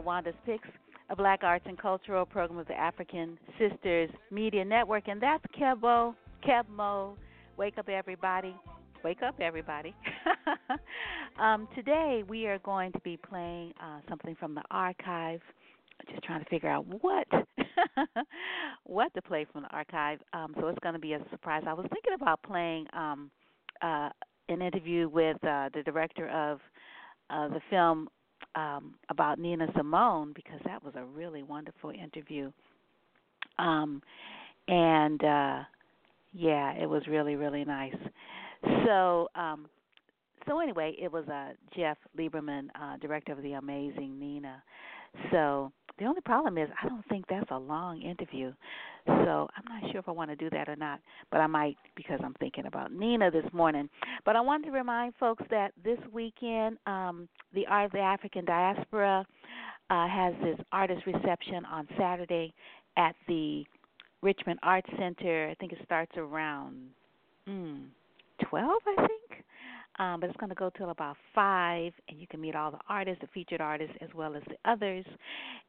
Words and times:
Wanda's 0.00 0.34
Picks, 0.46 0.68
a 1.10 1.16
black 1.16 1.40
arts 1.42 1.64
and 1.68 1.78
cultural 1.78 2.24
program 2.24 2.58
of 2.58 2.66
the 2.68 2.78
African 2.78 3.38
Sisters 3.58 4.10
Media 4.30 4.64
Network. 4.64 5.08
And 5.08 5.20
that's 5.20 5.44
Kebo, 5.58 6.14
Kebmo. 6.46 7.16
Wake 7.56 7.78
up, 7.78 7.88
everybody. 7.88 8.54
Wake 9.02 9.22
up, 9.22 9.34
everybody. 9.40 9.94
um, 11.40 11.68
today, 11.74 12.22
we 12.28 12.46
are 12.46 12.58
going 12.60 12.92
to 12.92 13.00
be 13.00 13.16
playing 13.16 13.72
uh, 13.82 14.00
something 14.08 14.36
from 14.36 14.54
the 14.54 14.62
archive. 14.70 15.40
Just 16.10 16.22
trying 16.22 16.42
to 16.42 16.48
figure 16.48 16.70
out 16.70 16.86
what 17.02 17.26
what 18.84 19.12
to 19.14 19.22
play 19.22 19.46
from 19.52 19.62
the 19.62 19.68
archive. 19.68 20.18
Um, 20.32 20.54
so 20.58 20.68
it's 20.68 20.78
going 20.78 20.94
to 20.94 21.00
be 21.00 21.12
a 21.12 21.20
surprise. 21.30 21.62
I 21.66 21.74
was 21.74 21.86
thinking 21.92 22.14
about 22.14 22.42
playing 22.42 22.86
um, 22.94 23.30
uh, 23.82 24.10
an 24.48 24.62
interview 24.62 25.08
with 25.08 25.36
uh, 25.44 25.68
the 25.74 25.82
director 25.84 26.28
of 26.28 26.60
uh, 27.30 27.48
the 27.48 27.60
film 27.70 28.08
um, 28.54 28.94
about 29.08 29.38
Nina 29.38 29.66
Simone 29.76 30.32
because 30.34 30.60
that 30.64 30.82
was 30.82 30.94
a 30.96 31.04
really 31.04 31.42
wonderful 31.42 31.90
interview. 31.90 32.50
Um, 33.58 34.02
and 34.68 35.22
uh, 35.22 35.58
yeah, 36.32 36.72
it 36.72 36.88
was 36.88 37.02
really 37.08 37.36
really 37.36 37.64
nice. 37.64 37.94
So 38.84 39.28
um, 39.34 39.68
so 40.48 40.60
anyway, 40.60 40.96
it 41.00 41.12
was 41.12 41.28
uh, 41.28 41.50
Jeff 41.76 41.98
Lieberman, 42.18 42.68
uh, 42.80 42.96
director 42.98 43.32
of 43.32 43.42
the 43.42 43.52
Amazing 43.52 44.18
Nina. 44.18 44.62
So 45.30 45.72
the 46.00 46.06
only 46.06 46.22
problem 46.22 46.58
is 46.58 46.68
I 46.82 46.88
don't 46.88 47.06
think 47.08 47.26
that's 47.28 47.50
a 47.50 47.58
long 47.58 48.00
interview. 48.00 48.52
So 49.06 49.48
I'm 49.56 49.64
not 49.68 49.90
sure 49.90 50.00
if 50.00 50.08
I 50.08 50.12
want 50.12 50.30
to 50.30 50.36
do 50.36 50.48
that 50.50 50.68
or 50.68 50.76
not, 50.76 51.00
but 51.30 51.38
I 51.38 51.46
might 51.46 51.76
because 51.94 52.18
I'm 52.24 52.34
thinking 52.34 52.66
about 52.66 52.92
Nina 52.92 53.30
this 53.30 53.44
morning. 53.52 53.88
But 54.24 54.34
I 54.34 54.40
wanted 54.40 54.66
to 54.66 54.72
remind 54.72 55.14
folks 55.20 55.44
that 55.50 55.72
this 55.84 55.98
weekend, 56.12 56.78
um, 56.86 57.28
the 57.54 57.66
Art 57.66 57.86
of 57.86 57.92
the 57.92 57.98
African 57.98 58.44
Diaspora 58.44 59.24
uh, 59.90 60.08
has 60.08 60.34
this 60.42 60.58
artist 60.72 61.02
reception 61.06 61.64
on 61.66 61.86
Saturday 61.98 62.54
at 62.96 63.14
the 63.28 63.64
Richmond 64.22 64.58
Arts 64.62 64.88
Center. 64.98 65.48
I 65.50 65.54
think 65.54 65.72
it 65.72 65.78
starts 65.84 66.12
around 66.16 66.76
mm, 67.48 67.84
12, 68.48 68.70
I 68.86 69.06
think. 69.06 69.44
Um, 70.00 70.18
but 70.18 70.30
it's 70.30 70.38
going 70.38 70.48
to 70.48 70.56
go 70.56 70.70
till 70.70 70.88
about 70.88 71.18
five, 71.34 71.92
and 72.08 72.18
you 72.18 72.26
can 72.26 72.40
meet 72.40 72.56
all 72.56 72.70
the 72.70 72.78
artists, 72.88 73.20
the 73.20 73.28
featured 73.34 73.60
artists, 73.60 73.94
as 74.00 74.08
well 74.14 74.34
as 74.34 74.42
the 74.48 74.56
others. 74.70 75.04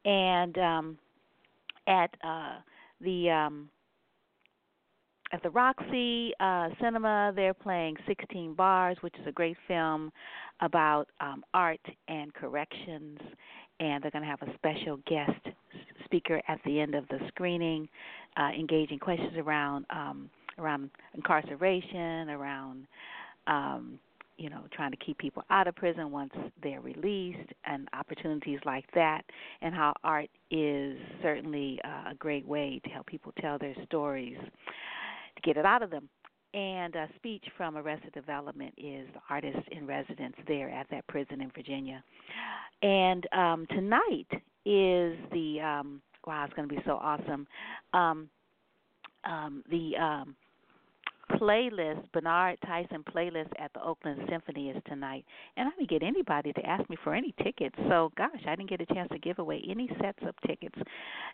And 0.05 0.57
um, 0.57 0.97
at 1.85 2.15
uh, 2.23 2.55
the 3.01 3.29
um, 3.29 3.69
at 5.33 5.43
the 5.43 5.49
Roxy 5.49 6.31
uh, 6.39 6.69
Cinema, 6.81 7.33
they're 7.35 7.53
playing 7.53 7.97
16 8.07 8.53
Bars, 8.53 8.97
which 9.01 9.13
is 9.19 9.27
a 9.27 9.33
great 9.33 9.57
film 9.67 10.13
about 10.61 11.07
um, 11.19 11.43
art 11.53 11.79
and 12.07 12.33
corrections. 12.33 13.19
And 13.81 14.01
they're 14.01 14.11
going 14.11 14.23
to 14.23 14.29
have 14.29 14.41
a 14.43 14.53
special 14.55 14.97
guest 15.07 15.55
speaker 16.05 16.41
at 16.47 16.59
the 16.65 16.79
end 16.79 16.95
of 16.95 17.05
the 17.09 17.19
screening, 17.27 17.89
uh, 18.37 18.49
engaging 18.57 18.99
questions 18.99 19.33
around 19.37 19.85
um, 19.89 20.29
around 20.57 20.89
incarceration, 21.15 22.29
around 22.29 22.87
um, 23.47 23.99
you 24.41 24.49
know, 24.49 24.63
trying 24.73 24.89
to 24.89 24.97
keep 24.97 25.19
people 25.19 25.43
out 25.51 25.67
of 25.67 25.75
prison 25.75 26.09
once 26.09 26.33
they're 26.63 26.81
released, 26.81 27.51
and 27.65 27.87
opportunities 27.93 28.59
like 28.65 28.85
that, 28.95 29.21
and 29.61 29.75
how 29.75 29.93
art 30.03 30.29
is 30.49 30.97
certainly 31.21 31.79
uh, 31.85 32.11
a 32.11 32.15
great 32.15 32.47
way 32.47 32.81
to 32.83 32.89
help 32.89 33.05
people 33.05 33.31
tell 33.39 33.59
their 33.59 33.75
stories 33.85 34.37
to 34.39 35.41
get 35.43 35.57
it 35.57 35.65
out 35.65 35.83
of 35.83 35.91
them. 35.91 36.09
And 36.55 36.95
a 36.95 37.07
speech 37.17 37.45
from 37.55 37.77
Arrested 37.77 38.13
Development 38.13 38.73
is 38.77 39.07
the 39.13 39.21
artist 39.29 39.59
in 39.71 39.85
residence 39.85 40.35
there 40.47 40.71
at 40.71 40.87
that 40.89 41.05
prison 41.07 41.39
in 41.39 41.51
Virginia. 41.51 42.03
And 42.81 43.27
um, 43.31 43.67
tonight 43.69 44.27
is 44.65 45.17
the 45.31 45.61
um, 45.63 46.01
wow, 46.25 46.45
it's 46.45 46.53
going 46.55 46.67
to 46.67 46.75
be 46.75 46.81
so 46.83 46.93
awesome. 46.93 47.47
Um, 47.93 48.27
um, 49.23 49.63
the 49.69 49.95
um, 49.97 50.35
playlist, 51.39 52.11
Bernard 52.11 52.57
Tyson 52.65 53.03
playlist 53.03 53.49
at 53.59 53.71
the 53.73 53.83
Oakland 53.83 54.21
Symphony 54.29 54.69
is 54.69 54.81
tonight. 54.87 55.25
And 55.57 55.67
I 55.67 55.71
didn't 55.77 55.89
get 55.89 56.03
anybody 56.03 56.53
to 56.53 56.65
ask 56.65 56.87
me 56.89 56.97
for 57.03 57.13
any 57.13 57.33
tickets. 57.43 57.75
So, 57.89 58.11
gosh, 58.17 58.41
I 58.47 58.55
didn't 58.55 58.69
get 58.69 58.81
a 58.81 58.85
chance 58.87 59.09
to 59.11 59.19
give 59.19 59.39
away 59.39 59.63
any 59.69 59.89
sets 60.01 60.19
of 60.27 60.35
tickets. 60.47 60.77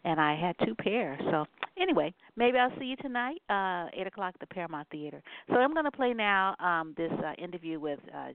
And 0.03 0.19
I 0.19 0.35
had 0.35 0.55
two 0.65 0.75
pairs. 0.75 1.19
So, 1.31 1.45
anyway, 1.79 2.13
maybe 2.35 2.57
I'll 2.57 2.77
see 2.79 2.85
you 2.85 2.95
tonight, 2.97 3.41
uh, 3.49 3.87
8 3.93 4.07
o'clock 4.07 4.33
at 4.35 4.39
the 4.39 4.53
Paramount 4.53 4.87
Theater. 4.89 5.21
So, 5.49 5.55
I'm 5.55 5.73
going 5.73 5.85
to 5.85 5.91
play 5.91 6.13
now 6.13 6.55
um, 6.59 6.93
this 6.97 7.11
uh, 7.11 7.33
interview 7.41 7.79
with. 7.79 7.99
Uh, 8.13 8.29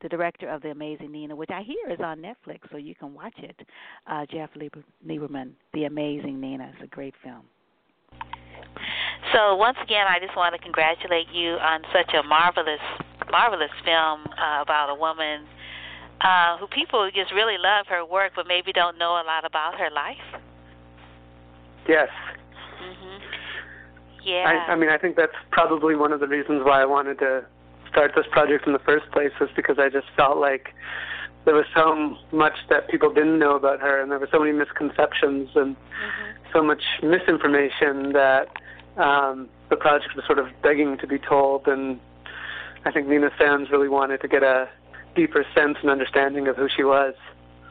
the 0.00 0.08
director 0.08 0.48
of 0.48 0.62
The 0.62 0.70
Amazing 0.70 1.12
Nina, 1.12 1.36
which 1.36 1.50
I 1.50 1.62
hear 1.62 1.94
is 1.94 2.00
on 2.00 2.18
Netflix, 2.20 2.58
so 2.72 2.76
you 2.76 2.92
can 2.92 3.14
watch 3.14 3.38
it. 3.38 3.54
Uh, 4.08 4.26
Jeff 4.26 4.50
Lieber- 4.56 4.82
Lieberman, 5.06 5.52
The 5.74 5.84
Amazing 5.84 6.40
Nina. 6.40 6.72
It's 6.74 6.82
a 6.82 6.88
great 6.88 7.14
film. 7.22 7.42
So 9.32 9.56
once 9.56 9.78
again, 9.82 10.06
I 10.08 10.18
just 10.18 10.36
want 10.36 10.54
to 10.54 10.60
congratulate 10.60 11.28
you 11.32 11.54
on 11.54 11.82
such 11.92 12.12
a 12.14 12.22
marvelous, 12.22 12.82
marvelous 13.30 13.70
film 13.84 14.26
uh, 14.26 14.62
about 14.62 14.90
a 14.90 14.94
woman 14.94 15.46
uh, 16.20 16.56
who 16.58 16.66
people 16.66 17.08
just 17.14 17.32
really 17.32 17.58
love 17.58 17.86
her 17.88 18.04
work, 18.04 18.32
but 18.36 18.46
maybe 18.46 18.72
don't 18.72 18.98
know 18.98 19.12
a 19.12 19.24
lot 19.24 19.44
about 19.44 19.78
her 19.78 19.90
life. 19.90 20.42
Yes. 21.88 22.08
Mhm. 22.82 23.20
Yeah. 24.24 24.64
I, 24.68 24.72
I 24.72 24.76
mean, 24.76 24.88
I 24.88 24.98
think 24.98 25.16
that's 25.16 25.34
probably 25.50 25.96
one 25.96 26.12
of 26.12 26.20
the 26.20 26.28
reasons 26.28 26.62
why 26.64 26.80
I 26.80 26.84
wanted 26.84 27.18
to 27.18 27.44
start 27.90 28.12
this 28.14 28.26
project 28.30 28.66
in 28.66 28.72
the 28.72 28.78
first 28.80 29.10
place, 29.10 29.32
was 29.40 29.50
because 29.56 29.78
I 29.78 29.88
just 29.88 30.06
felt 30.16 30.38
like 30.38 30.74
there 31.44 31.54
was 31.54 31.66
so 31.74 32.16
much 32.30 32.54
that 32.70 32.88
people 32.88 33.12
didn't 33.12 33.38
know 33.38 33.56
about 33.56 33.80
her, 33.80 34.00
and 34.00 34.10
there 34.10 34.18
were 34.18 34.28
so 34.30 34.38
many 34.38 34.52
misconceptions 34.52 35.50
and 35.56 35.74
mm-hmm. 35.74 36.52
so 36.52 36.62
much 36.62 36.82
misinformation 37.02 38.12
that 38.12 38.46
um, 38.96 39.48
the 39.70 39.76
project 39.76 40.14
was 40.14 40.24
sort 40.26 40.38
of 40.38 40.46
begging 40.62 40.98
to 40.98 41.06
be 41.06 41.18
told, 41.18 41.66
and 41.66 41.98
I 42.84 42.92
think 42.92 43.08
Nina 43.08 43.30
fans 43.38 43.70
really 43.70 43.88
wanted 43.88 44.20
to 44.20 44.28
get 44.28 44.42
a 44.42 44.68
deeper 45.14 45.44
sense 45.54 45.78
and 45.80 45.90
understanding 45.90 46.48
of 46.48 46.56
who 46.56 46.68
she 46.68 46.84
was. 46.84 47.14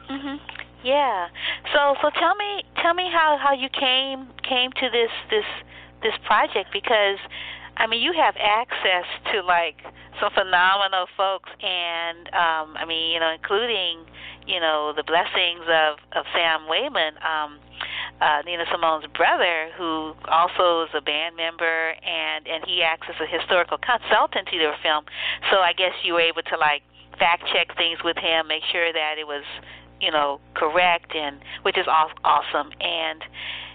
Mhm. 0.08 0.40
Yeah. 0.82 1.28
So 1.72 1.96
so 2.02 2.10
tell 2.10 2.34
me 2.34 2.64
tell 2.76 2.94
me 2.94 3.08
how 3.10 3.36
how 3.36 3.52
you 3.52 3.68
came 3.68 4.28
came 4.42 4.72
to 4.72 4.90
this 4.90 5.10
this 5.30 5.46
this 6.02 6.14
project 6.24 6.70
because 6.72 7.18
I 7.76 7.86
mean 7.86 8.02
you 8.02 8.12
have 8.12 8.36
access 8.36 9.06
to 9.32 9.42
like 9.42 9.82
some 10.20 10.30
phenomenal 10.32 11.06
folks, 11.16 11.50
and 11.62 12.28
um, 12.28 12.76
I 12.76 12.84
mean, 12.86 13.12
you 13.12 13.20
know, 13.20 13.30
including 13.30 14.04
you 14.46 14.60
know 14.60 14.92
the 14.94 15.02
blessings 15.02 15.64
of 15.66 15.98
of 16.12 16.26
Sam 16.34 16.62
Waymon. 16.68 17.22
Um, 17.24 17.58
uh, 18.20 18.42
Nina 18.44 18.64
Simone's 18.70 19.06
brother, 19.14 19.70
who 19.76 20.14
also 20.28 20.84
is 20.84 20.90
a 20.94 21.00
band 21.00 21.36
member, 21.36 21.94
and 22.02 22.46
and 22.46 22.64
he 22.66 22.82
acts 22.82 23.08
as 23.08 23.16
a 23.20 23.26
historical 23.26 23.78
consultant 23.78 24.48
to 24.48 24.58
their 24.58 24.76
film. 24.82 25.04
So 25.50 25.58
I 25.58 25.72
guess 25.72 25.92
you 26.04 26.14
were 26.14 26.20
able 26.24 26.42
to 26.42 26.56
like 26.56 26.82
fact 27.18 27.44
check 27.52 27.76
things 27.76 27.98
with 28.04 28.16
him, 28.16 28.48
make 28.48 28.62
sure 28.70 28.92
that 28.92 29.16
it 29.18 29.26
was 29.26 29.44
you 30.00 30.10
know 30.10 30.40
correct, 30.54 31.14
and 31.14 31.40
which 31.62 31.78
is 31.78 31.86
awesome. 31.88 32.70
And 32.80 33.24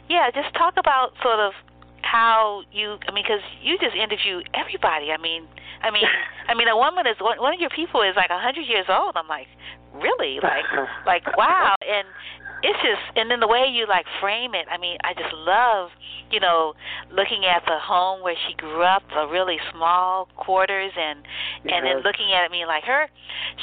yeah, 0.10 0.32
just 0.32 0.54
talk 0.56 0.76
about 0.78 1.14
sort 1.22 1.40
of 1.40 1.54
how 2.02 2.64
you 2.72 2.98
I 3.08 3.12
mean 3.12 3.26
because 3.28 3.44
you 3.62 3.78
just 3.78 3.96
interview 3.96 4.42
everybody. 4.54 5.12
I 5.12 5.18
mean 5.18 5.48
I 5.82 5.92
mean 5.92 6.08
I 6.48 6.54
mean 6.54 6.68
a 6.68 6.78
woman 6.78 7.06
is 7.08 7.20
one, 7.20 7.40
one 7.40 7.54
of 7.54 7.60
your 7.60 7.70
people 7.70 8.02
is 8.02 8.16
like 8.16 8.30
a 8.30 8.40
hundred 8.40 8.68
years 8.68 8.86
old. 8.88 9.16
I'm 9.16 9.28
like 9.28 9.48
really? 9.94 10.40
Like 10.44 10.66
like 11.06 11.38
wow. 11.38 11.76
And 11.82 12.08
it's 12.64 12.80
just 12.82 13.18
and 13.18 13.30
then 13.30 13.40
the 13.40 13.48
way 13.48 13.66
you 13.70 13.86
like 13.86 14.06
frame 14.20 14.56
it 14.56 14.66
i 14.72 14.80
mean 14.80 14.98
i 15.04 15.14
just 15.14 15.32
love 15.46 15.92
you 16.32 16.40
know 16.40 16.74
looking 17.12 17.46
at 17.46 17.62
the 17.66 17.78
home 17.78 18.24
where 18.24 18.34
she 18.48 18.56
grew 18.56 18.82
up 18.82 19.04
the 19.14 19.28
really 19.28 19.58
small 19.72 20.28
quarters 20.36 20.92
and 20.98 21.22
yes. 21.64 21.74
and 21.76 21.86
then 21.86 21.98
looking 21.98 22.34
at 22.34 22.50
me 22.50 22.66
like 22.66 22.84
her 22.84 23.08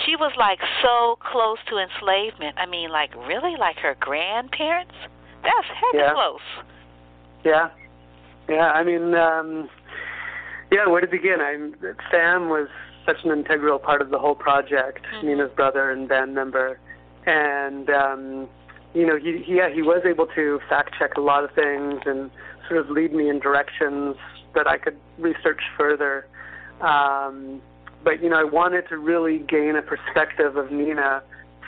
she 0.05 0.17
was 0.17 0.33
like 0.37 0.59
so 0.83 1.17
close 1.21 1.59
to 1.69 1.79
enslavement. 1.79 2.57
I 2.59 2.67
mean 2.67 2.91
like 2.91 3.15
really? 3.15 3.57
Like 3.59 3.77
her 3.77 3.97
grandparents? 4.01 4.95
That's 5.43 5.67
heck 5.69 5.95
yeah. 5.95 6.13
close. 6.13 6.41
Yeah. 7.45 7.71
Yeah 8.49 8.71
i 8.73 8.83
mean 8.83 9.15
um 9.15 9.69
yeah 10.73 10.87
where 10.89 11.01
to 11.01 11.07
begin? 11.07 11.41
I'm 11.41 11.75
sam 12.11 12.49
was 12.49 12.69
such 13.07 13.25
an 13.25 13.31
integral 13.31 13.79
part 13.79 14.01
of 14.01 14.11
the 14.11 14.19
whole 14.19 14.35
project 14.35 15.05
mm-hmm. 15.15 15.27
nina's 15.27 15.51
brother 15.55 15.91
and 15.91 16.09
band 16.09 16.35
member 16.35 16.79
and 17.27 17.91
um 17.91 18.49
you 18.95 19.05
know, 19.05 19.19
he, 19.19 19.43
he 19.45 19.57
yeah, 19.57 19.69
he 19.69 19.83
was 19.83 20.03
able 20.07 20.27
to 20.29 20.61
fact 20.69 20.95
check 20.99 21.17
a 21.17 21.21
lot 21.21 21.45
of 21.45 21.51
things 21.51 22.01
and 22.07 22.31
sort 22.69 22.81
of 22.81 22.89
lead 22.89 23.13
me 23.13 23.29
in 23.29 23.41
directions 23.41 24.17
that 24.55 24.67
I 24.67 24.79
could 24.79 24.97
research 25.19 25.61
further. 25.77 26.27
Um, 26.81 27.61
but 28.05 28.23
you 28.23 28.31
know, 28.31 28.39
I 28.39 28.45
wanted 28.45 28.89
to 28.89 28.99
really 28.99 29.39
gain 29.39 29.75
a 29.77 29.83
perspective 29.83 30.57
of 30.57 30.71
Nina 30.71 31.23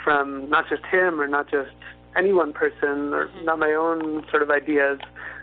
from 0.05 0.49
not 0.49 0.69
just 0.69 0.85
him 0.87 1.21
or 1.21 1.27
not 1.27 1.51
just 1.51 1.75
any 2.17 2.33
one 2.33 2.53
person 2.53 3.13
or 3.13 3.29
not 3.43 3.59
my 3.59 3.73
own 3.73 4.25
sort 4.31 4.43
of 4.43 4.51
ideas, 4.51 5.01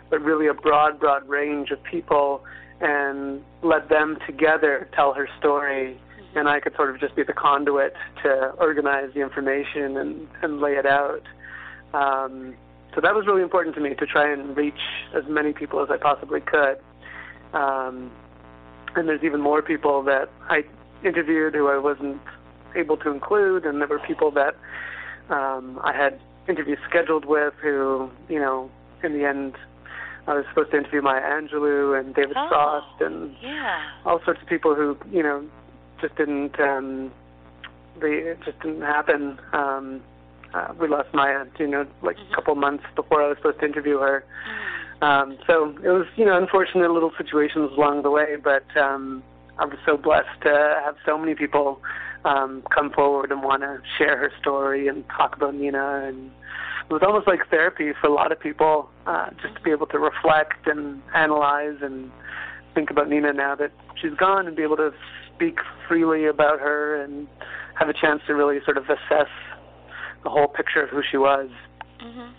but 0.08 0.22
really 0.22 0.46
a 0.46 0.54
broad, 0.54 0.98
broad 0.98 1.28
range 1.28 1.70
of 1.70 1.82
people 1.84 2.42
and 2.80 3.42
let 3.62 3.88
them 3.88 4.18
together 4.26 4.88
tell 4.94 5.14
her 5.14 5.28
story 5.38 5.98
and 6.34 6.48
I 6.48 6.60
could 6.60 6.74
sort 6.74 6.90
of 6.90 7.00
just 7.00 7.14
be 7.14 7.22
the 7.22 7.32
conduit 7.32 7.94
to 8.22 8.52
organize 8.58 9.10
the 9.14 9.20
information 9.20 9.96
and, 9.96 10.28
and 10.42 10.60
lay 10.60 10.72
it 10.72 10.86
out. 10.86 11.22
Um, 11.92 12.54
so 12.94 13.00
that 13.00 13.14
was 13.14 13.26
really 13.26 13.42
important 13.42 13.74
to 13.76 13.80
me 13.80 13.94
to 13.94 14.06
try 14.06 14.32
and 14.32 14.56
reach 14.56 14.74
as 15.14 15.24
many 15.28 15.52
people 15.52 15.80
as 15.82 15.90
I 15.90 15.96
possibly 15.96 16.40
could. 16.40 16.78
Um, 17.52 18.10
and 18.96 19.08
there's 19.08 19.22
even 19.22 19.40
more 19.40 19.62
people 19.62 20.02
that 20.04 20.30
I 20.48 20.64
interviewed 21.04 21.54
who 21.54 21.68
I 21.68 21.78
wasn't 21.78 22.20
able 22.76 22.96
to 22.98 23.10
include, 23.10 23.64
and 23.64 23.80
there 23.80 23.88
were 23.88 24.00
people 24.00 24.30
that 24.32 24.56
um, 25.30 25.80
I 25.82 25.92
had 25.92 26.20
interviews 26.48 26.78
scheduled 26.88 27.24
with 27.24 27.54
who, 27.62 28.10
you 28.28 28.38
know, 28.38 28.70
in 29.02 29.12
the 29.12 29.24
end, 29.24 29.54
I 30.26 30.34
was 30.34 30.44
supposed 30.48 30.70
to 30.70 30.78
interview 30.78 31.02
Maya 31.02 31.20
Angelou 31.20 31.98
and 31.98 32.14
David 32.14 32.36
oh, 32.36 32.48
Frost 32.48 33.00
and 33.00 33.34
yeah. 33.42 33.82
all 34.06 34.20
sorts 34.24 34.40
of 34.40 34.48
people 34.48 34.74
who, 34.74 34.96
you 35.10 35.22
know, 35.22 35.46
just 36.00 36.16
didn't 36.16 36.58
um, 36.58 37.12
they 38.00 38.12
it 38.12 38.38
just 38.44 38.58
didn't 38.60 38.82
happen. 38.82 39.38
Um, 39.52 40.00
uh, 40.54 40.72
we 40.78 40.88
lost 40.88 41.08
Maya, 41.12 41.44
you 41.58 41.66
know, 41.66 41.86
like 42.02 42.16
mm-hmm. 42.16 42.32
a 42.32 42.34
couple 42.34 42.54
months 42.54 42.84
before 42.94 43.22
I 43.22 43.28
was 43.28 43.36
supposed 43.38 43.60
to 43.60 43.66
interview 43.66 43.98
her. 43.98 44.24
Mm-hmm. 44.48 45.04
Um, 45.04 45.38
so 45.46 45.76
it 45.82 45.90
was, 45.90 46.06
you 46.16 46.24
know, 46.24 46.36
unfortunate 46.36 46.90
little 46.90 47.12
situations 47.18 47.72
along 47.76 48.02
the 48.02 48.10
way, 48.10 48.36
but 48.42 48.64
um, 48.76 49.22
I 49.58 49.66
was 49.66 49.78
so 49.84 49.96
blessed 49.96 50.40
to 50.42 50.80
have 50.84 50.96
so 51.04 51.18
many 51.18 51.34
people 51.34 51.80
um, 52.24 52.62
come 52.74 52.90
forward 52.90 53.30
and 53.30 53.42
want 53.42 53.62
to 53.62 53.80
share 53.98 54.16
her 54.16 54.32
story 54.40 54.88
and 54.88 55.04
talk 55.08 55.36
about 55.36 55.54
Nina. 55.54 56.04
And 56.06 56.30
it 56.88 56.92
was 56.92 57.02
almost 57.04 57.26
like 57.26 57.40
therapy 57.48 57.92
for 58.00 58.08
a 58.08 58.12
lot 58.12 58.32
of 58.32 58.38
people, 58.38 58.88
uh, 59.06 59.30
just 59.42 59.54
to 59.56 59.60
be 59.62 59.70
able 59.70 59.86
to 59.86 59.98
reflect 59.98 60.66
and 60.66 61.00
analyze 61.14 61.76
and 61.80 62.10
think 62.74 62.90
about 62.90 63.08
Nina 63.08 63.32
now 63.32 63.54
that 63.54 63.72
she's 64.00 64.14
gone 64.14 64.46
and 64.46 64.56
be 64.56 64.62
able 64.62 64.76
to 64.76 64.92
speak 65.34 65.58
freely 65.88 66.26
about 66.26 66.60
her 66.60 67.00
and 67.02 67.26
have 67.74 67.88
a 67.88 67.92
chance 67.92 68.20
to 68.26 68.34
really 68.34 68.58
sort 68.64 68.76
of 68.76 68.84
assess 68.84 69.30
the 70.22 70.30
whole 70.30 70.48
picture 70.48 70.82
of 70.82 70.90
who 70.90 71.02
she 71.02 71.16
was. 71.16 71.48
Mhm. 72.00 72.30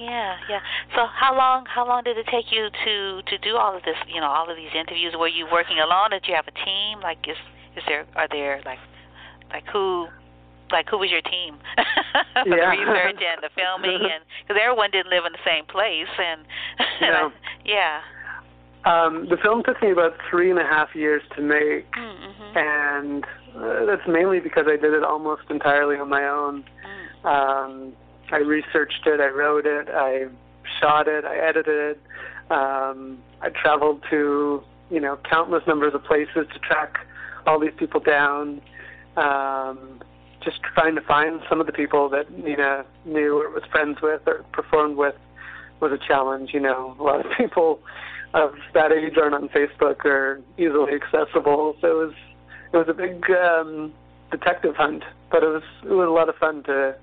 Yeah, 0.00 0.36
yeah. 0.48 0.60
So 0.94 1.06
how 1.06 1.36
long 1.36 1.66
how 1.66 1.86
long 1.86 2.02
did 2.02 2.18
it 2.18 2.26
take 2.26 2.50
you 2.50 2.68
to 2.84 3.22
to 3.22 3.38
do 3.38 3.56
all 3.56 3.76
of 3.76 3.82
this, 3.84 3.96
you 4.08 4.20
know, 4.20 4.26
all 4.26 4.50
of 4.50 4.56
these 4.56 4.74
interviews? 4.74 5.14
Were 5.16 5.28
you 5.28 5.46
working 5.50 5.78
alone? 5.78 6.10
Did 6.10 6.26
you 6.26 6.34
have 6.34 6.48
a 6.48 6.64
team? 6.64 7.00
Like 7.00 7.18
is 7.28 7.36
is 7.76 7.84
there 7.86 8.04
are 8.16 8.28
there 8.28 8.60
like 8.64 8.80
like 9.52 9.64
who 9.68 10.08
like 10.70 10.88
who 10.88 10.98
was 10.98 11.10
your 11.10 11.22
team 11.22 11.56
for 11.76 12.48
yeah. 12.56 12.70
the 12.74 12.78
research 12.78 13.22
and 13.22 13.42
the 13.42 13.50
filming 13.54 14.00
and 14.12 14.24
because 14.42 14.60
everyone 14.60 14.90
didn't 14.90 15.10
live 15.10 15.24
in 15.24 15.32
the 15.32 15.44
same 15.44 15.64
place 15.66 16.12
and 16.18 16.44
yeah. 17.00 17.30
yeah. 17.64 18.00
Um, 18.84 19.28
the 19.30 19.38
film 19.42 19.62
took 19.64 19.80
me 19.80 19.92
about 19.92 20.14
three 20.28 20.50
and 20.50 20.58
a 20.58 20.64
half 20.64 20.94
years 20.94 21.22
to 21.36 21.40
make, 21.40 21.90
mm-hmm. 21.92 22.58
and 22.58 23.24
uh, 23.56 23.86
that's 23.86 24.06
mainly 24.06 24.40
because 24.40 24.66
I 24.68 24.76
did 24.76 24.92
it 24.92 25.02
almost 25.02 25.44
entirely 25.48 25.96
on 25.96 26.10
my 26.10 26.28
own. 26.28 26.64
Um, 27.24 27.94
I 28.30 28.38
researched 28.38 29.06
it, 29.06 29.20
I 29.20 29.28
wrote 29.28 29.64
it, 29.64 29.88
I 29.88 30.26
shot 30.80 31.08
it, 31.08 31.24
I 31.24 31.36
edited 31.38 31.96
it. 31.96 32.00
Um, 32.50 33.18
I 33.40 33.48
traveled 33.48 34.02
to 34.10 34.62
you 34.90 35.00
know 35.00 35.18
countless 35.28 35.62
numbers 35.66 35.94
of 35.94 36.04
places 36.04 36.46
to 36.52 36.58
track 36.58 36.98
all 37.46 37.58
these 37.58 37.72
people 37.78 38.00
down. 38.00 38.60
Um, 39.16 40.02
just 40.44 40.60
trying 40.74 40.94
to 40.94 41.00
find 41.00 41.40
some 41.48 41.60
of 41.60 41.66
the 41.66 41.72
people 41.72 42.08
that 42.10 42.30
Nina 42.36 42.84
knew 43.04 43.40
or 43.40 43.50
was 43.50 43.64
friends 43.70 43.98
with 44.02 44.22
or 44.26 44.44
performed 44.52 44.96
with 44.96 45.14
was 45.80 45.92
a 45.92 45.98
challenge. 45.98 46.52
You 46.52 46.60
know, 46.60 46.96
a 46.98 47.02
lot 47.02 47.24
of 47.24 47.32
people 47.36 47.80
of 48.34 48.54
that 48.74 48.92
age 48.92 49.16
aren't 49.16 49.34
on 49.34 49.48
Facebook 49.48 50.04
or 50.04 50.40
easily 50.58 50.92
accessible, 50.94 51.76
so 51.80 51.88
it 51.88 52.06
was 52.06 52.14
it 52.72 52.76
was 52.76 52.88
a 52.88 52.94
big 52.94 53.24
um, 53.30 53.92
detective 54.30 54.74
hunt. 54.76 55.04
But 55.30 55.42
it 55.42 55.48
was 55.48 55.62
it 55.84 55.92
was 55.92 56.08
a 56.08 56.12
lot 56.12 56.28
of 56.28 56.36
fun 56.36 56.62
to 56.64 56.94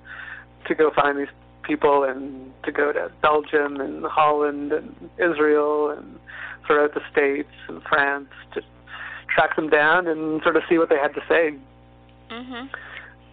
to 0.68 0.76
go 0.76 0.92
find 0.92 1.18
these 1.18 1.34
people 1.64 2.04
and 2.04 2.52
to 2.64 2.72
go 2.72 2.92
to 2.92 3.12
Belgium 3.22 3.80
and 3.80 4.06
Holland 4.06 4.72
and 4.74 5.10
Israel 5.18 5.90
and 5.90 6.20
throughout 6.66 6.94
the 6.94 7.02
States 7.12 7.50
and 7.68 7.82
France 7.84 8.30
to 8.54 8.62
track 9.34 9.56
them 9.56 9.70
down 9.70 10.08
and 10.08 10.42
sort 10.44 10.56
of 10.56 10.64
see 10.70 10.78
what 10.78 10.90
they 10.90 10.98
had 10.98 11.14
to 11.14 11.22
say. 11.28 11.54
Mhm. 12.30 12.70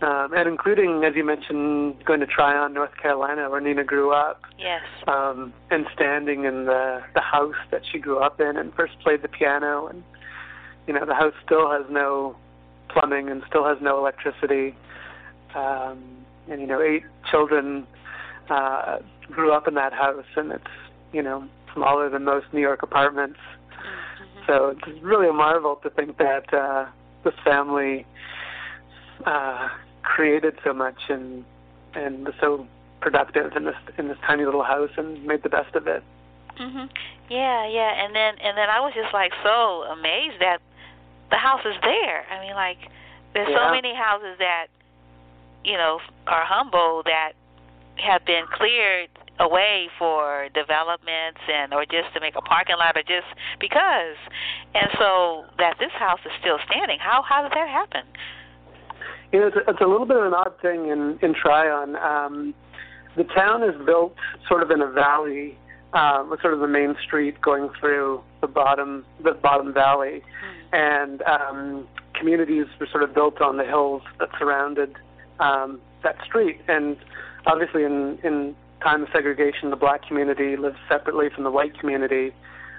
Um, 0.01 0.33
and 0.33 0.49
including, 0.49 1.03
as 1.03 1.17
you 1.17 1.25
mentioned, 1.25 2.05
going 2.05 2.21
to 2.21 2.27
Tryon, 2.27 2.73
North 2.73 2.97
Carolina, 3.03 3.51
where 3.51 3.61
Nina 3.61 3.83
grew 3.83 4.13
up. 4.13 4.43
Yes. 4.57 4.83
Um, 5.09 5.53
and 5.71 5.87
standing 5.93 6.45
in 6.45 6.67
the 6.67 7.03
the 7.15 7.21
house 7.21 7.57
that 7.73 7.83
she 7.91 7.99
grew 7.99 8.19
up 8.19 8.41
in 8.41 8.57
and 8.57 8.73
first 8.75 8.99
played 9.01 9.23
the 9.23 9.29
piano, 9.29 9.89
and 9.89 10.05
you 10.87 10.95
know 10.95 11.05
the 11.05 11.15
house 11.15 11.35
still 11.45 11.69
has 11.71 11.85
no 11.91 12.37
plumbing 12.89 13.29
and 13.29 13.43
still 13.49 13.65
has 13.65 13.79
no 13.81 13.99
electricity. 13.99 14.77
Um, 15.57 15.99
and 16.49 16.61
you 16.61 16.69
know 16.69 16.81
eight 16.81 17.03
children 17.29 17.85
uh, 18.51 18.99
grew 19.23 19.53
up 19.53 19.67
in 19.67 19.75
that 19.75 19.93
house, 19.93 20.27
and 20.37 20.53
it's 20.53 20.65
you 21.13 21.23
know 21.23 21.45
smaller 21.75 22.09
than 22.09 22.25
most 22.25 22.47
New 22.53 22.61
York 22.61 22.85
apartments. 22.85 23.41
Mm-hmm. 23.71 24.41
So 24.47 24.69
it's 24.69 25.03
really 25.03 25.29
a 25.29 25.33
marvel 25.33 25.75
to 25.83 25.91
think 25.91 26.19
that 26.19 26.55
uh, 26.55 26.87
this 27.25 27.35
family 27.45 28.07
uh, 29.27 29.69
created 30.03 30.59
so 30.65 30.73
much 30.73 30.99
and 31.09 31.45
and 31.95 32.27
was 32.27 32.35
so 32.41 32.67
productive 33.01 33.57
in 33.57 33.65
this 33.65 33.77
in 33.97 34.09
this 34.09 34.19
tiny 34.27 34.45
little 34.45 34.65
house 34.65 34.91
and 34.97 35.25
made 35.25 35.43
the 35.43 35.49
best 35.49 35.75
of 35.75 35.87
it. 35.87 36.03
Mhm. 36.59 36.89
Yeah, 37.29 37.67
yeah, 37.67 38.05
and 38.05 38.15
then 38.15 38.35
and 38.39 38.57
then 38.57 38.69
I 38.71 38.81
was 38.81 38.93
just 38.95 39.13
like 39.13 39.33
so 39.43 39.85
amazed 39.85 40.41
that 40.41 40.61
the 41.31 41.37
house 41.37 41.65
is 41.65 41.77
there. 41.83 42.27
I 42.31 42.41
mean, 42.41 42.55
like 42.55 42.79
there's 43.35 43.49
yeah. 43.51 43.69
so 43.69 43.71
many 43.71 43.95
houses 43.95 44.37
that 44.39 44.69
you 45.65 45.77
know, 45.77 46.01
are 46.27 46.45
humble 46.45 47.03
that 47.05 47.33
have 47.97 48.25
been 48.25 48.45
cleared 48.53 49.11
away 49.41 49.89
for 49.99 50.49
developments 50.55 51.41
and 51.47 51.75
or 51.75 51.85
just 51.85 52.13
to 52.15 52.21
make 52.21 52.35
a 52.37 52.41
parking 52.41 52.77
lot 52.77 52.97
or 52.97 53.03
just 53.03 53.27
because 53.61 54.17
and 54.75 54.91
so 54.99 55.45
that 55.59 55.77
this 55.79 55.93
house 55.93 56.19
is 56.27 56.33
still 56.41 56.59
standing 56.69 56.99
how 56.99 57.23
how 57.23 57.41
did 57.43 57.53
that 57.53 57.69
happen 57.69 58.03
you 59.33 59.41
know 59.41 59.47
it's 59.49 59.57
a, 59.57 59.71
it's 59.71 59.81
a 59.81 59.87
little 59.87 60.07
bit 60.07 60.17
of 60.17 60.25
an 60.25 60.35
odd 60.35 60.55
thing 60.61 60.89
in 60.89 61.19
in 61.23 61.35
tryon 61.35 61.97
um 61.97 62.55
the 63.17 63.25
town 63.25 63.63
is 63.63 63.75
built 63.85 64.15
sort 64.47 64.63
of 64.63 64.71
in 64.71 64.81
a 64.81 64.91
valley 64.91 65.59
uh, 65.95 66.23
with 66.31 66.41
sort 66.43 66.55
of 66.55 66.61
the 66.61 66.69
main 66.69 66.95
street 67.05 67.41
going 67.41 67.71
through 67.81 68.23
the 68.41 68.47
bottom 68.47 69.05
the 69.25 69.33
bottom 69.33 69.73
valley 69.73 70.23
mm. 70.73 71.07
and 71.07 71.23
um 71.23 71.89
communities 72.19 72.67
were 72.81 72.87
sort 72.91 73.03
of 73.03 73.15
built 73.15 73.41
on 73.41 73.57
the 73.57 73.65
hills 73.65 74.03
that 74.19 74.29
surrounded 74.39 74.97
um, 75.41 75.81
that 76.03 76.17
street. 76.25 76.61
And 76.69 76.97
obviously, 77.47 77.85
in 77.85 78.19
in 78.23 78.55
time 78.83 79.05
of 79.05 79.09
segregation, 79.13 79.71
the 79.71 79.77
black 79.77 80.07
community 80.07 80.57
lived 80.57 80.79
separately 80.89 81.29
from 81.35 81.45
the 81.45 81.51
white 81.51 81.79
community. 81.79 82.33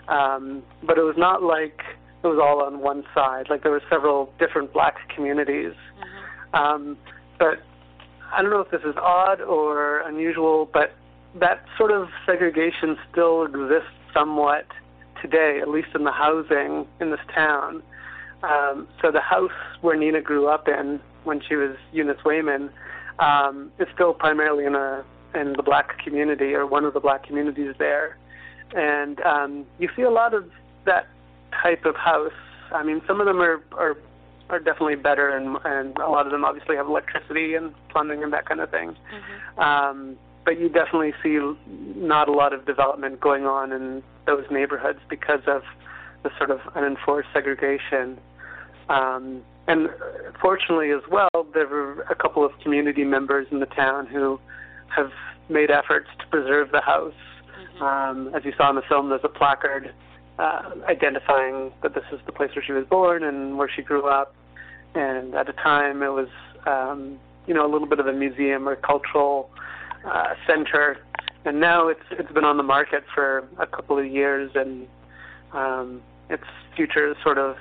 Um, 0.08 0.64
but 0.84 0.98
it 0.98 1.04
was 1.04 1.16
not 1.18 1.44
like 1.44 1.82
it 2.24 2.28
was 2.28 2.40
all 2.42 2.64
on 2.64 2.82
one 2.82 3.04
side. 3.14 3.50
Like 3.50 3.64
there 3.64 3.72
were 3.72 3.84
several 3.90 4.34
different 4.40 4.74
black 4.74 4.96
communities. 5.16 5.74
Mm-hmm. 5.74 6.19
Um, 6.54 6.98
but 7.38 7.62
I 8.32 8.42
don't 8.42 8.52
know 8.52 8.62
if 8.62 8.72
this 8.72 8.82
is 8.82 8.96
odd 8.98 9.42
or 9.42 10.00
unusual, 10.00 10.70
but 10.72 10.94
that 11.36 11.64
sort 11.78 11.92
of 11.92 12.10
segregation 12.26 12.98
still 13.12 13.44
exists 13.44 13.90
somewhat 14.14 14.66
today, 15.22 15.60
at 15.62 15.70
least 15.70 15.90
in 15.96 16.04
the 16.04 16.12
housing 16.12 16.88
in 17.00 17.12
this 17.12 17.20
town. 17.34 17.84
Um, 18.44 18.88
so 19.02 19.12
the 19.12 19.22
house 19.22 19.52
where 19.82 19.98
Nina 19.98 20.22
grew 20.22 20.48
up 20.48 20.68
in 20.68 21.00
when 21.24 21.42
she 21.48 21.56
was 21.56 21.76
Eunice 21.92 22.20
Waymon 22.26 22.70
um, 23.20 23.72
is 23.80 23.88
still 23.94 24.14
primarily 24.14 24.66
in 24.66 24.76
a 24.76 25.04
in 25.36 25.54
the 25.54 25.62
black 25.62 26.00
community 26.00 26.56
or 26.56 26.66
one 26.66 26.86
of 26.86 26.94
the 26.94 27.00
black 27.00 27.24
communities 27.24 27.76
there, 27.78 28.18
and 28.76 29.20
um, 29.22 29.66
you 29.78 29.90
see 29.96 30.02
a 30.02 30.10
lot 30.10 30.34
of 30.34 30.50
that 30.86 31.08
type 31.62 31.86
of 31.86 31.96
house. 31.96 32.32
I 32.72 32.84
mean, 32.84 33.02
some 33.06 33.20
of 33.20 33.28
them 33.28 33.42
are 33.42 33.62
are, 33.74 33.98
are 34.50 34.60
definitely 34.60 34.96
better, 34.96 35.30
and 35.30 35.58
and 35.66 35.98
a 35.98 36.10
lot 36.10 36.26
of 36.26 36.32
them 36.32 36.44
obviously 36.44 36.76
have 36.76 36.88
electricity 36.88 37.56
and 37.56 37.74
plumbing 37.90 38.24
and 38.24 38.34
that 38.34 38.46
kind 38.46 38.60
of 38.60 38.70
thing. 38.70 38.96
Mm-hmm. 39.14 39.60
Um, 39.60 40.18
but 40.46 40.60
you 40.60 40.70
definitely 40.70 41.14
see 41.22 41.38
not 41.96 42.28
a 42.28 42.32
lot 42.32 42.54
of 42.54 42.66
development 42.66 43.20
going 43.20 43.46
on 43.46 43.72
in 43.72 44.02
those 44.26 44.46
neighborhoods 44.50 45.00
because 45.10 45.42
of 45.48 45.62
the 46.24 46.32
sort 46.38 46.50
of 46.50 46.60
unenforced 46.76 47.30
segregation. 47.34 48.18
Um, 48.90 49.44
and 49.68 49.90
fortunately, 50.42 50.90
as 50.92 51.02
well, 51.12 51.30
there 51.54 51.68
were 51.68 52.02
a 52.10 52.16
couple 52.16 52.44
of 52.44 52.52
community 52.64 53.04
members 53.04 53.48
in 53.52 53.60
the 53.60 53.68
town 53.68 54.08
who 54.08 54.40
have 54.88 55.12
made 55.50 55.70
efforts 55.70 56.08
to 56.20 56.28
preserve 56.28 56.72
the 56.72 56.82
house. 56.82 57.14
Mm-hmm. 57.60 57.84
Um, 57.84 58.36
as 58.36 58.44
you 58.44 58.54
saw 58.58 58.70
in 58.70 58.76
the 58.76 58.82
film, 58.90 59.10
there's 59.10 59.22
a 59.24 59.30
placard 59.30 59.94
uh, 60.40 60.72
identifying 60.88 61.72
that 61.84 61.94
this 61.94 62.06
is 62.12 62.20
the 62.26 62.32
place 62.32 62.50
where 62.56 62.64
she 62.66 62.72
was 62.72 62.86
born 62.90 63.24
and 63.24 63.58
where 63.58 63.70
she 63.70 63.82
grew 63.82 64.08
up. 64.08 64.34
And 64.96 65.36
at 65.36 65.48
the 65.48 65.54
time, 65.54 66.02
it 66.04 66.10
was 66.10 66.30
um, 66.66 67.20
you 67.48 67.54
know 67.54 67.66
a 67.66 67.72
little 67.72 67.88
bit 67.88 68.00
of 68.00 68.08
a 68.08 68.14
museum 68.14 68.68
or 68.68 68.76
cultural 68.76 69.50
uh, 70.06 70.34
center. 70.48 70.98
And 71.46 71.60
now 71.60 71.88
it's 71.88 72.04
it's 72.12 72.32
been 72.32 72.44
on 72.44 72.58
the 72.58 72.64
market 72.64 73.04
for 73.14 73.48
a 73.58 73.68
couple 73.68 73.98
of 73.98 74.06
years, 74.06 74.52
and 74.56 74.88
um, 75.54 76.02
its 76.30 76.44
future 76.76 77.12
is 77.12 77.18
sort 77.24 77.38
of 77.38 77.56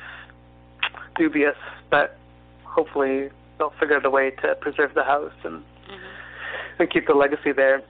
dubious. 1.17 1.57
But 1.91 2.17
hopefully, 2.65 3.31
they'll 3.59 3.75
figure 3.81 3.97
out 3.97 4.05
a 4.05 4.11
way 4.11 4.31
to 4.43 4.55
preserve 4.61 4.95
the 4.95 5.05
house 5.05 5.33
and 5.45 5.59
mm-hmm. 5.59 6.81
and 6.81 6.91
keep 6.91 7.07
the 7.07 7.15
legacy 7.15 7.53
there. 7.53 7.83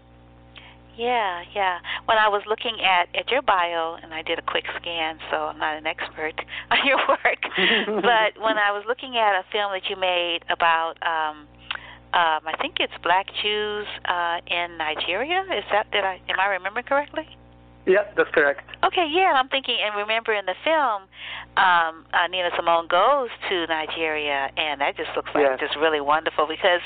Yeah, 0.98 1.44
yeah. 1.54 1.78
When 2.06 2.18
I 2.18 2.26
was 2.26 2.42
looking 2.48 2.82
at 2.82 3.06
at 3.14 3.30
your 3.30 3.40
bio, 3.40 3.94
and 4.02 4.12
I 4.12 4.22
did 4.22 4.40
a 4.40 4.42
quick 4.42 4.64
scan, 4.82 5.18
so 5.30 5.46
I'm 5.46 5.58
not 5.58 5.78
an 5.78 5.86
expert 5.86 6.34
on 6.70 6.78
your 6.84 6.98
work, 7.06 7.42
but 8.02 8.34
when 8.42 8.58
I 8.58 8.74
was 8.74 8.82
looking 8.88 9.16
at 9.16 9.38
a 9.38 9.44
film 9.52 9.70
that 9.72 9.88
you 9.88 9.94
made 9.94 10.40
about, 10.50 10.98
um, 11.06 11.46
um, 12.18 12.42
I 12.50 12.54
think 12.60 12.80
it's 12.80 12.92
Black 13.04 13.26
Jews 13.40 13.86
uh, 14.06 14.40
in 14.48 14.76
Nigeria. 14.76 15.46
Is 15.54 15.64
that 15.70 15.88
did 15.92 16.02
I 16.02 16.20
am 16.28 16.40
I 16.40 16.46
remembering 16.58 16.86
correctly? 16.86 17.28
Yeah, 17.86 18.04
that's 18.16 18.28
correct. 18.34 18.68
Okay, 18.84 19.06
yeah, 19.08 19.30
and 19.30 19.38
I'm 19.38 19.48
thinking, 19.48 19.78
and 19.80 19.96
remember 19.96 20.34
in 20.34 20.44
the 20.44 20.58
film, 20.62 21.08
um, 21.56 22.04
uh, 22.12 22.26
Nina 22.28 22.50
Simone 22.54 22.86
goes 22.86 23.30
to 23.48 23.66
Nigeria, 23.66 24.50
and 24.58 24.82
that 24.82 24.96
just 24.96 25.08
looks 25.16 25.30
like 25.32 25.46
yeah. 25.48 25.56
just 25.56 25.74
really 25.76 26.02
wonderful 26.02 26.46
because 26.46 26.82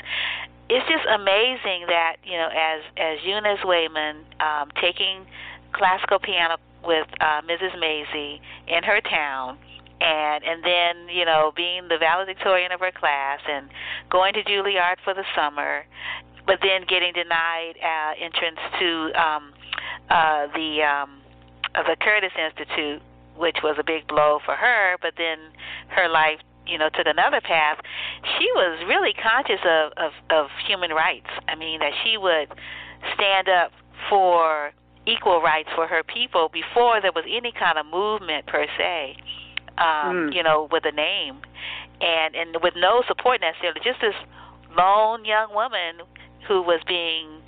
it's 0.69 0.87
just 0.87 1.05
amazing 1.05 1.85
that 1.87 2.17
you 2.23 2.37
know, 2.37 2.47
as 2.47 2.81
as 2.97 3.19
Eunice 3.23 3.59
Waymon 3.63 4.23
um, 4.39 4.69
taking 4.81 5.25
classical 5.73 6.19
piano 6.19 6.57
with 6.85 7.07
uh, 7.19 7.41
Mrs. 7.41 7.79
Maisie 7.79 8.41
in 8.67 8.83
her 8.83 9.01
town, 9.01 9.57
and 10.01 10.43
and 10.43 10.63
then 10.63 11.09
you 11.09 11.25
know 11.25 11.51
being 11.55 11.87
the 11.89 11.97
valedictorian 11.97 12.71
of 12.71 12.79
her 12.79 12.91
class 12.91 13.39
and 13.49 13.69
going 14.09 14.33
to 14.33 14.43
Juilliard 14.43 14.97
for 15.03 15.13
the 15.13 15.25
summer, 15.35 15.85
but 16.45 16.59
then 16.61 16.85
getting 16.87 17.13
denied 17.13 17.73
uh, 17.83 18.13
entrance 18.19 18.59
to 18.79 19.11
um, 19.19 19.53
uh, 20.09 20.47
the 20.53 20.81
um, 20.83 21.21
uh, 21.75 21.83
the 21.83 21.95
Curtis 21.99 22.33
Institute, 22.37 23.01
which 23.35 23.57
was 23.63 23.75
a 23.79 23.83
big 23.83 24.07
blow 24.07 24.39
for 24.45 24.55
her. 24.55 24.97
But 25.01 25.13
then 25.17 25.37
her 25.89 26.07
life 26.07 26.39
you 26.67 26.77
know 26.77 26.89
took 26.89 27.07
another 27.07 27.41
path 27.41 27.79
she 28.37 28.47
was 28.55 28.83
really 28.87 29.13
conscious 29.13 29.59
of 29.65 29.91
of 29.97 30.11
of 30.29 30.47
human 30.67 30.91
rights. 30.91 31.29
I 31.47 31.55
mean 31.55 31.79
that 31.79 31.93
she 32.03 32.17
would 32.17 32.49
stand 33.15 33.49
up 33.49 33.71
for 34.09 34.71
equal 35.05 35.41
rights 35.41 35.69
for 35.75 35.87
her 35.87 36.03
people 36.03 36.49
before 36.49 37.01
there 37.01 37.11
was 37.11 37.25
any 37.27 37.51
kind 37.51 37.77
of 37.77 37.85
movement 37.85 38.47
per 38.47 38.65
se 38.77 39.17
um 39.77 40.29
mm. 40.31 40.35
you 40.35 40.43
know 40.43 40.67
with 40.71 40.85
a 40.85 40.91
name. 40.91 41.41
And 42.01 42.35
and 42.35 42.57
with 42.61 42.73
no 42.75 43.03
support 43.07 43.41
necessarily 43.41 43.79
just 43.83 44.01
this 44.01 44.15
lone 44.77 45.25
young 45.25 45.53
woman 45.53 46.05
who 46.47 46.61
was 46.61 46.81
being 46.87 47.41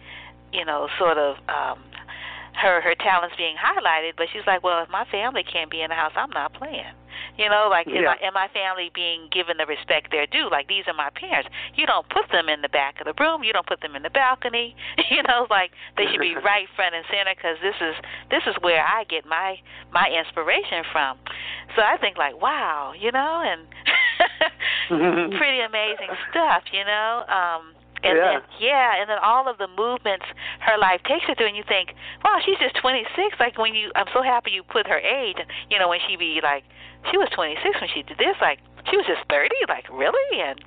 you 0.54 0.64
know 0.66 0.88
sort 0.98 1.18
of 1.18 1.38
um 1.50 1.80
her 2.56 2.80
her 2.82 2.96
talents 2.96 3.36
being 3.36 3.56
highlighted 3.58 4.14
but 4.16 4.28
she's 4.32 4.46
like 4.48 4.64
well 4.64 4.82
if 4.84 4.90
my 4.90 5.06
family 5.06 5.44
can't 5.44 5.70
be 5.70 5.82
in 5.82 5.90
the 5.90 5.96
house 5.96 6.14
i'm 6.16 6.30
not 6.30 6.54
playing 6.54 6.94
you 7.38 7.50
know, 7.50 7.68
like 7.70 7.88
yeah. 7.88 8.14
my, 8.14 8.18
and 8.22 8.34
my 8.34 8.48
family 8.54 8.92
being 8.94 9.28
given 9.32 9.58
the 9.58 9.66
respect 9.66 10.10
they're 10.12 10.28
due. 10.28 10.50
Like 10.50 10.68
these 10.68 10.84
are 10.88 10.94
my 10.94 11.10
parents. 11.14 11.50
You 11.76 11.86
don't 11.86 12.08
put 12.10 12.32
them 12.32 12.50
in 12.50 12.62
the 12.62 12.70
back 12.70 13.00
of 13.00 13.06
the 13.06 13.14
room. 13.22 13.44
You 13.44 13.54
don't 13.54 13.68
put 13.68 13.82
them 13.82 13.96
in 13.96 14.04
the 14.04 14.14
balcony. 14.14 14.76
You 15.16 15.22
know, 15.24 15.46
like 15.50 15.72
they 15.96 16.06
should 16.12 16.20
be 16.20 16.36
right 16.44 16.68
front 16.76 16.96
and 16.96 17.06
center 17.08 17.32
because 17.36 17.58
this 17.62 17.76
is 17.80 17.96
this 18.32 18.44
is 18.48 18.56
where 18.62 18.84
I 18.84 19.06
get 19.06 19.26
my 19.26 19.56
my 19.94 20.10
inspiration 20.10 20.84
from. 20.92 21.18
So 21.76 21.82
I 21.82 21.96
think 21.98 22.18
like, 22.18 22.42
wow, 22.42 22.94
you 22.98 23.12
know, 23.12 23.44
and 23.46 23.62
pretty 25.38 25.62
amazing 25.62 26.10
stuff, 26.32 26.64
you 26.74 26.84
know. 26.84 27.24
Um, 27.30 27.75
and 28.06 28.18
yeah. 28.18 28.38
then 28.38 28.42
yeah, 28.62 29.02
and 29.02 29.10
then 29.10 29.18
all 29.18 29.50
of 29.50 29.58
the 29.58 29.68
movements 29.68 30.26
her 30.62 30.78
life 30.78 31.02
takes 31.04 31.26
her 31.26 31.34
through, 31.34 31.50
and 31.50 31.58
you 31.58 31.66
think, 31.68 31.98
wow, 32.24 32.38
she's 32.46 32.58
just 32.62 32.78
26. 32.78 33.10
Like 33.40 33.58
when 33.58 33.74
you, 33.74 33.92
I'm 33.96 34.08
so 34.14 34.22
happy 34.22 34.52
you 34.52 34.64
put 34.64 34.88
her 34.88 35.00
age. 35.00 35.38
You 35.70 35.80
know, 35.80 35.90
when 35.90 36.00
she 36.08 36.16
be 36.16 36.40
like, 36.42 36.64
she 37.12 37.18
was 37.18 37.30
26 37.34 37.82
when 37.82 37.90
she 37.90 38.04
did 38.04 38.18
this. 38.18 38.38
Like 38.40 38.60
she 38.90 38.96
was 38.98 39.06
just 39.10 39.26
30. 39.30 39.50
Like 39.68 39.90
really, 39.90 40.42
and 40.42 40.62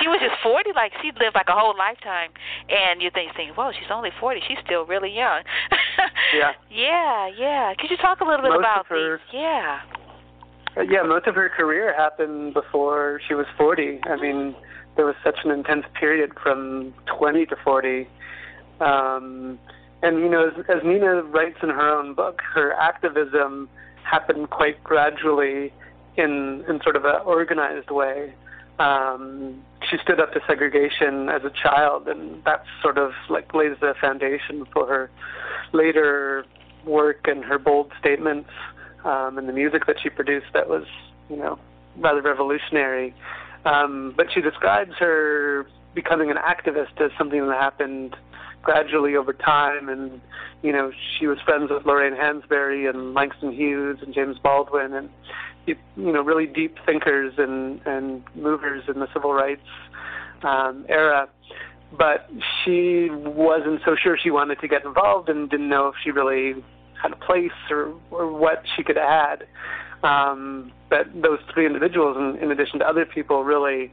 she 0.00 0.08
was 0.08 0.20
just 0.20 0.40
40. 0.42 0.72
Like 0.82 0.92
she 1.02 1.12
lived 1.12 1.36
like 1.36 1.48
a 1.48 1.54
whole 1.54 1.76
lifetime. 1.76 2.30
And 2.68 3.02
you 3.02 3.10
think, 3.12 3.36
think, 3.36 3.56
whoa, 3.56 3.72
she's 3.72 3.90
only 3.92 4.10
40. 4.18 4.40
She's 4.48 4.58
still 4.64 4.86
really 4.86 5.10
young. 5.12 5.42
yeah. 6.34 6.52
Yeah, 6.70 7.28
yeah. 7.28 7.74
Could 7.78 7.90
you 7.90 7.98
talk 7.98 8.20
a 8.20 8.24
little 8.24 8.42
bit 8.42 8.50
most 8.50 8.60
about 8.60 8.86
her, 8.86 9.18
these? 9.18 9.34
Yeah. 9.34 9.80
Uh, 10.76 10.82
yeah, 10.82 11.02
most 11.02 11.26
of 11.26 11.34
her 11.34 11.50
career 11.50 11.94
happened 11.94 12.54
before 12.54 13.20
she 13.28 13.34
was 13.34 13.46
40. 13.58 14.00
I 14.04 14.16
mean, 14.16 14.54
there 14.96 15.06
was 15.06 15.14
such 15.24 15.38
an 15.44 15.50
intense 15.50 15.84
period 15.98 16.32
from 16.42 16.94
20 17.06 17.46
to 17.46 17.56
40. 17.64 18.08
Um, 18.80 19.58
and 20.02 20.18
you 20.18 20.28
know, 20.28 20.48
as, 20.48 20.64
as 20.68 20.82
Nina 20.84 21.22
writes 21.22 21.58
in 21.62 21.70
her 21.70 21.98
own 21.98 22.14
book, 22.14 22.40
her 22.54 22.72
activism 22.72 23.68
happened 24.02 24.50
quite 24.50 24.82
gradually 24.82 25.72
in 26.16 26.64
in 26.68 26.80
sort 26.82 26.96
of 26.96 27.04
an 27.04 27.20
organized 27.24 27.90
way. 27.90 28.34
Um, 28.78 29.62
she 29.88 29.96
stood 29.98 30.20
up 30.20 30.32
to 30.32 30.40
segregation 30.46 31.28
as 31.28 31.42
a 31.44 31.50
child, 31.50 32.08
and 32.08 32.42
that 32.44 32.64
sort 32.82 32.98
of 32.98 33.12
like 33.30 33.54
lays 33.54 33.76
the 33.80 33.94
foundation 34.00 34.66
for 34.72 34.86
her 34.86 35.10
later 35.72 36.44
work 36.84 37.26
and 37.28 37.44
her 37.44 37.58
bold 37.58 37.92
statements 38.00 38.50
um, 39.04 39.38
and 39.38 39.48
the 39.48 39.52
music 39.52 39.86
that 39.86 39.96
she 40.02 40.10
produced. 40.10 40.46
That 40.52 40.68
was, 40.68 40.84
you 41.30 41.36
know, 41.36 41.58
rather 41.98 42.22
revolutionary. 42.22 43.14
Um, 43.64 44.14
but 44.16 44.26
she 44.32 44.40
describes 44.40 44.92
her 44.98 45.66
becoming 45.94 46.30
an 46.30 46.36
activist 46.36 47.00
as 47.00 47.10
something 47.18 47.46
that 47.46 47.58
happened 47.58 48.16
gradually 48.62 49.16
over 49.16 49.32
time. 49.32 49.88
And, 49.88 50.20
you 50.62 50.72
know, 50.72 50.92
she 51.18 51.26
was 51.26 51.38
friends 51.44 51.70
with 51.70 51.84
Lorraine 51.84 52.14
Hansberry 52.14 52.88
and 52.88 53.14
Langston 53.14 53.52
Hughes 53.52 53.98
and 54.02 54.14
James 54.14 54.38
Baldwin 54.38 54.94
and, 54.94 55.10
you 55.66 55.76
know, 55.96 56.22
really 56.22 56.46
deep 56.46 56.76
thinkers 56.86 57.34
and, 57.38 57.80
and 57.86 58.22
movers 58.34 58.84
in 58.88 59.00
the 59.00 59.08
civil 59.12 59.32
rights 59.32 59.62
um, 60.42 60.84
era. 60.88 61.28
But 61.96 62.30
she 62.64 63.10
wasn't 63.10 63.82
so 63.84 63.94
sure 64.02 64.16
she 64.16 64.30
wanted 64.30 64.60
to 64.60 64.68
get 64.68 64.84
involved 64.84 65.28
and 65.28 65.50
didn't 65.50 65.68
know 65.68 65.88
if 65.88 65.94
she 66.02 66.10
really 66.10 66.54
had 67.00 67.12
a 67.12 67.16
place 67.16 67.50
or, 67.70 67.94
or 68.10 68.32
what 68.32 68.62
she 68.74 68.82
could 68.82 68.96
add. 68.96 69.46
Um, 70.02 70.72
but 70.90 71.06
those 71.14 71.38
three 71.52 71.66
individuals, 71.66 72.16
in, 72.16 72.42
in 72.42 72.50
addition 72.50 72.80
to 72.80 72.88
other 72.88 73.04
people, 73.04 73.44
really 73.44 73.92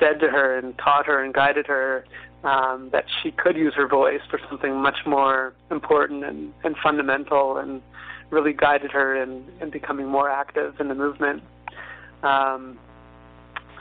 said 0.00 0.20
to 0.20 0.28
her 0.28 0.58
and 0.58 0.76
taught 0.78 1.06
her 1.06 1.22
and 1.22 1.32
guided 1.32 1.66
her 1.66 2.04
um, 2.42 2.90
that 2.92 3.04
she 3.22 3.30
could 3.30 3.56
use 3.56 3.74
her 3.74 3.88
voice 3.88 4.20
for 4.28 4.38
something 4.48 4.74
much 4.76 4.98
more 5.06 5.54
important 5.70 6.24
and, 6.24 6.52
and 6.62 6.76
fundamental 6.82 7.56
and 7.56 7.80
really 8.30 8.52
guided 8.52 8.90
her 8.90 9.20
in, 9.22 9.44
in 9.60 9.70
becoming 9.70 10.06
more 10.06 10.30
active 10.30 10.78
in 10.80 10.88
the 10.88 10.94
movement. 10.94 11.42
Um, 12.22 12.78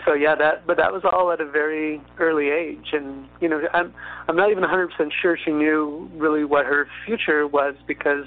so 0.06 0.14
yeah, 0.14 0.36
that 0.36 0.68
but 0.68 0.78
that 0.78 0.92
was 0.92 1.04
all 1.06 1.32
at 1.32 1.40
a 1.40 1.46
very 1.46 2.02
early 2.20 2.50
age, 2.50 2.90
and 2.92 3.28
you 3.40 3.48
know, 3.48 3.62
I'm 3.74 3.94
I'm 4.28 4.36
not 4.36 4.52
even 4.52 4.64
100% 4.64 4.90
sure 5.22 5.38
she 5.38 5.52
knew 5.52 6.10
really 6.16 6.44
what 6.44 6.66
her 6.66 6.88
future 7.06 7.48
was 7.48 7.76
because 7.88 8.26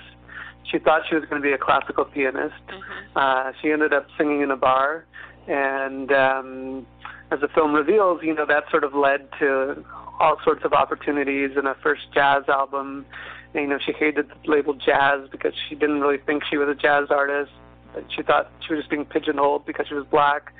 she 0.71 0.79
thought 0.79 1.03
she 1.09 1.15
was 1.15 1.25
going 1.25 1.41
to 1.41 1.47
be 1.47 1.53
a 1.53 1.59
classical 1.59 2.05
pianist. 2.05 2.55
Mm-hmm. 2.69 3.17
Uh, 3.17 3.53
she 3.61 3.71
ended 3.71 3.93
up 3.93 4.07
singing 4.17 4.41
in 4.43 4.51
a 4.51 4.57
bar, 4.57 5.05
and 5.47 6.11
um, 6.13 6.87
as 7.31 7.41
the 7.41 7.49
film 7.49 7.73
reveals, 7.75 8.23
you 8.23 8.35
know, 8.35 8.47
that 8.47 8.65
sort 8.71 8.85
of 8.85 8.95
led 8.95 9.29
to 9.39 9.85
all 10.19 10.37
sorts 10.45 10.65
of 10.65 10.73
opportunities 10.73 11.51
and 11.57 11.67
a 11.67 11.75
first 11.83 12.03
jazz 12.13 12.45
album. 12.49 13.05
And, 13.55 13.63
you 13.63 13.69
know, 13.69 13.79
she 13.85 13.93
hated 13.93 14.29
the 14.29 14.51
label 14.51 14.75
jazz 14.75 15.29
because 15.31 15.53
she 15.69 15.75
didn't 15.75 16.01
really 16.01 16.19
think 16.19 16.45
she 16.49 16.57
was 16.57 16.69
a 16.69 16.75
jazz 16.75 17.09
artist. 17.11 17.53
She 18.15 18.23
thought 18.23 18.51
she 18.67 18.75
was 18.75 18.83
just 18.83 18.91
being 18.91 19.05
pigeonholed 19.05 19.67
because 19.67 19.87
she 19.89 19.95
was 19.95 20.07
black. 20.11 20.53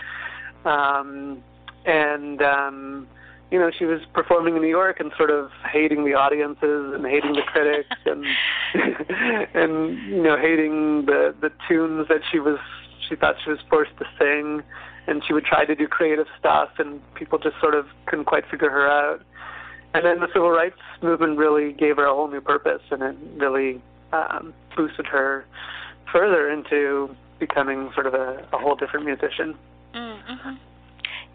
Um, 0.65 1.43
and 1.85 2.43
um, 2.43 3.07
you 3.51 3.59
know, 3.59 3.71
she 3.77 3.85
was 3.85 4.01
performing 4.13 4.57
in 4.57 4.63
New 4.63 4.69
York 4.69 4.99
and 4.99 5.13
sort 5.17 5.31
of 5.31 5.51
hating 5.73 6.05
the 6.05 6.15
audiences 6.15 6.95
and 6.95 7.07
hating 7.07 7.35
the 7.35 7.43
critics 7.43 7.97
and 8.07 8.25
and 9.55 9.99
you 10.11 10.23
know 10.23 10.37
hating 10.37 11.07
the 11.07 11.35
the 11.41 11.51
tunes 11.69 12.09
that 12.09 12.23
she 12.31 12.41
was 12.41 12.59
she 13.09 13.15
thought 13.15 13.37
she 13.45 13.51
was 13.51 13.61
forced 13.69 13.97
to 13.99 14.05
sing. 14.19 14.63
And 15.09 15.23
she 15.25 15.33
would 15.33 15.45
try 15.45 15.65
to 15.65 15.77
do 15.77 15.87
creative 15.87 16.27
stuff 16.37 16.69
and 16.79 17.01
people 17.15 17.39
just 17.39 17.55
sort 17.61 17.77
of 17.77 17.87
couldn't 18.07 18.25
quite 18.25 18.43
figure 18.51 18.69
her 18.69 18.89
out. 18.89 19.23
And 19.95 20.05
then 20.05 20.19
the 20.19 20.27
civil 20.33 20.51
rights 20.51 20.81
movement 21.01 21.39
really 21.39 21.73
gave 21.73 21.97
her 21.97 22.07
a 22.07 22.13
whole 22.13 22.29
new 22.29 22.41
purpose 22.41 22.83
and 22.91 23.03
it 23.03 23.17
really 23.37 23.81
um 24.13 24.53
boosted 24.77 25.07
her 25.07 25.45
further 26.13 26.51
into 26.51 27.15
becoming 27.39 27.91
sort 27.95 28.07
of 28.07 28.15
a, 28.15 28.45
a 28.53 28.59
whole 28.59 28.75
different 28.75 29.07
musician. 29.07 29.57
Mm-hmm. 29.95 30.55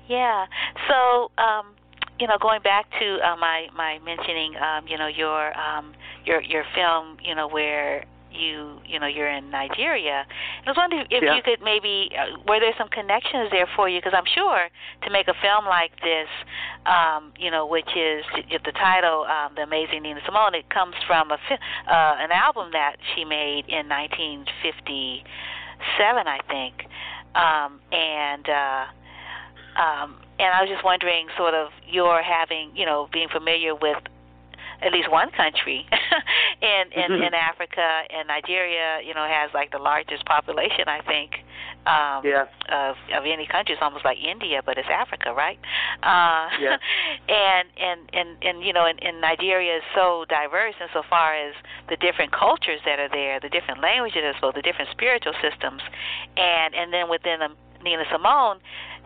yeah. 0.10 0.46
So 0.90 1.32
um 1.38 1.74
you 2.22 2.28
know, 2.28 2.38
going 2.40 2.62
back 2.62 2.86
to 3.00 3.18
uh, 3.26 3.36
my 3.36 3.66
my 3.76 3.98
mentioning, 4.06 4.54
um, 4.56 4.88
you 4.88 4.96
know, 4.96 5.08
your 5.08 5.58
um, 5.58 5.94
your 6.24 6.40
your 6.44 6.64
film, 6.76 7.18
you 7.24 7.34
know, 7.34 7.48
where 7.48 8.06
you 8.32 8.80
you 8.86 9.00
know 9.00 9.08
you're 9.08 9.28
in 9.28 9.50
Nigeria. 9.50 10.28
I 10.64 10.70
was 10.70 10.78
wondering 10.78 11.08
if 11.10 11.24
yeah. 11.24 11.36
you 11.36 11.42
could 11.42 11.62
maybe 11.64 12.12
uh, 12.14 12.38
were 12.48 12.60
there 12.60 12.76
some 12.78 12.90
connections 12.90 13.50
there 13.50 13.68
for 13.76 13.90
you 13.90 13.98
because 14.00 14.14
I'm 14.16 14.30
sure 14.36 14.70
to 15.02 15.10
make 15.10 15.28
a 15.28 15.34
film 15.42 15.66
like 15.66 16.00
this, 16.02 16.30
um, 16.86 17.34
you 17.40 17.50
know, 17.50 17.66
which 17.66 17.90
is 17.98 18.24
if 18.54 18.62
the 18.62 18.72
title, 18.72 19.26
um, 19.26 19.56
the 19.56 19.64
Amazing 19.64 20.04
Nina 20.04 20.22
Simone, 20.24 20.54
it 20.54 20.70
comes 20.70 20.94
from 21.08 21.32
a 21.32 21.40
uh, 21.42 22.16
an 22.22 22.32
album 22.32 22.70
that 22.74 22.98
she 23.16 23.26
made 23.26 23.66
in 23.68 23.90
1957, 23.90 25.26
I 26.06 26.40
think, 26.48 26.86
um, 27.34 27.82
and. 27.92 28.48
Uh, 28.48 28.86
um, 29.76 30.18
and 30.40 30.54
I 30.54 30.62
was 30.62 30.70
just 30.70 30.84
wondering, 30.84 31.28
sort 31.38 31.54
of, 31.54 31.70
your 31.88 32.22
having, 32.22 32.72
you 32.76 32.86
know, 32.86 33.08
being 33.12 33.30
familiar 33.30 33.76
with 33.76 33.98
at 34.82 34.92
least 34.92 35.12
one 35.12 35.30
country 35.32 35.86
in 36.62 36.92
in, 36.92 37.12
mm-hmm. 37.12 37.24
in 37.24 37.34
Africa 37.34 38.02
and 38.10 38.28
Nigeria, 38.28 39.00
you 39.06 39.14
know, 39.14 39.28
has 39.30 39.52
like 39.54 39.72
the 39.72 39.78
largest 39.78 40.26
population, 40.26 40.86
I 40.88 41.02
think, 41.02 41.46
um, 41.86 42.26
yeah. 42.26 42.46
of 42.70 42.96
of 43.14 43.26
any 43.26 43.46
country. 43.46 43.74
It's 43.74 43.82
almost 43.82 44.06
like 44.06 44.18
India, 44.18 44.62
but 44.66 44.78
it's 44.78 44.90
Africa, 44.90 45.34
right? 45.34 45.60
Uh, 46.02 46.50
yeah. 46.60 46.78
and 47.30 47.68
and 47.78 48.10
and 48.14 48.30
and 48.42 48.66
you 48.66 48.74
know, 48.74 48.86
and, 48.86 49.02
and 49.04 49.22
Nigeria 49.22 49.78
is 49.78 49.84
so 49.94 50.26
diverse 50.30 50.76
insofar 50.82 51.36
as 51.36 51.54
the 51.90 51.98
different 51.98 52.32
cultures 52.32 52.82
that 52.86 53.00
are 53.00 53.10
there, 53.10 53.40
the 53.40 53.50
different 53.50 53.82
languages 53.82 54.24
as 54.26 54.42
well, 54.42 54.52
the 54.52 54.64
different 54.64 54.90
spiritual 54.92 55.34
systems, 55.42 55.82
and 56.38 56.74
and 56.74 56.92
then 56.92 57.10
within 57.10 57.42
um, 57.42 57.56
Nina 57.84 58.04
Simone 58.12 58.60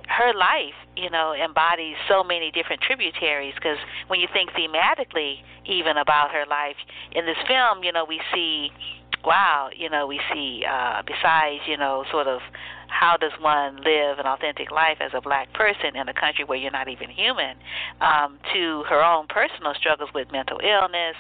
her 0.08 0.34
life, 0.34 0.76
you 0.96 1.10
know, 1.10 1.34
embodies 1.34 1.96
so 2.08 2.24
many 2.24 2.52
different 2.52 2.82
tributaries. 2.82 3.54
Because 3.56 3.78
when 4.08 4.20
you 4.20 4.28
think 4.32 4.52
thematically, 4.52 5.38
even 5.66 5.98
about 5.98 6.32
her 6.32 6.46
life 6.50 6.78
in 7.12 7.26
this 7.26 7.38
film, 7.48 7.84
you 7.84 7.92
know, 7.92 8.06
we 8.06 8.22
see, 8.34 8.72
wow, 9.24 9.70
you 9.76 9.90
know, 9.90 10.08
we 10.08 10.20
see 10.34 10.64
uh, 10.70 11.02
besides, 11.06 11.62
you 11.68 11.78
know, 11.78 12.06
sort 12.12 12.28
of 12.28 12.42
how 12.88 13.18
does 13.18 13.32
one 13.42 13.78
live 13.78 14.20
an 14.20 14.26
authentic 14.26 14.72
life 14.72 14.98
as 15.02 15.12
a 15.14 15.22
black 15.22 15.52
person 15.54 15.96
in 15.96 16.08
a 16.08 16.14
country 16.14 16.46
where 16.46 16.58
you're 16.58 16.72
not 16.72 16.88
even 16.88 17.10
human, 17.10 17.58
um, 18.00 18.38
to 18.54 18.84
her 18.88 19.04
own 19.04 19.28
personal 19.28 19.74
struggles 19.74 20.10
with 20.14 20.32
mental 20.32 20.60
illness, 20.60 21.16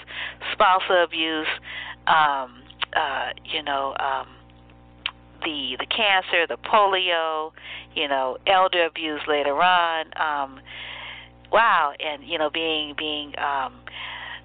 spousal 0.53 1.03
abuse, 1.03 1.47
um, 2.07 2.61
uh, 2.95 3.29
you 3.43 3.63
know. 3.63 3.95
Um, 3.99 4.27
the 5.43 5.75
the 5.79 5.85
cancer, 5.85 6.47
the 6.47 6.57
polio, 6.57 7.51
you 7.93 8.07
know, 8.07 8.37
elder 8.47 8.85
abuse 8.85 9.21
later 9.27 9.55
on. 9.61 10.05
Um, 10.15 10.59
wow, 11.51 11.93
and 11.99 12.23
you 12.23 12.37
know, 12.37 12.49
being 12.49 12.95
being 12.97 13.33
um, 13.37 13.73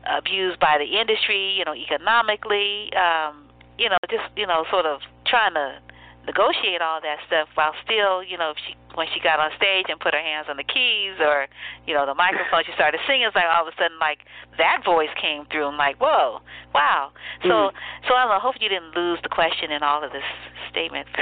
abused 0.07 0.61
by 0.61 0.79
the 0.79 1.01
industry, 1.01 1.53
you 1.53 1.65
know, 1.65 1.75
economically, 1.75 2.93
um, 2.95 3.45
you 3.79 3.89
know, 3.89 3.97
just 4.09 4.25
you 4.37 4.47
know, 4.47 4.65
sort 4.71 4.87
of 4.87 5.01
trying 5.27 5.55
to 5.55 5.79
negotiate 6.27 6.81
all 6.81 7.01
that 7.01 7.19
stuff 7.27 7.49
while 7.55 7.73
still, 7.85 8.23
you 8.23 8.37
know, 8.37 8.51
if 8.51 8.59
she 8.67 8.75
when 8.95 9.07
she 9.15 9.21
got 9.21 9.39
on 9.39 9.51
stage 9.57 9.87
and 9.89 10.01
put 10.01 10.15
her 10.15 10.21
hands 10.21 10.47
on 10.51 10.57
the 10.57 10.67
keys 10.67 11.15
or, 11.23 11.47
you 11.87 11.95
know, 11.95 12.05
the 12.07 12.15
microphone, 12.15 12.65
she 12.67 12.73
started 12.75 12.99
singing. 13.07 13.23
It's 13.23 13.37
like 13.37 13.47
all 13.47 13.63
of 13.63 13.73
a 13.73 13.77
sudden, 13.79 13.99
like 14.01 14.27
that 14.59 14.83
voice 14.85 15.15
came 15.21 15.47
through. 15.47 15.67
I'm 15.67 15.79
like, 15.79 16.01
whoa, 16.01 16.41
wow. 16.75 17.13
So, 17.43 17.71
mm-hmm. 17.71 17.77
so 18.09 18.15
I. 18.15 18.39
Hope 18.41 18.55
you 18.59 18.69
didn't 18.71 18.97
lose 18.97 19.19
the 19.23 19.29
question 19.29 19.71
in 19.71 19.83
all 19.83 20.03
of 20.03 20.13
this 20.13 20.25
statement. 20.71 21.07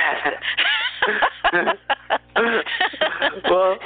well, 3.51 3.77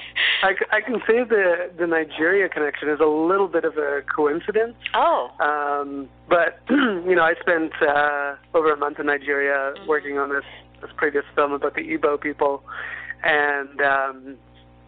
I, 0.42 0.53
I 0.70 0.81
can 0.83 1.01
say 1.07 1.25
the 1.25 1.70
the 1.79 1.87
Nigeria 1.87 2.48
connection 2.48 2.90
is 2.90 3.01
a 3.01 3.07
little 3.07 3.48
bit 3.48 3.64
of 3.64 3.79
a 3.79 4.03
coincidence. 4.14 4.75
Oh. 4.94 5.31
Um, 5.40 6.09
but 6.29 6.61
you 6.70 7.14
know, 7.14 7.22
I 7.22 7.35
spent 7.40 7.72
uh, 7.81 8.35
over 8.55 8.72
a 8.72 8.77
month 8.77 9.01
in 9.01 9.07
Nigeria 9.07 9.72
mm-hmm. 9.75 9.88
working 9.88 10.18
on 10.18 10.29
this 10.29 10.44
this 10.83 10.90
previous 10.97 11.25
film 11.35 11.53
about 11.53 11.75
the 11.75 11.81
Igbo 11.81 12.21
people, 12.21 12.62
and 13.23 13.81
um, 13.81 14.37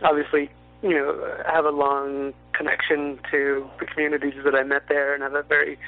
obviously, 0.03 0.51
you 0.83 0.91
know, 0.91 1.43
have 1.47 1.65
a 1.65 1.71
long 1.71 2.35
connection 2.53 3.19
to 3.31 3.69
the 3.81 3.87
communities 3.87 4.35
that 4.45 4.55
I 4.55 4.63
met 4.63 4.89
there, 4.89 5.15
and 5.15 5.23
have 5.23 5.35
a 5.35 5.43
very 5.43 5.79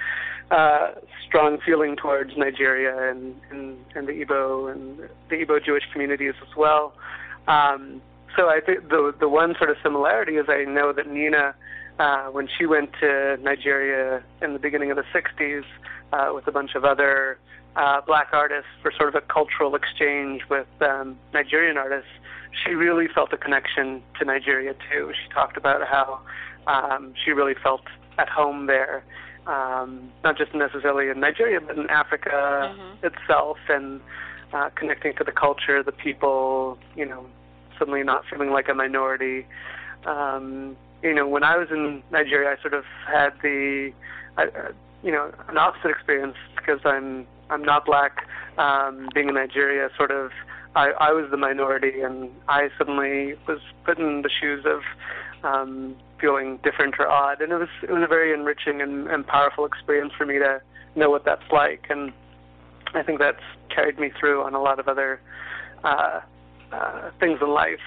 uh, 0.51 0.93
strong 1.27 1.59
feeling 1.65 1.97
towards 1.97 2.37
Nigeria 2.37 3.11
and, 3.11 3.35
and, 3.51 3.77
and 3.95 4.07
the 4.09 4.13
Igbo 4.13 4.73
and 4.73 4.99
the 5.29 5.37
Igbo 5.37 5.65
Jewish 5.65 5.83
communities 5.93 6.35
as 6.41 6.57
well. 6.57 6.95
Um, 7.49 8.01
so 8.37 8.49
I 8.49 8.61
think 8.61 8.89
the 8.89 9.15
the 9.19 9.29
one 9.29 9.55
sort 9.59 9.71
of 9.71 9.77
similarity 9.83 10.37
is 10.37 10.47
I 10.49 10.65
know 10.65 10.93
that 10.93 11.09
Nina, 11.09 11.55
uh, 11.99 12.27
when 12.27 12.49
she 12.59 12.67
went 12.67 12.91
to 13.01 13.39
Nigeria 13.43 14.23
in 14.43 14.53
the 14.53 14.59
beginning 14.59 14.91
of 14.91 14.97
the 14.97 15.05
'60s 15.15 15.65
uh, 16.13 16.33
with 16.35 16.47
a 16.47 16.53
bunch 16.53 16.75
of 16.75 16.85
other 16.85 17.39
uh, 17.77 18.01
black 18.01 18.29
artists 18.33 18.71
for 18.83 18.91
sort 18.93 19.15
of 19.15 19.15
a 19.15 19.21
cultural 19.27 19.75
exchange 19.75 20.43
with 20.49 20.67
um, 20.81 21.19
Nigerian 21.33 21.77
artists, 21.77 22.11
she 22.65 22.71
really 22.73 23.07
felt 23.09 23.33
a 23.33 23.37
connection 23.37 24.03
to 24.19 24.25
Nigeria 24.25 24.75
too. 24.91 25.13
She 25.13 25.33
talked 25.33 25.57
about 25.57 25.87
how 25.87 26.21
um, 26.67 27.13
she 27.23 27.33
really 27.33 27.55
felt 27.63 27.83
at 28.19 28.29
home 28.29 28.67
there, 28.67 29.05
um, 29.47 30.11
not 30.25 30.39
just 30.39 30.55
necessarily 30.55 31.09
in 31.09 31.21
Nigeria, 31.21 31.61
but 31.61 31.77
in 31.77 31.89
Africa 31.91 32.75
mm-hmm. 32.75 33.07
itself, 33.07 33.59
and 33.69 34.01
uh, 34.53 34.71
connecting 34.75 35.15
to 35.17 35.25
the 35.25 35.33
culture, 35.33 35.83
the 35.83 35.93
people, 35.93 36.79
you 36.97 37.05
know, 37.05 37.27
suddenly 37.79 38.03
not 38.03 38.25
feeling 38.31 38.51
like 38.51 38.69
a 38.69 38.75
minority. 38.75 39.47
Um, 40.07 40.77
you 41.07 41.15
know, 41.15 41.29
when 41.29 41.45
I 41.45 41.57
was 41.57 41.69
in 41.71 42.03
Nigeria, 42.11 42.57
I 42.57 42.61
sort 42.61 42.75
of 42.75 42.85
had 43.07 43.31
the, 43.43 43.93
uh, 44.37 44.47
you 45.03 45.13
know, 45.13 45.33
an 45.49 45.57
opposite 45.57 45.91
experience 45.91 46.37
because 46.57 46.81
I'm 46.85 47.27
I'm 47.49 47.63
not 47.63 47.87
black. 47.87 48.27
Um, 48.59 49.09
being 49.15 49.29
in 49.29 49.35
Nigeria, 49.35 49.91
sort 49.97 50.11
of, 50.11 50.31
I, 50.75 50.89
I 50.93 51.13
was 51.13 51.31
the 51.31 51.37
minority, 51.37 52.01
and 52.01 52.31
I 52.49 52.71
suddenly 52.79 53.35
was 53.47 53.61
put 53.85 53.99
in 53.99 54.23
the 54.23 54.31
shoes 54.31 54.65
of 54.65 54.81
um, 55.45 55.95
feeling 56.19 56.59
different 56.65 56.95
or 56.99 57.09
odd, 57.09 57.41
and 57.41 57.53
it 57.53 57.57
was 57.57 57.69
it 57.83 57.91
was 57.91 58.03
a 58.03 58.09
very 58.09 58.33
enriching 58.33 58.81
and, 58.81 59.07
and 59.09 59.27
powerful 59.27 59.65
experience 59.65 60.13
for 60.17 60.27
me 60.27 60.39
to 60.39 60.61
know 60.97 61.11
what 61.11 61.25
that's 61.25 61.51
like, 61.53 61.87
and 61.91 62.13
I 62.95 63.03
think 63.03 63.19
that's 63.19 63.43
carried 63.69 63.99
me 63.99 64.11
through 64.19 64.43
on 64.43 64.55
a 64.55 64.61
lot 64.61 64.81
of 64.81 64.89
other 64.89 65.21
uh, 65.85 66.21
uh, 66.73 67.11
things 67.21 67.39
in 67.43 67.51
life. 67.51 67.79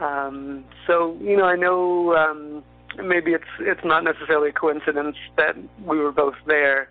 Um, 0.00 0.64
so 0.86 1.16
you 1.20 1.36
know, 1.36 1.44
I 1.44 1.56
know 1.56 2.14
um, 2.14 2.62
maybe 3.02 3.32
it's 3.32 3.44
it's 3.60 3.84
not 3.84 4.04
necessarily 4.04 4.50
a 4.50 4.52
coincidence 4.52 5.16
that 5.36 5.56
we 5.84 5.98
were 5.98 6.12
both 6.12 6.34
there, 6.46 6.88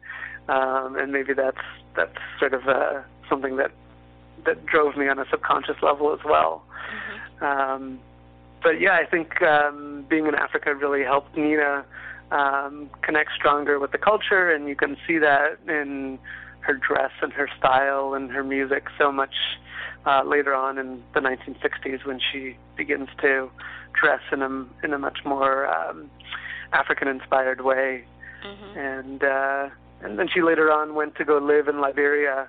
um, 0.49 0.95
and 0.97 1.11
maybe 1.11 1.33
that's 1.33 1.57
that's 1.95 2.17
sort 2.39 2.53
of 2.53 2.67
uh, 2.67 3.01
something 3.29 3.57
that 3.57 3.71
that 4.45 4.65
drove 4.65 4.97
me 4.97 5.07
on 5.07 5.19
a 5.19 5.25
subconscious 5.29 5.77
level 5.81 6.13
as 6.13 6.19
well. 6.25 6.63
Mm-hmm. 6.93 7.45
Um, 7.45 7.99
but 8.61 8.79
yeah, 8.79 8.93
I 8.93 9.05
think 9.05 9.41
um, 9.41 10.05
being 10.09 10.27
in 10.27 10.35
Africa 10.35 10.73
really 10.73 11.03
helped 11.03 11.35
Nina 11.35 11.85
um, 12.31 12.89
connect 13.01 13.31
stronger 13.35 13.79
with 13.79 13.91
the 13.91 13.97
culture, 13.97 14.51
and 14.51 14.67
you 14.67 14.75
can 14.75 14.97
see 15.05 15.17
that 15.19 15.59
in 15.67 16.17
her 16.61 16.73
dress 16.73 17.11
and 17.21 17.33
her 17.33 17.49
style 17.57 18.13
and 18.13 18.31
her 18.31 18.43
music 18.43 18.87
so 18.97 19.11
much 19.11 19.35
uh, 20.05 20.23
later 20.25 20.53
on 20.53 20.77
in 20.77 21.01
the 21.13 21.19
1960s 21.19 22.05
when 22.05 22.19
she 22.31 22.57
begins 22.75 23.09
to 23.21 23.49
dress 23.99 24.21
in 24.31 24.41
a 24.41 24.65
in 24.83 24.93
a 24.93 24.99
much 24.99 25.19
more 25.25 25.67
um, 25.67 26.09
African-inspired 26.73 27.61
way, 27.61 28.03
mm-hmm. 28.43 28.77
and 28.77 29.23
uh, 29.23 29.69
and 30.01 30.19
then 30.19 30.27
she 30.33 30.41
later 30.41 30.71
on 30.71 30.95
went 30.95 31.15
to 31.15 31.25
go 31.25 31.37
live 31.37 31.67
in 31.67 31.79
Liberia 31.79 32.47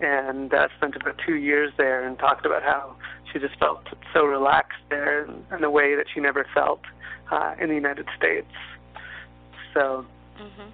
and 0.00 0.52
uh, 0.52 0.68
spent 0.76 0.96
about 0.96 1.20
two 1.24 1.36
years 1.36 1.72
there 1.76 2.04
and 2.04 2.18
talked 2.18 2.46
about 2.46 2.62
how 2.62 2.96
she 3.32 3.38
just 3.38 3.56
felt 3.58 3.86
so 4.12 4.24
relaxed 4.24 4.80
there 4.90 5.24
in, 5.24 5.44
in 5.56 5.64
a 5.64 5.70
way 5.70 5.94
that 5.94 6.06
she 6.12 6.20
never 6.20 6.46
felt 6.54 6.80
uh, 7.30 7.54
in 7.60 7.68
the 7.68 7.74
United 7.74 8.06
States. 8.16 8.50
So 9.72 10.04
mm-hmm. 10.40 10.70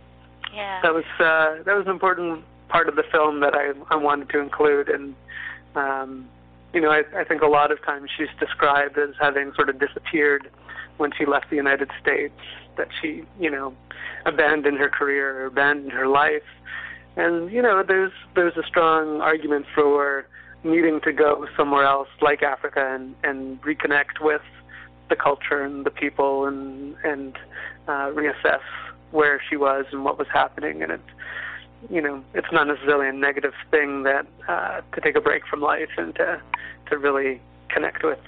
yeah. 0.54 0.80
that 0.82 0.94
was 0.94 1.04
uh, 1.18 1.62
that 1.64 1.74
was 1.74 1.86
an 1.86 1.92
important 1.92 2.44
part 2.68 2.88
of 2.88 2.96
the 2.96 3.04
film 3.10 3.40
that 3.40 3.54
I 3.54 3.72
I 3.90 3.96
wanted 3.96 4.28
to 4.30 4.38
include 4.38 4.88
and 4.88 5.14
um, 5.74 6.28
you 6.72 6.80
know 6.80 6.90
I, 6.90 7.02
I 7.16 7.24
think 7.24 7.42
a 7.42 7.46
lot 7.46 7.70
of 7.72 7.82
times 7.84 8.10
she's 8.16 8.28
described 8.38 8.98
as 8.98 9.10
having 9.20 9.52
sort 9.54 9.68
of 9.68 9.78
disappeared 9.78 10.48
when 10.96 11.10
she 11.16 11.24
left 11.26 11.50
the 11.50 11.56
United 11.56 11.90
States 12.00 12.38
that 12.76 12.88
she 13.00 13.24
you 13.38 13.50
know 13.50 13.74
abandoned 14.26 14.78
her 14.78 14.88
career 14.88 15.42
or 15.42 15.46
abandoned 15.46 15.92
her 15.92 16.06
life. 16.06 16.42
And 17.16 17.50
you 17.50 17.62
know 17.62 17.82
there's 17.86 18.12
there's 18.34 18.56
a 18.56 18.66
strong 18.66 19.20
argument 19.20 19.66
for 19.74 20.26
needing 20.62 21.00
to 21.00 21.12
go 21.12 21.46
somewhere 21.56 21.84
else 21.84 22.08
like 22.20 22.42
Africa 22.42 22.94
and 22.94 23.14
and 23.24 23.60
reconnect 23.62 24.20
with 24.20 24.42
the 25.08 25.16
culture 25.16 25.62
and 25.62 25.84
the 25.84 25.90
people 25.90 26.46
and 26.46 26.94
and 27.04 27.36
uh, 27.88 28.10
reassess 28.12 28.60
where 29.10 29.42
she 29.48 29.56
was 29.56 29.86
and 29.90 30.04
what 30.04 30.18
was 30.18 30.28
happening. 30.32 30.82
And 30.82 30.92
it 30.92 31.00
you 31.88 32.00
know 32.00 32.22
it's 32.34 32.52
not 32.52 32.66
necessarily 32.66 33.08
a 33.08 33.12
negative 33.12 33.54
thing 33.70 34.02
that 34.02 34.26
uh, 34.48 34.80
to 34.94 35.00
take 35.00 35.16
a 35.16 35.20
break 35.20 35.46
from 35.46 35.60
life 35.60 35.88
and 35.96 36.14
to 36.16 36.40
to 36.90 36.98
really 36.98 37.40
connect 37.68 38.04
with 38.04 38.18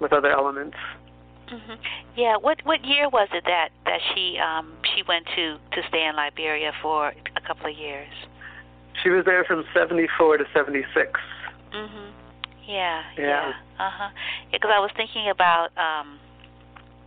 with 0.00 0.12
other 0.12 0.30
elements. 0.30 0.76
Mm-hmm. 1.52 1.74
Yeah. 2.16 2.36
What 2.36 2.60
what 2.64 2.84
year 2.84 3.08
was 3.08 3.28
it 3.32 3.44
that 3.44 3.68
that 3.84 4.00
she 4.14 4.38
um 4.38 4.72
she 4.94 5.02
went 5.06 5.26
to 5.36 5.56
to 5.72 5.88
stay 5.88 6.06
in 6.06 6.16
Liberia 6.16 6.72
for 6.82 7.08
a 7.36 7.40
couple 7.46 7.70
of 7.70 7.76
years? 7.76 8.12
She 9.02 9.10
was 9.10 9.24
there 9.24 9.44
from 9.44 9.64
seventy 9.74 10.08
four 10.18 10.36
to 10.36 10.44
seventy 10.54 10.84
six. 10.94 11.20
Mhm. 11.72 12.10
Yeah. 12.66 13.02
Yeah. 13.16 13.22
yeah. 13.22 13.52
Uh 13.78 13.90
huh. 13.92 14.10
Because 14.52 14.70
I 14.74 14.80
was 14.80 14.90
thinking 14.96 15.28
about 15.28 15.68
um 15.76 16.18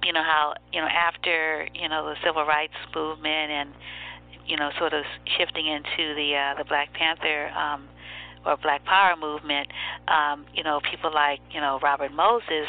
you 0.03 0.13
know 0.13 0.23
how 0.23 0.53
you 0.71 0.81
know 0.81 0.87
after 0.87 1.67
you 1.73 1.89
know 1.89 2.05
the 2.05 2.15
civil 2.23 2.45
rights 2.45 2.77
movement 2.95 3.51
and 3.51 3.69
you 4.47 4.57
know 4.57 4.71
sort 4.77 4.93
of 4.93 5.03
shifting 5.37 5.67
into 5.67 6.15
the 6.15 6.35
uh, 6.35 6.57
the 6.57 6.65
Black 6.65 6.93
Panther 6.93 7.49
um, 7.49 7.87
or 8.45 8.57
Black 8.57 8.85
Power 8.85 9.15
movement, 9.15 9.67
um, 10.07 10.45
you 10.53 10.63
know 10.63 10.79
people 10.89 11.13
like 11.13 11.39
you 11.51 11.61
know 11.61 11.79
Robert 11.81 12.13
Moses, 12.13 12.67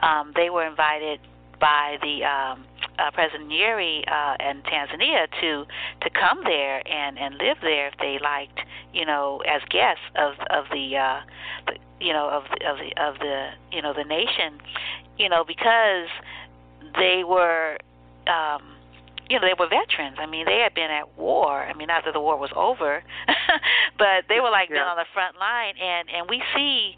um, 0.00 0.32
they 0.36 0.50
were 0.50 0.66
invited 0.66 1.20
by 1.60 1.96
the 2.02 2.24
um, 2.24 2.64
uh, 2.98 3.10
President 3.12 3.48
Nyerere 3.48 4.04
uh, 4.06 4.36
and 4.40 4.62
Tanzania 4.64 5.26
to 5.40 5.64
to 6.02 6.10
come 6.10 6.42
there 6.44 6.86
and 6.86 7.18
and 7.18 7.36
live 7.36 7.58
there 7.62 7.88
if 7.88 7.94
they 7.98 8.18
liked, 8.22 8.60
you 8.92 9.04
know, 9.04 9.42
as 9.48 9.62
guests 9.70 10.04
of 10.16 10.34
of 10.50 10.66
the, 10.70 10.96
uh, 10.96 11.20
the 11.66 11.78
you 12.04 12.12
know 12.12 12.28
of 12.28 12.44
the, 12.50 12.66
of 12.68 12.78
the 12.78 13.02
of 13.02 13.18
the 13.18 13.50
you 13.72 13.82
know 13.82 13.92
the 13.92 14.04
nation, 14.04 14.60
you 15.18 15.28
know 15.28 15.44
because 15.44 16.08
they 16.96 17.24
were. 17.24 17.78
Um, 18.26 18.73
you 19.28 19.40
know, 19.40 19.46
they 19.46 19.54
were 19.58 19.68
veterans. 19.68 20.16
I 20.18 20.26
mean, 20.26 20.46
they 20.46 20.60
had 20.60 20.74
been 20.74 20.90
at 20.90 21.16
war. 21.16 21.62
I 21.62 21.72
mean, 21.74 21.88
not 21.88 22.04
that 22.04 22.12
the 22.12 22.20
war 22.20 22.36
was 22.36 22.50
over, 22.54 23.02
but 23.98 24.24
they 24.28 24.40
were 24.40 24.50
like 24.50 24.68
yeah. 24.68 24.76
been 24.76 24.88
on 24.88 24.96
the 24.96 25.06
front 25.12 25.36
line, 25.38 25.74
and 25.80 26.08
and 26.10 26.28
we 26.28 26.42
see 26.54 26.96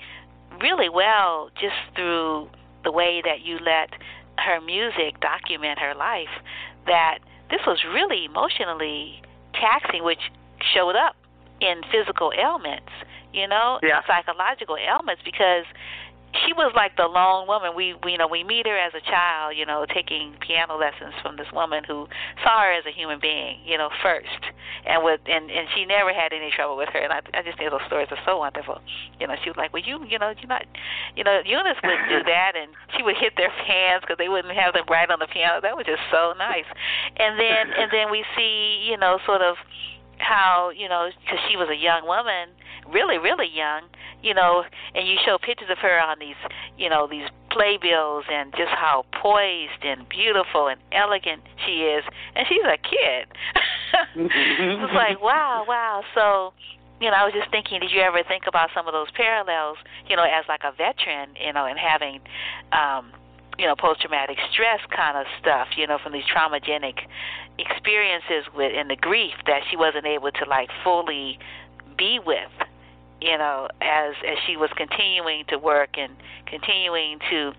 really 0.60 0.88
well 0.88 1.50
just 1.60 1.76
through 1.94 2.48
the 2.84 2.92
way 2.92 3.22
that 3.24 3.42
you 3.42 3.58
let 3.58 3.90
her 4.38 4.60
music 4.60 5.20
document 5.20 5.78
her 5.78 5.94
life 5.94 6.32
that 6.86 7.18
this 7.50 7.60
was 7.66 7.84
really 7.84 8.24
emotionally 8.24 9.22
taxing, 9.54 10.04
which 10.04 10.30
showed 10.74 10.96
up 10.96 11.16
in 11.60 11.80
physical 11.90 12.32
ailments, 12.36 12.92
you 13.32 13.46
know, 13.48 13.78
yeah. 13.82 14.00
psychological 14.06 14.76
ailments 14.76 15.22
because 15.24 15.64
she 16.44 16.52
was 16.52 16.72
like 16.74 16.96
the 16.96 17.06
lone 17.06 17.46
woman. 17.46 17.72
We, 17.74 17.94
we 18.04 18.12
you 18.12 18.18
know 18.18 18.28
we 18.28 18.44
meet 18.44 18.66
her 18.66 18.76
as 18.76 18.92
a 18.94 19.00
child, 19.00 19.56
you 19.56 19.64
know, 19.64 19.86
taking 19.86 20.34
piano 20.40 20.76
lessons 20.76 21.14
from 21.22 21.36
this 21.36 21.46
woman 21.52 21.84
who 21.84 22.08
saw 22.42 22.62
her 22.62 22.72
as 22.72 22.84
a 22.86 22.92
human 22.92 23.20
being, 23.20 23.60
you 23.64 23.78
know, 23.78 23.88
first, 24.02 24.42
and 24.84 25.04
with 25.04 25.20
and 25.26 25.50
and 25.50 25.68
she 25.74 25.84
never 25.84 26.12
had 26.12 26.32
any 26.32 26.50
trouble 26.50 26.76
with 26.76 26.88
her. 26.90 27.00
And 27.00 27.12
I 27.12 27.20
I 27.34 27.42
just 27.42 27.58
think 27.58 27.70
those 27.70 27.84
stories 27.86 28.08
are 28.10 28.20
so 28.26 28.38
wonderful. 28.38 28.80
You 29.20 29.26
know, 29.26 29.34
she 29.42 29.50
was 29.50 29.56
like, 29.56 29.72
well, 29.72 29.82
you 29.84 30.04
you 30.04 30.18
know 30.18 30.34
you're 30.36 30.48
not, 30.48 30.66
you 31.14 31.24
know, 31.24 31.40
Eunice 31.44 31.78
wouldn't 31.82 32.08
do 32.08 32.22
that, 32.32 32.52
and 32.56 32.72
she 32.96 33.02
would 33.02 33.16
hit 33.16 33.34
their 33.36 33.50
hands 33.50 34.02
because 34.02 34.18
they 34.18 34.28
wouldn't 34.28 34.54
have 34.54 34.74
them 34.74 34.84
right 34.90 35.10
on 35.10 35.18
the 35.18 35.28
piano. 35.28 35.60
That 35.60 35.76
was 35.76 35.86
just 35.86 36.02
so 36.10 36.34
nice. 36.36 36.68
And 37.16 37.38
then 37.38 37.72
and 37.72 37.90
then 37.92 38.10
we 38.10 38.24
see 38.36 38.84
you 38.88 38.96
know 38.96 39.18
sort 39.24 39.42
of 39.42 39.56
how 40.18 40.70
you 40.74 40.88
know 40.88 41.08
because 41.24 41.38
she 41.50 41.56
was 41.56 41.68
a 41.68 41.76
young 41.76 42.06
woman 42.06 42.48
really 42.92 43.18
really 43.18 43.48
young 43.52 43.82
you 44.22 44.34
know 44.34 44.64
and 44.94 45.06
you 45.06 45.16
show 45.24 45.38
pictures 45.38 45.68
of 45.70 45.78
her 45.78 46.00
on 46.00 46.18
these 46.18 46.36
you 46.78 46.88
know 46.88 47.06
these 47.06 47.28
playbills 47.50 48.24
and 48.30 48.52
just 48.52 48.70
how 48.70 49.04
poised 49.22 49.82
and 49.82 50.08
beautiful 50.08 50.68
and 50.68 50.80
elegant 50.92 51.42
she 51.64 51.88
is 51.88 52.04
and 52.34 52.46
she's 52.48 52.64
a 52.64 52.76
kid. 52.76 53.28
It's 54.14 54.92
like 54.92 55.22
wow 55.22 55.64
wow. 55.66 56.02
So 56.14 56.52
you 57.00 57.10
know, 57.10 57.16
I 57.16 57.24
was 57.24 57.34
just 57.34 57.50
thinking, 57.50 57.80
did 57.80 57.90
you 57.92 58.00
ever 58.00 58.22
think 58.26 58.44
about 58.48 58.70
some 58.74 58.86
of 58.86 58.92
those 58.92 59.10
parallels, 59.12 59.76
you 60.08 60.16
know, 60.16 60.24
as 60.24 60.44
like 60.48 60.62
a 60.64 60.72
veteran, 60.72 61.36
you 61.36 61.52
know, 61.52 61.66
and 61.66 61.78
having 61.78 62.20
um 62.72 63.12
you 63.58 63.66
know, 63.66 63.74
post 63.76 64.00
traumatic 64.00 64.38
stress 64.52 64.80
kind 64.94 65.16
of 65.16 65.26
stuff, 65.40 65.68
you 65.76 65.86
know, 65.86 65.98
from 66.02 66.12
these 66.12 66.24
traumagenic 66.24 67.06
experiences 67.58 68.44
with 68.54 68.72
and 68.76 68.90
the 68.90 68.96
grief 68.96 69.34
that 69.46 69.62
she 69.70 69.76
wasn't 69.76 70.06
able 70.06 70.30
to 70.30 70.44
like 70.48 70.68
fully 70.84 71.38
be 71.96 72.18
with, 72.24 72.52
you 73.20 73.36
know, 73.38 73.68
as 73.80 74.14
as 74.26 74.36
she 74.46 74.56
was 74.56 74.70
continuing 74.76 75.44
to 75.48 75.58
work 75.58 75.96
and 75.96 76.12
continuing 76.46 77.18
to 77.30 77.52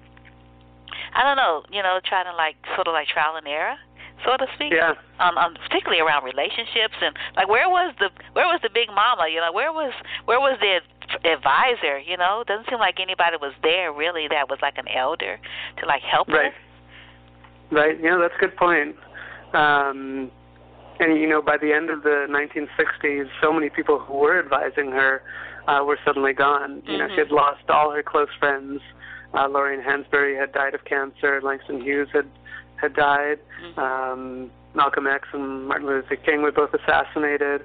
I 1.13 1.23
don't 1.23 1.38
know, 1.38 1.63
you 1.71 1.81
know, 1.81 1.99
try 2.03 2.23
to 2.23 2.33
like 2.36 2.55
sort 2.75 2.88
of 2.88 2.93
like 2.93 3.07
trial 3.07 3.36
and 3.36 3.47
error, 3.47 3.75
so 4.23 4.38
to 4.38 4.45
speak. 4.55 4.73
Yeah. 4.73 4.93
Um, 5.19 5.38
um 5.38 5.55
particularly 5.55 5.99
around 5.99 6.23
relationships 6.23 6.93
and 7.01 7.15
like 7.36 7.49
where 7.49 7.69
was 7.69 7.95
the 7.99 8.10
where 8.33 8.45
was 8.45 8.60
the 8.62 8.69
big 8.69 8.89
mama, 8.89 9.29
you 9.29 9.39
know, 9.39 9.51
where 9.51 9.73
was 9.73 9.93
where 10.25 10.39
was 10.39 10.57
the 10.62 10.79
advisor, 11.24 12.00
you 12.00 12.17
know? 12.17 12.43
Doesn't 12.48 12.70
seem 12.70 12.80
like 12.80 13.00
anybody 13.00 13.38
was 13.39 13.54
there 13.63 13.91
really 13.93 14.28
that 14.30 14.50
was 14.50 14.60
like 14.62 14.78
an 14.78 14.88
elder 14.88 15.39
to 15.80 15.86
like 15.86 16.02
help 16.02 16.28
right. 16.28 16.52
her. 16.52 17.76
Right. 17.76 17.98
Yeah, 18.02 18.17
that's 18.20 18.34
a 18.36 18.39
good 18.39 18.56
point. 18.56 18.96
Um 19.54 20.32
and 21.00 21.20
you 21.20 21.28
know, 21.28 21.41
by 21.41 21.58
the 21.58 21.74
end 21.74 21.89
of 21.89 22.04
the 22.04 22.26
1960s, 22.30 23.30
so 23.41 23.54
many 23.54 23.70
people 23.70 24.00
who 24.00 24.15
were 24.15 24.39
advising 24.39 24.91
her 24.91 25.22
uh, 25.67 25.84
were 25.84 26.00
suddenly 26.06 26.34
gone. 26.34 26.82
You 26.86 26.93
mm-hmm. 26.93 26.98
know, 27.00 27.08
she 27.10 27.20
had 27.20 27.32
lost 27.32 27.70
all 27.70 27.91
her 27.91 28.02
close 28.02 28.30
friends. 28.39 28.82
Uh, 29.34 29.48
Lorraine 29.48 29.82
Hansberry 29.82 30.39
had 30.39 30.54
died 30.54 30.74
of 30.74 30.86
cancer. 30.86 31.41
Langston 31.43 31.82
Hughes 31.82 32.08
had 32.13 32.30
had 32.78 32.96
died. 32.96 33.39
Mm-hmm. 33.63 33.80
Um, 33.80 34.52
Malcolm 34.76 35.08
X 35.08 35.28
and 35.34 35.67
Martin 35.67 35.88
Luther 35.88 36.15
King 36.15 36.41
were 36.41 36.52
both 36.52 36.74
assassinated. 36.74 37.62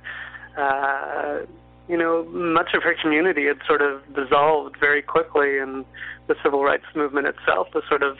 Uh, 0.59 1.41
you 1.88 1.97
know, 1.97 2.25
much 2.25 2.75
of 2.75 2.83
her 2.83 2.95
community 3.01 3.47
had 3.47 3.59
sort 3.66 3.83
of 3.83 4.01
dissolved 4.14 4.77
very 4.79 5.03
quickly, 5.03 5.59
and 5.59 5.85
the 6.29 6.37
civil 6.42 6.62
rights 6.62 6.85
movement 6.95 7.27
itself 7.27 7.68
was 7.75 7.85
sort 7.88 8.03
of 8.03 8.16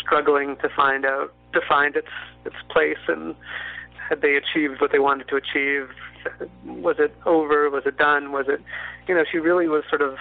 struggling 0.00 0.56
to 0.58 0.68
find 0.68 1.04
out 1.04 1.32
to 1.52 1.60
find 1.68 1.96
its 1.96 2.08
its 2.44 2.56
place 2.68 2.98
and 3.08 3.34
had 4.08 4.22
they 4.22 4.36
achieved 4.36 4.80
what 4.80 4.92
they 4.92 4.98
wanted 4.98 5.28
to 5.28 5.36
achieve 5.36 5.88
was 6.64 6.96
it 6.98 7.14
over 7.26 7.68
was 7.70 7.82
it 7.86 7.96
done 7.96 8.32
was 8.32 8.46
it 8.48 8.60
you 9.08 9.14
know 9.14 9.24
she 9.30 9.38
really 9.38 9.68
was 9.68 9.82
sort 9.88 10.02
of 10.02 10.16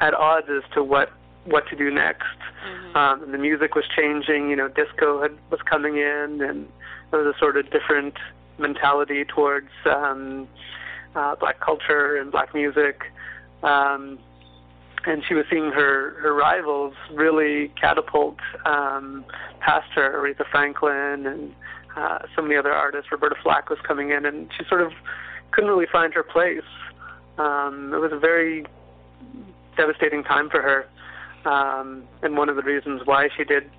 at 0.00 0.14
odds 0.14 0.48
as 0.50 0.62
to 0.72 0.82
what 0.82 1.12
what 1.44 1.66
to 1.68 1.76
do 1.76 1.90
next 1.90 2.38
mm-hmm. 2.66 2.96
um 2.96 3.22
and 3.22 3.34
the 3.34 3.38
music 3.38 3.74
was 3.74 3.84
changing 3.96 4.50
you 4.50 4.56
know 4.56 4.68
disco 4.68 5.22
had 5.22 5.36
was 5.50 5.60
coming 5.62 5.96
in 5.96 6.40
and 6.42 6.68
there 7.10 7.20
was 7.20 7.34
a 7.34 7.38
sort 7.38 7.56
of 7.56 7.70
different 7.70 8.14
mentality 8.58 9.24
towards 9.24 9.70
um 9.86 10.46
uh, 11.14 11.36
black 11.36 11.60
culture 11.60 12.16
and 12.16 12.30
black 12.30 12.54
music, 12.54 13.02
um, 13.62 14.18
and 15.04 15.22
she 15.28 15.34
was 15.34 15.44
seeing 15.50 15.70
her 15.70 16.14
her 16.20 16.34
rivals 16.34 16.94
really 17.12 17.68
catapult 17.80 18.36
um, 18.64 19.24
past 19.60 19.90
her, 19.94 20.22
Aretha 20.22 20.48
Franklin 20.50 21.26
and 21.26 21.54
uh, 21.96 22.18
so 22.34 22.42
many 22.42 22.56
other 22.56 22.72
artists. 22.72 23.10
Roberta 23.10 23.36
Flack 23.42 23.68
was 23.68 23.78
coming 23.86 24.10
in, 24.10 24.24
and 24.24 24.50
she 24.56 24.64
sort 24.68 24.80
of 24.80 24.92
couldn't 25.50 25.70
really 25.70 25.88
find 25.90 26.14
her 26.14 26.22
place. 26.22 26.60
Um, 27.38 27.92
it 27.94 27.98
was 27.98 28.12
a 28.12 28.18
very 28.18 28.64
devastating 29.76 30.22
time 30.22 30.48
for 30.50 30.62
her, 30.62 31.50
um, 31.50 32.04
and 32.22 32.36
one 32.36 32.48
of 32.48 32.56
the 32.56 32.62
reasons 32.62 33.02
why 33.04 33.28
she 33.36 33.44
did 33.44 33.70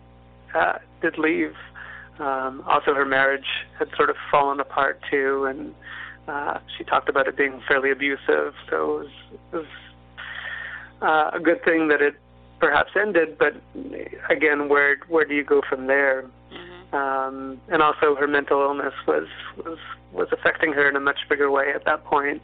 uh, 0.55 0.79
did 1.01 1.17
leave. 1.17 1.53
Um, 2.19 2.63
also, 2.67 2.93
her 2.93 3.05
marriage 3.05 3.65
had 3.79 3.89
sort 3.95 4.09
of 4.09 4.15
fallen 4.29 4.59
apart 4.59 4.99
too, 5.09 5.45
and 5.45 5.73
Uh, 6.27 6.59
she 6.77 6.83
talked 6.83 7.09
about 7.09 7.27
it 7.27 7.35
being 7.35 7.61
fairly 7.67 7.91
abusive, 7.91 8.53
so 8.69 8.75
it 8.75 9.03
was, 9.03 9.07
it 9.31 9.55
was 9.57 9.65
uh, 11.01 11.31
a 11.33 11.39
good 11.39 11.63
thing 11.65 11.89
that 11.89 12.01
it 12.01 12.15
perhaps 12.59 12.91
ended. 12.95 13.37
But 13.37 13.55
again, 14.29 14.69
where 14.69 14.97
where 15.09 15.25
do 15.25 15.35
you 15.35 15.43
go 15.43 15.61
from 15.67 15.87
there? 15.87 16.23
Mm-hmm. 16.51 16.95
Um, 16.95 17.61
and 17.67 17.81
also, 17.81 18.15
her 18.15 18.27
mental 18.27 18.61
illness 18.61 18.93
was 19.05 19.27
was 19.57 19.79
was 20.13 20.29
affecting 20.31 20.71
her 20.73 20.87
in 20.87 20.95
a 20.95 21.01
much 21.01 21.19
bigger 21.27 21.51
way 21.51 21.73
at 21.73 21.83
that 21.85 22.05
point. 22.05 22.43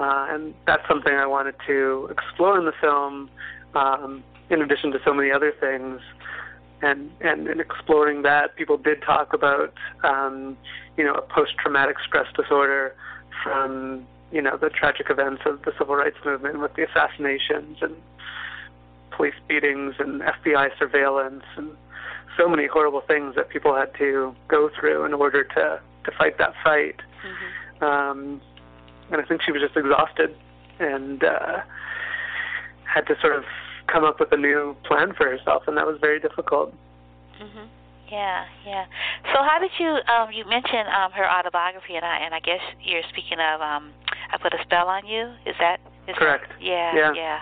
Uh, 0.00 0.26
and 0.30 0.54
that's 0.66 0.86
something 0.88 1.12
I 1.12 1.26
wanted 1.26 1.54
to 1.66 2.08
explore 2.10 2.58
in 2.58 2.64
the 2.64 2.72
film, 2.80 3.28
um, 3.74 4.24
in 4.48 4.62
addition 4.62 4.90
to 4.92 4.98
so 5.04 5.12
many 5.12 5.30
other 5.30 5.52
things. 5.60 6.00
And, 6.82 7.10
and 7.20 7.46
in 7.46 7.60
exploring 7.60 8.22
that, 8.22 8.56
people 8.56 8.76
did 8.76 9.02
talk 9.02 9.32
about, 9.32 9.72
um, 10.02 10.56
you 10.96 11.04
know, 11.04 11.14
a 11.14 11.22
post-traumatic 11.22 11.96
stress 12.04 12.26
disorder 12.36 12.94
from, 13.42 14.04
you 14.32 14.42
know, 14.42 14.56
the 14.56 14.68
tragic 14.68 15.08
events 15.08 15.42
of 15.46 15.62
the 15.62 15.72
civil 15.78 15.94
rights 15.94 16.16
movement 16.24 16.58
with 16.60 16.74
the 16.74 16.88
assassinations 16.88 17.78
and 17.80 17.94
police 19.12 19.34
beatings 19.46 19.94
and 19.98 20.22
FBI 20.22 20.76
surveillance 20.78 21.44
and 21.56 21.70
so 22.36 22.48
many 22.48 22.66
horrible 22.66 23.02
things 23.02 23.34
that 23.36 23.48
people 23.48 23.74
had 23.74 23.94
to 23.98 24.34
go 24.48 24.70
through 24.78 25.04
in 25.04 25.14
order 25.14 25.44
to 25.44 25.80
to 26.04 26.10
fight 26.18 26.38
that 26.38 26.52
fight. 26.64 26.96
Mm-hmm. 27.24 27.84
Um, 27.84 28.40
and 29.10 29.20
I 29.20 29.24
think 29.24 29.42
she 29.42 29.52
was 29.52 29.62
just 29.62 29.76
exhausted 29.76 30.34
and 30.78 31.22
uh, 31.22 31.60
had 32.84 33.06
to 33.06 33.20
sort 33.20 33.36
of 33.36 33.44
come 33.86 34.04
up 34.04 34.20
with 34.20 34.32
a 34.32 34.36
new 34.36 34.76
plan 34.84 35.12
for 35.14 35.28
herself, 35.28 35.64
and 35.66 35.76
that 35.76 35.86
was 35.86 35.98
very 36.00 36.20
difficult. 36.20 36.74
Mhm. 37.40 37.68
Yeah, 38.08 38.44
yeah. 38.66 38.84
So 39.32 39.42
how 39.42 39.58
did 39.58 39.70
you 39.78 39.98
um 40.06 40.30
you 40.32 40.44
mentioned 40.44 40.88
um 40.88 41.12
her 41.12 41.24
autobiography 41.28 41.96
and 41.96 42.04
I 42.04 42.16
and 42.18 42.34
I 42.34 42.40
guess 42.40 42.60
you're 42.82 43.02
speaking 43.08 43.38
of 43.40 43.60
um 43.60 43.92
I 44.30 44.36
put 44.36 44.52
a 44.52 44.62
spell 44.62 44.88
on 44.88 45.06
you. 45.06 45.32
Is 45.46 45.56
that 45.58 45.80
is 46.06 46.16
Correct. 46.16 46.48
That, 46.48 46.62
yeah, 46.62 46.94
Yeah. 46.94 47.12
yeah. 47.14 47.40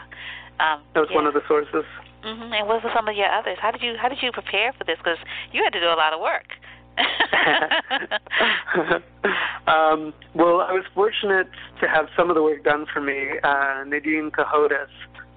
Um 0.61 0.83
That 0.95 1.01
was 1.01 1.11
yeah. 1.11 1.17
one 1.17 1.27
of 1.27 1.35
the 1.35 1.43
sources. 1.49 1.85
Mhm. 2.23 2.53
And 2.55 2.69
what 2.69 2.85
were 2.85 2.93
some 2.95 3.09
of 3.09 3.17
your 3.17 3.27
others? 3.33 3.59
How 3.61 3.71
did 3.73 3.83
you 3.83 3.97
how 3.97 4.09
did 4.09 4.23
you 4.23 4.31
prepare 4.31 4.73
for 4.75 4.85
this 4.85 4.99
cuz 5.03 5.19
you 5.53 5.65
had 5.65 5.73
to 5.73 5.81
do 5.81 5.89
a 5.89 5.99
lot 5.99 6.13
of 6.13 6.21
work. 6.21 6.47
um, 9.67 10.13
well, 10.35 10.61
I 10.61 10.73
was 10.73 10.85
fortunate 10.95 11.49
to 11.81 11.89
have 11.89 12.09
some 12.17 12.29
of 12.31 12.37
the 12.37 12.43
work 12.43 12.63
done 12.65 12.87
for 12.93 13.01
me. 13.01 13.39
Uh, 13.43 13.85
Nadine 13.87 14.31
Cohodas 14.31 14.91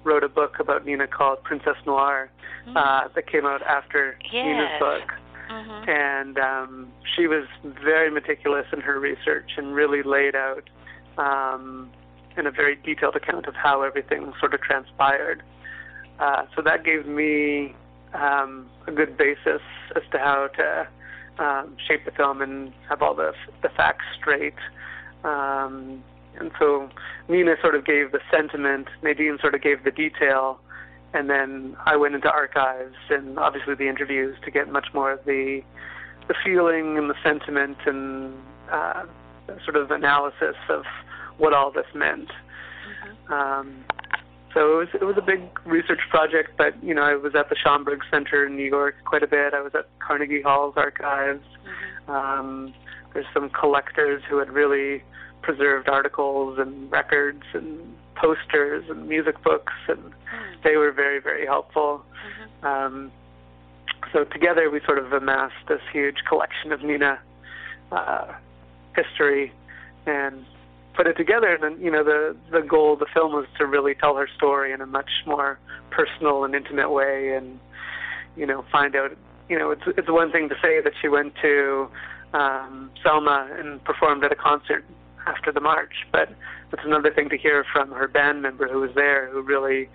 wrote 0.04 0.22
a 0.24 0.28
book 0.28 0.58
about 0.60 0.84
Nina 0.84 1.06
called 1.06 1.42
Princess 1.42 1.76
Noir 1.86 2.30
uh, 2.76 3.08
that 3.14 3.26
came 3.26 3.46
out 3.46 3.62
after 3.62 4.16
Nina's 4.32 4.68
Yes. 4.70 4.80
book. 4.80 5.12
mhm. 5.50 5.88
and 5.88 6.38
um, 6.38 6.88
she 7.14 7.26
was 7.26 7.44
very 7.62 8.10
meticulous 8.10 8.66
in 8.72 8.80
her 8.80 8.98
research 8.98 9.52
and 9.58 9.74
really 9.74 10.02
laid 10.02 10.34
out 10.34 10.68
um, 11.18 11.90
in 12.36 12.46
a 12.46 12.50
very 12.50 12.76
detailed 12.76 13.14
account 13.14 13.46
of 13.46 13.54
how 13.54 13.82
everything 13.82 14.32
sort 14.40 14.54
of 14.54 14.60
transpired. 14.62 15.42
Uh, 16.18 16.44
so 16.56 16.62
that 16.62 16.82
gave 16.84 17.06
me 17.06 17.74
um, 18.14 18.66
a 18.86 18.92
good 18.92 19.16
basis 19.18 19.60
as 19.96 20.02
to 20.12 20.18
how 20.18 20.48
to 20.56 20.88
um, 21.38 21.76
shape 21.86 22.04
the 22.04 22.10
film 22.12 22.40
and 22.40 22.72
have 22.88 23.02
all 23.02 23.14
the 23.14 23.32
the 23.62 23.68
facts 23.70 24.04
straight. 24.18 24.54
Um, 25.24 26.02
and 26.38 26.50
so 26.58 26.88
Nina 27.28 27.54
sort 27.60 27.74
of 27.74 27.84
gave 27.84 28.12
the 28.12 28.20
sentiment, 28.30 28.88
Nadine 29.02 29.38
sort 29.40 29.54
of 29.54 29.62
gave 29.62 29.84
the 29.84 29.90
detail, 29.90 30.60
and 31.12 31.30
then 31.30 31.76
I 31.86 31.96
went 31.96 32.14
into 32.14 32.30
archives 32.30 32.96
and 33.08 33.38
obviously 33.38 33.74
the 33.74 33.88
interviews 33.88 34.36
to 34.44 34.50
get 34.50 34.70
much 34.70 34.88
more 34.92 35.12
of 35.12 35.24
the 35.24 35.62
the 36.26 36.34
feeling 36.42 36.96
and 36.96 37.10
the 37.10 37.14
sentiment 37.22 37.76
and 37.86 38.34
uh, 38.72 39.04
sort 39.64 39.76
of 39.76 39.90
analysis 39.90 40.56
of 40.70 40.84
what 41.36 41.52
all 41.52 41.70
this 41.70 41.86
meant. 41.94 42.30
Um, 43.30 43.84
so 44.52 44.60
it 44.72 44.76
was 44.76 44.88
it 44.94 45.04
was 45.04 45.16
a 45.18 45.22
big 45.22 45.40
research 45.66 46.00
project, 46.10 46.52
but 46.56 46.82
you 46.82 46.94
know 46.94 47.02
I 47.02 47.14
was 47.14 47.34
at 47.34 47.48
the 47.48 47.56
Schomburg 47.56 48.00
Center 48.10 48.46
in 48.46 48.56
New 48.56 48.68
York 48.68 48.94
quite 49.04 49.22
a 49.22 49.26
bit. 49.26 49.52
I 49.52 49.60
was 49.60 49.72
at 49.74 49.88
Carnegie 49.98 50.42
Hall's 50.42 50.74
archives. 50.76 51.44
Um, 52.08 52.72
there's 53.12 53.26
some 53.34 53.50
collectors 53.50 54.22
who 54.28 54.38
had 54.38 54.50
really 54.50 55.02
preserved 55.44 55.88
articles 55.88 56.58
and 56.58 56.90
records 56.90 57.44
and 57.52 57.66
posters 58.16 58.84
and 58.88 59.08
music 59.08 59.36
books, 59.42 59.74
and 59.88 60.02
they 60.64 60.76
were 60.76 60.90
very 60.90 61.20
very 61.20 61.46
helpful. 61.46 62.04
Um, 62.62 63.12
so 64.12 64.24
together 64.24 64.70
we 64.70 64.80
sort 64.86 64.98
of 64.98 65.12
amassed 65.12 65.64
this 65.68 65.80
huge 65.92 66.18
collection 66.28 66.72
of 66.72 66.82
Nina 66.82 67.18
uh, 67.92 68.32
history 68.96 69.52
and 70.06 70.44
put 70.94 71.06
it 71.06 71.16
together. 71.16 71.54
And 71.54 71.62
then, 71.62 71.84
you 71.84 71.90
know, 71.90 72.04
the 72.04 72.36
the 72.50 72.60
goal 72.60 72.94
of 72.94 73.00
the 73.00 73.10
film 73.12 73.32
was 73.32 73.46
to 73.58 73.66
really 73.66 73.94
tell 73.94 74.16
her 74.16 74.28
story 74.36 74.72
in 74.72 74.80
a 74.80 74.86
much 74.86 75.10
more 75.26 75.58
personal 75.90 76.44
and 76.44 76.54
intimate 76.54 76.90
way, 76.90 77.34
and 77.36 77.58
you 78.36 78.46
know, 78.46 78.64
find 78.72 78.96
out. 78.96 79.10
You 79.48 79.58
know, 79.58 79.70
it's 79.72 79.82
it's 79.98 80.10
one 80.10 80.32
thing 80.32 80.48
to 80.48 80.54
say 80.62 80.80
that 80.80 80.92
she 81.02 81.08
went 81.08 81.34
to 81.42 81.88
um, 82.32 82.90
Selma 83.02 83.48
and 83.58 83.82
performed 83.84 84.24
at 84.24 84.32
a 84.32 84.36
concert 84.36 84.84
after 85.26 85.52
the 85.52 85.60
march, 85.60 86.06
but 86.12 86.28
it's 86.72 86.82
another 86.84 87.12
thing 87.12 87.28
to 87.30 87.38
hear 87.38 87.64
from 87.72 87.90
her 87.92 88.08
band 88.08 88.42
member 88.42 88.68
who 88.68 88.80
was 88.80 88.90
there, 88.94 89.28
who 89.30 89.40
really 89.42 89.88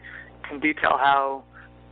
can 0.47 0.59
detail 0.59 0.97
how 0.97 1.43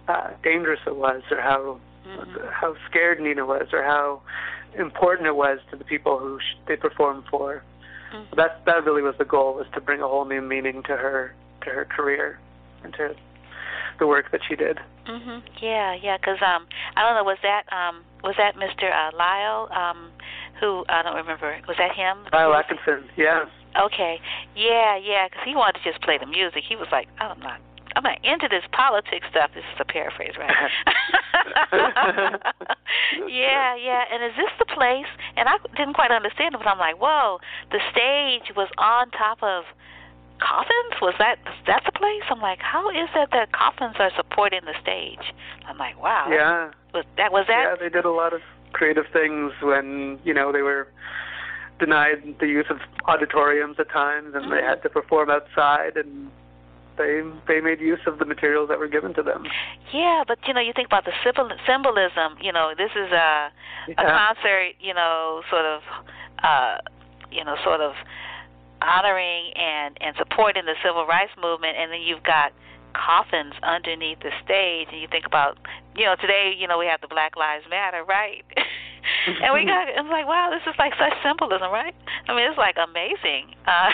uh, 0.08 0.30
dangerous 0.43 0.80
it 0.88 0.95
was, 0.95 1.21
or 1.32 1.41
how 1.41 1.80
Mhm. 2.08 2.52
how 2.52 2.76
scared 2.89 3.19
Nina 3.19 3.45
was, 3.45 3.73
or 3.73 3.84
how 3.84 4.21
important 4.76 5.28
it 5.28 5.36
was 5.36 5.60
to 5.71 5.76
the 5.76 5.84
people 5.84 6.17
who 6.17 6.39
sh- 6.39 6.56
they 6.65 6.78
performed 6.78 7.26
for. 7.30 7.62
Mhm. 8.13 8.30
That 8.36 8.63
that 8.65 8.86
really 8.86 9.02
was 9.02 9.17
the 9.17 9.26
goal, 9.26 9.56
was 9.56 9.67
to 9.73 9.82
bring 9.82 10.02
a 10.02 10.08
whole 10.08 10.23
new 10.23 10.41
meaning 10.41 10.82
to 10.84 10.95
her 10.95 11.34
to 11.63 11.69
her 11.69 11.86
career 11.86 12.39
and 12.84 12.93
to 12.93 13.15
the 14.00 14.08
work 14.08 14.32
that 14.32 14.41
she 14.47 14.56
did. 14.56 14.80
Mhm. 15.06 15.41
Yeah, 15.60 15.93
yeah. 15.93 16.17
Because 16.17 16.41
um, 16.41 16.67
I 16.95 17.04
don't 17.04 17.15
know. 17.15 17.23
Was 17.23 17.39
that 17.41 17.71
um, 17.73 18.06
was 18.23 18.36
that 18.38 18.56
Mr. 18.56 18.89
Uh, 18.93 19.12
Lisle? 19.17 19.67
Um, 19.71 20.12
who 20.60 20.86
I 20.89 21.02
don't 21.04 21.15
remember. 21.15 21.58
Was 21.67 21.78
that 21.78 21.93
him? 21.96 22.17
Lisle 22.34 22.54
Atkinson, 22.54 23.10
yeah. 23.17 23.46
Okay. 23.80 24.20
Yeah, 24.56 24.98
yeah. 24.98 25.28
Because 25.28 25.43
he 25.46 25.56
wanted 25.56 25.80
to 25.84 25.91
just 25.91 26.02
play 26.04 26.17
the 26.17 26.26
music. 26.26 26.63
He 26.67 26.76
was 26.76 26.88
like, 26.91 27.08
I'm 27.20 27.39
not. 27.39 27.60
I'm 27.96 28.04
not 28.04 28.20
into 28.24 28.48
this 28.48 28.63
politics 28.74 29.26
stuff. 29.32 29.50
This 29.56 29.63
is 29.74 29.80
a 29.80 29.86
paraphrase, 29.86 30.34
right? 30.38 30.54
yeah, 33.28 33.76
yeah. 33.76 34.04
And 34.12 34.24
is 34.24 34.34
this 34.38 34.52
the 34.60 34.65
place? 34.65 35.08
And 35.36 35.50
I 35.50 35.58
didn't 35.76 35.93
quite 35.96 36.12
understand 36.12 36.54
it, 36.54 36.60
but 36.60 36.67
I'm 36.67 36.78
like, 36.78 37.02
whoa, 37.02 37.39
the 37.72 37.80
stage 37.91 38.56
was 38.56 38.70
on 38.78 39.10
top 39.12 39.41
of 39.41 39.63
coffins. 40.39 41.02
Was 41.02 41.15
that 41.20 41.39
that's 41.65 41.86
the 41.86 41.91
place? 41.91 42.22
I'm 42.30 42.41
like, 42.41 42.60
how 42.60 42.89
is 42.89 43.10
it 43.15 43.30
that 43.32 43.52
coffins 43.52 43.96
are 44.00 44.12
supporting 44.15 44.62
the 44.65 44.76
stage? 44.82 45.34
I'm 45.67 45.78
like, 45.78 46.02
wow. 46.02 46.28
Yeah. 46.30 46.72
Was 46.93 47.06
that 47.17 47.32
was 47.32 47.46
that 47.48 47.62
Yeah, 47.63 47.70
that? 47.72 47.80
they 47.80 47.89
did 47.89 48.06
a 48.06 48.12
lot 48.12 48.34
of 48.34 48.41
creative 48.73 49.06
things 49.12 49.51
when, 49.62 50.19
you 50.23 50.34
know, 50.34 50.51
they 50.51 50.62
were 50.62 50.88
denied 51.80 52.36
the 52.39 52.47
use 52.47 52.65
of 52.69 52.77
auditoriums 53.08 53.77
at 53.80 53.89
times 53.89 54.34
and 54.34 54.51
they 54.51 54.62
had 54.62 54.82
to 54.84 54.89
perform 54.89 55.30
outside 55.30 55.95
and 55.95 56.32
they 56.97 57.21
they 57.47 57.62
made 57.62 57.80
use 57.80 57.99
of 58.08 58.17
the 58.17 58.25
materials 58.25 58.69
that 58.69 58.80
were 58.80 58.88
given 58.88 59.13
to 59.13 59.21
them. 59.21 59.45
Yeah, 59.93 60.23
but 60.27 60.39
you 60.47 60.53
know, 60.53 60.60
you 60.60 60.73
think 60.73 60.88
about 60.88 61.06
the 61.06 61.13
symbol, 61.23 61.49
symbolism. 61.67 62.38
You 62.41 62.51
know, 62.51 62.73
this 62.75 62.91
is 62.95 63.12
a 63.12 63.15
a 63.15 63.51
Yeah. 63.89 64.34
concert. 64.34 64.73
You 64.80 64.95
know, 64.95 65.43
sort 65.49 65.65
of, 65.65 65.84
uh, 66.43 66.77
you 67.32 67.43
know, 67.43 67.56
sort 67.63 67.82
of 67.82 67.93
honoring 68.82 69.53
and 69.53 69.97
and 70.01 70.15
supporting 70.17 70.65
the 70.65 70.75
civil 70.84 71.06
rights 71.06 71.32
movement, 71.39 71.77
and 71.77 71.91
then 71.91 72.01
you've 72.01 72.23
got 72.23 72.51
coffins 72.93 73.54
underneath 73.63 74.19
the 74.19 74.32
stage, 74.43 74.88
and 74.91 75.02
you 75.02 75.08
think 75.08 75.26
about, 75.26 75.58
you 75.95 76.06
know, 76.06 76.15
today, 76.15 76.54
you 76.58 76.67
know, 76.67 76.78
we 76.78 76.86
have 76.86 77.02
the 77.02 77.08
Black 77.08 77.36
Lives 77.36 77.65
Matter, 77.69 78.04
right? 78.04 78.43
and 79.41 79.54
we 79.54 79.65
got, 79.65 79.88
it's 79.89 80.10
like, 80.10 80.28
wow, 80.28 80.50
this 80.52 80.62
is 80.67 80.78
like 80.80 80.93
such 81.00 81.13
symbolism, 81.23 81.71
right? 81.71 81.95
I 82.28 82.36
mean, 82.36 82.50
it's 82.50 82.58
like 82.58 82.76
amazing. 82.78 83.56
Uh, 83.65 83.91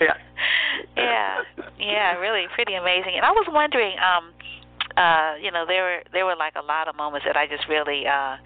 Yeah. 0.00 0.16
yeah, 0.96 1.42
yeah, 1.78 2.16
really 2.18 2.46
pretty 2.54 2.74
amazing. 2.74 3.14
And 3.16 3.24
I 3.24 3.30
was 3.30 3.46
wondering, 3.50 3.96
um, 3.98 4.32
uh, 4.96 5.34
you 5.40 5.50
know, 5.50 5.64
there 5.66 5.82
were 5.82 6.02
there 6.12 6.26
were 6.26 6.36
like 6.36 6.54
a 6.56 6.64
lot 6.64 6.88
of 6.88 6.96
moments 6.96 7.26
that 7.26 7.36
I 7.36 7.46
just 7.46 7.68
really, 7.68 8.06
uh, 8.06 8.36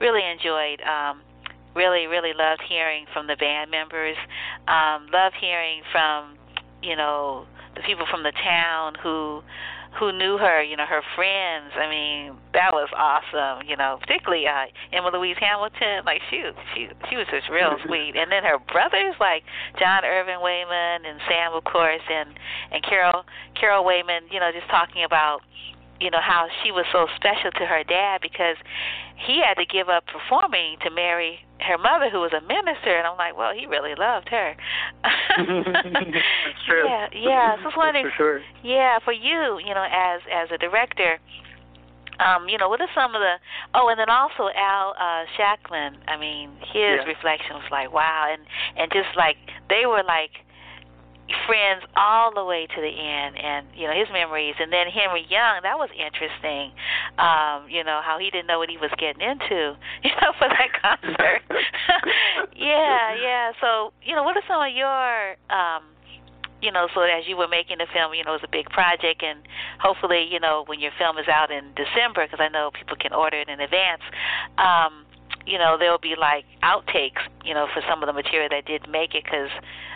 really 0.00 0.22
enjoyed. 0.24 0.80
Um, 0.82 1.22
really, 1.74 2.06
really 2.06 2.32
loved 2.36 2.62
hearing 2.68 3.06
from 3.12 3.26
the 3.26 3.36
band 3.36 3.70
members. 3.70 4.16
Um, 4.68 5.08
loved 5.12 5.36
hearing 5.40 5.82
from, 5.90 6.36
you 6.82 6.96
know, 6.96 7.46
the 7.74 7.82
people 7.82 8.06
from 8.10 8.22
the 8.22 8.32
town 8.32 8.94
who 9.02 9.42
who 9.98 10.10
knew 10.10 10.38
her, 10.38 10.62
you 10.62 10.74
know, 10.74 10.86
her 10.86 11.02
friends. 11.14 11.76
I 11.76 11.84
mean, 11.84 12.40
that 12.54 12.72
was 12.72 12.88
awesome, 12.96 13.68
you 13.68 13.76
know, 13.76 13.98
particularly 14.00 14.46
uh 14.46 14.72
Emma 14.92 15.10
Louise 15.12 15.36
Hamilton, 15.38 16.04
like 16.04 16.20
she 16.30 16.42
she 16.74 16.88
she 17.10 17.16
was 17.16 17.26
just 17.30 17.48
real 17.50 17.76
sweet. 17.84 18.16
And 18.16 18.32
then 18.32 18.42
her 18.44 18.58
brothers 18.58 19.14
like 19.20 19.44
John 19.78 20.04
Irvin 20.04 20.40
Waymon 20.40 21.04
and 21.04 21.20
Sam 21.28 21.52
of 21.52 21.64
course 21.64 22.02
and 22.08 22.30
and 22.72 22.82
Carol 22.82 23.24
Carol 23.58 23.84
Waymon, 23.84 24.32
you 24.32 24.40
know, 24.40 24.50
just 24.52 24.68
talking 24.68 25.04
about 25.04 25.40
you 26.00 26.10
know 26.10 26.20
how 26.20 26.48
she 26.62 26.72
was 26.72 26.84
so 26.90 27.06
special 27.16 27.52
to 27.52 27.66
her 27.66 27.84
dad 27.84 28.20
because 28.20 28.56
he 29.16 29.40
had 29.44 29.54
to 29.54 29.66
give 29.66 29.88
up 29.88 30.04
performing 30.06 30.76
to 30.82 30.90
marry 30.90 31.44
her 31.62 31.78
mother, 31.78 32.10
who 32.10 32.20
was 32.20 32.32
a 32.32 32.40
minister, 32.42 32.96
and 32.96 33.06
I'm 33.06 33.16
like, 33.16 33.36
well, 33.36 33.52
he 33.54 33.66
really 33.66 33.94
loved 33.94 34.28
her. 34.28 34.54
That's 35.02 36.62
true. 36.68 36.84
Yeah, 36.84 37.08
yeah. 37.14 37.56
So 37.56 37.62
I 37.62 37.64
was 37.66 37.74
wondering, 37.76 38.06
for 38.16 38.16
sure. 38.16 38.40
yeah, 38.62 38.98
for 39.04 39.12
you, 39.12 39.58
you 39.64 39.74
know, 39.74 39.86
as 39.90 40.20
as 40.32 40.48
a 40.52 40.58
director, 40.58 41.18
um, 42.20 42.48
you 42.48 42.58
know, 42.58 42.68
what 42.68 42.80
are 42.80 42.88
some 42.94 43.14
of 43.14 43.20
the? 43.20 43.34
Oh, 43.74 43.88
and 43.88 43.98
then 43.98 44.10
also 44.10 44.48
Al 44.54 44.94
uh, 44.98 45.24
Shanklin. 45.36 45.96
I 46.08 46.16
mean, 46.16 46.50
his 46.60 47.00
Yeah. 47.00 47.04
reflection 47.04 47.56
was 47.56 47.64
like, 47.70 47.92
wow, 47.92 48.28
and 48.30 48.42
and 48.76 48.90
just 48.92 49.16
like 49.16 49.36
they 49.68 49.86
were 49.86 50.02
like 50.06 50.30
friends 51.46 51.82
all 51.96 52.32
the 52.34 52.44
way 52.44 52.66
to 52.66 52.80
the 52.80 52.92
end 52.92 53.36
and 53.36 53.66
you 53.74 53.86
know 53.86 53.94
his 53.94 54.08
memories. 54.12 54.54
And 54.60 54.72
then 54.72 54.88
henry 54.88 55.26
young 55.28 55.62
that 55.62 55.78
was 55.78 55.90
interesting 55.92 56.72
um 57.18 57.68
you 57.68 57.84
know 57.84 58.00
how 58.04 58.18
he 58.18 58.30
didn't 58.30 58.46
know 58.46 58.58
what 58.58 58.70
he 58.70 58.76
was 58.76 58.90
getting 58.98 59.22
into 59.22 59.76
you 60.04 60.12
know 60.20 60.32
for 60.38 60.48
that 60.48 60.70
concert. 60.80 61.42
Yeah 62.56 63.14
yeah. 63.14 63.52
So 63.60 63.92
you 64.02 64.14
know 64.14 64.22
what 64.22 64.36
are 64.36 64.46
some 64.46 64.62
of 64.62 64.74
your 64.74 65.36
um 65.50 65.92
you 66.62 66.70
know, 66.70 66.86
so 66.94 67.02
as 67.02 67.26
you 67.26 67.36
were 67.36 67.48
making 67.48 67.78
the 67.78 67.90
film, 67.92 68.14
you 68.14 68.22
know, 68.22 68.38
it 68.38 68.40
was 68.40 68.46
a 68.46 68.50
big 68.50 68.70
project, 68.70 69.22
and 69.22 69.40
hopefully, 69.80 70.24
you 70.30 70.38
know, 70.38 70.62
when 70.66 70.78
your 70.78 70.92
film 70.96 71.18
is 71.18 71.26
out 71.26 71.50
in 71.50 71.74
December, 71.74 72.24
because 72.24 72.38
I 72.38 72.48
know 72.48 72.70
people 72.70 72.96
can 72.96 73.12
order 73.12 73.36
it 73.36 73.48
in 73.48 73.58
advance, 73.58 74.02
um, 74.58 75.04
you 75.44 75.58
know, 75.58 75.76
there'll 75.76 75.98
be 75.98 76.14
like 76.14 76.44
outtakes, 76.62 77.26
you 77.44 77.52
know, 77.52 77.66
for 77.74 77.82
some 77.90 78.02
of 78.02 78.06
the 78.06 78.12
material 78.12 78.48
that 78.50 78.64
did 78.64 78.88
make 78.88 79.14
it, 79.14 79.24
because 79.24 79.50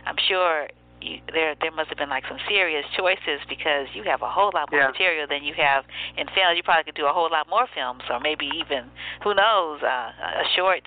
I'm 0.04 0.16
sure 0.28 0.66
you, 1.00 1.20
there 1.32 1.54
there 1.60 1.70
must 1.70 1.88
have 1.88 1.98
been 1.98 2.08
like 2.08 2.24
some 2.28 2.38
serious 2.48 2.84
choices 2.96 3.40
because 3.48 3.86
you 3.94 4.02
have 4.04 4.22
a 4.22 4.30
whole 4.30 4.50
lot 4.54 4.70
more 4.70 4.80
Yeah. 4.80 4.88
material 4.88 5.26
than 5.28 5.44
you 5.44 5.54
have 5.54 5.84
in 6.16 6.26
film. 6.28 6.56
You 6.56 6.62
probably 6.62 6.84
could 6.84 6.94
do 6.96 7.06
a 7.06 7.12
whole 7.12 7.28
lot 7.30 7.48
more 7.48 7.66
films, 7.74 8.02
or 8.10 8.18
maybe 8.20 8.48
even 8.56 8.88
who 9.22 9.34
knows, 9.34 9.82
uh, 9.82 10.10
a 10.42 10.44
short 10.56 10.82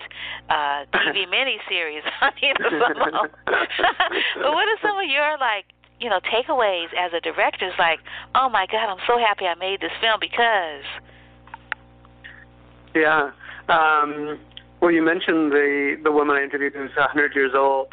uh, 0.48 0.84
TV 0.94 1.26
miniseries 1.30 2.02
on 2.20 2.32
Nina 2.42 2.54
Simone. 2.70 3.30
but 3.46 4.52
what 4.52 4.66
are 4.68 4.78
some 4.82 4.98
of 4.98 5.08
your 5.08 5.38
like 5.38 5.66
you 6.00 6.08
know 6.10 6.20
takeaways 6.20 6.88
as 6.98 7.12
a 7.12 7.20
director? 7.20 7.68
It's 7.68 7.78
like, 7.78 8.00
oh 8.34 8.48
my 8.48 8.66
God, 8.66 8.88
I'm 8.90 9.02
so 9.06 9.18
happy 9.18 9.46
I 9.46 9.54
made 9.54 9.80
this 9.80 9.92
film 10.00 10.18
because. 10.20 10.84
Yeah. 12.94 13.30
Um, 13.68 14.38
well, 14.80 14.90
you 14.90 15.02
mentioned 15.02 15.52
the 15.52 15.96
the 16.02 16.10
woman 16.10 16.36
I 16.36 16.42
interviewed 16.42 16.72
who's 16.74 16.90
100 16.96 17.34
years 17.34 17.52
old. 17.54 17.88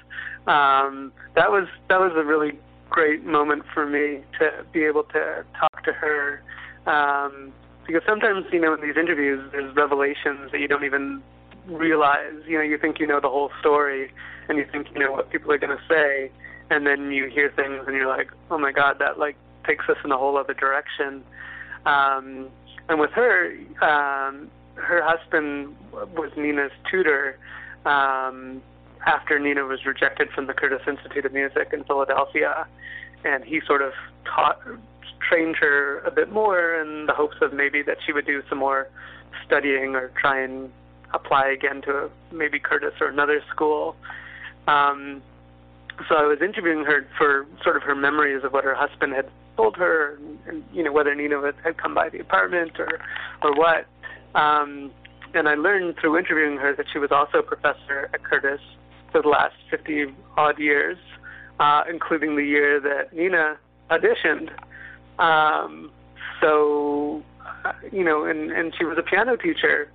Um, 0.47 1.11
that 1.35 1.51
was 1.51 1.67
that 1.89 1.99
was 1.99 2.13
a 2.15 2.23
really 2.23 2.57
great 2.89 3.25
moment 3.25 3.63
for 3.73 3.85
me 3.85 4.23
to 4.39 4.65
be 4.71 4.83
able 4.85 5.03
to 5.03 5.43
talk 5.59 5.83
to 5.83 5.91
her. 5.93 6.41
Um, 6.85 7.51
because 7.85 8.01
sometimes, 8.05 8.45
you 8.51 8.59
know, 8.59 8.73
in 8.73 8.81
these 8.81 8.97
interviews, 8.97 9.49
there's 9.51 9.73
revelations 9.75 10.51
that 10.51 10.59
you 10.59 10.67
don't 10.67 10.83
even 10.83 11.21
realize. 11.67 12.33
You 12.45 12.57
know, 12.57 12.63
you 12.63 12.77
think 12.77 12.99
you 12.99 13.07
know 13.07 13.19
the 13.19 13.29
whole 13.29 13.51
story, 13.59 14.11
and 14.49 14.57
you 14.57 14.65
think 14.71 14.87
you 14.93 14.99
know 14.99 15.11
what 15.11 15.29
people 15.29 15.51
are 15.51 15.57
going 15.57 15.77
to 15.77 15.83
say, 15.87 16.31
and 16.69 16.85
then 16.85 17.11
you 17.11 17.27
hear 17.27 17.51
things, 17.55 17.83
and 17.87 17.95
you're 17.95 18.07
like, 18.07 18.29
oh 18.51 18.57
my 18.57 18.71
God, 18.71 18.99
that 18.99 19.19
like 19.19 19.35
takes 19.65 19.85
us 19.89 19.97
in 20.03 20.11
a 20.11 20.17
whole 20.17 20.37
other 20.37 20.53
direction. 20.53 21.23
Um, 21.85 22.49
and 22.89 22.99
with 22.99 23.11
her, 23.11 23.53
um, 23.81 24.49
her 24.75 25.01
husband 25.03 25.75
was 25.91 26.31
Nina's 26.37 26.71
tutor 26.89 27.37
um, 27.85 28.61
after 29.05 29.39
Nina 29.39 29.63
was 29.63 29.85
rejected 29.85 30.29
from 30.31 30.47
the 30.47 30.53
Curtis 30.53 30.81
Institute 30.87 31.25
of 31.25 31.33
Music 31.33 31.69
in 31.73 31.83
Philadelphia, 31.83 32.67
and 33.23 33.43
he 33.43 33.61
sort 33.65 33.81
of 33.81 33.93
taught, 34.25 34.59
trained 35.27 35.55
her 35.57 35.99
a 35.99 36.11
bit 36.11 36.31
more 36.31 36.75
in 36.75 37.05
the 37.05 37.13
hopes 37.13 37.37
of 37.41 37.53
maybe 37.53 37.81
that 37.81 37.97
she 38.05 38.13
would 38.13 38.25
do 38.25 38.41
some 38.49 38.57
more 38.59 38.87
studying 39.45 39.95
or 39.95 40.11
try 40.19 40.41
and 40.41 40.71
apply 41.13 41.47
again 41.47 41.81
to 41.83 42.09
maybe 42.31 42.59
Curtis 42.59 42.93
or 42.99 43.07
another 43.07 43.41
school. 43.49 43.95
Um, 44.67 45.21
so 46.09 46.15
I 46.15 46.23
was 46.23 46.39
interviewing 46.41 46.85
her 46.85 47.07
for 47.17 47.47
sort 47.63 47.75
of 47.75 47.83
her 47.83 47.95
memories 47.95 48.43
of 48.43 48.53
what 48.53 48.63
her 48.63 48.75
husband 48.75 49.13
had 49.13 49.29
told 49.55 49.75
her, 49.77 50.15
and, 50.15 50.39
and 50.47 50.63
you 50.71 50.83
know 50.83 50.91
whether 50.91 51.15
Nina 51.15 51.41
had, 51.41 51.55
had 51.63 51.77
come 51.77 51.95
by 51.95 52.09
the 52.09 52.19
apartment 52.19 52.79
or 52.79 52.99
or 53.41 53.53
what. 53.53 53.87
Um, 54.39 54.91
and 55.33 55.49
I 55.49 55.55
learned 55.55 55.95
through 55.99 56.17
interviewing 56.17 56.57
her 56.57 56.75
that 56.75 56.85
she 56.91 56.99
was 56.99 57.11
also 57.11 57.39
a 57.39 57.43
professor 57.43 58.09
at 58.13 58.23
Curtis 58.23 58.61
for 59.17 59.23
the 59.23 59.29
last 59.29 59.55
50 59.71 60.13
odd 60.37 60.59
years, 60.59 60.97
uh, 61.59 61.83
including 61.89 62.35
the 62.35 62.43
year 62.43 62.79
that 62.79 63.13
Nina 63.13 63.57
auditioned. 63.89 64.51
Um, 65.19 65.91
so, 66.39 67.23
uh, 67.65 67.73
you 67.91 68.03
know, 68.03 68.25
and, 68.25 68.51
and 68.51 68.73
she 68.77 68.85
was 68.85 68.97
a 68.99 69.01
piano 69.01 69.35
teacher. 69.35 69.89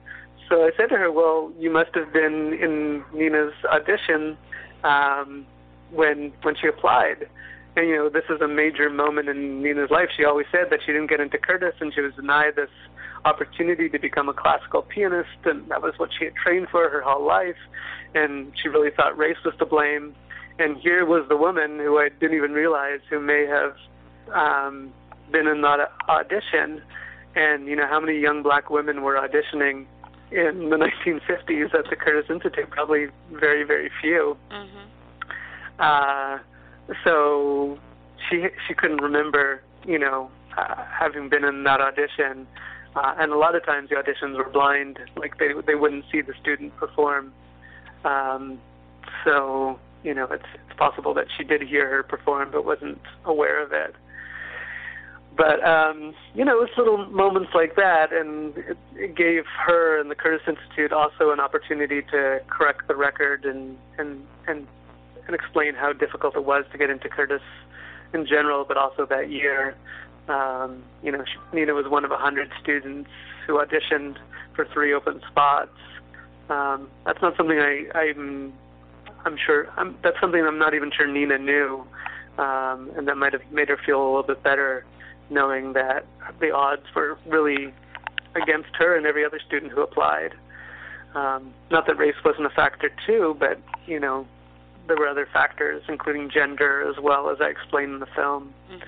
So 0.48 0.64
I 0.64 0.70
said 0.76 0.88
to 0.88 0.96
her, 0.96 1.12
well, 1.12 1.52
you 1.58 1.70
must 1.70 1.94
have 1.94 2.12
been 2.12 2.52
in 2.60 3.04
Nina's 3.14 3.54
audition 3.70 4.36
um, 4.82 5.46
when 5.92 6.32
when 6.42 6.56
she 6.60 6.66
applied. 6.66 7.28
And 7.76 7.88
you 7.88 7.96
know, 7.96 8.08
this 8.08 8.24
is 8.28 8.40
a 8.40 8.48
major 8.48 8.90
moment 8.90 9.28
in 9.28 9.62
Nina's 9.62 9.90
life. 9.90 10.08
She 10.16 10.24
always 10.24 10.46
said 10.50 10.66
that 10.70 10.80
she 10.84 10.92
didn't 10.92 11.06
get 11.06 11.20
into 11.20 11.38
Curtis, 11.38 11.74
and 11.80 11.94
she 11.94 12.00
was 12.00 12.12
denied 12.14 12.56
this 12.56 12.70
opportunity 13.24 13.88
to 13.88 13.98
become 13.98 14.28
a 14.28 14.32
classical 14.34 14.82
pianist, 14.82 15.28
and 15.44 15.68
that 15.68 15.82
was 15.82 15.94
what 15.98 16.10
she 16.18 16.24
had 16.26 16.34
trained 16.34 16.68
for 16.70 16.88
her 16.88 17.00
whole 17.00 17.24
life. 17.26 17.56
And 18.14 18.52
she 18.60 18.68
really 18.68 18.90
thought 18.90 19.16
race 19.16 19.36
was 19.44 19.54
to 19.58 19.66
blame. 19.66 20.14
And 20.58 20.76
here 20.76 21.04
was 21.06 21.24
the 21.28 21.36
woman 21.36 21.78
who 21.78 21.98
I 21.98 22.08
didn't 22.08 22.36
even 22.36 22.52
realize 22.52 23.00
who 23.08 23.20
may 23.20 23.46
have 23.46 23.74
um, 24.32 24.92
been 25.30 25.46
in 25.46 25.62
that 25.62 25.90
audition. 26.08 26.82
And 27.34 27.66
you 27.66 27.76
know, 27.76 27.86
how 27.86 28.00
many 28.00 28.18
young 28.18 28.42
black 28.42 28.68
women 28.70 29.02
were 29.02 29.14
auditioning 29.14 29.86
in 30.30 30.68
the 30.70 30.76
1950s 31.06 31.74
at 31.74 31.88
the 31.88 31.96
Curtis 31.96 32.28
Institute? 32.28 32.68
Probably 32.70 33.06
very, 33.32 33.62
very 33.64 33.90
few. 34.00 34.36
Mhm. 34.50 34.68
Uh, 35.78 36.38
so 37.04 37.78
she 38.28 38.46
she 38.66 38.74
couldn't 38.74 39.00
remember, 39.00 39.62
you 39.86 39.98
know, 39.98 40.30
uh, 40.56 40.84
having 40.84 41.28
been 41.28 41.44
in 41.44 41.64
that 41.64 41.80
audition. 41.80 42.46
Uh, 42.94 43.14
and 43.18 43.32
a 43.32 43.36
lot 43.36 43.54
of 43.54 43.64
times 43.64 43.88
the 43.88 43.96
auditions 43.96 44.36
were 44.36 44.50
blind, 44.50 44.98
like 45.16 45.38
they 45.38 45.48
they 45.66 45.74
wouldn't 45.74 46.04
see 46.12 46.20
the 46.20 46.34
student 46.40 46.76
perform. 46.76 47.32
Um, 48.04 48.60
so 49.24 49.78
you 50.02 50.14
know, 50.14 50.26
it's 50.30 50.44
it's 50.54 50.78
possible 50.78 51.14
that 51.14 51.26
she 51.36 51.44
did 51.44 51.62
hear 51.62 51.88
her 51.88 52.02
perform 52.02 52.50
but 52.52 52.64
wasn't 52.64 53.00
aware 53.24 53.62
of 53.62 53.72
it. 53.72 53.94
But 55.36 55.64
um, 55.66 56.14
you 56.34 56.44
know, 56.44 56.62
it's 56.62 56.76
little 56.76 57.06
moments 57.06 57.52
like 57.54 57.76
that, 57.76 58.12
and 58.12 58.56
it, 58.58 58.76
it 58.94 59.16
gave 59.16 59.44
her 59.66 59.98
and 59.98 60.10
the 60.10 60.14
Curtis 60.14 60.42
Institute 60.46 60.92
also 60.92 61.30
an 61.30 61.40
opportunity 61.40 62.02
to 62.10 62.40
correct 62.48 62.88
the 62.88 62.94
record 62.94 63.46
and 63.46 63.78
and 63.98 64.26
and 64.46 64.66
and 65.26 65.34
explain 65.34 65.74
how 65.74 65.92
difficult 65.92 66.36
it 66.36 66.44
was 66.44 66.64
to 66.72 66.78
get 66.78 66.90
into 66.90 67.08
Curtis 67.08 67.42
in 68.12 68.26
general, 68.26 68.64
but 68.64 68.76
also 68.76 69.06
that 69.06 69.30
year. 69.30 69.74
Um, 70.28 70.82
you 71.02 71.10
know, 71.12 71.24
Nina 71.52 71.74
was 71.74 71.86
one 71.88 72.04
of 72.04 72.10
a 72.10 72.16
hundred 72.16 72.50
students 72.60 73.10
who 73.46 73.54
auditioned 73.54 74.16
for 74.54 74.66
three 74.72 74.92
open 74.92 75.20
spots. 75.28 75.76
Um, 76.48 76.88
that's 77.04 77.20
not 77.22 77.36
something 77.36 77.58
I, 77.58 77.86
I'm, 77.94 78.52
I'm 79.24 79.36
sure. 79.36 79.68
I'm, 79.76 79.96
that's 80.02 80.20
something 80.20 80.44
I'm 80.44 80.58
not 80.58 80.74
even 80.74 80.90
sure 80.96 81.06
Nina 81.06 81.38
knew, 81.38 81.84
um, 82.38 82.90
and 82.96 83.08
that 83.08 83.16
might 83.16 83.32
have 83.32 83.42
made 83.50 83.68
her 83.68 83.78
feel 83.84 84.00
a 84.02 84.04
little 84.04 84.22
bit 84.22 84.42
better, 84.42 84.84
knowing 85.30 85.72
that 85.72 86.04
the 86.40 86.50
odds 86.52 86.82
were 86.94 87.18
really 87.26 87.72
against 88.34 88.74
her 88.76 88.96
and 88.96 89.06
every 89.06 89.24
other 89.24 89.40
student 89.44 89.72
who 89.72 89.80
applied. 89.82 90.34
Um, 91.14 91.52
not 91.70 91.86
that 91.86 91.98
race 91.98 92.14
wasn't 92.24 92.46
a 92.46 92.50
factor 92.50 92.90
too, 93.06 93.36
but 93.38 93.58
you 93.86 94.00
know, 94.00 94.26
there 94.88 94.96
were 94.96 95.08
other 95.08 95.28
factors, 95.32 95.82
including 95.88 96.30
gender, 96.30 96.88
as 96.88 97.00
well 97.02 97.28
as 97.30 97.38
I 97.40 97.46
explained 97.46 97.92
in 97.94 98.00
the 98.00 98.06
film. 98.06 98.52
Mhm. 98.70 98.82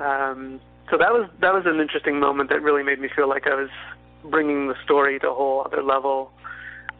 Um, 0.00 0.60
so 0.90 0.98
that 0.98 1.12
was 1.12 1.28
that 1.40 1.54
was 1.54 1.64
an 1.66 1.80
interesting 1.80 2.20
moment 2.20 2.50
that 2.50 2.62
really 2.62 2.82
made 2.82 3.00
me 3.00 3.08
feel 3.14 3.28
like 3.28 3.46
I 3.46 3.54
was 3.54 3.70
bringing 4.24 4.68
the 4.68 4.74
story 4.84 5.18
to 5.20 5.30
a 5.30 5.34
whole 5.34 5.62
other 5.64 5.82
level. 5.82 6.30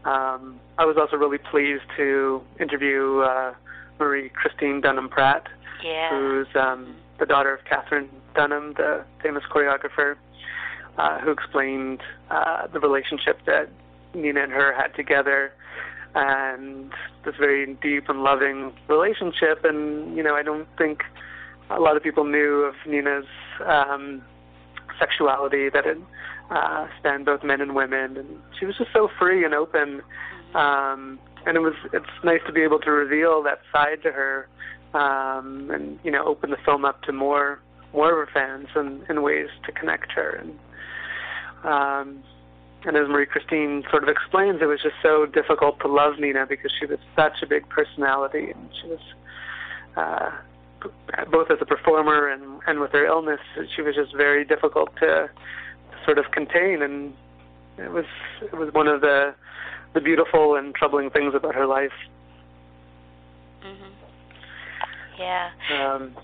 Um, 0.05 0.61
I 0.79 0.85
was 0.85 0.97
also 0.99 1.17
really 1.17 1.39
pleased 1.39 1.85
to 1.97 2.43
interview 2.61 3.21
uh, 3.21 3.55
Marie 3.99 4.29
Christine 4.31 4.81
Dunham 4.81 5.09
Pratt, 5.09 5.47
Yeah. 5.83 6.11
who's 6.11 6.47
um, 6.55 6.95
the 7.19 7.27
daughter 7.27 7.55
of 7.55 7.65
Katherine 7.65 8.11
Dunham, 8.35 8.75
the 8.75 9.05
famous 9.23 9.45
choreographer, 9.51 10.17
uh, 10.99 11.21
who 11.21 11.31
explained 11.31 12.03
uh, 12.31 12.67
the 12.67 12.81
relationship 12.81 13.39
that 13.47 13.69
Nina 14.15 14.43
and 14.43 14.53
her 14.53 14.75
had 14.75 14.95
together, 14.95 15.53
and 16.15 16.93
this 17.25 17.35
very 17.37 17.75
deep 17.75 18.09
and 18.09 18.23
loving 18.23 18.73
relationship. 18.89 19.65
And 19.65 20.17
you 20.17 20.23
know, 20.23 20.35
I 20.35 20.43
don't 20.43 20.69
think 20.77 21.03
a 21.71 21.81
lot 21.81 21.97
of 21.97 22.03
people 22.03 22.25
knew 22.25 22.65
of 22.65 22.75
Nina's 22.87 23.27
um, 23.65 24.23
sexuality 24.99 25.69
that 25.71 25.87
it 25.87 25.99
uh, 26.51 26.87
spanned 26.99 27.25
both 27.25 27.43
men 27.43 27.61
and 27.61 27.75
women, 27.75 28.17
and 28.17 28.39
she 28.59 28.67
was 28.67 28.77
just 28.77 28.93
so 28.93 29.09
free 29.19 29.45
and 29.45 29.55
open. 29.55 30.03
Um, 30.55 31.19
and 31.47 31.57
it 31.57 31.61
was 31.61 31.75
it's 31.93 32.07
nice 32.23 32.41
to 32.47 32.53
be 32.53 32.63
able 32.63 32.79
to 32.81 32.91
reveal 32.91 33.43
that 33.43 33.61
side 33.73 34.03
to 34.03 34.13
her, 34.13 34.49
um, 34.95 35.71
and 35.73 35.99
you 36.05 36.11
know, 36.11 36.25
open 36.25 36.51
the 36.51 36.57
film 36.65 36.85
up 36.85 37.03
to 37.03 37.13
more 37.13 37.61
more 37.93 38.11
of 38.11 38.29
her 38.29 38.33
fans 38.33 38.69
and, 38.75 39.03
and 39.09 39.23
ways 39.23 39.49
to 39.67 39.73
connect 39.73 40.13
her. 40.13 40.31
And 40.31 40.59
um, 41.65 42.23
and 42.87 42.97
as 42.97 43.09
Marie 43.09 43.27
Christine 43.27 43.83
sort 43.91 44.03
of 44.03 44.09
explains, 44.09 44.61
it 44.61 44.67
was 44.67 44.81
just 44.83 44.97
so 45.03 45.25
difficult 45.27 45.81
to 45.81 45.89
love 45.89 46.19
Nina 46.19 46.47
because 46.47 46.71
she 46.79 46.87
was 46.87 46.99
such 47.17 47.43
a 47.43 47.47
big 47.47 47.69
personality, 47.69 48.51
and 48.51 48.69
she 48.81 48.89
was 48.89 49.01
uh, 49.97 50.31
both 51.31 51.51
as 51.51 51.59
a 51.61 51.67
performer 51.67 52.29
and 52.29 52.61
and 52.67 52.81
with 52.81 52.93
her 52.93 53.05
illness, 53.07 53.41
she 53.75 53.83
was 53.83 53.95
just 53.95 54.15
very 54.15 54.45
difficult 54.45 54.95
to, 54.97 55.29
sort 56.05 56.19
of 56.19 56.31
contain, 56.33 56.83
and 56.83 57.15
it 57.79 57.91
was 57.91 58.05
it 58.43 58.55
was 58.55 58.73
one 58.73 58.89
of 58.89 59.01
the 59.01 59.35
the 59.95 60.01
beautiful 60.01 60.57
and 60.57 60.75
troubling 60.75 61.11
things 61.11 61.35
about 61.35 61.55
her 61.55 61.67
life. 61.67 61.93
Mhm. 63.65 63.91
Yeah. 65.19 65.51
Um, 65.81 66.17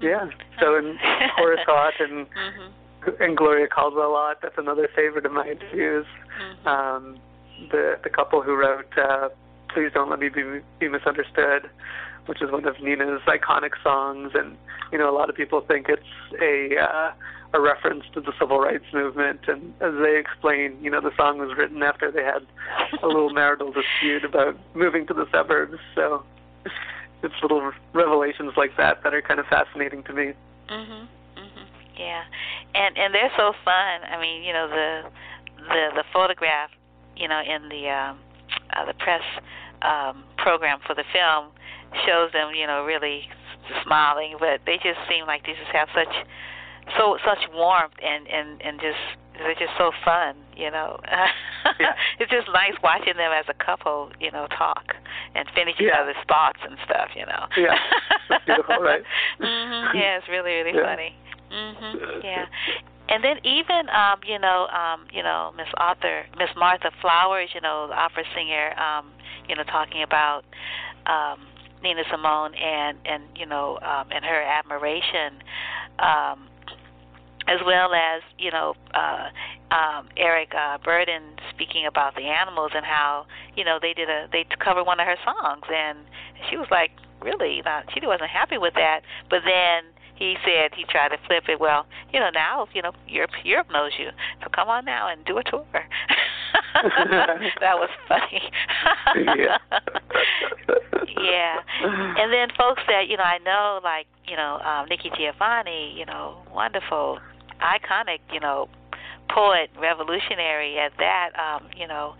yeah. 0.00 0.26
So 0.60 0.76
in 0.76 0.98
Horace 1.36 1.60
Ott 1.68 1.94
and 2.00 2.26
Mhm. 2.30 3.20
and 3.20 3.36
Gloria 3.36 3.68
Caldwell 3.68 4.14
Ott, 4.14 4.38
that's 4.42 4.58
another 4.58 4.88
favorite 4.94 5.26
of 5.26 5.32
my 5.32 5.46
interviews. 5.46 6.06
Mhm. 6.40 6.66
Um, 6.66 7.18
the 7.70 7.98
the 8.02 8.10
couple 8.10 8.42
who 8.42 8.54
wrote 8.56 8.96
uh, 8.98 9.28
"Please 9.68 9.90
Don't 9.94 10.10
Let 10.10 10.18
Me 10.18 10.28
Be, 10.28 10.60
Be 10.80 10.88
Misunderstood," 10.88 11.68
which 12.26 12.40
is 12.42 12.50
one 12.50 12.66
of 12.66 12.80
Nina's 12.80 13.20
iconic 13.26 13.72
songs, 13.82 14.32
and 14.34 14.56
you 14.90 14.98
know 14.98 15.10
a 15.10 15.16
lot 15.16 15.28
of 15.30 15.36
people 15.36 15.60
think 15.60 15.88
it's 15.88 16.02
a 16.40 16.78
uh, 16.78 17.12
a 17.54 17.60
reference 17.60 18.04
to 18.14 18.20
the 18.20 18.32
civil 18.38 18.60
rights 18.60 18.84
movement. 18.92 19.40
And 19.48 19.74
as 19.80 19.92
they 20.02 20.18
explain, 20.18 20.78
you 20.82 20.90
know 20.90 21.00
the 21.00 21.14
song 21.16 21.38
was 21.38 21.56
written 21.56 21.82
after 21.82 22.10
they 22.10 22.22
had 22.22 22.46
a 23.02 23.06
little 23.06 23.30
marital 23.34 23.72
dispute 23.72 24.24
about 24.24 24.56
moving 24.74 25.06
to 25.08 25.14
the 25.14 25.26
suburbs. 25.32 25.78
So 25.94 26.24
it's 27.22 27.34
little 27.42 27.72
revelations 27.92 28.52
like 28.56 28.76
that 28.76 29.02
that 29.02 29.14
are 29.14 29.22
kind 29.22 29.40
of 29.40 29.46
fascinating 29.46 30.02
to 30.04 30.12
me. 30.12 30.32
Mhm. 30.68 31.06
Mhm. 31.36 31.66
Yeah. 31.96 32.24
And 32.74 32.96
and 32.96 33.14
they're 33.14 33.32
so 33.36 33.52
fun. 33.64 34.04
I 34.04 34.20
mean, 34.20 34.42
you 34.42 34.52
know, 34.52 34.68
the 34.68 35.10
the 35.68 35.88
the 35.96 36.04
photograph, 36.12 36.70
you 37.16 37.28
know, 37.28 37.40
in 37.40 37.68
the 37.68 37.88
um 37.88 38.18
uh, 38.74 38.84
the 38.86 38.94
press 38.94 39.22
um 39.84 40.24
program 40.38 40.78
for 40.86 40.94
the 40.94 41.04
film 41.12 41.50
shows 42.06 42.32
them, 42.32 42.54
you 42.54 42.66
know, 42.66 42.84
really 42.84 43.28
smiling, 43.84 44.36
but 44.40 44.60
they 44.66 44.76
just 44.76 44.98
seem 45.08 45.26
like 45.26 45.44
they 45.46 45.52
just 45.52 45.70
have 45.72 45.88
such 45.94 46.12
so 46.98 47.16
such 47.24 47.38
warmth 47.52 47.94
and 48.02 48.26
and 48.28 48.60
and 48.62 48.80
just 48.80 48.98
they're 49.38 49.54
just 49.54 49.72
so 49.78 49.92
fun, 50.04 50.36
you 50.56 50.70
know. 50.70 51.00
Yeah. 51.08 51.26
it's 52.20 52.30
just 52.30 52.48
nice 52.52 52.74
watching 52.82 53.16
them 53.16 53.32
as 53.32 53.46
a 53.48 53.54
couple, 53.64 54.10
you 54.20 54.30
know, 54.30 54.46
talk 54.56 54.94
and 55.34 55.48
finish 55.54 55.74
each 55.80 55.90
other's 55.90 56.20
thoughts 56.28 56.58
and 56.68 56.76
stuff, 56.84 57.08
you 57.16 57.24
know. 57.26 57.46
Yeah. 57.56 57.74
It's 58.30 58.44
beautiful, 58.46 58.76
right? 58.82 59.02
mhm. 59.40 59.94
Yeah, 59.94 60.18
it's 60.18 60.28
really 60.28 60.52
really 60.52 60.76
Yeah. 60.76 60.84
funny. 60.84 61.16
Mhm. 61.52 62.24
Yeah. 62.24 62.46
And 63.08 63.22
then 63.22 63.38
even 63.44 63.88
um, 63.90 64.20
you 64.26 64.38
know, 64.38 64.66
um, 64.68 65.06
you 65.12 65.22
know, 65.22 65.52
Miss 65.56 65.68
Arthur, 65.76 66.24
Miss 66.38 66.50
Martha 66.56 66.90
Flowers, 67.00 67.50
you 67.54 67.60
know, 67.60 67.88
the 67.88 67.94
opera 67.94 68.24
singer, 68.34 68.72
um, 68.78 69.12
you 69.48 69.56
know, 69.56 69.64
talking 69.64 70.02
about 70.02 70.42
um 71.06 71.46
Nina 71.82 72.02
Simone 72.10 72.54
and 72.54 72.98
and 73.04 73.24
you 73.36 73.46
know, 73.46 73.78
um 73.82 74.08
and 74.10 74.24
her 74.24 74.42
admiration 74.42 75.42
um 75.98 76.48
as 77.48 77.60
well 77.64 77.92
as 77.94 78.22
you 78.38 78.50
know 78.50 78.74
uh, 78.94 79.28
um, 79.74 80.08
Eric 80.16 80.52
uh, 80.54 80.78
Burdon 80.78 81.22
speaking 81.50 81.86
about 81.86 82.14
the 82.14 82.22
animals 82.22 82.72
and 82.74 82.84
how 82.84 83.26
you 83.56 83.64
know 83.64 83.78
they 83.80 83.94
did 83.94 84.08
a 84.08 84.28
they 84.30 84.46
covered 84.62 84.84
one 84.84 85.00
of 85.00 85.06
her 85.06 85.16
songs 85.24 85.64
and 85.72 85.98
she 86.50 86.56
was 86.56 86.68
like 86.70 86.92
really? 87.20 87.62
Not 87.64 87.86
she 87.92 88.04
wasn't 88.06 88.30
happy 88.30 88.58
with 88.58 88.74
that. 88.74 89.02
But 89.30 89.40
then 89.44 89.84
he 90.14 90.36
said 90.44 90.72
he 90.74 90.84
tried 90.84 91.08
to 91.08 91.18
flip 91.26 91.44
it 91.48 91.58
well 91.58 91.86
you 92.12 92.20
know 92.20 92.30
now 92.30 92.68
you 92.74 92.82
know 92.82 92.92
Europe 93.08 93.30
Europe 93.44 93.68
knows 93.72 93.92
you. 93.98 94.10
So 94.42 94.48
come 94.54 94.68
on 94.68 94.84
now 94.84 95.08
and 95.08 95.24
do 95.24 95.38
a 95.38 95.44
tour 95.44 95.64
that 97.60 97.76
was 97.76 97.90
funny 98.08 98.42
Yeah. 99.16 99.58
yeah 101.22 101.60
and 102.18 102.32
then 102.32 102.48
folks 102.56 102.82
that 102.88 103.08
you 103.08 103.16
know 103.16 103.24
I 103.24 103.38
know 103.38 103.80
like 103.82 104.06
you 104.26 104.36
know 104.36 104.58
um 104.64 104.88
Nikki 104.88 105.10
Giovanni 105.16 105.92
you 105.96 106.06
know 106.06 106.36
wonderful 106.52 107.18
iconic 107.60 108.20
you 108.32 108.40
know 108.40 108.68
poet 109.30 109.70
revolutionary 109.80 110.78
at 110.78 110.92
that 110.98 111.30
um 111.38 111.68
you 111.76 111.86
know 111.86 112.14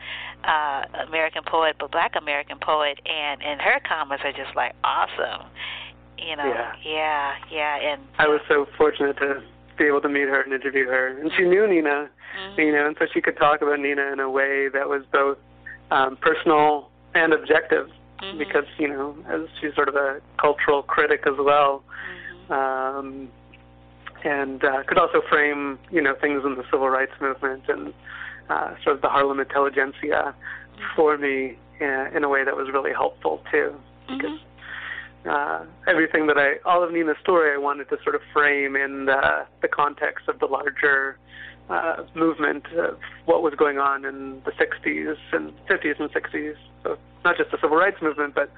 uh 0.45 0.83
American 1.07 1.43
poet 1.47 1.77
but 1.79 1.91
black 1.91 2.13
American 2.21 2.59
poet 2.61 3.01
and 3.07 3.43
and 3.43 3.61
her 3.61 3.81
comments 3.89 4.25
are 4.25 4.33
just 4.33 4.55
like 4.57 4.75
awesome 4.85 5.49
you 6.19 6.37
know 6.37 6.45
Yeah. 6.47 6.73
yeah 6.85 7.35
yeah 7.51 7.93
and 7.93 8.03
I 8.19 8.29
was 8.29 8.41
so 8.49 8.67
fortunate 8.77 9.17
to 9.19 9.43
be 9.83 9.89
able 9.89 10.01
to 10.01 10.09
meet 10.09 10.29
her 10.29 10.41
and 10.41 10.53
interview 10.53 10.87
her, 10.87 11.09
and 11.09 11.31
she 11.37 11.43
knew 11.43 11.67
Nina, 11.67 12.09
Mhm. 12.37 12.59
you 12.59 12.73
know, 12.73 12.87
and 12.87 12.97
so 12.99 13.07
she 13.13 13.21
could 13.21 13.37
talk 13.37 13.63
about 13.63 13.81
Nina 13.81 14.13
in 14.13 14.21
a 14.21 14.31
way 14.31 14.69
that 14.69 14.89
was 14.89 15.05
both 15.07 15.39
um, 15.91 16.17
personal 16.17 16.89
and 17.15 17.35
objective, 17.35 17.91
Mhm. 18.23 18.39
because 18.39 18.65
you 18.79 18.89
know, 18.89 19.15
as 19.29 19.43
she's 19.61 19.75
sort 19.75 19.89
of 19.89 19.97
a 19.97 20.21
cultural 20.39 20.83
critic 20.85 21.27
as 21.27 21.37
well, 21.37 21.83
Mhm. 22.49 22.51
um, 22.55 23.29
and 24.25 24.65
uh, 24.65 24.83
could 24.85 24.99
also 24.99 25.21
frame, 25.23 25.79
you 25.91 26.01
know, 26.01 26.15
things 26.15 26.45
in 26.45 26.55
the 26.55 26.65
civil 26.71 26.89
rights 26.89 27.13
movement 27.21 27.69
and 27.69 27.93
uh, 28.49 28.71
sort 28.85 28.97
of 28.97 29.03
the 29.03 29.09
Harlem 29.09 29.41
intelligentsia 29.41 30.35
for 30.95 31.19
me 31.19 31.59
in, 31.81 31.89
in 32.17 32.25
a 32.25 32.29
way 32.29 32.45
that 32.45 32.57
was 32.57 32.71
really 32.71 32.93
helpful 32.93 33.43
too, 33.51 33.75
because 34.09 34.31
Mhm. 34.31 34.39
Uh, 35.29 35.65
everything 35.87 36.27
that 36.27 36.37
I, 36.39 36.55
all 36.69 36.83
of 36.83 36.93
Nina's 36.93 37.17
story, 37.21 37.55
I 37.55 37.59
wanted 37.59 37.89
to 37.91 37.99
sort 38.03 38.15
of 38.15 38.23
frame 38.33 38.77
in 38.77 39.07
the, 39.07 39.47
the 39.61 39.69
context 39.69 40.29
of 40.29 40.39
the 40.41 40.47
larger 40.47 41.17
uh, 41.71 42.03
movement 42.15 42.67
of 42.73 42.99
what 43.25 43.43
was 43.43 43.55
going 43.55 43.79
on 43.79 44.05
in 44.05 44.43
the 44.45 44.51
60s 44.53 45.17
and 45.33 45.53
50s 45.69 46.01
and 46.01 46.11
60s. 46.11 46.55
So 46.83 46.99
not 47.25 47.37
just 47.37 47.51
the 47.51 47.59
civil 47.61 47.77
rights 47.77 48.03
movement, 48.03 48.35
but 48.35 48.51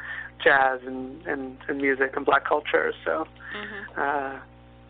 jazz 0.42 0.80
and, 0.86 1.22
and, 1.26 1.56
and 1.68 1.78
music 1.78 2.16
and 2.16 2.24
black 2.24 2.44
culture. 2.46 2.92
So 3.04 3.26
Mhm. 3.54 3.98
uh, 3.98 4.38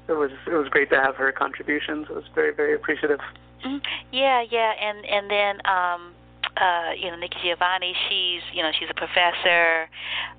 it 0.08 0.12
was 0.12 0.30
it 0.46 0.52
was 0.54 0.68
great 0.68 0.90
to 0.90 1.00
have 1.00 1.16
her 1.16 1.32
contributions. 1.32 2.06
It 2.08 2.14
was 2.14 2.24
very 2.34 2.52
very 2.52 2.74
appreciative. 2.74 3.20
Mhm. 3.64 3.82
Yeah, 4.12 4.42
yeah, 4.42 4.72
and 4.80 5.04
and 5.06 5.30
then 5.30 5.60
um 5.66 6.13
uh 6.56 6.92
you 6.96 7.10
know 7.10 7.16
Nikki 7.16 7.36
Giovanni, 7.42 7.94
she's 8.08 8.42
you 8.52 8.62
know 8.62 8.70
she's 8.78 8.88
a 8.90 8.94
professor, 8.94 9.88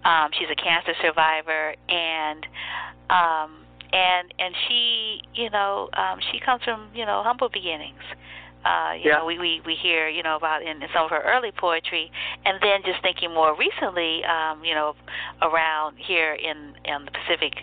um 0.03 0.29
she's 0.37 0.49
a 0.51 0.55
cancer 0.55 0.93
survivor, 1.01 1.75
and 1.89 2.45
um 3.09 3.65
and 3.93 4.33
and 4.39 4.55
she 4.67 5.21
you 5.33 5.49
know 5.49 5.89
um 5.93 6.19
she 6.31 6.39
comes 6.39 6.63
from 6.63 6.89
you 6.93 7.05
know 7.05 7.21
humble 7.23 7.49
beginnings. 7.49 8.01
Uh, 8.65 8.93
you 8.97 9.11
Yeah. 9.11 9.19
know, 9.19 9.25
we, 9.25 9.37
we 9.37 9.61
we 9.63 9.75
hear 9.75 10.09
you 10.09 10.23
know 10.23 10.35
about 10.35 10.63
in, 10.63 10.81
in 10.81 10.89
some 10.91 11.05
of 11.05 11.11
her 11.11 11.21
early 11.21 11.51
poetry, 11.51 12.11
and 12.45 12.57
then 12.63 12.81
just 12.83 12.99
thinking 13.03 13.31
more 13.31 13.55
recently, 13.55 14.23
um, 14.25 14.65
you 14.65 14.73
know, 14.73 14.95
around 15.43 15.97
here 15.99 16.33
in 16.33 16.73
in 16.83 17.05
the 17.05 17.11
Pacific 17.11 17.53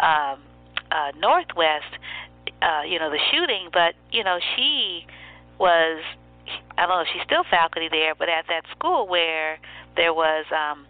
um, 0.00 0.38
uh, 0.92 1.12
Northwest, 1.18 1.88
uh, 2.60 2.82
you 2.86 2.98
know, 2.98 3.08
the 3.08 3.18
shooting. 3.32 3.70
But 3.72 3.94
you 4.12 4.22
know, 4.22 4.38
she 4.54 5.06
was 5.58 6.02
I 6.78 6.86
don't 6.86 6.90
know 6.96 7.00
if 7.02 7.08
she's 7.12 7.22
still 7.24 7.44
faculty 7.50 7.88
there, 7.90 8.14
but 8.14 8.28
at 8.28 8.46
that 8.48 8.64
school 8.76 9.06
where 9.08 9.58
there 9.96 10.14
was, 10.14 10.46
um, 10.50 10.86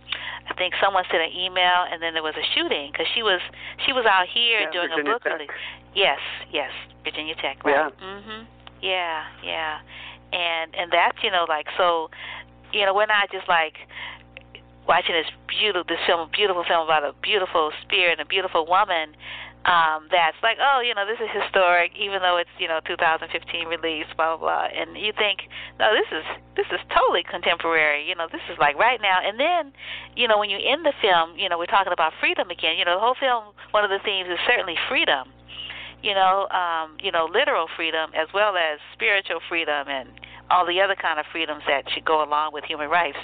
I 0.49 0.55
think 0.55 0.75
someone 0.83 1.05
sent 1.11 1.23
an 1.23 1.33
email 1.33 1.87
and 1.91 2.03
then 2.03 2.15
there 2.15 2.23
was 2.23 2.35
a 2.37 2.47
shooting 2.55 2.91
because 2.93 3.07
she 3.15 3.23
was 3.23 3.41
she 3.87 3.93
was 3.93 4.05
out 4.07 4.27
here 4.29 4.61
Yeah, 4.61 4.71
doing 4.71 4.89
Virginia 4.91 5.11
a 5.11 5.15
book 5.15 5.23
Tech. 5.25 5.33
release. 5.35 5.51
Yes, 5.95 6.19
yes, 6.53 6.71
Virginia 7.05 7.35
Tech, 7.37 7.65
right? 7.65 7.93
Yeah. 7.93 8.05
Mhm. 8.05 8.47
Yeah, 8.83 9.25
yeah, 9.43 9.79
and 10.33 10.75
and 10.75 10.91
that's 10.93 11.19
you 11.23 11.31
know 11.31 11.45
like 11.49 11.67
so, 11.77 12.11
you 12.73 12.85
know 12.87 12.95
we're 12.95 13.07
not 13.07 13.31
just 13.31 13.49
like 13.49 13.75
watching 14.89 15.15
this 15.15 15.31
beautiful 15.47 15.85
this 15.85 16.01
film 16.07 16.29
beautiful 16.33 16.65
film 16.65 16.85
about 16.85 17.05
a 17.05 17.13
beautiful 17.23 17.71
spirit 17.83 18.19
and 18.19 18.21
a 18.23 18.29
beautiful 18.29 18.67
woman 18.67 19.15
um 19.69 20.09
that's 20.09 20.41
like 20.43 20.57
oh 20.57 20.81
you 20.81 20.95
know 20.95 21.05
this 21.05 21.21
is 21.21 21.29
historic 21.37 21.93
even 21.93 22.25
though 22.25 22.41
it's 22.41 22.53
you 22.57 22.67
know 22.67 22.81
2015 22.89 23.29
release 23.69 24.09
blah 24.17 24.37
blah 24.37 24.41
blah. 24.41 24.67
And 24.73 24.97
you 24.97 25.13
think 25.13 25.53
no 25.79 25.93
this 25.93 26.09
is 26.09 26.25
this 26.57 26.67
is 26.73 26.81
totally 26.89 27.25
contemporary. 27.29 28.09
You 28.09 28.15
know 28.17 28.27
this 28.33 28.41
is 28.49 28.57
like 28.57 28.77
right 28.81 29.01
now. 29.01 29.21
And 29.21 29.39
then 29.39 29.73
you 30.17 30.29
know 30.29 30.39
when 30.39 30.49
you 30.49 30.57
end 30.57 30.85
the 30.89 30.97
film 31.05 31.37
you 31.37 31.49
know 31.49 31.59
we're 31.59 31.69
talking 31.69 31.93
about 31.93 32.17
freedom 32.21 32.49
again. 32.49 32.81
You 32.81 32.85
know 32.89 32.97
the 32.97 33.05
whole 33.05 33.19
film 33.21 33.53
one 33.73 33.85
of 33.85 33.91
the 33.91 34.01
themes 34.01 34.33
is 34.33 34.41
certainly 34.49 34.81
freedom. 34.89 35.29
You 36.03 36.15
know 36.17 36.49
um 36.49 36.97
you 37.05 37.13
know 37.13 37.29
literal 37.29 37.69
freedom 37.77 38.17
as 38.17 38.33
well 38.33 38.57
as 38.57 38.81
spiritual 38.97 39.45
freedom 39.45 39.89
and 39.89 40.09
all 40.51 40.67
the 40.67 40.81
other 40.81 40.95
kind 40.95 41.19
of 41.19 41.27
freedoms 41.33 41.63
that 41.67 41.85
should 41.93 42.05
go 42.05 42.23
along 42.23 42.53
with 42.53 42.65
human 42.65 42.91
rights. 42.91 43.19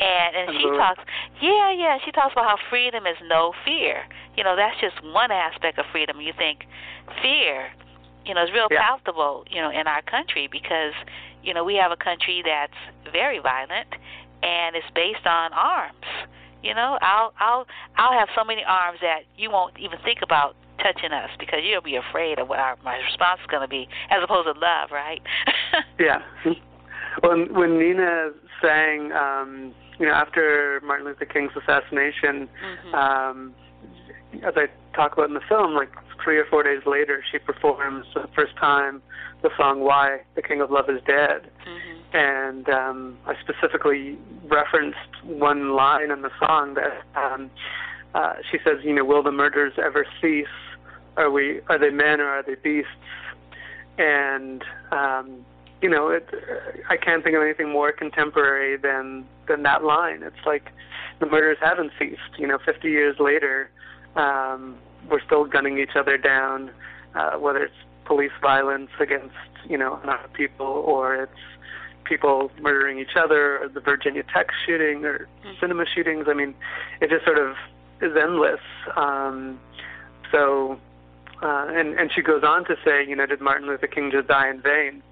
And 0.00 0.36
and 0.36 0.50
she 0.56 0.64
talks 0.76 1.00
yeah 1.40 1.70
yeah 1.72 1.98
she 2.04 2.10
talks 2.12 2.32
about 2.32 2.44
how 2.46 2.56
freedom 2.70 3.06
is 3.06 3.16
no 3.28 3.52
fear. 3.64 4.04
You 4.36 4.44
know 4.44 4.56
that's 4.56 4.80
just 4.80 5.02
one 5.04 5.30
aspect 5.30 5.78
of 5.78 5.84
freedom. 5.92 6.20
You 6.20 6.32
think 6.36 6.66
fear 7.22 7.70
you 8.24 8.34
know 8.34 8.44
is 8.44 8.50
real 8.52 8.68
Yeah. 8.70 8.80
palatable 8.80 9.44
you 9.50 9.60
know 9.60 9.70
in 9.70 9.86
our 9.86 10.02
country 10.02 10.48
because 10.50 10.94
you 11.42 11.52
know 11.54 11.64
we 11.64 11.74
have 11.76 11.92
a 11.92 11.96
country 11.96 12.42
that's 12.44 12.78
very 13.12 13.38
violent 13.38 13.88
and 14.42 14.74
it's 14.76 14.86
based 14.94 15.26
on 15.26 15.52
arms. 15.52 16.06
You 16.62 16.74
know 16.74 16.96
i'll 17.02 17.32
i'll 17.40 17.66
i'll 17.96 18.12
have 18.16 18.28
so 18.38 18.44
many 18.44 18.62
arms 18.64 18.98
that 19.02 19.22
you 19.36 19.50
won't 19.50 19.76
even 19.80 19.98
think 20.04 20.20
about 20.22 20.54
touching 20.78 21.12
us 21.12 21.30
because 21.38 21.60
you'll 21.62 21.82
be 21.82 21.96
afraid 21.96 22.38
of 22.38 22.48
what 22.48 22.58
our 22.58 22.76
my 22.84 22.96
response 22.96 23.40
is 23.40 23.46
going 23.46 23.62
to 23.62 23.68
be, 23.68 23.88
as 24.10 24.22
opposed 24.22 24.46
to 24.46 24.58
love, 24.58 24.90
right? 24.90 25.22
yeah. 25.98 26.22
When 27.20 27.52
when 27.54 27.78
Nina 27.78 28.30
sang, 28.60 29.12
um, 29.12 29.74
you 29.98 30.06
know, 30.06 30.12
after 30.12 30.80
Martin 30.84 31.06
Luther 31.06 31.26
King's 31.26 31.52
assassination, 31.56 32.48
mm-hmm. 32.48 32.94
um, 32.94 33.54
as 34.42 34.54
I 34.56 34.66
talk 34.94 35.12
about 35.12 35.28
in 35.28 35.34
the 35.34 35.46
film, 35.48 35.74
like 35.74 35.90
three 36.22 36.38
or 36.38 36.46
four 36.46 36.62
days 36.62 36.82
later, 36.86 37.22
she 37.30 37.38
performs 37.38 38.06
for 38.12 38.22
the 38.22 38.28
first 38.34 38.56
time 38.56 39.02
the 39.42 39.50
song 39.56 39.80
"Why 39.80 40.20
the 40.34 40.42
King 40.42 40.60
of 40.60 40.70
Love 40.70 40.88
Is 40.88 41.02
Dead," 41.06 41.50
mm-hmm. 41.66 42.16
and 42.16 42.68
um, 42.68 43.18
I 43.26 43.34
specifically 43.40 44.18
referenced 44.44 45.22
one 45.24 45.74
line 45.74 46.10
in 46.10 46.22
the 46.22 46.30
song 46.38 46.74
that 46.74 47.02
um, 47.20 47.50
uh, 48.14 48.34
she 48.50 48.58
says, 48.64 48.84
"You 48.84 48.94
know, 48.94 49.04
will 49.04 49.22
the 49.22 49.32
murders 49.32 49.74
ever 49.78 50.06
cease? 50.20 50.46
Are 51.16 51.30
we? 51.30 51.60
Are 51.68 51.78
they 51.78 51.90
men 51.90 52.20
or 52.20 52.28
are 52.28 52.42
they 52.42 52.54
beasts?" 52.56 52.90
And 53.98 54.64
um, 54.90 55.44
you 55.82 55.88
know, 55.88 56.08
it, 56.08 56.28
I 56.88 56.96
can't 56.96 57.24
think 57.24 57.36
of 57.36 57.42
anything 57.42 57.70
more 57.70 57.92
contemporary 57.92 58.76
than 58.76 59.26
than 59.48 59.62
that 59.64 59.82
line. 59.84 60.22
It's 60.22 60.46
like 60.46 60.70
the 61.20 61.26
murders 61.26 61.58
haven't 61.60 61.92
ceased. 61.98 62.38
You 62.38 62.46
know, 62.46 62.58
50 62.64 62.88
years 62.88 63.16
later, 63.18 63.70
um, 64.16 64.76
we're 65.10 65.22
still 65.24 65.44
gunning 65.44 65.78
each 65.78 65.96
other 65.96 66.16
down, 66.16 66.70
uh, 67.14 67.32
whether 67.32 67.64
it's 67.64 67.74
police 68.04 68.32
violence 68.40 68.90
against 69.00 69.34
you 69.68 69.76
know 69.76 70.00
people 70.34 70.66
or 70.66 71.16
it's 71.16 71.32
people 72.04 72.50
murdering 72.60 72.98
each 72.98 73.16
other, 73.16 73.62
or 73.62 73.68
the 73.68 73.80
Virginia 73.80 74.22
Tech 74.22 74.48
shooting, 74.66 75.04
or 75.04 75.28
mm-hmm. 75.44 75.52
cinema 75.60 75.84
shootings. 75.86 76.26
I 76.28 76.34
mean, 76.34 76.54
it 77.00 77.10
just 77.10 77.24
sort 77.24 77.38
of 77.38 77.56
is 78.02 78.16
endless. 78.16 78.60
Um, 78.96 79.58
so, 80.30 80.78
uh, 81.42 81.66
and 81.68 81.98
and 81.98 82.10
she 82.12 82.22
goes 82.22 82.42
on 82.44 82.64
to 82.66 82.76
say, 82.84 83.06
you 83.06 83.16
know, 83.16 83.26
did 83.26 83.40
Martin 83.40 83.66
Luther 83.66 83.86
King 83.86 84.10
just 84.10 84.28
die 84.28 84.50
in 84.50 84.60
vain? 84.60 85.02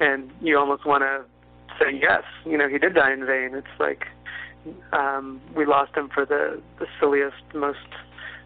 And 0.00 0.30
you 0.40 0.58
almost 0.58 0.84
want 0.84 1.02
to 1.02 1.24
say 1.78 1.98
yes, 2.00 2.22
you 2.44 2.58
know, 2.58 2.68
he 2.68 2.78
did 2.78 2.94
die 2.94 3.12
in 3.12 3.24
vain. 3.26 3.54
It's 3.54 3.66
like 3.78 4.06
um, 4.92 5.40
we 5.54 5.66
lost 5.66 5.94
him 5.94 6.08
for 6.08 6.24
the 6.24 6.60
the 6.78 6.86
silliest, 6.98 7.42
most 7.54 7.78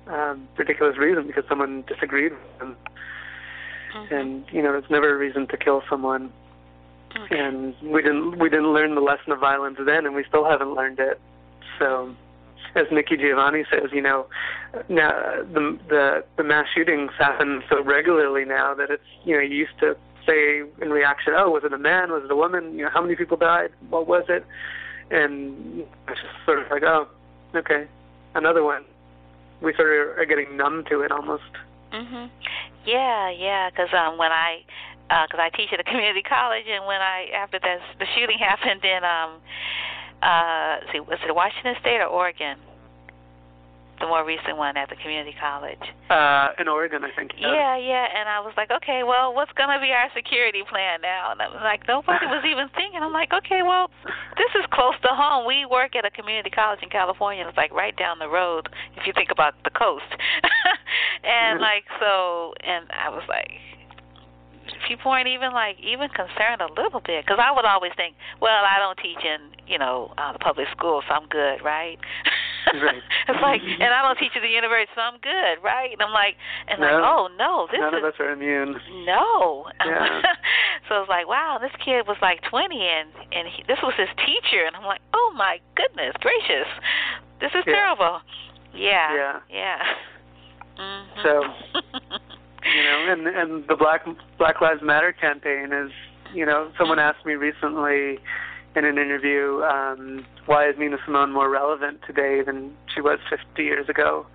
um, 0.06 0.48
ridiculous 0.56 0.96
reason 0.96 1.26
because 1.26 1.44
someone 1.48 1.84
disagreed 1.86 2.32
with 2.32 2.60
him. 2.60 2.76
Mm-hmm. 3.94 4.14
And 4.14 4.44
you 4.52 4.62
know, 4.62 4.72
there's 4.72 4.90
never 4.90 5.14
a 5.14 5.18
reason 5.18 5.46
to 5.48 5.56
kill 5.56 5.82
someone. 5.88 6.32
Okay. 7.16 7.38
And 7.38 7.74
we 7.82 8.02
didn't 8.02 8.38
we 8.38 8.48
didn't 8.48 8.72
learn 8.72 8.94
the 8.94 9.00
lesson 9.00 9.32
of 9.32 9.40
violence 9.40 9.78
then, 9.84 10.06
and 10.06 10.14
we 10.14 10.24
still 10.28 10.44
haven't 10.44 10.74
learned 10.74 10.98
it. 10.98 11.20
So, 11.78 12.14
as 12.74 12.86
Nikki 12.92 13.16
Giovanni 13.16 13.64
says, 13.70 13.90
you 13.92 14.02
know, 14.02 14.26
now 14.88 15.12
the 15.52 15.78
the 15.88 16.24
the 16.36 16.44
mass 16.44 16.66
shootings 16.74 17.10
happen 17.18 17.62
so 17.68 17.82
regularly 17.82 18.44
now 18.44 18.74
that 18.74 18.90
it's 18.90 19.02
you 19.24 19.34
know 19.34 19.40
you 19.40 19.56
used 19.56 19.78
to 19.80 19.96
say 20.26 20.62
in 20.82 20.90
reaction, 20.90 21.32
oh, 21.36 21.50
was 21.50 21.64
it 21.64 21.72
a 21.72 21.78
man? 21.78 22.12
Was 22.12 22.24
it 22.24 22.30
a 22.30 22.36
woman? 22.36 22.76
You 22.78 22.84
know, 22.84 22.90
how 22.90 23.00
many 23.00 23.16
people 23.16 23.36
died? 23.36 23.70
What 23.88 24.06
was 24.06 24.24
it? 24.28 24.44
And 25.10 25.86
it's 26.06 26.20
just 26.20 26.44
sort 26.44 26.58
of 26.58 26.70
like, 26.70 26.82
oh, 26.82 27.08
okay, 27.54 27.86
another 28.34 28.62
one. 28.62 28.84
We 29.62 29.74
sort 29.74 29.88
of 29.88 30.18
are 30.18 30.26
getting 30.26 30.56
numb 30.56 30.84
to 30.90 31.00
it 31.00 31.10
almost. 31.10 31.50
Mhm. 31.92 32.30
Yeah, 32.84 33.30
yeah. 33.30 33.70
Because 33.70 33.88
um, 33.92 34.18
when 34.18 34.30
I, 34.30 34.62
because 35.08 35.40
I 35.40 35.50
teach 35.56 35.72
at 35.72 35.80
a 35.80 35.84
community 35.90 36.22
college, 36.22 36.66
and 36.68 36.86
when 36.86 37.00
I 37.00 37.28
after 37.34 37.58
that 37.58 37.80
the 37.98 38.06
shooting 38.14 38.38
happened 38.50 38.84
in 38.84 39.02
um, 39.02 39.40
uh, 40.22 40.78
see, 40.92 41.00
was 41.00 41.18
it 41.26 41.34
Washington 41.34 41.74
State 41.80 42.00
or 42.00 42.06
Oregon? 42.06 42.58
The 44.00 44.06
more 44.06 44.24
recent 44.24 44.56
one 44.56 44.76
at 44.76 44.88
the 44.90 44.94
community 44.94 45.34
college. 45.40 45.82
Uh, 46.08 46.54
in 46.60 46.68
Oregon, 46.68 47.02
I 47.02 47.10
think. 47.18 47.32
Yeah, 47.36 47.74
yeah. 47.76 48.06
And 48.14 48.28
I 48.28 48.38
was 48.38 48.54
like, 48.56 48.70
okay, 48.70 49.02
well, 49.02 49.34
what's 49.34 49.50
going 49.58 49.74
to 49.74 49.80
be 49.82 49.90
our 49.90 50.06
security 50.14 50.62
plan 50.70 51.00
now? 51.02 51.32
And 51.32 51.42
I 51.42 51.48
was 51.48 51.58
like, 51.66 51.82
nobody 51.88 52.26
was 52.26 52.44
even 52.48 52.68
thinking. 52.78 53.02
I'm 53.02 53.12
like, 53.12 53.32
okay, 53.34 53.62
well, 53.66 53.90
this 54.38 54.54
is 54.54 54.62
close 54.70 54.94
to 55.02 55.08
home. 55.10 55.46
We 55.50 55.66
work 55.66 55.96
at 55.96 56.04
a 56.04 56.12
community 56.14 56.48
college 56.50 56.78
in 56.80 56.90
California. 56.90 57.44
It's 57.48 57.56
like 57.56 57.72
right 57.74 57.96
down 57.96 58.20
the 58.20 58.28
road 58.28 58.68
if 58.94 59.04
you 59.04 59.12
think 59.12 59.32
about 59.32 59.54
the 59.64 59.70
coast. 59.70 60.06
and 61.24 61.58
Mhm. 61.58 61.62
like 61.62 61.84
so, 61.98 62.54
and 62.62 62.86
I 62.94 63.10
was 63.10 63.26
like, 63.28 63.50
people 64.86 65.10
weren't 65.10 65.28
even 65.28 65.52
like 65.52 65.76
even 65.80 66.08
concerned 66.10 66.60
a 66.60 66.68
little 66.80 67.00
bit 67.00 67.24
because 67.24 67.38
I 67.40 67.50
would 67.52 67.64
always 67.64 67.92
think, 67.96 68.14
well, 68.40 68.64
I 68.64 68.78
don't 68.78 68.98
teach 68.98 69.22
in 69.24 69.52
you 69.66 69.78
know 69.78 70.12
uh, 70.18 70.32
the 70.32 70.38
public 70.38 70.68
school, 70.76 71.02
so 71.08 71.14
I'm 71.14 71.28
good, 71.28 71.62
right? 71.64 71.98
Right. 72.74 73.00
it's 73.28 73.40
like, 73.42 73.60
and 73.62 73.90
I 73.94 74.02
don't 74.02 74.18
teach 74.18 74.32
at 74.36 74.42
the 74.42 74.48
university, 74.48 74.90
so 74.94 75.00
I'm 75.00 75.18
good, 75.20 75.62
right? 75.64 75.92
And 75.92 76.02
I'm 76.02 76.12
like, 76.12 76.36
and 76.68 76.80
like, 76.80 76.92
oh 76.92 77.28
no, 77.38 77.66
this 77.70 77.80
None 77.80 77.94
is 77.94 77.98
of 77.98 78.04
us 78.04 78.14
are 78.20 78.32
immune. 78.32 78.76
no. 79.06 79.66
Yeah. 79.84 80.22
so 80.88 81.00
it's 81.02 81.08
like, 81.08 81.28
wow, 81.28 81.58
this 81.60 81.72
kid 81.84 82.06
was 82.06 82.16
like 82.20 82.40
20, 82.50 82.76
and 82.76 83.08
and 83.32 83.48
he, 83.48 83.62
this 83.68 83.78
was 83.82 83.94
his 83.96 84.08
teacher, 84.24 84.64
and 84.66 84.76
I'm 84.76 84.84
like, 84.84 85.00
oh 85.14 85.32
my 85.36 85.58
goodness 85.76 86.12
gracious, 86.20 86.68
this 87.40 87.50
is 87.54 87.64
Yeah. 87.66 87.72
terrible. 87.74 88.20
Yeah. 88.74 89.14
Yeah. 89.14 89.40
Yeah. 89.48 89.78
Mhm. 90.78 91.22
So, 91.24 91.42
you 92.76 92.82
know, 92.84 93.06
and 93.12 93.26
and 93.26 93.66
the 93.68 93.76
Black 93.76 94.06
Black 94.38 94.60
Lives 94.60 94.82
Matter 94.82 95.12
campaign 95.12 95.72
is, 95.72 95.90
you 96.34 96.44
know, 96.46 96.70
someone 96.78 96.98
asked 96.98 97.24
me 97.24 97.34
recently 97.34 98.18
in 98.76 98.84
an 98.84 98.98
interview, 98.98 99.62
um, 99.64 100.24
why 100.46 100.68
is 100.68 100.76
Nina 100.78 100.98
Simone 101.04 101.32
more 101.32 101.48
relevant 101.48 102.00
today 102.06 102.42
than 102.42 102.72
she 102.94 103.00
was 103.00 103.18
50 103.30 103.62
years 103.64 103.88
ago, 103.88 104.26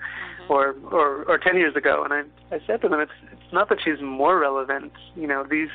Mhm. 0.41 0.49
or 0.49 0.75
or 0.91 1.23
or 1.27 1.37
10 1.37 1.57
years 1.57 1.75
ago? 1.75 2.03
And 2.03 2.13
I 2.13 2.55
I 2.55 2.59
said 2.67 2.81
to 2.81 2.89
them, 2.89 2.99
it's 2.99 3.11
it's 3.31 3.53
not 3.53 3.69
that 3.69 3.79
she's 3.81 4.01
more 4.01 4.37
relevant. 4.39 4.91
You 5.15 5.27
know, 5.27 5.43
these 5.43 5.69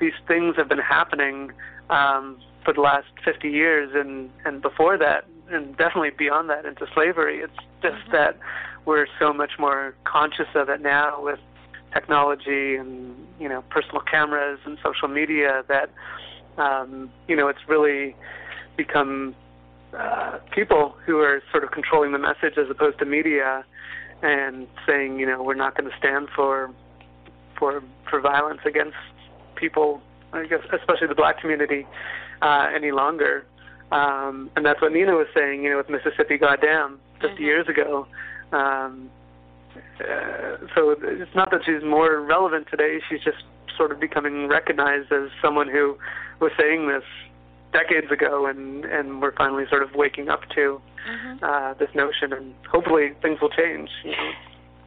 these 0.00 0.14
things 0.26 0.56
have 0.56 0.68
been 0.68 0.78
happening 0.78 1.52
um, 1.90 2.38
for 2.64 2.72
the 2.72 2.80
last 2.80 3.08
50 3.24 3.48
years, 3.50 3.94
and 3.94 4.30
and 4.44 4.62
before 4.62 4.96
that, 4.98 5.24
and 5.50 5.76
definitely 5.76 6.10
beyond 6.10 6.48
that 6.50 6.64
into 6.64 6.86
slavery. 6.94 7.40
It's 7.40 7.56
just 7.82 8.06
Mhm. 8.06 8.12
that 8.12 8.36
we're 8.84 9.06
so 9.18 9.32
much 9.32 9.58
more 9.58 9.94
conscious 10.04 10.48
of 10.54 10.68
it 10.70 10.80
now 10.80 11.20
with 11.20 11.40
technology 11.92 12.76
and 12.76 13.14
you 13.40 13.48
know 13.48 13.62
personal 13.70 14.00
cameras 14.02 14.58
and 14.64 14.78
social 14.84 15.08
media 15.08 15.62
that 15.68 15.90
um, 16.58 17.10
you 17.28 17.36
know 17.36 17.48
it's 17.48 17.68
really 17.68 18.14
become 18.76 19.34
uh, 19.96 20.38
people 20.50 20.94
who 21.06 21.18
are 21.18 21.42
sort 21.50 21.64
of 21.64 21.70
controlling 21.70 22.12
the 22.12 22.18
message 22.18 22.58
as 22.58 22.68
opposed 22.70 22.98
to 22.98 23.04
media 23.04 23.64
and 24.22 24.66
saying 24.86 25.18
you 25.18 25.26
know 25.26 25.42
we're 25.42 25.54
not 25.54 25.76
going 25.76 25.90
to 25.90 25.96
stand 25.96 26.28
for 26.34 26.70
for 27.58 27.82
for 28.08 28.20
violence 28.20 28.60
against 28.66 28.96
people 29.56 30.00
I 30.32 30.46
guess 30.46 30.60
especially 30.72 31.06
the 31.08 31.14
black 31.14 31.40
community 31.40 31.86
uh, 32.42 32.68
any 32.74 32.92
longer 32.92 33.46
um, 33.90 34.50
and 34.56 34.66
that's 34.66 34.80
what 34.82 34.92
Nina 34.92 35.12
was 35.14 35.28
saying 35.34 35.62
you 35.64 35.70
know 35.70 35.78
with 35.78 35.88
Mississippi 35.88 36.36
Goddamn 36.38 36.98
50 37.20 37.36
Mhm. 37.36 37.40
years 37.40 37.68
ago 37.68 38.06
um, 38.52 39.10
uh, 40.00 40.56
so 40.74 40.94
it's 41.02 41.34
not 41.34 41.50
that 41.50 41.60
she's 41.64 41.82
more 41.82 42.20
relevant 42.20 42.66
today. 42.70 43.00
She's 43.08 43.20
just 43.22 43.44
sort 43.76 43.92
of 43.92 44.00
becoming 44.00 44.48
recognized 44.48 45.12
as 45.12 45.30
someone 45.42 45.68
who 45.68 45.96
was 46.40 46.52
saying 46.58 46.88
this 46.88 47.04
decades 47.72 48.10
ago, 48.10 48.46
and 48.46 48.84
and 48.84 49.20
we're 49.20 49.32
finally 49.32 49.64
sort 49.68 49.82
of 49.82 49.94
waking 49.94 50.28
up 50.28 50.48
to 50.50 50.80
Mhm. 51.08 51.42
uh, 51.42 51.74
this 51.74 51.94
notion, 51.94 52.32
and 52.32 52.54
hopefully 52.68 53.14
things 53.22 53.40
will 53.40 53.50
change. 53.50 53.90
You 54.04 54.12
know, 54.12 54.32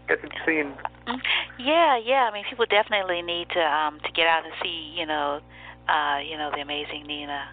get 0.07 0.21
to 0.21 0.27
be 0.27 0.35
seen. 0.45 0.73
Mm, 1.07 1.21
Yeah, 1.57 1.95
yeah. 1.97 2.27
I 2.29 2.31
mean, 2.31 2.43
people 2.45 2.65
definitely 2.65 3.21
need 3.21 3.49
to 3.49 3.61
um 3.61 3.99
to 4.01 4.11
get 4.11 4.27
out 4.27 4.43
and 4.45 4.53
see, 4.61 4.93
you 4.97 5.05
know, 5.05 5.39
uh, 5.87 6.19
you 6.23 6.37
know, 6.37 6.51
the 6.51 6.61
amazing 6.61 7.05
Nina 7.07 7.47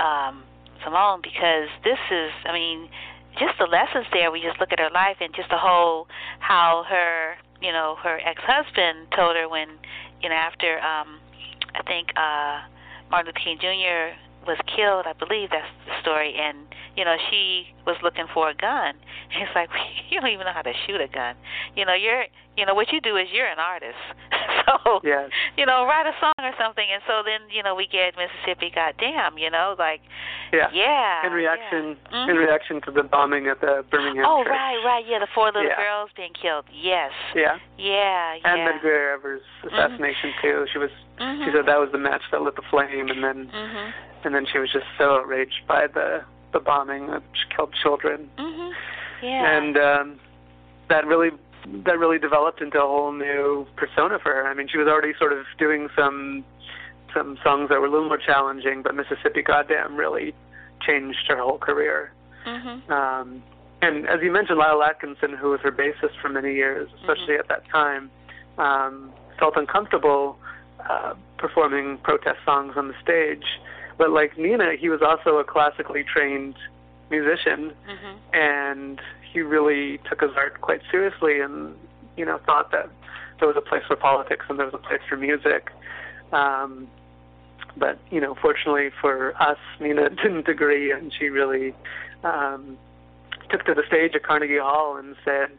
um 0.00 0.44
Simone 0.84 1.20
because 1.22 1.68
this 1.82 1.98
is, 2.10 2.30
I 2.46 2.52
mean, 2.52 2.88
just 3.38 3.58
the 3.58 3.66
lessons 3.66 4.06
there. 4.12 4.30
We 4.30 4.40
just 4.40 4.60
look 4.60 4.72
at 4.72 4.78
her 4.78 4.90
life 4.90 5.16
and 5.20 5.34
just 5.34 5.48
the 5.50 5.58
whole 5.58 6.08
how 6.40 6.84
her, 6.88 7.36
you 7.60 7.72
know, 7.72 7.96
her 8.02 8.20
ex-husband 8.24 9.08
told 9.14 9.36
her 9.36 9.48
when, 9.48 9.68
you 10.22 10.28
know, 10.28 10.34
after 10.34 10.78
um 10.80 11.20
I 11.74 11.82
think 11.86 12.08
uh 12.16 12.66
Martin 13.10 13.32
Luther 13.32 13.40
King 13.44 13.58
Jr. 13.60 14.16
was 14.46 14.58
killed, 14.66 15.04
I 15.06 15.12
believe 15.12 15.50
that's 15.50 15.66
the 15.86 15.92
story, 16.00 16.34
and 16.38 16.56
you 16.96 17.04
know 17.04 17.16
she 17.30 17.68
was 17.86 17.96
looking 18.02 18.26
for 18.32 18.48
a 18.50 18.54
gun. 18.54 18.94
It's 19.30 19.54
like, 19.54 19.68
you 20.10 20.20
don't 20.20 20.30
even 20.30 20.46
know 20.46 20.52
how 20.56 20.62
to 20.62 20.72
shoot 20.86 21.00
a 21.00 21.08
gun. 21.08 21.34
You 21.76 21.84
know, 21.84 21.92
you're, 21.92 22.24
you 22.56 22.64
know, 22.64 22.72
what 22.74 22.90
you 22.92 23.00
do 23.00 23.16
is 23.16 23.28
you're 23.30 23.46
an 23.46 23.58
artist. 23.60 24.00
so, 24.64 25.00
Yes. 25.04 25.28
you 25.56 25.66
know, 25.66 25.84
write 25.84 26.06
a 26.08 26.16
song 26.18 26.32
or 26.40 26.52
something, 26.58 26.84
and 26.90 27.02
so 27.06 27.20
then 27.24 27.44
you 27.52 27.62
know 27.62 27.74
we 27.74 27.86
get 27.86 28.14
Mississippi, 28.16 28.72
goddamn, 28.74 29.36
you 29.36 29.50
know, 29.50 29.76
like, 29.78 30.00
Yeah. 30.52 30.68
yeah. 30.72 31.26
In 31.26 31.32
reaction, 31.32 31.96
yeah. 32.10 32.24
in 32.24 32.36
Mhm. 32.36 32.46
reaction 32.48 32.80
to 32.82 32.90
the 32.90 33.02
bombing 33.04 33.48
at 33.48 33.60
the 33.60 33.84
Birmingham 33.90 34.24
Oh 34.26 34.42
church. 34.44 34.50
right, 34.50 34.80
right, 34.84 35.04
yeah, 35.06 35.18
the 35.20 35.28
four 35.34 35.46
little 35.52 35.64
Yeah. 35.68 35.76
girls 35.76 36.10
being 36.16 36.32
killed. 36.32 36.64
Yes. 36.72 37.12
Yeah. 37.34 37.58
Yeah, 37.76 38.34
yeah. 38.34 38.40
And 38.48 38.60
Medgar 38.80 39.12
Evers' 39.14 39.42
assassination 39.64 40.32
too. 40.40 40.66
She 40.72 40.78
was. 40.78 40.90
Mhm. 41.20 41.44
She 41.44 41.52
said 41.52 41.66
that 41.66 41.78
was 41.78 41.90
the 41.92 41.98
match 41.98 42.22
that 42.30 42.40
lit 42.40 42.56
the 42.56 42.62
flame, 42.62 43.08
and 43.10 43.22
then 43.22 43.50
Mhm. 43.52 43.92
And 44.24 44.34
then 44.34 44.46
she 44.50 44.58
was 44.58 44.70
just 44.72 44.86
so 44.96 45.16
outraged 45.16 45.66
by 45.66 45.86
the 45.86 46.22
the 46.52 46.60
bombing 46.60 47.10
which 47.10 47.22
killed 47.54 47.74
children 47.82 48.30
Mhm. 48.38 48.72
Yeah. 49.22 49.58
and 49.58 49.76
um 49.76 50.20
that 50.88 51.06
really 51.06 51.30
that 51.84 51.98
really 51.98 52.18
developed 52.18 52.62
into 52.62 52.78
a 52.78 52.86
whole 52.86 53.12
new 53.12 53.66
persona 53.76 54.18
for 54.18 54.32
her. 54.32 54.46
I 54.46 54.54
mean, 54.54 54.68
she 54.68 54.78
was 54.78 54.88
already 54.88 55.12
sort 55.18 55.32
of 55.32 55.44
doing 55.58 55.88
some 55.94 56.44
some 57.14 57.38
songs 57.42 57.68
that 57.68 57.80
were 57.80 57.86
a 57.86 57.90
little 57.90 58.08
more 58.08 58.18
challenging, 58.18 58.82
but 58.82 58.94
Mississippi 58.94 59.42
Goddam 59.42 59.96
really 59.96 60.34
changed 60.80 61.26
her 61.28 61.36
whole 61.36 61.58
career. 61.58 62.12
Mm-hmm. 62.46 62.92
Um, 62.92 63.42
and 63.82 64.06
as 64.08 64.20
you 64.22 64.30
mentioned, 64.30 64.58
Lisle 64.58 64.82
Atkinson, 64.82 65.34
who 65.34 65.50
was 65.50 65.60
her 65.60 65.72
bassist 65.72 66.20
for 66.20 66.28
many 66.28 66.54
years, 66.54 66.88
especially 67.00 67.34
mm-hmm. 67.34 67.40
at 67.40 67.48
that 67.48 67.68
time, 67.70 68.10
um, 68.58 69.12
felt 69.38 69.56
uncomfortable 69.56 70.38
uh, 70.88 71.14
performing 71.38 71.98
protest 71.98 72.38
songs 72.44 72.74
on 72.76 72.88
the 72.88 72.94
stage. 73.02 73.44
But 73.98 74.10
like 74.10 74.38
Nina, 74.38 74.76
he 74.78 74.88
was 74.88 75.02
also 75.02 75.38
a 75.38 75.44
classically 75.44 76.04
trained 76.04 76.54
musician, 77.10 77.72
mm-hmm. 77.88 78.16
and 78.32 79.00
he 79.32 79.40
really 79.40 79.98
took 80.08 80.20
his 80.20 80.30
art 80.36 80.60
quite 80.60 80.80
seriously, 80.90 81.40
and 81.40 81.74
you 82.16 82.24
know 82.24 82.38
thought 82.46 82.70
that 82.70 82.88
there 83.38 83.48
was 83.48 83.56
a 83.56 83.60
place 83.60 83.82
for 83.86 83.96
politics 83.96 84.46
and 84.48 84.58
there 84.58 84.66
was 84.66 84.74
a 84.74 84.78
place 84.78 85.00
for 85.08 85.16
music. 85.16 85.70
Um, 86.32 86.88
but 87.76 87.98
you 88.10 88.20
know, 88.20 88.34
fortunately 88.40 88.90
for 89.00 89.40
us, 89.40 89.58
Nina 89.80 90.10
didn't 90.22 90.48
agree, 90.48 90.92
and 90.92 91.12
she 91.12 91.28
really 91.28 91.74
um, 92.24 92.78
took 93.50 93.64
to 93.64 93.74
the 93.74 93.82
stage 93.86 94.14
at 94.14 94.22
Carnegie 94.22 94.58
Hall 94.58 94.96
and 94.96 95.14
said 95.24 95.50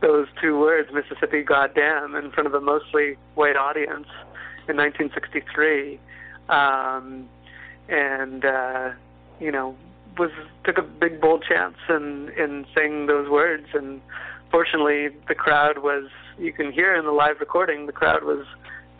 those 0.00 0.28
two 0.40 0.58
words, 0.58 0.90
Mississippi 0.92 1.42
Goddamn, 1.42 2.14
in 2.14 2.30
front 2.30 2.46
of 2.46 2.54
a 2.54 2.60
mostly 2.60 3.16
white 3.34 3.56
audience 3.56 4.06
in 4.68 4.76
1963, 4.76 5.98
um, 6.48 7.28
and 7.88 8.44
uh, 8.44 8.90
you 9.40 9.52
know, 9.52 9.76
was 10.18 10.30
took 10.64 10.78
a 10.78 10.82
big 10.82 11.20
bold 11.20 11.44
chance 11.48 11.76
in 11.88 12.30
in 12.36 12.66
saying 12.74 13.06
those 13.06 13.28
words, 13.28 13.66
and 13.74 14.00
fortunately, 14.50 15.08
the 15.28 15.34
crowd 15.34 15.78
was. 15.78 16.04
You 16.38 16.52
can 16.52 16.70
hear 16.70 16.94
in 16.94 17.04
the 17.04 17.10
live 17.10 17.40
recording, 17.40 17.86
the 17.86 17.92
crowd 17.92 18.22
was 18.22 18.46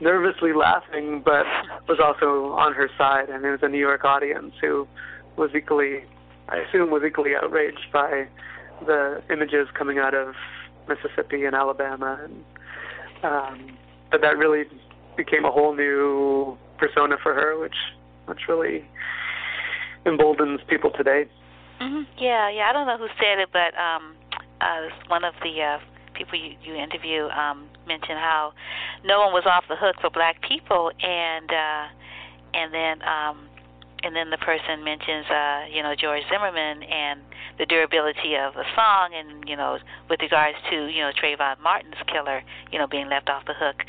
nervously 0.00 0.52
laughing, 0.52 1.22
but 1.24 1.46
was 1.88 1.98
also 2.02 2.52
on 2.54 2.74
her 2.74 2.90
side, 2.98 3.28
and 3.30 3.44
it 3.44 3.50
was 3.50 3.60
a 3.62 3.68
New 3.68 3.78
York 3.78 4.04
audience 4.04 4.54
who 4.60 4.88
was 5.36 5.50
equally, 5.56 6.04
I 6.48 6.58
assume, 6.58 6.90
was 6.90 7.02
equally 7.06 7.36
outraged 7.36 7.92
by 7.92 8.26
the 8.84 9.22
images 9.30 9.68
coming 9.74 9.98
out 9.98 10.14
of 10.14 10.34
Mississippi 10.88 11.44
and 11.44 11.54
Alabama, 11.54 12.18
and 12.24 12.44
um, 13.22 13.76
but 14.10 14.20
that 14.20 14.36
really 14.38 14.64
became 15.16 15.44
a 15.44 15.50
whole 15.50 15.74
new 15.74 16.56
persona 16.78 17.16
for 17.22 17.34
her, 17.34 17.58
which 17.58 17.74
which 18.28 18.48
really 18.48 18.84
emboldens 20.04 20.60
people 20.68 20.90
today. 20.90 21.26
Mm-hmm. 21.80 22.02
Yeah, 22.18 22.50
yeah. 22.50 22.68
I 22.68 22.72
don't 22.72 22.86
know 22.86 22.98
who 22.98 23.08
said 23.18 23.38
it, 23.38 23.50
but 23.52 23.76
um, 23.78 24.14
uh, 24.60 24.88
one 25.08 25.24
of 25.24 25.34
the 25.42 25.62
uh, 25.62 25.78
people 26.14 26.38
you, 26.38 26.56
you 26.62 26.74
interview 26.74 27.28
um, 27.28 27.68
mentioned 27.86 28.18
how 28.18 28.52
no 29.04 29.20
one 29.20 29.32
was 29.32 29.44
off 29.46 29.64
the 29.68 29.76
hook 29.76 29.96
for 30.00 30.10
black 30.10 30.42
people, 30.42 30.90
and 31.00 31.50
uh, 31.50 31.86
and 32.54 32.74
then 32.74 33.02
um, 33.02 33.47
and 34.04 34.14
then 34.14 34.30
the 34.30 34.38
person 34.38 34.84
mentions 34.84 35.26
uh, 35.26 35.64
you 35.72 35.82
know 35.82 35.94
George 35.94 36.22
Zimmerman 36.30 36.82
and 36.82 37.20
the 37.58 37.66
durability 37.66 38.36
of 38.36 38.54
a 38.56 38.64
song, 38.74 39.10
and 39.14 39.48
you 39.48 39.56
know 39.56 39.78
with 40.08 40.20
regards 40.20 40.56
to 40.70 40.86
you 40.86 41.02
know 41.02 41.10
Trayvon 41.10 41.60
Martin's 41.60 41.98
killer, 42.06 42.42
you 42.70 42.78
know 42.78 42.86
being 42.86 43.08
left 43.08 43.28
off 43.28 43.44
the 43.46 43.54
hook, 43.54 43.82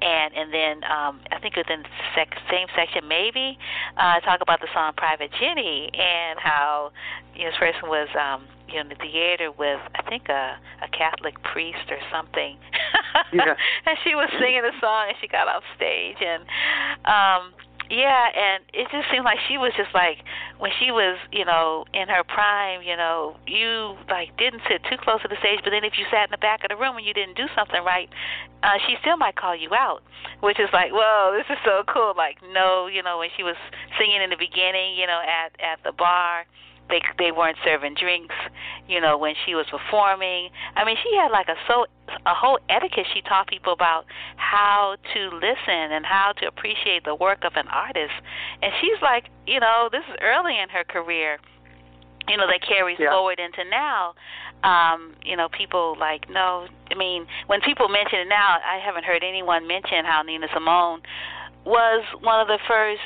and 0.00 0.34
and 0.34 0.52
then 0.52 0.84
um, 0.84 1.20
I 1.32 1.38
think 1.40 1.56
within 1.56 1.82
the 1.82 1.88
sec- 2.14 2.38
same 2.50 2.68
section 2.76 3.08
maybe 3.08 3.58
uh, 3.96 4.20
talk 4.20 4.40
about 4.40 4.60
the 4.60 4.68
song 4.72 4.92
Pirate 4.96 5.30
Jenny 5.40 5.90
and 5.94 6.38
how 6.38 6.92
you 7.34 7.44
know 7.44 7.50
this 7.50 7.58
person 7.58 7.88
was 7.88 8.08
um, 8.14 8.46
you 8.68 8.74
know 8.74 8.82
in 8.82 8.88
the 8.88 8.96
theater 8.96 9.50
with 9.50 9.80
I 9.94 10.02
think 10.08 10.28
a 10.28 10.56
a 10.82 10.88
Catholic 10.96 11.42
priest 11.42 11.90
or 11.90 11.98
something, 12.12 12.56
yeah. 13.32 13.54
and 13.86 13.98
she 14.04 14.14
was 14.14 14.30
singing 14.38 14.62
the 14.62 14.74
song 14.80 15.08
and 15.08 15.16
she 15.20 15.28
got 15.28 15.48
off 15.48 15.64
stage 15.74 16.16
and. 16.20 16.44
um 17.04 17.52
yeah, 17.90 18.28
and 18.34 18.64
it 18.74 18.88
just 18.90 19.06
seemed 19.10 19.24
like 19.24 19.38
she 19.48 19.58
was 19.58 19.72
just 19.76 19.94
like 19.94 20.18
when 20.58 20.70
she 20.78 20.90
was, 20.90 21.18
you 21.30 21.44
know, 21.44 21.84
in 21.94 22.08
her 22.08 22.24
prime, 22.24 22.82
you 22.82 22.96
know, 22.96 23.36
you 23.46 23.94
like 24.08 24.36
didn't 24.36 24.62
sit 24.68 24.82
too 24.90 24.96
close 24.98 25.22
to 25.22 25.28
the 25.28 25.38
stage, 25.38 25.60
but 25.62 25.70
then 25.70 25.84
if 25.84 25.94
you 25.98 26.04
sat 26.10 26.26
in 26.26 26.32
the 26.32 26.42
back 26.42 26.64
of 26.64 26.68
the 26.68 26.76
room 26.76 26.96
and 26.96 27.06
you 27.06 27.14
didn't 27.14 27.36
do 27.36 27.46
something 27.54 27.82
right, 27.84 28.08
uh 28.62 28.78
she 28.86 28.96
still 29.00 29.16
might 29.16 29.36
call 29.36 29.54
you 29.54 29.70
out, 29.74 30.02
which 30.40 30.58
is 30.58 30.68
like, 30.72 30.90
"Whoa, 30.90 31.36
this 31.36 31.46
is 31.48 31.62
so 31.64 31.84
cool." 31.86 32.14
Like, 32.16 32.38
no, 32.52 32.86
you 32.88 33.02
know, 33.02 33.18
when 33.18 33.30
she 33.36 33.42
was 33.42 33.56
singing 33.98 34.20
in 34.20 34.30
the 34.30 34.40
beginning, 34.40 34.98
you 34.98 35.06
know, 35.06 35.22
at 35.22 35.54
at 35.62 35.78
the 35.84 35.92
bar, 35.92 36.46
they 36.88 37.00
they 37.18 37.32
weren't 37.32 37.58
serving 37.64 37.94
drinks, 37.94 38.34
you 38.88 39.00
know, 39.00 39.18
when 39.18 39.34
she 39.44 39.54
was 39.54 39.66
performing. 39.70 40.50
I 40.74 40.84
mean, 40.84 40.96
she 41.02 41.16
had 41.16 41.30
like 41.30 41.48
a 41.48 41.56
so 41.66 41.86
a 42.24 42.34
whole 42.34 42.58
etiquette 42.68 43.06
she 43.12 43.22
taught 43.22 43.48
people 43.48 43.72
about 43.72 44.06
how 44.36 44.96
to 45.14 45.20
listen 45.34 45.92
and 45.92 46.06
how 46.06 46.32
to 46.38 46.46
appreciate 46.46 47.04
the 47.04 47.14
work 47.14 47.44
of 47.44 47.52
an 47.56 47.68
artist. 47.68 48.14
And 48.62 48.72
she's 48.80 49.00
like, 49.02 49.30
you 49.46 49.60
know, 49.60 49.88
this 49.90 50.02
is 50.08 50.16
early 50.20 50.58
in 50.58 50.68
her 50.68 50.84
career. 50.84 51.38
You 52.28 52.36
know, 52.36 52.46
that 52.48 52.60
carries 52.66 52.98
yeah. 52.98 53.10
forward 53.10 53.38
into 53.38 53.62
now. 53.70 54.14
Um, 54.64 55.14
you 55.24 55.36
know, 55.36 55.48
people 55.48 55.96
like 55.98 56.28
no. 56.28 56.66
I 56.90 56.94
mean, 56.94 57.26
when 57.46 57.60
people 57.60 57.88
mention 57.88 58.20
it 58.20 58.28
now, 58.28 58.58
I 58.58 58.78
haven't 58.84 59.04
heard 59.04 59.22
anyone 59.22 59.66
mention 59.66 60.04
how 60.04 60.22
Nina 60.22 60.48
Simone 60.52 61.02
was 61.64 62.04
one 62.22 62.40
of 62.40 62.46
the 62.46 62.58
first 62.66 63.02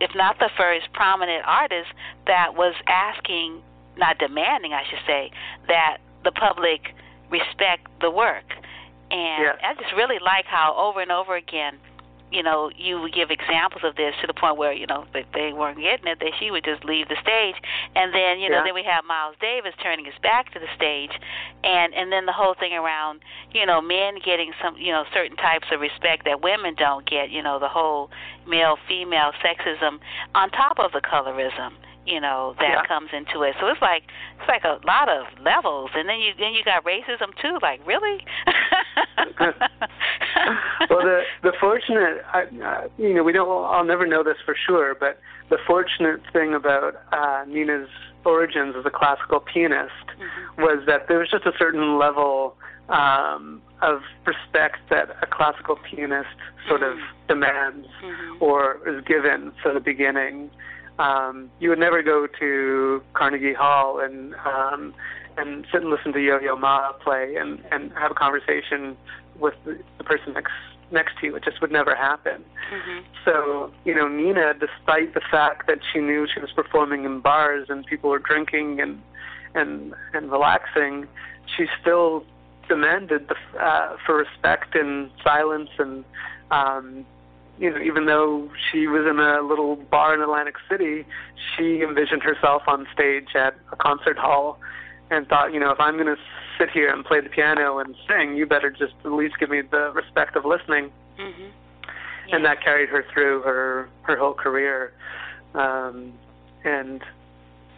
if 0.00 0.14
not 0.14 0.38
the 0.38 0.50
first 0.56 0.92
prominent 0.92 1.44
artist 1.46 1.90
that 2.26 2.54
was 2.54 2.74
asking, 2.86 3.62
not 3.96 4.18
demanding, 4.18 4.72
I 4.72 4.84
should 4.88 5.04
say, 5.06 5.30
that 5.68 5.98
the 6.24 6.32
public 6.32 6.94
respect 7.30 7.88
the 8.00 8.10
work. 8.10 8.44
And 9.10 9.42
yeah. 9.44 9.56
I 9.62 9.74
just 9.74 9.92
really 9.94 10.18
like 10.18 10.46
how 10.46 10.74
over 10.76 11.00
and 11.00 11.12
over 11.12 11.36
again 11.36 11.78
you 12.32 12.42
know, 12.42 12.70
you 12.76 13.00
would 13.00 13.12
give 13.12 13.30
examples 13.30 13.84
of 13.84 13.96
this 13.96 14.14
to 14.20 14.26
the 14.26 14.34
point 14.34 14.56
where, 14.56 14.72
you 14.72 14.86
know, 14.86 15.04
that 15.12 15.26
they 15.34 15.52
weren't 15.52 15.78
getting 15.78 16.06
it, 16.06 16.18
that 16.20 16.32
she 16.40 16.50
would 16.50 16.64
just 16.64 16.84
leave 16.84 17.08
the 17.08 17.16
stage. 17.20 17.56
And 17.94 18.14
then, 18.14 18.40
you 18.40 18.48
know, 18.48 18.58
yeah. 18.58 18.64
then 18.64 18.74
we 18.74 18.82
have 18.84 19.04
Miles 19.04 19.36
Davis 19.40 19.74
turning 19.82 20.04
his 20.04 20.14
back 20.22 20.52
to 20.54 20.58
the 20.58 20.68
stage 20.74 21.12
and 21.64 21.94
and 21.94 22.10
then 22.10 22.26
the 22.26 22.32
whole 22.32 22.54
thing 22.54 22.72
around, 22.72 23.20
you 23.52 23.66
know, 23.66 23.80
men 23.80 24.18
getting 24.24 24.52
some, 24.62 24.76
you 24.76 24.90
know, 24.90 25.04
certain 25.12 25.36
types 25.36 25.68
of 25.70 25.80
respect 25.80 26.24
that 26.24 26.42
women 26.42 26.74
don't 26.74 27.08
get, 27.08 27.30
you 27.30 27.42
know, 27.42 27.58
the 27.58 27.68
whole 27.68 28.10
male 28.46 28.76
female 28.88 29.32
sexism 29.44 29.98
on 30.34 30.50
top 30.50 30.78
of 30.78 30.92
the 30.92 31.00
colorism 31.00 31.72
you 32.06 32.20
know 32.20 32.54
that 32.58 32.68
yeah. 32.68 32.86
comes 32.86 33.10
into 33.12 33.42
it. 33.42 33.54
So 33.60 33.68
it's 33.68 33.82
like 33.82 34.04
it's 34.38 34.48
like 34.48 34.64
a 34.64 34.78
lot 34.86 35.08
of 35.08 35.26
levels, 35.42 35.90
and 35.94 36.08
then 36.08 36.20
you 36.20 36.32
then 36.38 36.52
you 36.54 36.64
got 36.64 36.84
racism 36.84 37.30
too. 37.40 37.58
Like 37.62 37.86
really? 37.86 38.24
well, 40.90 41.02
the 41.02 41.22
the 41.42 41.52
fortunate, 41.60 42.22
I, 42.32 42.42
uh, 42.42 42.88
you 42.98 43.14
know, 43.14 43.22
we 43.22 43.32
don't. 43.32 43.48
I'll 43.48 43.84
never 43.84 44.06
know 44.06 44.22
this 44.22 44.36
for 44.44 44.56
sure, 44.66 44.94
but 44.98 45.20
the 45.50 45.58
fortunate 45.66 46.20
thing 46.32 46.54
about 46.54 46.94
uh, 47.12 47.44
Nina's 47.46 47.88
origins 48.24 48.74
as 48.78 48.84
a 48.86 48.90
classical 48.90 49.40
pianist 49.40 49.92
mm-hmm. 50.06 50.62
was 50.62 50.84
that 50.86 51.08
there 51.08 51.18
was 51.18 51.28
just 51.30 51.44
a 51.44 51.52
certain 51.58 51.98
level 51.98 52.56
um, 52.88 53.62
of 53.80 54.02
respect 54.26 54.78
that 54.90 55.10
a 55.22 55.26
classical 55.26 55.76
pianist 55.76 56.28
sort 56.68 56.80
mm-hmm. 56.80 57.00
of 57.00 57.28
demands 57.28 57.88
mm-hmm. 58.02 58.42
or 58.42 58.78
is 58.88 59.04
given 59.04 59.52
from 59.62 59.74
the 59.74 59.80
beginning 59.80 60.50
um, 60.98 61.50
you 61.60 61.68
would 61.70 61.78
never 61.78 62.02
go 62.02 62.26
to 62.38 63.02
Carnegie 63.14 63.54
Hall 63.54 64.00
and 64.00 64.34
um, 64.34 64.94
and 65.36 65.66
sit 65.72 65.82
and 65.82 65.90
listen 65.90 66.12
to 66.12 66.20
Yo-Yo 66.20 66.56
Ma 66.56 66.92
play 66.92 67.36
and 67.36 67.62
and 67.70 67.92
have 67.92 68.10
a 68.10 68.14
conversation 68.14 68.96
with 69.38 69.54
the, 69.64 69.78
the 69.98 70.04
person 70.04 70.34
next 70.34 70.52
next 70.90 71.18
to 71.20 71.26
you. 71.26 71.36
It 71.36 71.44
just 71.44 71.60
would 71.60 71.72
never 71.72 71.94
happen. 71.94 72.44
Mm-hmm. 72.72 73.00
So 73.24 73.72
you 73.84 73.94
know, 73.94 74.08
Nina, 74.08 74.54
despite 74.54 75.14
the 75.14 75.22
fact 75.30 75.66
that 75.66 75.78
she 75.92 76.00
knew 76.00 76.26
she 76.32 76.40
was 76.40 76.50
performing 76.52 77.04
in 77.04 77.20
bars 77.20 77.68
and 77.70 77.84
people 77.86 78.10
were 78.10 78.18
drinking 78.18 78.80
and 78.80 79.00
and 79.54 79.94
and 80.12 80.30
relaxing, 80.30 81.06
she 81.56 81.66
still 81.80 82.24
demanded 82.68 83.28
the, 83.28 83.60
uh, 83.60 83.96
for 84.06 84.16
respect 84.16 84.74
and 84.74 85.10
silence 85.22 85.70
and 85.78 86.04
um, 86.50 87.04
you 87.62 87.70
know, 87.70 87.80
even 87.80 88.06
though 88.06 88.50
she 88.70 88.88
was 88.88 89.06
in 89.08 89.20
a 89.20 89.40
little 89.40 89.76
bar 89.76 90.14
in 90.14 90.20
Atlantic 90.20 90.56
City, 90.68 91.06
she 91.56 91.80
envisioned 91.80 92.20
herself 92.20 92.62
on 92.66 92.88
stage 92.92 93.36
at 93.36 93.54
a 93.70 93.76
concert 93.76 94.18
hall 94.18 94.58
and 95.12 95.28
thought, 95.28 95.54
you 95.54 95.60
know, 95.60 95.70
if 95.70 95.78
I'm 95.78 95.94
going 95.94 96.08
to 96.08 96.20
sit 96.58 96.70
here 96.70 96.92
and 96.92 97.04
play 97.04 97.20
the 97.20 97.28
piano 97.28 97.78
and 97.78 97.94
sing, 98.08 98.34
you 98.34 98.46
better 98.46 98.68
just 98.68 98.94
at 99.04 99.12
least 99.12 99.38
give 99.38 99.48
me 99.48 99.60
the 99.60 99.92
respect 99.94 100.34
of 100.34 100.44
listening. 100.44 100.90
Mm-hmm. 101.20 101.42
Yeah. 102.28 102.36
And 102.36 102.44
that 102.44 102.64
carried 102.64 102.88
her 102.88 103.04
through 103.12 103.42
her 103.42 103.88
her 104.02 104.16
whole 104.16 104.34
career. 104.34 104.92
Um, 105.54 106.14
and 106.64 107.00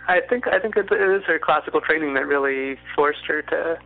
I 0.09 0.21
think 0.21 0.47
I 0.47 0.61
think 0.61 0.77
it 0.79 0.91
is 0.91 1.25
her 1.25 1.39
classical 1.39 1.83
training 1.83 2.15
that 2.15 2.27
really 2.27 2.79
forced 2.95 3.27
her 3.27 3.43
to 3.43 3.79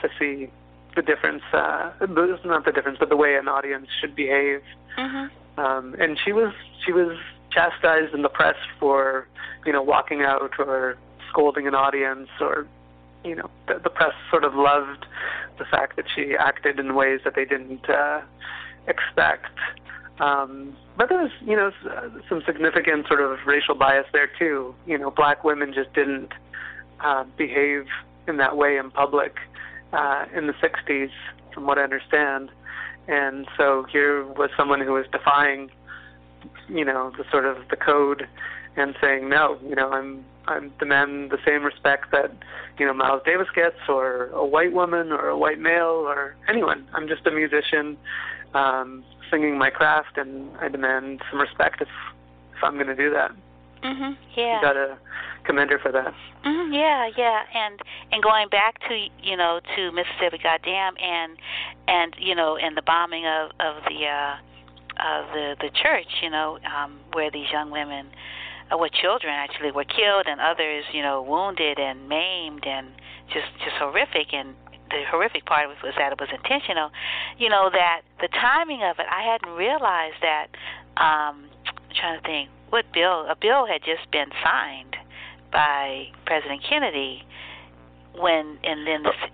to 0.00 0.08
see 0.18 0.50
the 0.96 1.02
difference. 1.02 1.42
Uh, 1.52 1.92
not 2.00 2.64
the 2.64 2.72
difference, 2.72 2.96
but 2.98 3.10
the 3.10 3.16
way 3.16 3.34
an 3.34 3.48
audience 3.48 3.88
should 4.00 4.14
behave. 4.14 4.62
Mm-hmm. 4.96 5.34
Um, 5.58 5.94
and 5.98 6.18
she 6.22 6.32
was 6.32 6.52
she 6.84 6.92
was 6.92 7.18
chastised 7.50 8.14
in 8.14 8.22
the 8.22 8.28
press 8.28 8.56
for 8.80 9.26
you 9.66 9.72
know 9.72 9.82
walking 9.82 10.22
out 10.22 10.52
or 10.58 10.96
scolding 11.28 11.66
an 11.66 11.74
audience 11.74 12.28
or 12.40 12.66
you 13.24 13.34
know 13.34 13.50
the, 13.68 13.78
the 13.78 13.90
press 13.90 14.14
sort 14.30 14.44
of 14.44 14.54
loved 14.54 15.06
the 15.58 15.64
fact 15.64 15.96
that 15.96 16.06
she 16.14 16.34
acted 16.34 16.78
in 16.78 16.94
ways 16.94 17.20
that 17.24 17.34
they 17.34 17.44
didn't 17.44 17.88
uh, 17.88 18.20
expect. 18.86 19.46
Um, 20.20 20.76
but 20.96 21.08
there 21.08 21.20
was, 21.20 21.30
you 21.40 21.56
know, 21.56 21.72
some 22.28 22.42
significant 22.46 23.06
sort 23.08 23.20
of 23.20 23.38
racial 23.46 23.74
bias 23.74 24.06
there 24.12 24.28
too. 24.38 24.74
You 24.86 24.98
know, 24.98 25.10
black 25.10 25.42
women 25.42 25.72
just 25.72 25.92
didn't 25.94 26.32
uh, 27.00 27.24
behave 27.36 27.86
in 28.28 28.36
that 28.36 28.56
way 28.56 28.76
in 28.76 28.90
public 28.90 29.36
uh, 29.92 30.26
in 30.34 30.46
the 30.46 30.52
60s, 30.54 31.10
from 31.54 31.66
what 31.66 31.78
I 31.78 31.82
understand. 31.82 32.50
And 33.08 33.46
so 33.56 33.84
here 33.90 34.24
was 34.24 34.50
someone 34.56 34.80
who 34.80 34.92
was 34.92 35.06
defying, 35.10 35.70
you 36.68 36.84
know, 36.84 37.12
the 37.16 37.24
sort 37.30 37.44
of 37.44 37.56
the 37.68 37.76
code 37.76 38.28
and 38.76 38.94
saying, 39.00 39.28
no, 39.28 39.58
you 39.68 39.74
know, 39.74 39.90
I'm 39.90 40.24
I'm 40.46 40.72
demand 40.78 41.30
the 41.30 41.38
same 41.46 41.62
respect 41.62 42.10
that 42.10 42.32
you 42.78 42.86
know 42.86 42.92
Miles 42.92 43.22
Davis 43.24 43.48
gets, 43.54 43.76
or 43.88 44.26
a 44.28 44.44
white 44.44 44.72
woman, 44.72 45.12
or 45.12 45.28
a 45.28 45.38
white 45.38 45.60
male, 45.60 46.04
or 46.06 46.34
anyone. 46.48 46.86
I'm 46.94 47.06
just 47.06 47.26
a 47.26 47.30
musician 47.30 47.96
um, 48.54 49.04
singing 49.30 49.56
my 49.56 49.70
craft, 49.70 50.16
and 50.16 50.50
I 50.58 50.68
demand 50.68 51.22
some 51.30 51.40
respect 51.40 51.80
if 51.80 51.88
if 52.56 52.64
I'm 52.64 52.74
going 52.74 52.88
to 52.88 52.96
do 52.96 53.10
that. 53.10 53.32
Mhm. 53.82 54.16
Yeah. 54.34 54.56
You 54.56 54.62
gotta 54.62 54.98
commend 55.44 55.70
her 55.70 55.78
for 55.78 55.92
that. 55.92 56.14
Mhm. 56.44 56.72
Yeah, 56.72 57.06
yeah, 57.16 57.44
and 57.52 57.80
and 58.12 58.22
going 58.22 58.48
back 58.48 58.78
to 58.88 59.08
you 59.22 59.36
know 59.36 59.60
to 59.76 59.92
Mississippi 59.92 60.38
Goddam 60.38 60.96
and 61.00 61.36
and 61.88 62.14
you 62.18 62.34
know 62.34 62.56
and 62.56 62.76
the 62.76 62.82
bombing 62.82 63.26
of 63.26 63.50
of 63.60 63.82
the 63.84 64.06
uh 64.06 64.36
of 65.00 65.32
the 65.32 65.56
the 65.60 65.70
church, 65.70 66.22
you 66.22 66.30
know, 66.30 66.58
um 66.64 67.00
where 67.12 67.30
these 67.30 67.50
young 67.50 67.70
women 67.70 68.06
uh, 68.70 68.76
where 68.76 68.88
children 68.88 69.32
actually 69.32 69.70
were 69.70 69.84
killed 69.84 70.26
and 70.26 70.40
others, 70.40 70.84
you 70.92 71.02
know, 71.02 71.22
wounded 71.22 71.78
and 71.78 72.08
maimed 72.08 72.66
and 72.66 72.88
just 73.32 73.48
just 73.64 73.76
horrific 73.76 74.32
and 74.32 74.54
the 74.90 75.04
horrific 75.10 75.46
part 75.46 75.68
was, 75.68 75.78
was 75.82 75.94
that 75.96 76.12
it 76.12 76.20
was 76.20 76.28
intentional. 76.32 76.90
You 77.38 77.48
know 77.48 77.70
that 77.72 78.02
the 78.20 78.28
timing 78.28 78.82
of 78.82 78.98
it, 78.98 79.06
I 79.10 79.22
hadn't 79.22 79.50
realized 79.56 80.20
that. 80.22 80.48
Um, 80.98 81.48
I'm 81.66 81.94
trying 81.98 82.20
to 82.20 82.26
think 82.26 82.50
what 82.72 82.86
bill 82.92 83.26
a 83.28 83.36
bill 83.38 83.66
had 83.66 83.82
just 83.84 84.10
been 84.10 84.30
signed 84.42 84.96
by 85.52 86.06
President 86.24 86.62
Kennedy 86.66 87.22
when 88.18 88.58
and 88.64 88.86
then 88.86 89.02
this, 89.02 89.30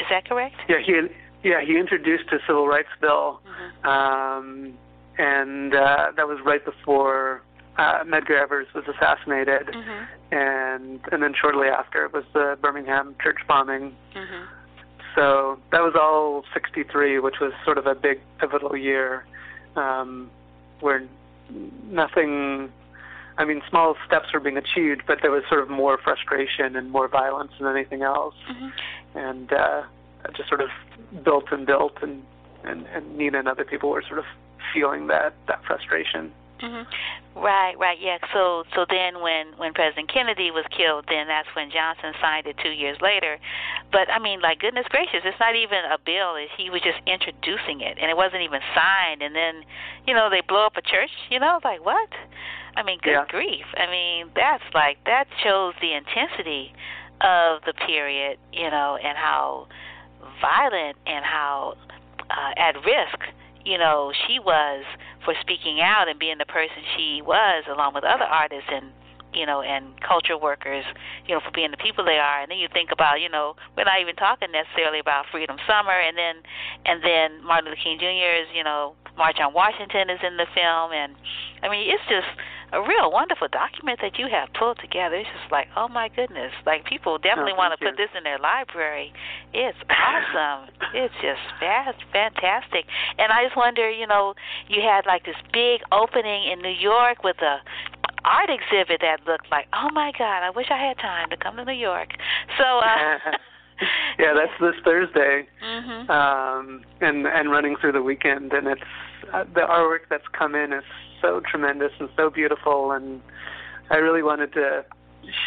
is 0.00 0.06
that 0.10 0.28
correct? 0.28 0.56
Yeah, 0.68 0.80
he 0.84 1.00
yeah 1.48 1.60
he 1.64 1.78
introduced 1.78 2.24
a 2.32 2.38
civil 2.48 2.66
rights 2.66 2.88
bill, 3.00 3.40
mm-hmm. 3.46 3.88
um, 3.88 4.74
and 5.18 5.72
uh, 5.72 6.10
that 6.16 6.26
was 6.26 6.40
right 6.44 6.64
before 6.64 7.42
uh, 7.78 8.02
Medgar 8.04 8.42
Evers 8.42 8.66
was 8.74 8.82
assassinated, 8.88 9.68
mm-hmm. 9.68 10.34
and 10.34 11.00
and 11.12 11.22
then 11.22 11.32
shortly 11.40 11.68
after 11.68 12.04
it 12.04 12.12
was 12.12 12.24
the 12.34 12.58
Birmingham 12.60 13.14
church 13.22 13.38
bombing. 13.46 13.94
Mm-hmm. 14.16 14.46
So 15.14 15.60
that 15.70 15.80
was 15.80 15.94
all 16.00 16.44
63, 16.54 17.18
which 17.18 17.36
was 17.40 17.52
sort 17.64 17.78
of 17.78 17.86
a 17.86 17.96
big 17.96 18.20
pivotal 18.38 18.76
year 18.76 19.26
um, 19.76 20.30
where 20.80 21.04
nothing 21.88 22.70
I 23.40 23.46
mean, 23.46 23.62
small 23.70 23.96
steps 24.06 24.34
were 24.34 24.40
being 24.40 24.58
achieved, 24.58 25.04
but 25.06 25.20
there 25.22 25.30
was 25.30 25.44
sort 25.48 25.62
of 25.62 25.70
more 25.70 25.96
frustration 25.96 26.76
and 26.76 26.90
more 26.90 27.08
violence 27.08 27.52
than 27.58 27.74
anything 27.74 28.02
else. 28.02 28.34
Mm-hmm. 28.50 28.68
And 29.18 29.52
uh, 29.52 29.82
just 30.36 30.50
sort 30.50 30.60
of 30.60 30.68
built 31.24 31.46
and 31.50 31.66
built, 31.66 31.96
and, 32.02 32.22
and 32.64 32.86
and 32.88 33.16
Nina 33.16 33.38
and 33.38 33.48
other 33.48 33.64
people 33.64 33.88
were 33.88 34.02
sort 34.02 34.18
of 34.18 34.26
feeling 34.74 35.06
that 35.06 35.32
that 35.48 35.64
frustration. 35.64 36.32
Mm-hmm. 36.62 37.40
Right, 37.40 37.78
right, 37.78 37.96
yeah. 38.00 38.18
So, 38.34 38.64
so 38.74 38.84
then 38.88 39.22
when 39.22 39.56
when 39.56 39.72
President 39.72 40.12
Kennedy 40.12 40.50
was 40.50 40.64
killed, 40.76 41.06
then 41.08 41.26
that's 41.26 41.48
when 41.56 41.70
Johnson 41.70 42.12
signed 42.20 42.46
it 42.46 42.56
two 42.62 42.70
years 42.70 42.98
later. 43.00 43.38
But 43.90 44.10
I 44.10 44.18
mean, 44.18 44.40
like 44.40 44.60
goodness 44.60 44.86
gracious, 44.90 45.24
it's 45.24 45.40
not 45.40 45.56
even 45.56 45.78
a 45.88 45.96
bill; 45.96 46.36
he 46.58 46.68
was 46.68 46.82
just 46.82 47.00
introducing 47.06 47.80
it, 47.80 47.96
and 47.96 48.10
it 48.10 48.16
wasn't 48.16 48.42
even 48.42 48.60
signed. 48.74 49.22
And 49.22 49.34
then, 49.34 49.64
you 50.06 50.12
know, 50.12 50.28
they 50.28 50.42
blow 50.46 50.66
up 50.66 50.76
a 50.76 50.82
church. 50.82 51.10
You 51.30 51.40
know, 51.40 51.60
like 51.64 51.84
what? 51.84 52.10
I 52.76 52.82
mean, 52.82 52.98
good 53.02 53.24
yeah. 53.24 53.24
grief! 53.28 53.64
I 53.76 53.88
mean, 53.88 54.30
that's 54.36 54.64
like 54.74 54.98
that 55.06 55.24
shows 55.42 55.72
the 55.80 55.94
intensity 55.94 56.74
of 57.22 57.62
the 57.64 57.72
period, 57.72 58.38
you 58.52 58.68
know, 58.70 58.98
and 59.00 59.16
how 59.16 59.68
violent 60.40 60.96
and 61.06 61.24
how 61.24 61.76
uh, 62.28 62.52
at 62.56 62.74
risk 62.84 63.32
you 63.64 63.78
know, 63.78 64.12
she 64.26 64.38
was 64.38 64.84
for 65.24 65.34
speaking 65.40 65.80
out 65.80 66.08
and 66.08 66.18
being 66.18 66.38
the 66.38 66.46
person 66.46 66.82
she 66.96 67.22
was, 67.22 67.64
along 67.68 67.94
with 67.94 68.04
other 68.04 68.24
artists 68.24 68.68
and 68.72 68.92
you 69.32 69.46
know, 69.46 69.62
and 69.62 69.86
culture 70.00 70.36
workers, 70.36 70.84
you 71.26 71.34
know, 71.34 71.40
for 71.40 71.50
being 71.50 71.70
the 71.70 71.76
people 71.76 72.04
they 72.04 72.18
are. 72.18 72.42
And 72.42 72.50
then 72.50 72.58
you 72.58 72.68
think 72.72 72.90
about, 72.92 73.20
you 73.20 73.28
know, 73.28 73.54
we're 73.76 73.84
not 73.84 74.00
even 74.00 74.16
talking 74.16 74.50
necessarily 74.52 74.98
about 74.98 75.26
Freedom 75.30 75.56
Summer, 75.66 75.94
and 75.94 76.16
then, 76.16 76.42
and 76.86 77.02
then 77.02 77.44
Martin 77.44 77.70
Luther 77.70 77.80
King 77.82 77.98
Jr.'s, 77.98 78.48
you 78.54 78.64
know, 78.64 78.94
March 79.16 79.36
on 79.40 79.52
Washington 79.52 80.10
is 80.10 80.20
in 80.22 80.36
the 80.36 80.46
film, 80.54 80.92
and 80.92 81.14
I 81.62 81.68
mean, 81.68 81.90
it's 81.90 82.04
just 82.08 82.30
a 82.72 82.80
real 82.80 83.10
wonderful 83.10 83.48
document 83.48 83.98
that 84.00 84.18
you 84.18 84.28
have 84.30 84.48
pulled 84.54 84.78
together. 84.78 85.16
It's 85.16 85.28
just 85.40 85.50
like, 85.50 85.66
oh 85.76 85.88
my 85.88 86.08
goodness, 86.08 86.52
like 86.64 86.84
people 86.84 87.18
definitely 87.18 87.52
oh, 87.54 87.58
want 87.58 87.78
to 87.78 87.84
put 87.84 87.96
this 87.96 88.10
in 88.16 88.22
their 88.22 88.38
library. 88.38 89.12
It's 89.52 89.78
awesome. 89.90 90.70
it's 90.94 91.14
just 91.20 91.42
fast, 91.58 91.98
fantastic. 92.12 92.86
And 93.18 93.32
I 93.32 93.44
just 93.44 93.56
wonder, 93.56 93.90
you 93.90 94.06
know, 94.06 94.34
you 94.68 94.80
had 94.82 95.04
like 95.06 95.24
this 95.24 95.38
big 95.52 95.82
opening 95.90 96.50
in 96.50 96.62
New 96.62 96.76
York 96.78 97.24
with 97.24 97.42
a 97.42 97.58
art 98.24 98.50
exhibit 98.50 99.00
that 99.00 99.26
looked 99.26 99.50
like, 99.50 99.66
oh 99.72 99.88
my 99.92 100.12
God, 100.18 100.42
I 100.42 100.50
wish 100.50 100.66
I 100.70 100.78
had 100.78 100.98
time 100.98 101.30
to 101.30 101.36
come 101.36 101.56
to 101.56 101.64
New 101.64 101.72
York. 101.72 102.10
So. 102.58 102.64
uh 102.64 103.18
yeah, 104.18 104.34
that's 104.34 104.52
this 104.60 104.74
Thursday, 104.84 105.46
mm-hmm. 105.64 106.10
um, 106.10 106.82
and 107.00 107.26
and 107.26 107.50
running 107.50 107.76
through 107.80 107.92
the 107.92 108.02
weekend, 108.02 108.52
and 108.52 108.66
it's 108.66 108.82
uh, 109.32 109.44
the 109.54 109.60
artwork 109.60 110.00
that's 110.10 110.28
come 110.36 110.54
in 110.54 110.72
is 110.72 110.84
so 111.22 111.40
tremendous 111.50 111.92
and 111.98 112.08
so 112.16 112.30
beautiful, 112.30 112.92
and 112.92 113.20
I 113.90 113.96
really 113.96 114.22
wanted 114.22 114.52
to 114.54 114.84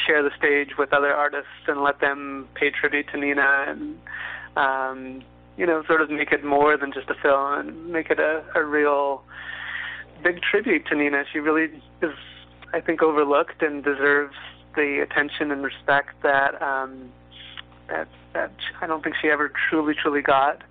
share 0.05 0.23
the 0.23 0.31
stage 0.37 0.77
with 0.77 0.93
other 0.93 1.13
artists 1.13 1.67
and 1.67 1.83
let 1.83 1.99
them 1.99 2.47
pay 2.55 2.69
tribute 2.69 3.07
to 3.11 3.17
Nina 3.17 3.65
and 3.67 3.97
um, 4.55 5.23
you 5.57 5.65
know 5.65 5.83
sort 5.87 6.01
of 6.01 6.09
make 6.09 6.31
it 6.31 6.43
more 6.43 6.77
than 6.77 6.91
just 6.91 7.09
a 7.09 7.15
film 7.21 7.59
and 7.59 7.91
make 7.91 8.09
it 8.09 8.19
a, 8.19 8.43
a 8.55 8.63
real 8.63 9.23
big 10.23 10.41
tribute 10.41 10.85
to 10.87 10.95
Nina. 10.95 11.23
She 11.31 11.39
really 11.39 11.69
is, 12.01 12.11
I 12.73 12.81
think, 12.81 13.01
overlooked 13.01 13.61
and 13.61 13.83
deserves 13.83 14.35
the 14.75 14.99
attention 15.01 15.51
and 15.51 15.63
respect 15.63 16.09
that 16.23 16.59
um, 16.61 17.11
that 17.87 18.07
that 18.33 18.51
I 18.81 18.87
don't 18.87 19.03
think 19.03 19.15
she 19.21 19.29
ever 19.29 19.51
truly 19.69 19.93
truly 19.93 20.21
got. 20.21 20.61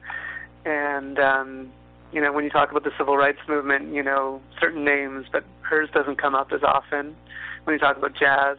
And 0.65 1.19
um, 1.19 1.73
you 2.13 2.21
know, 2.21 2.33
when 2.33 2.45
you 2.45 2.51
talk 2.51 2.71
about 2.71 2.85
the 2.85 2.93
civil 2.99 3.17
rights 3.17 3.39
movement, 3.49 3.95
you 3.95 4.03
know, 4.03 4.41
certain 4.61 4.85
names, 4.85 5.27
but 5.31 5.45
hers 5.63 5.89
doesn't 5.95 6.21
come 6.21 6.35
up 6.35 6.53
as 6.53 6.63
often. 6.63 7.17
When 7.65 7.75
you 7.75 7.79
talk 7.79 7.97
about 7.97 8.15
jazz, 8.15 8.59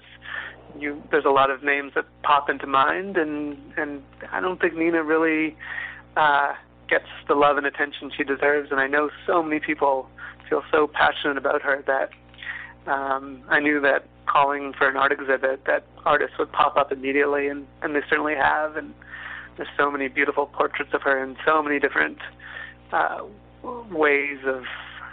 you 0.79 1.03
there's 1.11 1.25
a 1.25 1.29
lot 1.29 1.51
of 1.51 1.63
names 1.63 1.93
that 1.95 2.05
pop 2.23 2.49
into 2.49 2.65
mind, 2.65 3.17
and 3.17 3.57
and 3.77 4.01
I 4.31 4.39
don't 4.39 4.59
think 4.59 4.75
Nina 4.75 5.03
really 5.03 5.57
uh, 6.15 6.53
gets 6.87 7.07
the 7.27 7.35
love 7.35 7.57
and 7.57 7.65
attention 7.65 8.11
she 8.15 8.23
deserves. 8.23 8.71
And 8.71 8.79
I 8.79 8.87
know 8.87 9.09
so 9.27 9.43
many 9.43 9.59
people 9.59 10.09
feel 10.49 10.63
so 10.71 10.87
passionate 10.87 11.37
about 11.37 11.61
her 11.61 11.83
that 11.87 12.09
um, 12.87 13.43
I 13.49 13.59
knew 13.59 13.79
that 13.81 14.05
calling 14.25 14.73
for 14.73 14.87
an 14.87 14.97
art 14.97 15.11
exhibit, 15.11 15.65
that 15.65 15.83
artists 16.05 16.37
would 16.37 16.51
pop 16.51 16.77
up 16.77 16.91
immediately, 16.91 17.47
and 17.47 17.67
and 17.81 17.95
they 17.95 18.01
certainly 18.09 18.35
have. 18.35 18.75
And 18.75 18.93
there's 19.57 19.69
so 19.77 19.91
many 19.91 20.07
beautiful 20.07 20.47
portraits 20.47 20.93
of 20.93 21.01
her 21.03 21.23
in 21.23 21.35
so 21.45 21.61
many 21.61 21.79
different 21.79 22.17
uh, 22.91 23.23
ways 23.91 24.39
of 24.45 24.63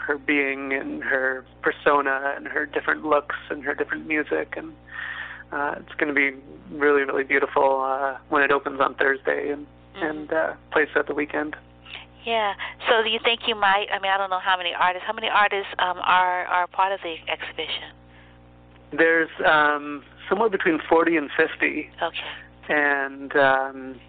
her 0.07 0.19
being 0.19 0.73
and 0.73 1.03
her 1.05 1.45
persona 1.63 2.35
and 2.37 2.49
her 2.49 2.67
different 2.67 3.05
looks 3.05 3.37
and 3.51 3.63
her 3.65 3.75
different 3.75 4.07
music 4.07 4.55
and 4.57 4.73
uh, 5.53 5.75
it's 5.79 5.95
going 5.99 6.13
to 6.13 6.15
be 6.15 6.37
really 6.77 7.03
really 7.03 7.25
beautiful 7.25 7.81
uh, 7.81 8.17
when 8.29 8.43
it 8.43 8.51
opens 8.51 8.81
on 8.81 8.95
Thursday 8.95 9.51
and 9.51 9.67
mm-hmm. 9.95 10.05
and 10.05 10.33
uh, 10.33 10.55
plays 10.73 10.89
at 10.97 11.07
the 11.07 11.15
weekend. 11.15 11.55
Yeah. 12.25 12.55
So 12.89 13.03
do 13.03 13.09
you 13.09 13.19
think 13.25 13.41
you 13.47 13.55
might? 13.55 13.87
I 13.93 13.99
mean, 13.99 14.11
I 14.13 14.19
don't 14.19 14.31
know 14.31 14.41
how 14.41 14.57
many 14.57 14.73
artists. 14.79 15.07
How 15.07 15.13
many 15.13 15.29
artists 15.29 15.73
um, 15.79 15.99
are 15.99 16.45
are 16.47 16.67
part 16.67 16.93
of 16.93 17.01
the 17.03 17.17
exhibition? 17.31 17.95
There's 18.93 19.31
um, 19.47 20.03
somewhere 20.29 20.49
between 20.49 20.81
40 20.89 21.17
and 21.17 21.31
50. 21.37 21.91
Okay. 22.03 22.17
And 22.69 23.37
um, 23.37 24.01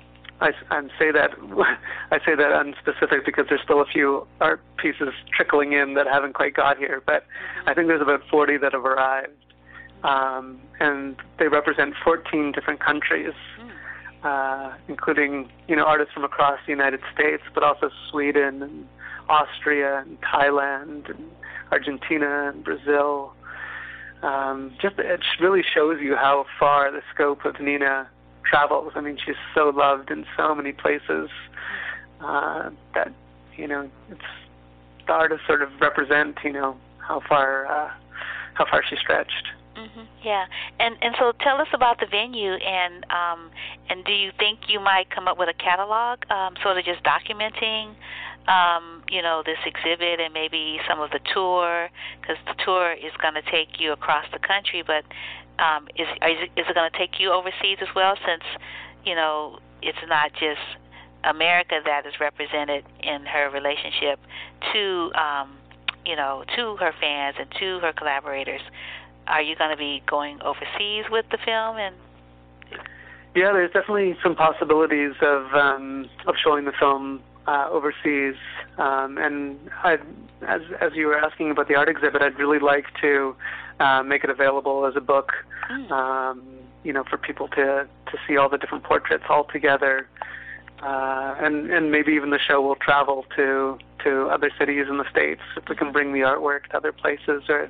I, 0.41 0.51
I 0.69 0.81
say 0.99 1.11
that 1.11 1.31
I 2.11 2.17
say 2.25 2.35
that 2.35 2.51
unspecific 2.51 3.25
because 3.25 3.45
there's 3.47 3.61
still 3.63 3.81
a 3.81 3.85
few 3.85 4.27
art 4.41 4.61
pieces 4.77 5.09
trickling 5.35 5.73
in 5.73 5.93
that 5.93 6.07
haven't 6.07 6.33
quite 6.33 6.55
got 6.55 6.77
here, 6.77 7.01
but 7.05 7.23
mm-hmm. 7.23 7.69
I 7.69 7.73
think 7.73 7.87
there's 7.87 8.01
about 8.01 8.21
40 8.29 8.57
that 8.57 8.73
have 8.73 8.85
arrived, 8.85 9.31
um, 10.03 10.59
and 10.79 11.15
they 11.37 11.47
represent 11.47 11.93
14 12.03 12.51
different 12.51 12.79
countries. 12.79 13.33
Uh, 14.23 14.73
including 14.87 15.49
you 15.67 15.75
know 15.75 15.83
artists 15.83 16.13
from 16.13 16.23
across 16.23 16.59
the 16.65 16.71
United 16.71 17.01
States, 17.13 17.43
but 17.53 17.63
also 17.63 17.89
Sweden 18.09 18.61
and 18.61 18.87
Austria 19.29 20.03
and 20.05 20.19
Thailand 20.21 21.09
and 21.09 21.31
Argentina 21.71 22.51
and 22.53 22.63
Brazil. 22.63 23.33
Um, 24.21 24.73
just 24.81 24.99
it 24.99 25.21
really 25.39 25.63
shows 25.73 25.99
you 25.99 26.15
how 26.15 26.45
far 26.59 26.91
the 26.91 27.01
scope 27.13 27.45
of 27.45 27.59
Nina 27.59 28.07
travels. 28.45 28.93
I 28.95 29.01
mean, 29.01 29.17
she's 29.23 29.35
so 29.55 29.69
loved 29.75 30.11
in 30.11 30.25
so 30.37 30.53
many 30.53 30.73
places 30.73 31.29
uh, 32.19 32.69
that 32.93 33.11
you 33.55 33.67
know 33.67 33.89
it's 34.09 34.21
the 35.07 35.13
artists 35.13 35.47
sort 35.47 35.61
of 35.61 35.69
represent 35.79 36.37
you 36.43 36.53
know 36.53 36.77
how 36.99 37.21
far 37.27 37.65
uh, 37.65 37.91
how 38.53 38.65
far 38.65 38.83
she 38.87 38.95
stretched. 38.97 39.47
Mm-hmm. 39.77 40.01
Yeah, 40.21 40.45
and 40.79 40.97
and 41.01 41.15
so 41.17 41.31
tell 41.39 41.61
us 41.61 41.67
about 41.73 41.99
the 41.99 42.05
venue, 42.05 42.53
and 42.53 43.05
um, 43.09 43.49
and 43.89 44.03
do 44.03 44.11
you 44.11 44.31
think 44.37 44.67
you 44.67 44.79
might 44.81 45.09
come 45.09 45.27
up 45.27 45.39
with 45.39 45.47
a 45.47 45.53
catalog, 45.53 46.19
um, 46.29 46.55
sort 46.61 46.77
of 46.77 46.83
just 46.83 47.01
documenting, 47.03 47.95
um, 48.47 49.01
you 49.09 49.21
know, 49.21 49.43
this 49.45 49.57
exhibit 49.65 50.19
and 50.19 50.33
maybe 50.33 50.79
some 50.89 50.99
of 50.99 51.09
the 51.11 51.19
tour, 51.33 51.89
because 52.19 52.35
the 52.47 52.55
tour 52.65 52.91
is 52.91 53.13
going 53.21 53.35
to 53.35 53.41
take 53.49 53.79
you 53.79 53.93
across 53.93 54.25
the 54.33 54.39
country, 54.39 54.83
but 54.85 55.05
um, 55.63 55.87
is 55.95 56.07
is 56.21 56.67
it 56.67 56.75
going 56.75 56.91
to 56.91 56.97
take 56.97 57.19
you 57.19 57.31
overseas 57.31 57.77
as 57.81 57.89
well, 57.95 58.15
since 58.27 58.43
you 59.05 59.15
know 59.15 59.59
it's 59.81 60.03
not 60.07 60.33
just 60.33 60.59
America 61.23 61.79
that 61.85 62.05
is 62.05 62.13
represented 62.19 62.83
in 63.01 63.25
her 63.25 63.49
relationship 63.49 64.19
to 64.73 65.11
um, 65.15 65.55
you 66.05 66.15
know 66.15 66.43
to 66.57 66.75
her 66.77 66.93
fans 66.99 67.35
and 67.39 67.49
to 67.59 67.79
her 67.79 67.93
collaborators. 67.93 68.61
Are 69.31 69.41
you 69.41 69.55
going 69.55 69.71
to 69.71 69.77
be 69.77 70.03
going 70.07 70.41
overseas 70.41 71.05
with 71.09 71.25
the 71.31 71.37
film 71.37 71.77
and? 71.77 71.95
Yeah, 73.33 73.53
there's 73.53 73.71
definitely 73.71 74.17
some 74.21 74.35
possibilities 74.35 75.13
of 75.21 75.53
um, 75.53 76.09
of 76.27 76.35
showing 76.43 76.65
the 76.65 76.73
film 76.77 77.23
uh, 77.47 77.67
overseas. 77.71 78.35
Um, 78.77 79.17
and 79.17 79.57
i 79.83 79.97
as 80.45 80.61
as 80.81 80.91
you 80.95 81.07
were 81.07 81.17
asking 81.17 81.51
about 81.51 81.69
the 81.69 81.75
art 81.75 81.87
exhibit, 81.87 82.21
I'd 82.21 82.37
really 82.37 82.59
like 82.59 82.87
to 82.99 83.33
uh, 83.79 84.03
make 84.03 84.25
it 84.25 84.29
available 84.29 84.85
as 84.85 84.97
a 84.97 85.01
book. 85.01 85.31
Mm. 85.71 85.91
Um, 85.91 86.43
you 86.83 86.91
know, 86.91 87.05
for 87.09 87.17
people 87.17 87.47
to 87.49 87.87
to 88.11 88.17
see 88.27 88.35
all 88.35 88.49
the 88.49 88.57
different 88.57 88.83
portraits 88.83 89.23
all 89.29 89.45
together, 89.45 90.09
uh, 90.83 91.35
and 91.39 91.71
and 91.71 91.89
maybe 91.89 92.11
even 92.11 92.31
the 92.31 92.39
show 92.39 92.61
will 92.61 92.75
travel 92.75 93.25
to 93.37 93.77
to 94.03 94.27
other 94.27 94.51
cities 94.59 94.87
in 94.89 94.97
the 94.97 95.09
states 95.09 95.41
if 95.55 95.69
we 95.69 95.75
can 95.75 95.93
bring 95.93 96.11
the 96.11 96.19
artwork 96.19 96.65
to 96.71 96.75
other 96.75 96.91
places 96.91 97.43
or 97.47 97.69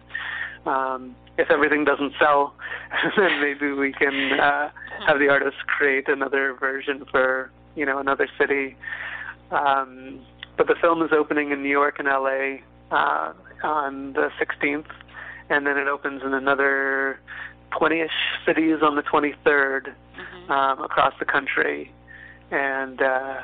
um, 0.66 1.16
if 1.38 1.49
everything 1.49 1.86
doesn't 1.86 2.13
sell, 2.19 2.53
then 3.17 3.41
maybe 3.41 3.71
we 3.71 3.93
can 3.93 4.39
uh, 4.39 4.69
have 5.05 5.19
the 5.19 5.29
artist 5.29 5.57
create 5.67 6.07
another 6.07 6.53
version 6.53 7.05
for 7.09 7.51
you 7.75 7.86
know 7.86 7.99
another 7.99 8.27
city. 8.39 8.75
Um, 9.51 10.19
but 10.57 10.67
the 10.67 10.75
film 10.79 11.01
is 11.01 11.11
opening 11.11 11.51
in 11.51 11.63
New 11.63 11.69
York 11.69 11.97
and 11.99 12.07
LA 12.07 12.57
uh, 12.95 13.34
on 13.63 14.13
the 14.13 14.29
16th, 14.39 14.86
and 15.49 15.65
then 15.65 15.77
it 15.77 15.88
opens 15.88 16.21
in 16.23 16.34
another 16.34 17.19
20ish 17.71 18.09
cities 18.45 18.77
on 18.82 18.95
the 18.95 19.01
23rd 19.01 19.36
mm-hmm. 19.45 20.51
um, 20.51 20.82
across 20.82 21.13
the 21.19 21.25
country, 21.25 21.91
and 22.51 23.01
uh, 23.01 23.41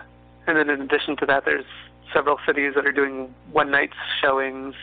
and 0.47 0.57
then 0.57 0.69
in 0.69 0.81
addition 0.81 1.17
to 1.17 1.25
that, 1.25 1.45
there's 1.45 1.65
several 2.13 2.37
cities 2.45 2.73
that 2.75 2.85
are 2.85 2.91
doing 2.91 3.33
one 3.51 3.71
night 3.71 3.91
showings. 4.21 4.75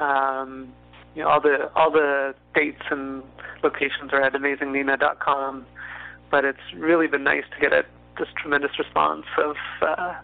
Um, 0.00 0.72
you 1.16 1.22
know, 1.22 1.28
all 1.28 1.40
the 1.40 1.70
all 1.74 1.90
the 1.90 2.34
dates 2.54 2.82
and 2.90 3.22
locations 3.64 4.12
are 4.12 4.22
at 4.22 4.34
amazingnina.com. 4.34 5.66
But 6.30 6.44
it's 6.44 6.58
really 6.74 7.06
been 7.06 7.24
nice 7.24 7.44
to 7.54 7.60
get 7.60 7.72
a 7.72 7.84
this 8.18 8.28
tremendous 8.40 8.78
response 8.78 9.24
of 9.38 9.56
uh, 9.80 10.14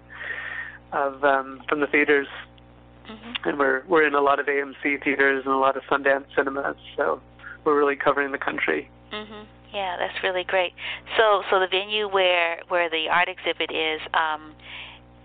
of 0.92 1.24
um, 1.24 1.62
from 1.68 1.80
the 1.80 1.86
theaters, 1.86 2.28
mm-hmm. 3.08 3.48
and 3.48 3.58
we're 3.58 3.82
we're 3.88 4.06
in 4.06 4.14
a 4.14 4.20
lot 4.20 4.38
of 4.38 4.46
AMC 4.46 5.02
theaters 5.02 5.42
and 5.46 5.54
a 5.54 5.58
lot 5.58 5.76
of 5.76 5.82
Sundance 5.84 6.26
cinemas, 6.36 6.76
so 6.96 7.20
we're 7.64 7.78
really 7.78 7.96
covering 7.96 8.32
the 8.32 8.38
country. 8.38 8.90
Mhm. 9.12 9.46
Yeah, 9.72 9.96
that's 9.98 10.22
really 10.22 10.44
great. 10.44 10.74
So 11.16 11.42
so 11.50 11.58
the 11.58 11.68
venue 11.68 12.06
where 12.08 12.60
where 12.68 12.90
the 12.90 13.08
art 13.08 13.28
exhibit 13.28 13.70
is. 13.70 14.00
Um, 14.12 14.54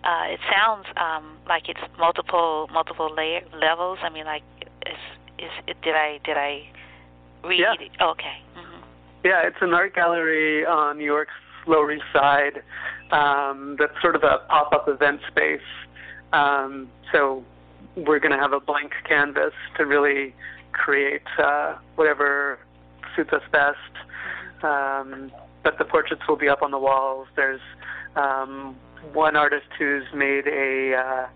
uh, 0.03 0.25
it 0.29 0.39
sounds 0.55 0.85
um, 0.95 1.37
like 1.49 1.67
it's 1.67 1.81
multiple 1.97 2.69
multiple 2.71 3.13
layer 3.13 3.41
levels. 3.59 3.97
I 4.01 4.09
mean, 4.09 4.25
like 4.25 4.43
it's 4.85 5.16
is 5.39 5.51
it, 5.67 5.77
did 5.81 5.95
I 5.95 6.19
did 6.23 6.37
I 6.37 6.63
read? 7.43 7.59
Yeah. 7.59 7.73
Oh, 7.99 8.11
okay. 8.11 8.41
Mm-hmm. 8.57 8.81
Yeah, 9.23 9.47
it's 9.47 9.57
an 9.61 9.73
art 9.73 9.95
gallery 9.95 10.65
on 10.65 10.97
New 10.97 11.05
York's 11.05 11.31
Lower 11.65 11.91
East 11.91 12.05
Side. 12.13 12.63
Um, 13.11 13.75
that's 13.79 13.93
sort 14.01 14.15
of 14.15 14.23
a 14.23 14.39
pop-up 14.49 14.87
event 14.87 15.21
space. 15.27 15.59
Um, 16.33 16.89
so 17.11 17.43
we're 17.95 18.19
going 18.19 18.31
to 18.31 18.37
have 18.37 18.53
a 18.53 18.59
blank 18.59 18.91
canvas 19.07 19.53
to 19.77 19.85
really 19.85 20.35
create 20.73 21.21
uh, 21.39 21.75
whatever 21.95 22.59
suits 23.15 23.31
us 23.33 23.41
best. 23.51 24.63
Um, 24.63 25.31
but 25.63 25.77
the 25.77 25.85
portraits 25.85 26.21
will 26.27 26.37
be 26.37 26.47
up 26.47 26.61
on 26.61 26.71
the 26.71 26.79
walls. 26.79 27.27
There's 27.35 27.61
um, 28.15 28.75
one 29.13 29.35
artist 29.35 29.67
who's 29.77 30.05
made 30.13 30.47
a 30.47 30.95
uh, 30.95 31.27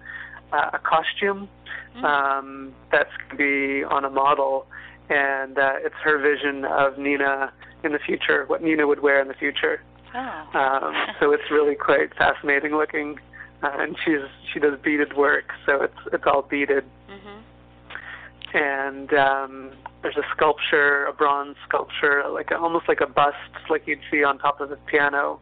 a 0.54 0.80
costume 0.80 1.50
mm-hmm. 1.96 2.06
um, 2.06 2.74
that's 2.92 3.12
going 3.18 3.30
to 3.30 3.36
be 3.38 3.84
on 3.84 4.06
a 4.06 4.10
model, 4.10 4.68
and 5.10 5.58
uh, 5.58 5.74
it's 5.78 5.96
her 6.04 6.18
vision 6.20 6.66
of 6.66 6.98
Nina 6.98 7.52
in 7.84 7.94
the 7.94 8.00
future, 8.00 8.46
what 8.48 8.62
Nina 8.62 8.88
would 8.88 9.02
wear 9.02 9.22
in 9.22 9.28
the 9.28 9.34
future. 9.34 9.82
Oh. 10.14 10.20
Um, 10.54 10.94
so 11.20 11.32
it's 11.32 11.50
really 11.52 11.76
quite 11.76 12.16
fascinating 12.16 12.72
looking, 12.72 13.20
uh, 13.64 13.72
and 13.80 13.98
she's 14.04 14.22
she 14.54 14.60
does 14.60 14.78
beaded 14.84 15.16
work, 15.16 15.52
so 15.66 15.82
it's 15.84 16.14
it's 16.14 16.24
all 16.26 16.42
beaded. 16.42 16.84
Mm-hmm. 17.10 18.58
And 18.58 19.14
um, 19.14 19.72
there's 20.02 20.18
a 20.18 20.26
sculpture, 20.36 21.06
a 21.06 21.14
bronze 21.14 21.56
sculpture, 21.68 22.24
like 22.30 22.52
a, 22.52 22.58
almost 22.58 22.88
like 22.88 23.00
a 23.02 23.08
bust, 23.08 23.38
like 23.70 23.88
you'd 23.88 24.02
see 24.12 24.24
on 24.24 24.40
top 24.40 24.60
of 24.60 24.72
a 24.72 24.76
piano. 24.76 25.40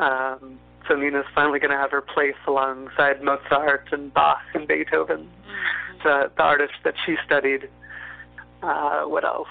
Mm-hmm. 0.00 0.02
Um, 0.02 0.58
so 0.88 0.94
Nina's 0.94 1.24
finally 1.34 1.58
going 1.58 1.70
to 1.70 1.76
have 1.76 1.90
her 1.90 2.00
place 2.00 2.36
alongside 2.46 3.22
Mozart 3.22 3.88
and 3.92 4.12
Bach 4.12 4.42
and 4.54 4.66
Beethoven, 4.66 5.28
mm-hmm. 5.28 5.98
the, 6.02 6.30
the 6.36 6.42
artists 6.42 6.76
that 6.84 6.94
she 7.04 7.16
studied. 7.24 7.68
Uh, 8.62 9.02
what 9.02 9.24
else? 9.24 9.48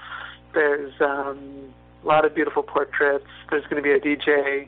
There's 0.54 0.94
um, 1.02 1.74
a 2.04 2.08
lot 2.08 2.26
of 2.26 2.36
beautiful 2.36 2.64
portraits. 2.64 3.26
There's 3.50 3.64
going 3.66 3.82
to 3.82 3.82
be 3.82 3.92
a 3.92 4.00
DJ. 4.00 4.68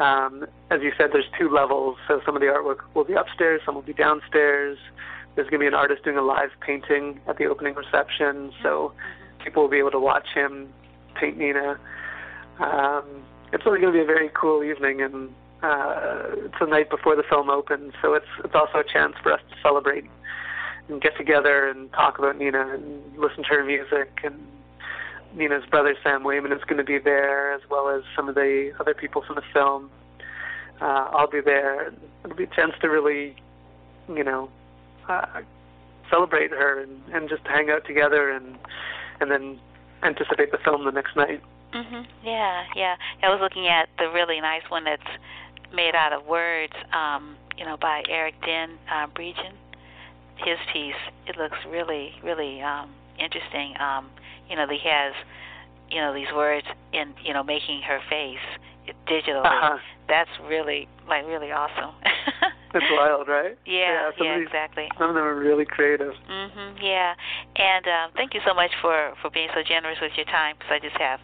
Um, 0.00 0.46
as 0.70 0.80
you 0.82 0.92
said, 0.96 1.10
there's 1.12 1.28
two 1.38 1.50
levels, 1.50 1.96
so 2.06 2.20
some 2.24 2.36
of 2.36 2.40
the 2.40 2.46
artwork 2.46 2.78
will 2.94 3.04
be 3.04 3.14
upstairs, 3.14 3.60
some 3.66 3.74
will 3.74 3.82
be 3.82 3.92
downstairs. 3.92 4.78
There's 5.34 5.48
going 5.48 5.60
to 5.60 5.64
be 5.64 5.66
an 5.66 5.74
artist 5.74 6.04
doing 6.04 6.18
a 6.18 6.22
live 6.22 6.50
painting 6.60 7.20
at 7.26 7.38
the 7.38 7.46
opening 7.46 7.74
reception, 7.74 8.52
so 8.62 8.92
mm-hmm. 8.94 9.44
people 9.44 9.62
will 9.62 9.70
be 9.70 9.78
able 9.78 9.90
to 9.90 10.00
watch 10.00 10.26
him 10.34 10.68
paint 11.14 11.36
Nina. 11.36 11.78
Um, 12.60 13.24
it's 13.52 13.64
really 13.64 13.80
going 13.80 13.92
to 13.92 13.98
be 13.98 14.02
a 14.02 14.06
very 14.06 14.30
cool 14.34 14.62
evening, 14.62 15.00
and 15.00 15.30
uh, 15.62 16.22
it's 16.44 16.54
the 16.60 16.66
night 16.66 16.90
before 16.90 17.16
the 17.16 17.22
film 17.22 17.50
opens, 17.50 17.92
so 18.00 18.14
it's 18.14 18.26
it's 18.44 18.54
also 18.54 18.78
a 18.78 18.84
chance 18.84 19.14
for 19.22 19.32
us 19.32 19.40
to 19.50 19.56
celebrate 19.62 20.04
and 20.88 21.02
get 21.02 21.16
together 21.16 21.68
and 21.68 21.92
talk 21.92 22.18
about 22.18 22.38
Nina 22.38 22.74
and 22.74 23.02
listen 23.18 23.42
to 23.44 23.48
her 23.50 23.64
music. 23.64 24.20
And 24.22 24.46
Nina's 25.34 25.64
brother 25.68 25.94
Sam 26.02 26.22
Waymon 26.22 26.56
is 26.56 26.64
going 26.64 26.78
to 26.78 26.84
be 26.84 26.98
there, 26.98 27.52
as 27.52 27.60
well 27.68 27.88
as 27.88 28.02
some 28.16 28.28
of 28.28 28.34
the 28.34 28.72
other 28.80 28.94
people 28.94 29.22
from 29.26 29.36
the 29.36 29.42
film. 29.52 29.90
Uh, 30.80 31.08
I'll 31.12 31.28
be 31.28 31.40
there. 31.40 31.92
It'll 32.24 32.36
be 32.36 32.44
a 32.44 32.54
chance 32.54 32.72
to 32.80 32.88
really, 32.88 33.34
you 34.08 34.24
know, 34.24 34.48
uh, 35.08 35.26
celebrate 36.08 36.50
her 36.52 36.80
and, 36.80 37.00
and 37.12 37.28
just 37.28 37.42
hang 37.46 37.68
out 37.70 37.84
together 37.84 38.30
and 38.30 38.56
and 39.20 39.30
then 39.30 39.58
anticipate 40.02 40.52
the 40.52 40.58
film 40.58 40.84
the 40.84 40.92
next 40.92 41.16
night. 41.16 41.42
Mhm. 41.74 42.06
Yeah, 42.22 42.64
yeah. 42.74 42.96
I 43.22 43.28
was 43.28 43.40
looking 43.40 43.66
at 43.66 43.88
the 43.98 44.08
really 44.10 44.40
nice 44.40 44.62
one 44.70 44.84
that's 44.84 45.02
made 45.74 45.94
out 45.94 46.12
of 46.12 46.26
words, 46.26 46.72
um, 46.92 47.36
you 47.56 47.64
know, 47.64 47.76
by 47.80 48.02
Eric 48.08 48.34
Den 48.44 48.78
uh. 48.90 49.06
His 50.36 50.58
piece, 50.72 50.94
it 51.26 51.36
looks 51.36 51.58
really, 51.68 52.12
really 52.22 52.62
um, 52.62 52.94
interesting. 53.18 53.74
Um, 53.80 54.08
you 54.48 54.54
know, 54.54 54.66
he 54.68 54.78
has, 54.84 55.12
you 55.90 56.00
know, 56.00 56.14
these 56.14 56.28
words 56.34 56.66
in, 56.92 57.12
you 57.24 57.34
know, 57.34 57.42
making 57.42 57.82
her 57.82 57.98
face 58.08 58.38
digitally. 59.08 59.44
Uh-huh. 59.44 59.78
That's 60.08 60.30
really, 60.48 60.88
like, 61.08 61.26
really 61.26 61.50
awesome. 61.50 61.94
It's 62.74 62.84
wild, 62.92 63.28
right? 63.28 63.56
Yeah, 63.64 63.80
yeah, 63.80 64.10
yeah 64.20 64.38
these, 64.38 64.46
exactly. 64.46 64.88
Some 64.98 65.08
of 65.10 65.14
them 65.14 65.24
are 65.24 65.34
really 65.34 65.64
creative. 65.64 66.12
Mhm. 66.28 66.76
Yeah, 66.82 67.14
and 67.56 67.86
um, 67.88 68.10
thank 68.14 68.34
you 68.34 68.40
so 68.46 68.52
much 68.52 68.70
for 68.82 69.14
for 69.22 69.30
being 69.30 69.48
so 69.54 69.62
generous 69.62 69.98
with 70.00 70.12
your 70.16 70.26
time. 70.26 70.56
Because 70.58 70.72
I 70.72 70.78
just 70.78 70.96
have 71.00 71.20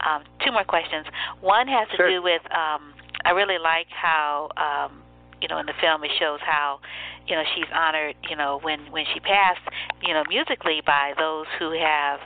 um, 0.00 0.24
two 0.44 0.52
more 0.52 0.64
questions. 0.64 1.06
One 1.40 1.68
has 1.68 1.88
to 1.90 1.96
sure. 1.96 2.08
do 2.08 2.22
with 2.22 2.40
um, 2.50 2.95
I 3.26 3.30
really 3.30 3.58
like 3.58 3.88
how 3.90 4.50
um, 4.56 5.02
you 5.42 5.48
know 5.48 5.58
in 5.58 5.66
the 5.66 5.74
film 5.80 6.04
it 6.04 6.12
shows 6.18 6.38
how 6.46 6.78
you 7.26 7.34
know 7.34 7.42
she's 7.54 7.66
honored 7.74 8.14
you 8.30 8.36
know 8.36 8.60
when 8.62 8.80
when 8.92 9.04
she 9.12 9.18
passed 9.18 9.66
you 10.00 10.14
know 10.14 10.22
musically 10.28 10.80
by 10.86 11.12
those 11.18 11.46
who 11.58 11.72
have 11.72 12.20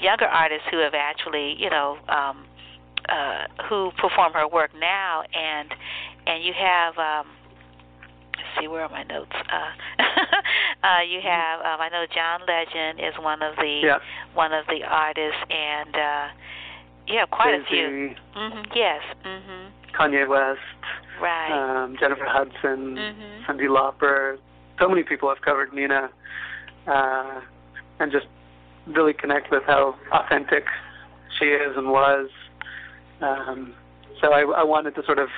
younger 0.00 0.24
artists 0.24 0.66
who 0.70 0.78
have 0.78 0.94
actually 0.94 1.56
you 1.58 1.68
know 1.68 1.98
um, 2.08 2.46
uh, 3.10 3.44
who 3.68 3.90
perform 3.98 4.32
her 4.32 4.48
work 4.48 4.70
now 4.80 5.22
and 5.34 5.74
and 6.26 6.42
you 6.42 6.54
have 6.56 6.96
um, 6.96 7.26
let's 8.32 8.48
see 8.58 8.66
where 8.66 8.82
are 8.82 8.88
my 8.88 9.02
notes 9.04 9.36
uh, 9.52 10.02
uh, 10.88 11.02
you 11.02 11.20
have 11.20 11.60
um, 11.60 11.80
I 11.84 11.90
know 11.90 12.06
John 12.12 12.40
Legend 12.48 12.98
is 12.98 13.12
one 13.20 13.42
of 13.42 13.56
the 13.56 13.80
yeah. 13.84 13.98
one 14.32 14.54
of 14.54 14.64
the 14.68 14.84
artists 14.88 15.42
and 15.50 15.94
uh, 15.94 16.28
Yeah, 17.06 17.26
quite 17.26 17.60
Jay-Z, 17.68 17.78
a 17.78 17.88
few. 17.88 18.14
Mhm. 18.34 18.66
Yes. 18.74 19.02
Mhm. 19.22 19.70
Kanye 19.96 20.28
West, 20.28 20.60
Right. 21.20 21.50
um, 21.50 21.96
Jennifer 21.98 22.26
Hudson, 22.26 22.96
Mhm. 22.96 23.44
Cyndi 23.46 23.68
Lauper. 23.68 24.38
So 24.78 24.88
many 24.88 25.02
people 25.02 25.28
have 25.30 25.40
covered 25.40 25.72
Nina, 25.72 26.10
uh, 26.86 27.40
and 27.98 28.12
just 28.12 28.26
really 28.86 29.14
connect 29.14 29.50
with 29.50 29.64
how 29.64 29.96
authentic 30.12 30.66
she 31.38 31.46
is 31.46 31.76
and 31.76 31.90
was. 31.90 32.28
Um, 33.22 33.74
so 34.20 34.32
I, 34.32 34.42
I 34.42 34.62
wanted 34.62 34.94
to 34.96 35.04
sort 35.04 35.18
of, 35.18 35.30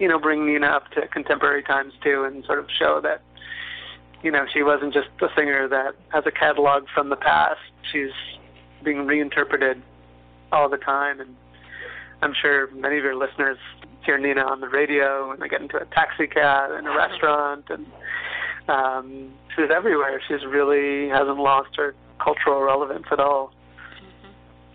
you 0.00 0.08
know, 0.08 0.18
bring 0.18 0.44
Nina 0.46 0.66
up 0.66 0.90
to 0.92 1.06
contemporary 1.08 1.62
times 1.62 1.94
too, 2.02 2.24
and 2.24 2.44
sort 2.44 2.58
of 2.58 2.66
show 2.70 3.00
that, 3.02 3.22
you 4.22 4.30
know, 4.32 4.46
she 4.52 4.62
wasn't 4.64 4.92
just 4.92 5.08
a 5.22 5.28
singer 5.36 5.68
that 5.68 5.94
has 6.08 6.26
a 6.26 6.32
catalog 6.32 6.88
from 6.92 7.08
the 7.08 7.16
past. 7.16 7.60
She's 7.92 8.12
being 8.82 9.06
reinterpreted 9.06 9.80
all 10.52 10.68
the 10.68 10.78
time, 10.78 11.20
and 11.20 11.36
I'm 12.22 12.34
sure 12.40 12.70
many 12.72 12.98
of 12.98 13.04
your 13.04 13.16
listeners 13.16 13.58
hear 14.04 14.18
Nina 14.18 14.42
on 14.42 14.60
the 14.60 14.68
radio 14.68 15.30
and 15.30 15.40
they 15.40 15.48
get 15.48 15.60
into 15.60 15.76
a 15.76 15.84
taxi 15.86 16.26
cab 16.26 16.70
in 16.78 16.86
a 16.86 16.96
restaurant, 16.96 17.66
and 17.68 17.86
um, 18.68 19.30
she's 19.54 19.70
everywhere. 19.74 20.20
She's 20.26 20.44
really 20.46 21.08
hasn't 21.08 21.38
lost 21.38 21.76
her 21.76 21.94
cultural 22.22 22.60
relevance 22.60 23.06
at 23.10 23.20
all. 23.20 23.52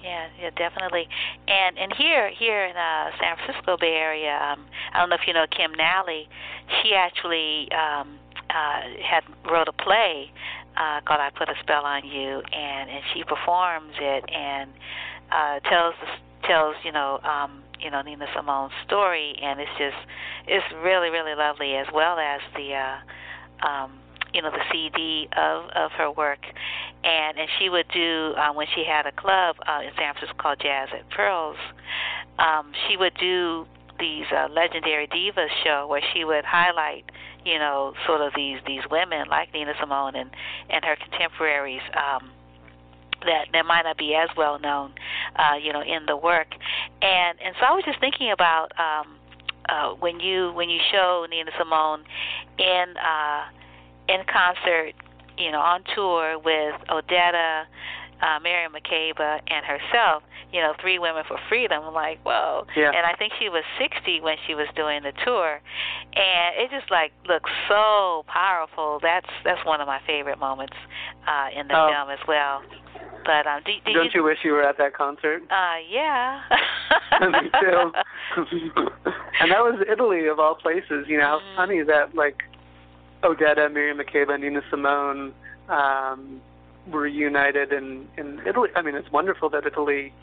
Yeah, 0.06 0.28
yeah, 0.40 0.52
definitely. 0.56 1.08
And 1.48 1.80
and 1.80 1.92
here 1.98 2.30
here 2.30 2.66
in 2.66 2.78
uh 2.78 3.10
San 3.20 3.36
Francisco 3.38 3.76
Bay 3.76 3.96
Area, 3.96 4.38
um 4.38 4.66
I 4.94 5.00
don't 5.00 5.10
know 5.10 5.16
if 5.16 5.26
you 5.26 5.34
know 5.34 5.46
Kim 5.50 5.72
Nalley, 5.74 6.28
she 6.70 6.94
actually 6.94 7.72
um 7.72 8.20
uh 8.52 8.82
had 9.02 9.24
wrote 9.50 9.68
a 9.68 9.74
play 9.74 10.32
uh 10.78 11.02
called 11.02 11.22
I 11.22 11.32
Put 11.36 11.50
a 11.50 11.56
Spell 11.60 11.86
on 11.86 12.06
You 12.06 12.44
and 12.54 12.90
and 12.92 13.04
she 13.16 13.24
performs 13.24 13.94
it 14.00 14.24
and 14.32 14.70
uh 15.32 15.60
tells 15.68 15.96
the 16.00 16.08
tells, 16.48 16.76
you 16.84 16.92
know, 16.92 17.20
um 17.24 17.62
you 17.80 17.92
know 17.92 18.02
Nina 18.02 18.26
Simone's 18.36 18.74
story 18.86 19.36
and 19.42 19.60
it's 19.60 19.72
just 19.78 19.98
it's 20.48 20.66
really 20.84 21.10
really 21.10 21.36
lovely 21.36 21.76
as 21.76 21.88
well 21.94 22.18
as 22.18 22.40
the 22.56 22.74
uh 22.74 23.68
um 23.68 24.00
you 24.36 24.42
know 24.42 24.52
the 24.52 24.64
CD 24.70 25.30
of 25.38 25.70
of 25.72 25.92
her 25.94 26.12
work, 26.12 26.44
and 27.04 27.40
and 27.40 27.48
she 27.58 27.70
would 27.70 27.88
do 27.94 28.34
uh, 28.36 28.52
when 28.52 28.68
she 28.76 28.84
had 28.84 29.08
a 29.08 29.14
club 29.14 29.56
uh, 29.66 29.80
in 29.82 29.92
San 29.98 30.14
Francisco 30.14 30.36
called 30.38 30.60
Jazz 30.62 30.90
at 30.92 31.10
Pearls. 31.10 31.56
Um, 32.38 32.74
she 32.86 32.98
would 32.98 33.14
do 33.18 33.66
these 33.98 34.26
uh, 34.36 34.50
legendary 34.52 35.08
divas 35.08 35.48
show 35.64 35.88
where 35.88 36.02
she 36.14 36.26
would 36.26 36.44
highlight 36.44 37.06
you 37.46 37.58
know 37.58 37.94
sort 38.06 38.20
of 38.20 38.34
these 38.36 38.60
these 38.68 38.84
women 38.92 39.28
like 39.30 39.54
Nina 39.54 39.74
Simone 39.80 40.16
and 40.16 40.30
and 40.70 40.84
her 40.84 40.98
contemporaries. 40.98 41.84
Um, 41.96 42.30
that 43.26 43.48
that 43.54 43.66
might 43.66 43.84
not 43.84 43.98
be 43.98 44.16
as 44.16 44.30
well 44.38 44.60
known, 44.60 44.94
uh, 45.36 45.56
you 45.62 45.74
know, 45.74 45.82
in 45.82 46.06
the 46.06 46.16
work, 46.18 46.48
and 47.02 47.40
and 47.44 47.56
so 47.60 47.66
I 47.66 47.74
was 47.74 47.84
just 47.86 48.00
thinking 48.00 48.32
about 48.32 48.72
um, 48.80 49.16
uh, 49.70 49.90
when 50.00 50.20
you 50.20 50.52
when 50.54 50.70
you 50.70 50.80
show 50.92 51.26
Nina 51.30 51.52
Simone 51.58 52.04
in 52.58 52.86
uh, 52.98 53.44
in 54.08 54.22
concert, 54.32 54.94
you 55.38 55.52
know, 55.52 55.60
on 55.60 55.84
tour 55.96 56.38
with 56.40 56.76
Odetta, 56.90 57.64
uh, 58.22 58.40
Miriam 58.42 58.74
Makeba, 58.74 59.40
and 59.48 59.66
herself. 59.66 60.24
You 60.54 60.62
know, 60.62 60.74
three 60.80 61.00
women 61.00 61.24
for 61.28 61.38
freedom. 61.50 61.84
I'm 61.84 61.94
like, 61.94 62.20
whoa. 62.24 62.66
Yeah. 62.78 62.88
And 62.88 63.06
I 63.06 63.14
think 63.18 63.34
she 63.40 63.50
was 63.50 63.64
60 63.78 64.22
when 64.22 64.38
she 64.48 64.56
was 64.56 64.68
doing 64.74 65.04
the 65.04 65.12
tour, 65.26 65.60
and 66.16 66.56
it 66.56 66.70
just 66.72 66.90
like 66.90 67.12
looks 67.28 67.50
so 67.68 68.24
powerful. 68.28 69.00
That's 69.02 69.28
that's 69.44 69.66
one 69.66 69.82
of 69.82 69.88
my 69.88 70.00
favorite 70.08 70.40
moments 70.40 70.76
uh, 71.28 71.50
in 71.60 71.68
the 71.68 71.74
Oh. 71.76 71.90
film 71.92 72.10
as 72.10 72.20
well. 72.26 72.62
But 73.26 73.48
um, 73.48 73.62
do, 73.66 73.72
do 73.86 73.94
Don't 73.94 74.14
you 74.14 74.24
wish 74.24 74.38
you 74.44 74.52
were 74.54 74.64
at 74.64 74.78
that 74.78 74.94
concert? 74.94 75.42
Uh, 75.50 75.78
yeah. 75.90 76.42
Me 77.22 77.50
too. 77.60 77.92
and 79.42 79.52
that 79.52 79.60
was 79.64 79.84
Italy 79.92 80.28
of 80.28 80.40
all 80.40 80.56
places. 80.56 81.06
You 81.08 81.18
know 81.18 81.26
how 81.26 81.40
Mhm. 81.40 81.56
funny 81.56 81.82
that 81.84 82.16
like 82.16 82.44
Odetta, 83.24 83.72
Miriam 83.72 83.98
Makeba, 83.98 84.40
Nina 84.40 84.62
Simone 84.70 85.34
um, 85.70 86.40
were 86.92 87.08
united 87.08 87.72
in 87.74 88.08
in 88.18 88.42
Italy. 88.46 88.70
I 88.76 88.82
mean, 88.82 88.96
it's 88.96 89.12
wonderful 89.12 89.50
that 89.50 89.66
Italy 89.66 90.14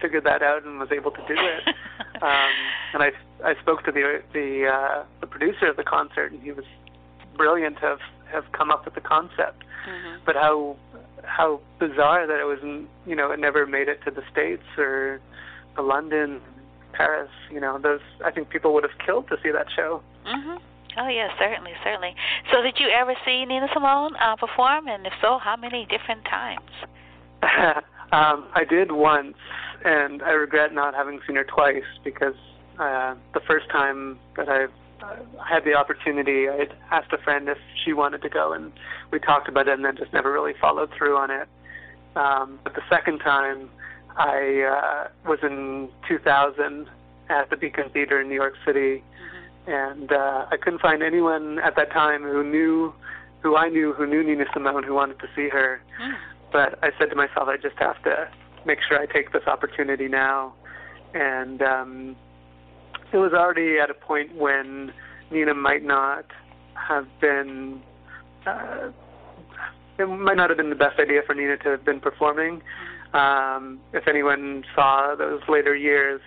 figured 0.00 0.24
that 0.24 0.42
out 0.42 0.64
and 0.64 0.78
was 0.78 0.90
able 0.92 1.10
to 1.10 1.22
do 1.26 1.34
it. 1.36 1.74
um, 2.22 2.50
and 2.92 3.02
I 3.02 3.10
I 3.44 3.54
spoke 3.60 3.84
to 3.84 3.92
the 3.92 4.22
the 4.32 4.68
uh, 4.68 5.04
the 5.20 5.26
producer 5.26 5.66
of 5.66 5.76
the 5.76 5.84
concert, 5.84 6.30
and 6.32 6.40
he 6.42 6.52
was 6.52 6.64
brilliant 7.36 7.78
have 7.78 8.00
have 8.30 8.44
come 8.52 8.70
up 8.70 8.84
with 8.84 8.94
the 8.94 9.00
concept. 9.00 9.62
Mhm. 9.86 10.18
But 10.24 10.36
how 10.36 10.76
how 11.24 11.60
bizarre 11.78 12.26
that 12.26 12.40
it 12.40 12.44
was 12.44 12.60
you 13.06 13.16
know 13.16 13.30
it 13.30 13.38
never 13.38 13.66
made 13.66 13.88
it 13.88 14.02
to 14.04 14.10
the 14.10 14.22
states 14.30 14.64
or 14.78 15.20
to 15.76 15.82
London, 15.82 16.40
Paris. 16.92 17.30
You 17.50 17.60
know 17.60 17.78
those 17.78 18.00
I 18.24 18.30
think 18.30 18.50
people 18.50 18.72
would 18.74 18.84
have 18.84 18.98
killed 18.98 19.28
to 19.28 19.36
see 19.42 19.50
that 19.50 19.70
show. 19.70 20.02
Mhm. 20.26 20.60
Oh 20.96 21.08
yeah, 21.08 21.28
certainly, 21.38 21.72
certainly. 21.82 22.14
So, 22.52 22.62
did 22.62 22.78
you 22.78 22.88
ever 22.88 23.14
see 23.24 23.44
Nina 23.44 23.68
Simone 23.72 24.14
uh, 24.16 24.36
perform, 24.36 24.86
and 24.86 25.04
if 25.06 25.12
so, 25.20 25.38
how 25.38 25.56
many 25.56 25.86
different 25.86 26.24
times? 26.24 26.70
um, 28.12 28.46
I 28.54 28.64
did 28.68 28.92
once, 28.92 29.36
and 29.84 30.22
I 30.22 30.30
regret 30.30 30.72
not 30.72 30.94
having 30.94 31.20
seen 31.26 31.36
her 31.36 31.44
twice 31.44 31.82
because 32.04 32.36
uh, 32.78 33.14
the 33.32 33.40
first 33.40 33.68
time 33.70 34.18
that 34.36 34.48
I 34.48 34.66
uh, 35.04 35.44
had 35.44 35.64
the 35.64 35.74
opportunity, 35.74 36.48
I 36.48 36.56
had 36.56 36.74
asked 36.90 37.12
a 37.12 37.18
friend 37.18 37.48
if 37.48 37.58
she 37.84 37.92
wanted 37.92 38.22
to 38.22 38.28
go, 38.28 38.52
and 38.52 38.72
we 39.10 39.18
talked 39.18 39.48
about 39.48 39.68
it, 39.68 39.74
and 39.74 39.84
then 39.84 39.96
just 39.96 40.12
never 40.12 40.32
really 40.32 40.54
followed 40.60 40.90
through 40.96 41.16
on 41.16 41.30
it. 41.30 41.48
Um, 42.16 42.58
but 42.64 42.74
the 42.74 42.82
second 42.88 43.18
time, 43.20 43.68
I 44.16 44.62
uh, 44.62 45.28
was 45.28 45.40
in 45.42 45.88
2000 46.08 46.88
at 47.28 47.50
the 47.50 47.56
Beacon 47.56 47.90
Theater 47.90 48.20
in 48.20 48.28
New 48.28 48.34
York 48.34 48.54
City, 48.64 49.02
and 49.66 50.12
uh, 50.12 50.46
I 50.50 50.56
couldn't 50.56 50.80
find 50.80 51.02
anyone 51.02 51.58
at 51.58 51.74
that 51.76 51.90
time 51.90 52.22
who 52.22 52.44
knew, 52.44 52.92
who 53.40 53.56
I 53.56 53.68
knew, 53.68 53.92
who 53.92 54.06
knew 54.06 54.22
Nina 54.22 54.44
Simone, 54.52 54.84
who 54.84 54.94
wanted 54.94 55.18
to 55.20 55.28
see 55.34 55.48
her 55.48 55.80
Mm. 56.00 56.14
but 56.52 56.78
I 56.82 56.90
said 56.98 57.10
to 57.10 57.16
myself, 57.16 57.48
I 57.48 57.56
just 57.56 57.76
have 57.78 58.02
to 58.02 58.28
make 58.64 58.78
sure 58.86 58.98
I 58.98 59.06
take 59.06 59.32
this 59.32 59.46
opportunity 59.46 60.08
now. 60.08 60.54
And 61.14 61.62
um, 61.62 62.16
it 63.14 63.18
was 63.18 63.32
already 63.32 63.78
at 63.78 63.90
a 63.90 63.94
point 63.94 64.34
when 64.34 64.92
Nina 65.30 65.54
might 65.54 65.84
not 65.84 66.26
have 66.74 67.06
been, 67.20 67.80
uh, 68.44 68.90
it 70.00 70.06
might 70.06 70.36
not 70.36 70.50
have 70.50 70.56
been 70.56 70.70
the 70.70 70.76
best 70.76 70.98
idea 70.98 71.22
for 71.24 71.32
Nina 71.32 71.56
to 71.58 71.68
have 71.68 71.84
been 71.84 72.00
performing. 72.00 72.60
Um, 73.12 73.78
if 73.92 74.08
anyone 74.08 74.64
saw 74.74 75.14
those 75.16 75.40
later 75.48 75.76
years, 75.76 76.20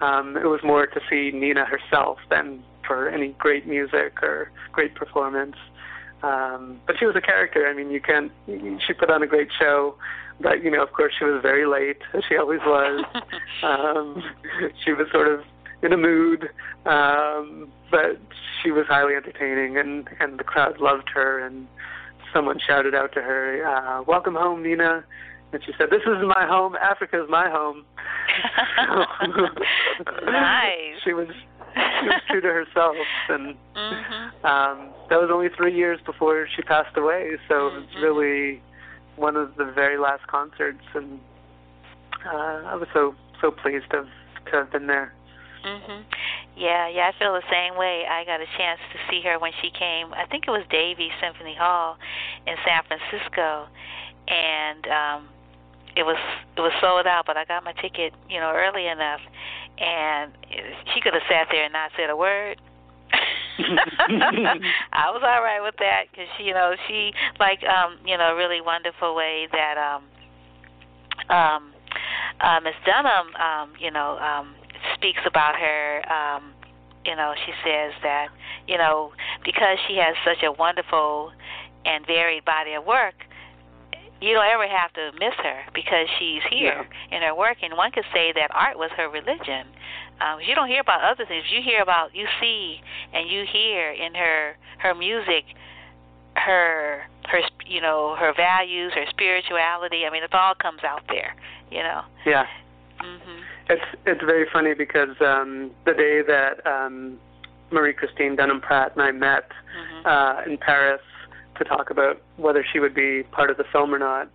um, 0.00 0.36
it 0.36 0.46
was 0.46 0.58
more 0.64 0.84
to 0.84 1.00
see 1.08 1.30
Nina 1.30 1.64
herself 1.64 2.18
than 2.28 2.64
for 2.84 3.08
any 3.08 3.36
great 3.38 3.68
music 3.68 4.20
or 4.20 4.50
great 4.72 4.96
performance. 4.96 5.54
Um, 6.24 6.80
but 6.88 6.96
she 6.98 7.06
was 7.06 7.14
a 7.14 7.20
character. 7.20 7.68
I 7.68 7.74
mean, 7.74 7.92
you 7.92 8.00
can't. 8.00 8.32
She 8.48 8.94
put 8.94 9.10
on 9.10 9.22
a 9.22 9.28
great 9.28 9.48
show, 9.60 9.94
but 10.40 10.64
you 10.64 10.72
know, 10.72 10.82
of 10.82 10.92
course, 10.92 11.12
she 11.16 11.24
was 11.24 11.40
very 11.40 11.66
late, 11.66 12.02
she 12.28 12.36
always 12.36 12.60
was. 12.66 13.04
um, 13.62 14.22
she 14.84 14.92
was 14.92 15.06
sort 15.12 15.28
of 15.28 15.44
in 15.82 15.92
a 15.92 15.96
mood, 15.96 16.48
um, 16.86 17.68
but 17.90 18.18
she 18.62 18.70
was 18.70 18.86
highly 18.86 19.14
entertaining, 19.14 19.76
and 19.76 20.08
and 20.20 20.38
the 20.38 20.44
crowd 20.44 20.78
loved 20.80 21.08
her. 21.14 21.38
And 21.38 21.66
someone 22.32 22.58
shouted 22.64 22.94
out 22.94 23.12
to 23.12 23.22
her, 23.22 23.66
uh, 23.66 24.02
"Welcome 24.02 24.34
home, 24.34 24.62
Nina." 24.62 25.04
And 25.52 25.62
she 25.64 25.72
said, 25.76 25.90
"This 25.90 26.02
is 26.02 26.22
my 26.24 26.46
home. 26.46 26.76
Africa 26.76 27.22
is 27.22 27.28
my 27.28 27.48
home." 27.50 27.84
Nice. 30.24 31.00
she 31.04 31.12
was 31.12 31.28
she 31.74 32.06
was 32.06 32.20
true 32.28 32.40
to 32.40 32.48
herself, 32.48 32.96
and 33.28 33.56
Mhm. 33.74 34.44
um, 34.44 34.88
that 35.08 35.20
was 35.20 35.30
only 35.30 35.48
three 35.50 35.74
years 35.74 36.00
before 36.04 36.46
she 36.54 36.62
passed 36.62 36.96
away. 36.96 37.36
So 37.48 37.68
it 37.68 37.74
was 37.74 37.84
Mhm. 37.96 38.02
really 38.02 38.62
one 39.16 39.36
of 39.36 39.56
the 39.56 39.64
very 39.64 39.98
last 39.98 40.26
concerts, 40.26 40.84
and 40.94 41.20
uh, 42.26 42.62
I 42.66 42.74
was 42.76 42.88
so 42.92 43.14
so 43.40 43.50
pleased 43.50 43.90
to 43.90 43.96
have, 43.98 44.08
to 44.46 44.52
have 44.56 44.70
been 44.70 44.86
there. 44.86 45.12
Mhm. 45.64 46.04
Yeah, 46.56 46.88
yeah, 46.88 47.08
I 47.08 47.18
feel 47.18 47.32
the 47.34 47.42
same 47.50 47.76
way. 47.76 48.04
I 48.06 48.24
got 48.24 48.40
a 48.40 48.46
chance 48.58 48.80
to 48.92 48.98
see 49.10 49.22
her 49.22 49.38
when 49.38 49.52
she 49.62 49.70
came. 49.70 50.12
I 50.12 50.26
think 50.26 50.44
it 50.46 50.50
was 50.50 50.64
Davies 50.70 51.12
Symphony 51.20 51.54
Hall 51.54 51.96
in 52.46 52.56
San 52.66 52.82
Francisco, 52.84 53.68
and 54.28 54.86
um 54.88 55.28
it 55.96 56.02
was 56.04 56.18
it 56.56 56.60
was 56.60 56.72
sold 56.80 57.06
out, 57.06 57.26
but 57.26 57.36
I 57.36 57.44
got 57.44 57.64
my 57.64 57.72
ticket, 57.74 58.12
you 58.28 58.40
know, 58.40 58.50
early 58.52 58.86
enough, 58.86 59.20
and 59.78 60.32
she 60.94 61.00
could 61.00 61.14
have 61.14 61.22
sat 61.28 61.48
there 61.50 61.64
and 61.64 61.72
not 61.72 61.90
said 61.96 62.10
a 62.10 62.16
word. 62.16 62.60
I 63.58 65.10
was 65.12 65.22
all 65.24 65.42
right 65.42 65.60
with 65.62 65.76
that 65.78 66.04
because 66.10 66.26
she, 66.36 66.44
you 66.44 66.54
know, 66.54 66.74
she 66.88 67.12
like 67.38 67.62
um, 67.64 67.98
you 68.04 68.16
know, 68.18 68.34
really 68.34 68.60
wonderful 68.60 69.14
way 69.14 69.46
that 69.52 69.76
um, 69.78 70.04
um, 71.34 71.72
uh, 72.40 72.60
Miss 72.60 72.74
Dunham, 72.84 73.34
um, 73.36 73.72
you 73.78 73.90
know, 73.90 74.18
um, 74.18 74.54
speaks 74.94 75.20
about 75.26 75.56
her. 75.56 76.02
Um, 76.10 76.52
you 77.04 77.16
know, 77.16 77.34
she 77.44 77.52
says 77.64 77.92
that 78.02 78.28
you 78.68 78.78
know 78.78 79.12
because 79.44 79.78
she 79.88 79.96
has 79.96 80.14
such 80.24 80.42
a 80.42 80.52
wonderful 80.52 81.32
and 81.84 82.06
varied 82.06 82.44
body 82.44 82.74
of 82.74 82.86
work, 82.86 83.14
you 84.22 84.34
don't 84.34 84.46
ever 84.46 84.68
have 84.68 84.92
to 84.94 85.10
miss 85.18 85.34
her 85.42 85.62
because 85.74 86.06
she's 86.18 86.42
here 86.48 86.86
yeah. 87.10 87.16
in 87.16 87.22
her 87.22 87.34
work. 87.34 87.58
And 87.62 87.76
one 87.76 87.90
could 87.90 88.06
say 88.14 88.32
that 88.32 88.48
art 88.54 88.78
was 88.78 88.90
her 88.96 89.10
religion. 89.10 89.66
Um, 90.20 90.38
you 90.40 90.54
don't 90.54 90.68
hear 90.68 90.80
about 90.80 91.02
other 91.02 91.26
things. 91.26 91.44
You 91.50 91.60
hear 91.62 91.82
about, 91.82 92.14
you 92.14 92.26
see, 92.40 92.80
and 93.12 93.28
you 93.28 93.44
hear 93.50 93.90
in 93.90 94.14
her 94.14 94.56
her 94.78 94.94
music, 94.94 95.44
her 96.36 97.02
her 97.26 97.40
you 97.66 97.80
know 97.80 98.14
her 98.18 98.32
values, 98.36 98.92
her 98.94 99.04
spirituality. 99.10 100.06
I 100.06 100.10
mean, 100.10 100.22
it 100.22 100.32
all 100.32 100.54
comes 100.54 100.84
out 100.84 101.02
there. 101.08 101.34
You 101.70 101.82
know. 101.82 102.02
Yeah. 102.24 102.46
Mhm. 103.00 103.42
It's 103.68 103.82
it's 104.06 104.20
very 104.22 104.46
funny 104.52 104.74
because 104.74 105.16
um, 105.20 105.70
the 105.84 105.94
day 105.94 106.22
that 106.22 106.66
um, 106.66 107.18
Marie 107.70 107.92
Christine 107.94 108.36
Dunham 108.36 108.60
Pratt 108.60 108.92
and 108.94 109.02
I 109.02 109.10
met 109.12 109.50
Mhm. 109.78 110.06
uh, 110.06 110.42
in 110.50 110.58
Paris 110.58 111.00
to 111.56 111.64
talk 111.64 111.90
about 111.90 112.20
whether 112.36 112.64
she 112.64 112.78
would 112.80 112.94
be 112.94 113.22
part 113.24 113.50
of 113.50 113.56
the 113.56 113.64
film 113.64 113.94
or 113.94 113.98
not, 113.98 114.28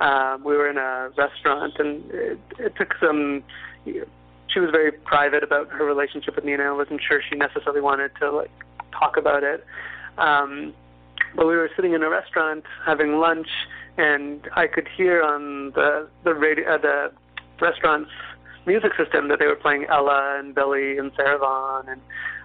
uh, 0.00 0.38
we 0.44 0.56
were 0.56 0.68
in 0.68 0.76
a 0.76 1.10
restaurant 1.16 1.72
and 1.78 2.10
it, 2.10 2.38
it 2.58 2.76
took 2.76 2.94
some. 3.00 3.42
She 3.84 4.60
was 4.60 4.70
very 4.70 4.92
private 4.92 5.42
about 5.42 5.68
her 5.70 5.84
relationship 5.84 6.36
with 6.36 6.44
Nina. 6.44 6.64
I 6.64 6.72
wasn't 6.72 7.00
sure 7.02 7.20
she 7.28 7.34
necessarily 7.36 7.80
wanted 7.80 8.12
to 8.20 8.30
like 8.30 8.50
talk 8.92 9.16
about 9.16 9.42
it. 9.42 9.64
Um, 10.18 10.74
but 11.34 11.46
we 11.46 11.56
were 11.56 11.70
sitting 11.74 11.92
in 11.94 12.02
a 12.04 12.08
restaurant 12.08 12.64
having 12.84 13.18
lunch, 13.18 13.48
and 13.96 14.48
I 14.54 14.66
could 14.68 14.86
hear 14.86 15.22
on 15.22 15.72
the 15.72 16.08
the 16.22 16.34
radio 16.34 16.74
uh, 16.74 16.78
the 16.78 17.12
restaurant's 17.60 18.10
music 18.66 18.92
system 18.96 19.28
that 19.28 19.38
they 19.38 19.46
were 19.46 19.56
playing 19.56 19.86
Ella 19.88 20.36
and 20.38 20.54
Billy 20.54 20.98
and 20.98 21.10
Sarah 21.16 21.38
Vaughan, 21.38 21.88
and 21.88 22.00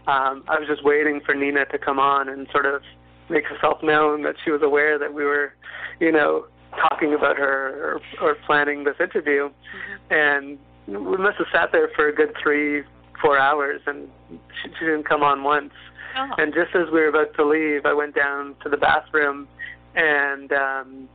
um, 0.08 0.44
I 0.48 0.60
was 0.60 0.68
just 0.68 0.84
waiting 0.84 1.22
for 1.26 1.36
Nina 1.36 1.66
to 1.66 1.78
come 1.78 2.00
on 2.00 2.30
and 2.30 2.48
sort 2.52 2.66
of 2.66 2.82
make 3.30 3.46
herself 3.46 3.84
known 3.84 4.24
that 4.24 4.36
she 4.44 4.52
was 4.52 4.62
aware 4.64 4.98
that 4.98 5.14
we 5.14 5.24
were, 5.24 5.54
you 6.00 6.12
know, 6.12 6.46
talking 6.76 7.14
about 7.14 7.38
her 7.38 8.00
or, 8.22 8.30
or 8.30 8.36
planning 8.46 8.84
this 8.84 8.96
interview, 9.00 9.50
and 10.10 10.58
we 10.88 11.18
must 11.18 11.38
have 11.38 11.48
sat 11.54 11.72
there 11.72 11.90
for 11.96 12.08
a 12.08 12.14
good 12.14 12.34
three, 12.42 12.84
four 13.22 13.38
hours, 13.38 13.82
and 13.86 14.08
she, 14.30 14.70
she 14.80 14.86
didn't 14.86 15.08
come 15.08 15.22
on 15.24 15.44
once. 15.44 15.74
Oh. 16.18 16.30
And 16.38 16.54
just 16.54 16.76
as 16.76 16.88
we 16.92 17.00
were 17.00 17.08
about 17.08 17.36
to 17.36 17.46
leave, 17.46 17.86
I 17.86 17.94
went 17.94 18.16
down 18.16 18.56
to 18.64 18.70
the 18.70 18.78
bathroom, 18.78 19.48
and 19.96 20.52
um, 20.52 21.10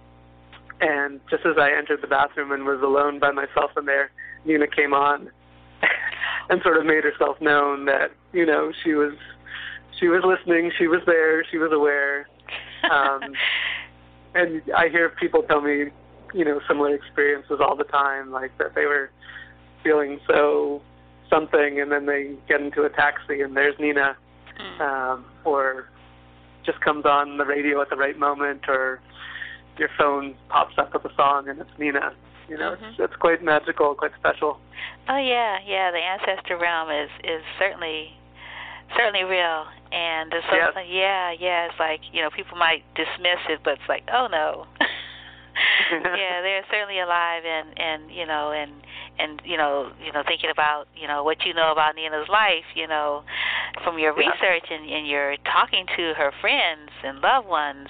and 0.80 1.20
just 1.30 1.44
as 1.46 1.56
I 1.58 1.72
entered 1.76 2.02
the 2.02 2.06
bathroom 2.06 2.52
and 2.52 2.64
was 2.64 2.80
alone 2.82 3.18
by 3.18 3.30
myself 3.30 3.70
in 3.76 3.86
there, 3.86 4.10
Nina 4.44 4.66
came 4.66 4.92
on, 4.92 5.30
and 6.50 6.62
sort 6.62 6.76
of 6.76 6.84
made 6.84 7.04
herself 7.04 7.40
known 7.40 7.86
that 7.86 8.12
you 8.32 8.46
know 8.46 8.72
she 8.82 8.94
was 8.94 9.14
she 9.98 10.08
was 10.08 10.22
listening, 10.24 10.72
she 10.76 10.86
was 10.86 11.00
there, 11.06 11.44
she 11.44 11.58
was 11.58 11.72
aware. 11.72 12.28
Um, 12.90 13.34
and 14.34 14.62
I 14.76 14.88
hear 14.88 15.08
people 15.08 15.42
tell 15.42 15.60
me, 15.60 15.86
you 16.32 16.44
know, 16.44 16.60
similar 16.66 16.94
experiences 16.94 17.58
all 17.60 17.76
the 17.76 17.84
time, 17.84 18.30
like 18.32 18.56
that 18.58 18.74
they 18.74 18.86
were 18.86 19.10
feeling 19.82 20.18
so 20.26 20.82
something, 21.30 21.80
and 21.80 21.90
then 21.90 22.06
they 22.06 22.34
get 22.48 22.60
into 22.60 22.82
a 22.82 22.90
taxi 22.90 23.40
and 23.40 23.56
there's 23.56 23.78
Nina 23.78 24.16
Mm. 24.58 24.80
um, 24.80 25.24
or 25.44 25.88
just 26.64 26.80
comes 26.80 27.04
on 27.04 27.36
the 27.36 27.44
radio 27.44 27.80
at 27.82 27.90
the 27.90 27.96
right 27.96 28.18
moment, 28.18 28.62
or 28.68 29.00
your 29.78 29.90
phone 29.98 30.34
pops 30.48 30.78
up 30.78 30.92
with 30.94 31.04
a 31.04 31.14
song 31.14 31.48
and 31.48 31.60
it's 31.60 31.70
Nina. 31.78 32.12
You 32.48 32.58
know, 32.58 32.76
Mhm. 32.76 32.90
it's, 32.90 32.98
it's 33.00 33.16
quite 33.16 33.42
magical, 33.42 33.94
quite 33.94 34.14
special. 34.18 34.60
Oh 35.08 35.16
yeah, 35.16 35.58
yeah. 35.64 35.90
The 35.90 35.98
ancestor 35.98 36.56
realm 36.56 36.90
is 36.90 37.10
is 37.24 37.42
certainly 37.58 38.12
certainly 38.96 39.24
real, 39.24 39.66
and 39.92 40.32
it's 40.32 40.46
so, 40.50 40.54
Yes. 40.56 40.74
yeah, 40.86 41.30
yeah. 41.32 41.66
It's 41.66 41.78
like 41.80 42.00
you 42.12 42.20
know 42.22 42.30
people 42.30 42.58
might 42.58 42.84
dismiss 42.94 43.40
it, 43.48 43.60
but 43.64 43.74
it's 43.74 43.88
like 43.88 44.04
oh 44.12 44.26
no. 44.30 44.66
yeah, 45.92 46.42
they're 46.42 46.64
certainly 46.70 46.98
alive, 46.98 47.44
and 47.46 47.78
and 47.78 48.10
you 48.10 48.26
know, 48.26 48.50
and 48.52 48.72
and 49.18 49.40
you 49.44 49.56
know, 49.56 49.92
you 50.04 50.12
know, 50.12 50.22
thinking 50.26 50.50
about 50.50 50.88
you 50.96 51.06
know 51.06 51.22
what 51.22 51.44
you 51.46 51.54
know 51.54 51.70
about 51.72 51.94
Nina's 51.94 52.28
life, 52.28 52.64
you 52.74 52.86
know, 52.88 53.22
from 53.84 53.98
your 53.98 54.12
Yeah. 54.20 54.30
research 54.30 54.66
and 54.70 54.84
and 54.90 55.06
you're 55.06 55.36
talking 55.50 55.86
to 55.96 56.12
her 56.14 56.32
friends 56.40 56.90
and 57.04 57.20
loved 57.20 57.46
ones. 57.48 57.88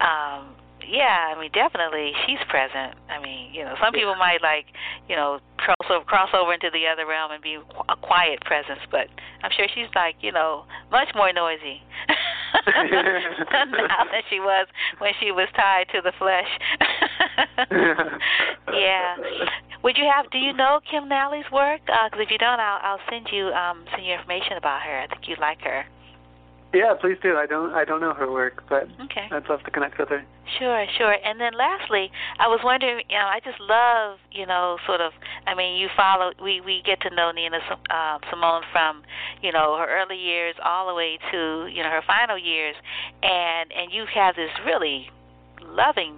Um, 0.00 0.56
yeah, 0.88 1.34
I 1.34 1.40
mean, 1.40 1.50
definitely 1.52 2.12
she's 2.26 2.38
present. 2.48 2.94
I 3.08 3.20
mean, 3.20 3.52
you 3.52 3.64
know, 3.64 3.74
some 3.82 3.92
people 3.92 4.14
might 4.16 4.42
like, 4.42 4.66
you 5.08 5.16
know, 5.16 5.40
cross 5.56 5.86
over, 5.90 6.04
cross 6.04 6.30
over 6.34 6.52
into 6.52 6.70
the 6.72 6.86
other 6.86 7.06
realm 7.06 7.32
and 7.32 7.42
be 7.42 7.58
a 7.88 7.96
quiet 7.96 8.40
presence, 8.42 8.80
but 8.90 9.08
I'm 9.42 9.50
sure 9.56 9.66
she's 9.74 9.92
like, 9.94 10.16
you 10.20 10.32
know, 10.32 10.64
much 10.90 11.08
more 11.14 11.32
noisy 11.32 11.82
now 12.66 14.04
than 14.10 14.22
she 14.30 14.40
was 14.40 14.66
when 14.98 15.12
she 15.20 15.32
was 15.32 15.48
tied 15.56 15.86
to 15.92 16.00
the 16.00 16.12
flesh. 16.18 16.48
yeah. 18.72 19.16
Would 19.82 19.96
you 19.96 20.10
have? 20.10 20.30
Do 20.30 20.38
you 20.38 20.52
know 20.52 20.80
Kim 20.90 21.08
Nalley's 21.08 21.50
work? 21.52 21.80
Because 21.84 22.20
if 22.20 22.30
you 22.30 22.38
don't, 22.38 22.60
I'll 22.60 22.80
I'll 22.82 23.04
send 23.10 23.28
you 23.32 23.48
um 23.48 23.84
send 23.90 24.06
you 24.06 24.14
information 24.14 24.56
about 24.56 24.82
her. 24.82 24.98
I 25.00 25.06
think 25.06 25.28
you'd 25.28 25.38
like 25.38 25.60
her. 25.60 25.84
Yeah, 26.74 26.94
please 27.00 27.16
do. 27.22 27.36
I 27.36 27.46
don't 27.46 27.72
I 27.72 27.84
don't 27.84 28.00
know 28.00 28.12
her 28.14 28.30
work, 28.30 28.64
but 28.68 28.88
Okay. 29.04 29.28
I'd 29.30 29.48
love 29.48 29.62
to 29.62 29.70
connect 29.70 29.98
with 29.98 30.08
her. 30.08 30.24
Sure, 30.58 30.86
sure. 30.98 31.16
And 31.24 31.40
then 31.40 31.54
lastly, 31.54 32.10
I 32.38 32.48
was 32.48 32.60
wondering, 32.62 33.04
you 33.08 33.16
know, 33.16 33.26
I 33.26 33.40
just 33.40 33.58
love, 33.60 34.18
you 34.30 34.44
know, 34.46 34.78
sort 34.86 35.00
of. 35.00 35.12
I 35.46 35.54
mean, 35.54 35.80
you 35.80 35.88
follow. 35.96 36.32
We 36.42 36.60
we 36.60 36.82
get 36.84 37.00
to 37.02 37.14
know 37.14 37.32
Nina 37.32 37.58
uh, 37.90 38.18
Simone 38.30 38.62
from, 38.72 39.02
you 39.42 39.52
know, 39.52 39.76
her 39.78 39.88
early 39.88 40.18
years 40.18 40.54
all 40.62 40.86
the 40.88 40.94
way 40.94 41.18
to, 41.32 41.66
you 41.72 41.82
know, 41.82 41.90
her 41.90 42.02
final 42.06 42.38
years, 42.38 42.76
and 43.22 43.72
and 43.72 43.92
you 43.92 44.04
have 44.12 44.36
this 44.36 44.50
really 44.66 45.10
loving 45.62 46.16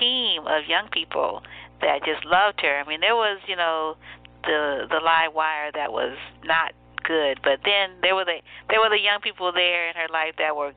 team 0.00 0.46
of 0.46 0.66
young 0.66 0.88
people 0.90 1.42
that 1.80 2.04
just 2.04 2.24
loved 2.24 2.60
her. 2.62 2.80
I 2.80 2.88
mean, 2.88 3.00
there 3.00 3.14
was, 3.16 3.38
you 3.46 3.56
know, 3.56 3.96
the 4.44 4.86
the 4.90 5.00
live 5.04 5.34
wire 5.34 5.70
that 5.72 5.92
was 5.92 6.16
not 6.44 6.72
good, 7.02 7.40
but 7.42 7.60
then 7.64 7.90
there 8.02 8.14
were 8.14 8.24
the 8.24 8.40
there 8.68 8.80
were 8.80 8.88
the 8.90 9.00
young 9.00 9.20
people 9.20 9.52
there 9.52 9.88
in 9.88 9.94
her 9.96 10.08
life 10.12 10.34
that 10.38 10.56
were 10.56 10.72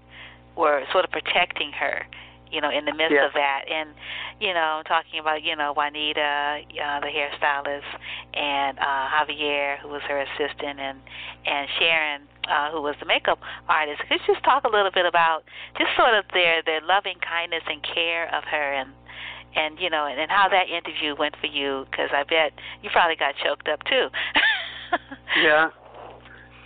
were 0.55 0.84
sort 0.91 1.05
of 1.05 1.11
protecting 1.11 1.72
her, 1.72 2.05
you 2.51 2.59
know, 2.59 2.69
in 2.69 2.86
the 2.86 2.93
midst 2.93 3.13
Yes. 3.13 3.28
of 3.28 3.34
that. 3.34 3.63
And 3.72 3.89
you 4.39 4.53
know, 4.53 4.82
I'm 4.82 4.84
talking 4.86 5.19
about 5.19 5.43
you 5.43 5.55
know 5.55 5.74
Juanita, 5.76 6.61
uh, 6.67 6.99
the 6.99 7.07
hairstylist, 7.07 7.88
and 8.34 8.80
uh, 8.80 9.07
Javier, 9.09 9.80
who 9.80 9.89
was 9.89 10.01
her 10.07 10.19
assistant, 10.22 10.80
and 10.80 10.99
and 11.45 11.67
Sharon, 11.80 12.22
uh, 12.49 12.72
who 12.72 12.82
was 12.82 12.95
the 12.99 13.05
makeup 13.05 13.39
artist. 13.69 14.01
Could 14.09 14.19
you 14.28 14.34
just 14.34 14.43
talk 14.43 14.63
a 14.65 14.69
little 14.69 14.91
bit 14.91 15.05
about 15.05 15.43
just 15.78 15.91
sort 15.97 16.13
of 16.15 16.26
their 16.34 16.61
their 16.63 16.82
loving 16.82 17.17
kindness 17.19 17.63
and 17.67 17.82
care 17.84 18.33
of 18.36 18.43
her, 18.46 18.74
and 18.74 18.89
and 19.55 19.79
you 19.79 19.89
know, 19.89 20.05
and, 20.05 20.20
and 20.20 20.32
how 20.32 20.47
that 20.50 20.70
interview 20.70 21.16
went 21.16 21.36
for 21.39 21.47
you? 21.47 21.86
Because 21.91 22.09
I 22.13 22.24
bet 22.24 22.54
you 22.83 22.89
probably 22.89 23.16
got 23.16 23.36
choked 23.43 23.67
up 23.67 23.83
too. 23.86 24.08
Yeah. 25.41 25.70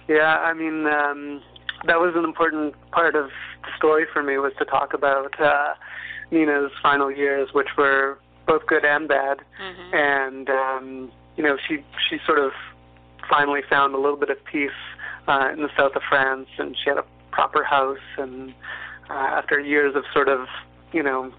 Yeah, 0.08 0.38
I 0.38 0.54
mean, 0.54 0.86
um 0.88 1.42
that 1.86 2.00
was 2.00 2.14
an 2.16 2.24
important 2.24 2.74
part 2.92 3.16
of 3.16 3.30
the 3.64 3.70
story 3.78 4.06
for 4.12 4.24
me 4.24 4.38
was 4.38 4.54
to 4.60 4.66
talk 4.66 4.94
about 4.94 5.40
uh 5.40 5.74
Nina's 6.32 6.72
final 6.82 7.12
years, 7.12 7.50
which 7.54 7.70
were 7.78 8.18
both 8.48 8.66
good 8.68 8.86
and 8.86 9.08
bad. 9.08 9.40
Mhm. 9.62 9.94
and 9.94 10.50
um, 10.50 11.12
you 11.38 11.44
know 11.44 11.58
she 11.68 11.84
she 12.10 12.20
sort 12.26 12.40
of 12.40 12.52
finally 13.30 13.62
found 13.70 13.94
a 13.96 13.98
little 13.98 14.18
bit 14.18 14.30
of 14.30 14.44
peace 14.46 14.80
uh, 15.28 15.50
in 15.54 15.62
the 15.62 15.70
south 15.78 15.96
of 15.96 16.04
France, 16.08 16.48
and 16.58 16.78
she 16.78 16.90
had 16.90 16.98
a 16.98 17.06
proper 17.32 17.64
house, 17.64 18.06
and 18.18 18.54
uh, 19.10 19.14
after 19.14 19.60
years 19.60 19.96
of 19.96 20.04
sort 20.14 20.30
of 20.30 20.48
you 20.94 21.02
know 21.04 21.32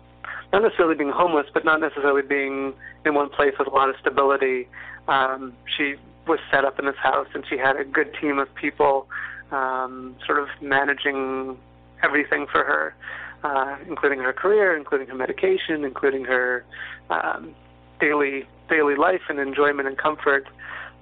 not 0.53 0.63
necessarily 0.63 0.95
being 0.95 1.11
homeless, 1.11 1.47
but 1.53 1.65
not 1.65 1.81
necessarily 1.81 2.23
being 2.23 2.73
in 3.05 3.15
one 3.15 3.29
place 3.29 3.55
with 3.59 3.69
a 3.69 3.71
lot 3.71 3.89
of 3.89 3.97
stability, 4.01 4.69
um, 5.09 5.53
she 5.77 5.95
was 6.27 6.41
set 6.51 6.65
up 6.65 6.79
in 6.79 6.87
this 6.87 6.97
house, 6.97 7.29
and 7.35 7.45
she 7.49 7.57
had 7.57 7.77
a 7.77 7.85
good 7.85 8.15
team 8.21 8.39
of 8.39 8.53
people 8.55 9.09
um, 9.51 10.17
sort 10.27 10.39
of 10.41 10.49
managing 10.61 11.57
everything 12.03 12.47
for 12.51 12.65
her. 12.65 12.95
Uh, 13.45 13.77
including 13.87 14.19
her 14.19 14.33
career, 14.33 14.77
including 14.77 15.07
her 15.07 15.15
medication, 15.15 15.85
including 15.85 16.25
her 16.25 16.65
um, 17.11 17.55
daily 18.01 18.45
daily 18.69 18.97
life 18.97 19.21
and 19.29 19.39
enjoyment 19.39 19.87
and 19.87 19.97
comfort. 19.99 20.49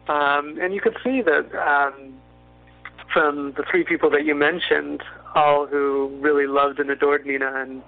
Um, 0.09 0.59
and 0.60 0.74
you 0.74 0.80
could 0.80 0.96
see 1.02 1.22
that 1.22 1.46
um, 1.55 2.12
from 3.12 3.52
the 3.52 3.64
three 3.70 3.84
people 3.84 4.10
that 4.10 4.26
you 4.26 4.34
mentioned, 4.34 5.02
all 5.34 5.66
who 5.66 6.14
really 6.20 6.46
loved 6.46 6.80
and 6.80 6.90
adored 6.90 7.24
Nina 7.24 7.51
and 7.62 7.82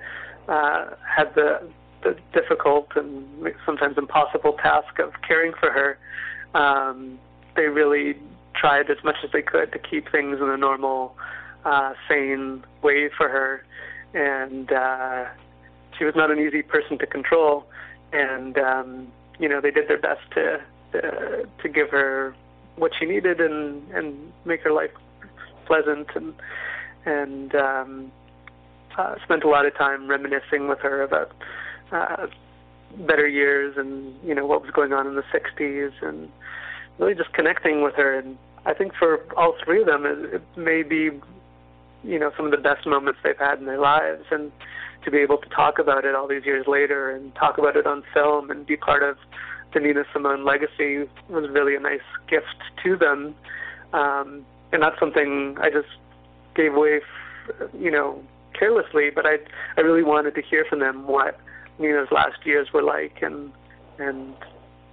uh, 0.49 0.91
had 1.05 1.35
the 1.35 1.69
the 2.03 2.17
difficult 2.33 2.89
and 2.95 3.53
sometimes 3.67 3.99
impossible 3.99 4.55
task 4.55 4.99
of 5.01 5.13
caring 5.27 5.53
for 5.59 5.71
her. 5.71 5.99
Um, 6.55 7.19
they 7.57 7.67
really 7.67 8.17
tried 8.55 8.91
as 8.91 9.03
much 9.05 9.17
as 9.25 9.31
they 9.33 9.43
could 9.43 9.73
to 9.73 9.79
keep 9.79 10.11
things 10.11 10.39
in 10.41 10.49
a 10.49 10.57
normal, 10.57 11.17
uh, 11.65 11.95
sane 12.09 12.65
way 12.83 13.11
for 13.17 13.29
her, 13.29 13.65
and 14.15 14.73
uh, 14.73 15.27
she 15.99 16.05
was 16.05 16.15
not 16.15 16.31
an 16.31 16.39
easy 16.39 16.63
person 16.63 16.99
to 16.99 17.07
control. 17.07 17.67
And 18.13 18.57
um, 18.59 19.09
you 19.39 19.49
know, 19.49 19.61
they 19.61 19.71
did 19.71 19.89
their 19.89 19.99
best 19.99 20.23
to 20.35 20.61
to, 20.93 21.49
to 21.63 21.69
give 21.69 21.91
her 21.91 22.35
what 22.77 22.93
she 22.99 23.05
needed 23.05 23.41
and 23.41 23.83
and 23.93 24.33
make 24.45 24.63
her 24.63 24.73
life 24.73 24.91
pleasant 25.67 26.09
and 26.15 26.35
and 27.05 27.55
um, 27.55 28.13
uh, 28.97 29.15
spent 29.25 29.45
a 29.45 29.49
lot 29.49 29.67
of 29.67 29.75
time 29.75 30.09
reminiscing 30.09 30.69
with 30.69 30.79
her 30.81 31.03
about 31.03 31.33
uh, 31.93 32.27
better 33.07 33.27
years 33.27 33.77
and 33.77 34.15
you 34.25 34.35
know 34.35 34.47
what 34.47 34.63
was 34.63 34.71
going 34.71 34.93
on 34.93 35.07
in 35.07 35.15
the 35.15 35.23
60s 35.23 35.93
and 36.03 36.31
really 36.99 37.15
just 37.15 37.33
connecting 37.33 37.83
with 37.83 37.95
her. 37.95 38.19
And 38.19 38.37
I 38.65 38.75
think 38.75 38.95
for 38.95 39.25
all 39.37 39.55
three 39.65 39.81
of 39.81 39.87
them 39.87 40.07
it, 40.07 40.35
it 40.35 40.43
may 40.57 40.83
be 40.83 41.11
you 42.05 42.19
know 42.19 42.31
some 42.37 42.47
of 42.47 42.53
the 42.53 42.59
best 42.59 42.87
moments 42.87 43.21
they've 43.23 43.39
had 43.39 43.59
in 43.59 43.67
their 43.67 43.81
lives. 43.81 44.25
And 44.31 44.53
to 45.05 45.11
be 45.11 45.19
able 45.19 45.39
to 45.39 45.49
talk 45.51 45.79
about 45.79 46.05
it 46.05 46.15
all 46.15 46.27
these 46.27 46.45
years 46.45 46.67
later 46.67 47.11
and 47.11 47.35
talk 47.37 47.59
about 47.59 47.77
it 47.77 47.87
on 47.87 48.03
film 48.13 48.51
and 48.51 48.67
be 48.67 48.77
part 48.77 49.03
of 49.03 49.17
the 49.73 49.81
Nina 49.81 50.05
Simone 50.13 50.45
legacy 50.45 51.09
was 51.29 51.49
really 51.51 51.77
a 51.77 51.81
nice 51.81 52.01
gift 52.29 52.63
to 52.83 52.97
them. 52.97 53.35
Um 53.93 54.45
and 54.73 54.83
that's 54.83 54.99
something 54.99 55.57
I 55.61 55.71
just 55.71 55.89
gave 56.55 56.75
away 56.75 57.01
you 57.79 57.91
know 57.91 58.23
carelessly 58.59 59.11
but 59.15 59.27
I 59.27 59.39
I 59.77 59.83
really 59.83 60.03
wanted 60.03 60.35
to 60.35 60.43
hear 60.43 60.65
from 60.69 60.81
them 60.81 61.07
what 61.07 61.39
Nina's 61.79 62.09
last 62.11 62.45
years 62.45 62.73
were 62.73 62.83
like, 62.83 63.23
and 63.23 63.53
and 63.99 64.35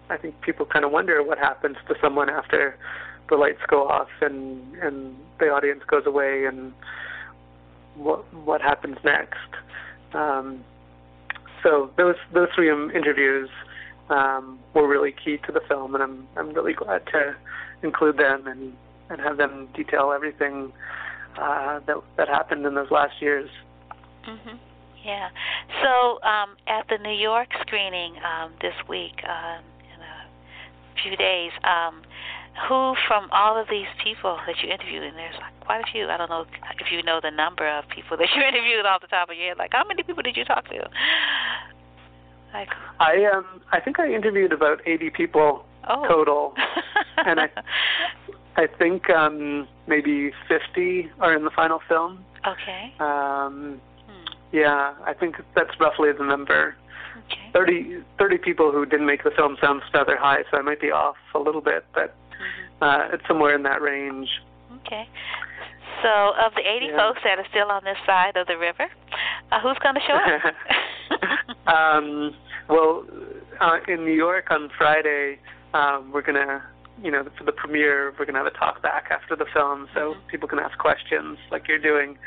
I 0.09 0.17
think 0.17 0.41
people 0.41 0.65
kind 0.65 0.85
of 0.85 0.91
wonder 0.91 1.23
what 1.23 1.37
happens 1.37 1.77
to 1.87 1.95
someone 2.01 2.29
after 2.29 2.77
the 3.29 3.35
lights 3.35 3.61
go 3.67 3.87
off 3.87 4.09
and 4.21 4.75
and 4.75 5.15
the 5.39 5.45
audience 5.49 5.83
goes 5.87 6.05
away, 6.05 6.45
and 6.45 6.73
what 7.95 8.31
what 8.33 8.61
happens 8.61 8.97
next. 9.03 9.37
Um, 10.13 10.63
so 11.61 11.91
those 11.97 12.15
those 12.33 12.49
three 12.55 12.69
interviews 12.69 13.49
um, 14.09 14.59
were 14.73 14.87
really 14.87 15.13
key 15.13 15.37
to 15.45 15.51
the 15.51 15.61
film, 15.67 15.95
and 15.95 16.03
I'm 16.03 16.27
I'm 16.37 16.53
really 16.53 16.73
glad 16.73 17.05
to 17.07 17.35
include 17.81 18.17
them 18.17 18.47
and 18.47 18.73
and 19.09 19.21
have 19.21 19.37
them 19.37 19.67
detail 19.73 20.11
everything 20.13 20.71
uh, 21.37 21.79
that 21.85 21.97
that 22.17 22.27
happened 22.27 22.65
in 22.65 22.75
those 22.75 22.91
last 22.91 23.21
years. 23.21 23.49
Mm-hmm. 24.27 24.57
Yeah. 25.03 25.29
So 25.83 26.21
um, 26.23 26.55
at 26.67 26.87
the 26.89 26.97
New 26.97 27.15
York 27.15 27.49
screening 27.61 28.15
um, 28.23 28.53
this 28.61 28.75
week, 28.87 29.21
a 29.23 29.59
few 31.01 31.15
days, 31.15 31.51
um, 31.63 32.01
who 32.67 32.93
from 33.07 33.29
all 33.31 33.59
of 33.59 33.67
these 33.69 33.89
people 34.03 34.37
that 34.45 34.55
you 34.61 34.69
interviewed, 34.69 35.03
and 35.03 35.17
there's 35.17 35.35
like 35.39 35.53
quite 35.61 35.81
a 35.81 35.91
few. 35.91 36.07
I 36.07 36.17
don't 36.17 36.29
know 36.29 36.45
if 36.79 36.91
you 36.91 37.01
know 37.03 37.19
the 37.21 37.31
number 37.31 37.67
of 37.67 37.87
people 37.89 38.17
that 38.21 38.27
you 38.35 38.41
interviewed 38.41 38.85
off 38.85 39.01
the 39.01 39.07
top 39.07 39.29
of 39.29 39.35
your 39.35 39.49
head. 39.49 39.57
Like, 39.57 39.71
how 39.73 39.83
many 39.87 40.03
people 40.03 40.23
did 40.23 40.37
you 40.37 40.45
talk 40.45 40.67
to? 40.69 40.89
Like, 42.53 42.69
I 42.99 43.25
um, 43.33 43.61
I 43.71 43.79
think 43.79 43.99
I 43.99 44.13
interviewed 44.13 44.53
about 44.53 44.79
80 44.85 45.09
people 45.09 45.65
oh. 45.89 46.07
total, 46.07 46.53
and 47.25 47.39
I, 47.39 47.49
I 48.55 48.67
think 48.67 49.09
um, 49.09 49.67
maybe 49.87 50.31
50 50.47 51.09
are 51.19 51.35
in 51.35 51.43
the 51.43 51.49
final 51.49 51.79
film. 51.87 52.23
Okay. 52.45 52.93
Um, 52.99 53.81
yeah, 54.51 54.93
I 55.03 55.13
think 55.13 55.37
that's 55.55 55.79
roughly 55.79 56.11
the 56.11 56.23
number. 56.23 56.75
Okay. 57.25 57.49
30, 57.53 58.03
30 58.17 58.37
people 58.37 58.71
who 58.71 58.85
didn't 58.85 59.05
make 59.05 59.23
the 59.23 59.31
film 59.31 59.57
sounds 59.61 59.83
rather 59.93 60.17
high, 60.17 60.43
so 60.49 60.57
I 60.57 60.61
might 60.61 60.81
be 60.81 60.91
off 60.91 61.15
a 61.35 61.39
little 61.39 61.61
bit, 61.61 61.85
but 61.93 62.15
mm-hmm. 62.31 62.83
uh, 62.83 63.13
it's 63.13 63.23
somewhere 63.27 63.55
in 63.55 63.63
that 63.63 63.81
range. 63.81 64.29
Okay. 64.85 65.07
So, 66.01 66.33
of 66.43 66.53
the 66.55 66.61
80 66.61 66.85
yeah. 66.85 66.97
folks 66.97 67.19
that 67.23 67.39
are 67.39 67.45
still 67.49 67.71
on 67.71 67.83
this 67.83 67.97
side 68.05 68.35
of 68.35 68.47
the 68.47 68.57
river, 68.57 68.87
uh, 69.51 69.61
who's 69.61 69.77
going 69.79 69.95
to 69.95 70.01
show 70.01 70.15
up? 70.15 71.67
um, 71.67 72.35
well, 72.67 73.05
uh, 73.61 73.77
in 73.87 74.03
New 74.03 74.13
York 74.13 74.51
on 74.51 74.69
Friday, 74.77 75.39
um, 75.73 76.11
we're 76.11 76.21
going 76.21 76.35
to, 76.35 76.61
you 77.01 77.11
know, 77.11 77.25
for 77.37 77.43
the 77.43 77.51
premiere, 77.51 78.11
we're 78.19 78.25
going 78.25 78.33
to 78.33 78.39
have 78.39 78.47
a 78.47 78.57
talk 78.57 78.81
back 78.81 79.07
after 79.11 79.35
the 79.35 79.45
film, 79.53 79.87
so 79.93 80.11
mm-hmm. 80.13 80.27
people 80.27 80.49
can 80.49 80.59
ask 80.59 80.77
questions 80.77 81.37
like 81.51 81.67
you're 81.67 81.79
doing, 81.79 82.17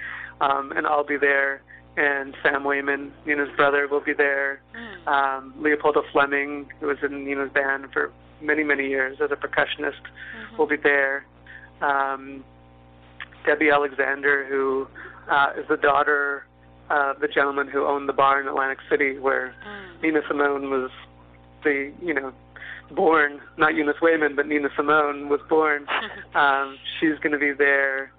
um, 0.41 0.73
and 0.73 0.87
I'll 0.87 1.05
be 1.05 1.19
there 1.19 1.63
and 1.97 2.35
Sam 2.43 2.63
Waymon, 2.63 3.11
Nina's 3.27 3.49
brother, 3.57 3.89
will 3.89 4.03
be 4.03 4.13
there. 4.13 4.61
Mm. 4.75 5.07
Um, 5.09 5.55
Leopoldo 5.59 6.03
Fleming, 6.13 6.67
who 6.81 6.89
was 6.89 6.99
in 7.03 7.25
Nina's 7.25 7.51
band 7.53 7.87
for 7.93 8.13
many, 8.41 8.63
many 8.63 8.89
years 8.89 9.19
as 9.23 9.31
a 9.31 9.37
percussionist, 9.37 10.03
mm-hmm. 10.03 10.57
will 10.59 10.67
be 10.67 10.77
there. 10.77 11.25
Um, 11.81 12.45
Debbie 13.47 13.71
Alexander, 13.71 14.45
who 14.47 14.89
uh, 15.31 15.53
is 15.59 15.67
the 15.69 15.77
daughter 15.77 16.47
of 16.91 17.21
the 17.21 17.29
gentleman 17.29 17.69
who 17.69 17.85
owned 17.87 18.09
the 18.09 18.13
bar 18.13 18.41
in 18.41 18.47
Atlantic 18.47 18.79
City, 18.91 19.19
where 19.19 19.55
mm. 19.67 20.03
Nina 20.03 20.21
Simone 20.29 20.71
was 20.71 20.91
the, 21.65 21.93
you 22.03 22.13
know, 22.13 22.33
born. 22.93 23.41
Not 23.57 23.75
Eunice 23.75 23.97
Waymon, 24.03 24.37
but 24.37 24.47
Nina 24.47 24.69
Simone 24.77 25.29
was 25.29 25.41
born. 25.49 25.87
um, 26.35 26.77
she's 27.01 27.19
going 27.21 27.33
to 27.33 27.39
be 27.39 27.53
there. 27.53 28.13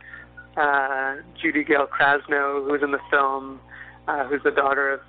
Uh, 0.57 1.17
Judy 1.39 1.63
Gail 1.63 1.87
Krasno, 1.87 2.65
who 2.65 2.71
was 2.71 2.81
in 2.81 2.91
the 2.91 2.99
film, 3.11 3.59
who's 4.29 4.41
the 4.43 4.51
daughter 4.51 4.93
of 4.93 4.99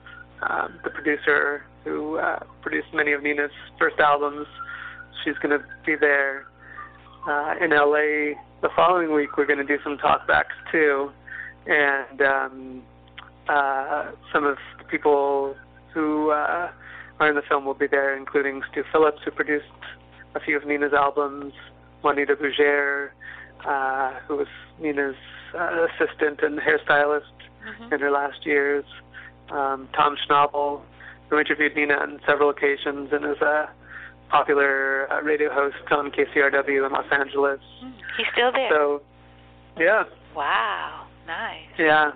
uh, 0.42 0.68
the 0.84 0.90
producer 0.90 1.64
who 1.84 2.18
uh, 2.18 2.38
produced 2.62 2.88
many 2.94 3.12
of 3.12 3.22
Nina's 3.22 3.50
first 3.78 3.98
albums. 3.98 4.46
She's 5.24 5.36
going 5.38 5.58
to 5.58 5.64
be 5.84 5.96
there 5.96 6.46
uh, 7.28 7.54
in 7.60 7.70
LA 7.70 8.38
the 8.62 8.68
following 8.76 9.12
week. 9.12 9.36
We're 9.36 9.46
going 9.46 9.58
to 9.58 9.64
do 9.64 9.78
some 9.82 9.98
talkbacks 9.98 10.54
too, 10.70 11.10
and 11.66 12.22
um, 12.22 12.82
uh, 13.48 14.12
some 14.32 14.44
of 14.44 14.56
the 14.78 14.84
people 14.84 15.56
who 15.92 16.30
uh, 16.30 16.70
are 17.18 17.28
in 17.28 17.34
the 17.34 17.42
film 17.42 17.64
will 17.64 17.74
be 17.74 17.86
there, 17.86 18.16
including 18.16 18.62
Stu 18.70 18.84
Phillips, 18.92 19.18
who 19.24 19.30
produced 19.30 19.66
a 20.34 20.40
few 20.40 20.56
of 20.56 20.66
Nina's 20.66 20.92
albums, 20.92 21.52
Juanita 22.02 22.36
Bouger, 22.36 23.12
uh, 23.66 24.12
who 24.26 24.36
was 24.36 24.46
Nina's 24.80 25.16
uh, 25.58 25.86
assistant 25.86 26.40
and 26.42 26.60
hairstylist 26.60 27.22
mm-hmm. 27.66 27.92
in 27.92 28.00
her 28.00 28.10
last 28.10 28.44
years. 28.44 28.84
Um, 29.50 29.88
Tom 29.94 30.16
Schnabel, 30.16 30.82
who 31.28 31.38
interviewed 31.38 31.74
Nina 31.74 31.94
on 31.94 32.20
several 32.26 32.50
occasions 32.50 33.10
and 33.12 33.24
is 33.24 33.40
a 33.40 33.70
popular 34.28 35.10
uh, 35.10 35.22
radio 35.22 35.52
host 35.52 35.76
on 35.90 36.10
KCRW 36.10 36.86
in 36.86 36.92
Los 36.92 37.06
Angeles. 37.10 37.60
Mm, 37.82 37.92
he's 38.16 38.26
still 38.32 38.52
there. 38.52 38.68
So, 38.70 39.02
yeah. 39.78 40.04
Wow, 40.34 41.06
nice. 41.26 41.66
Yeah. 41.78 42.12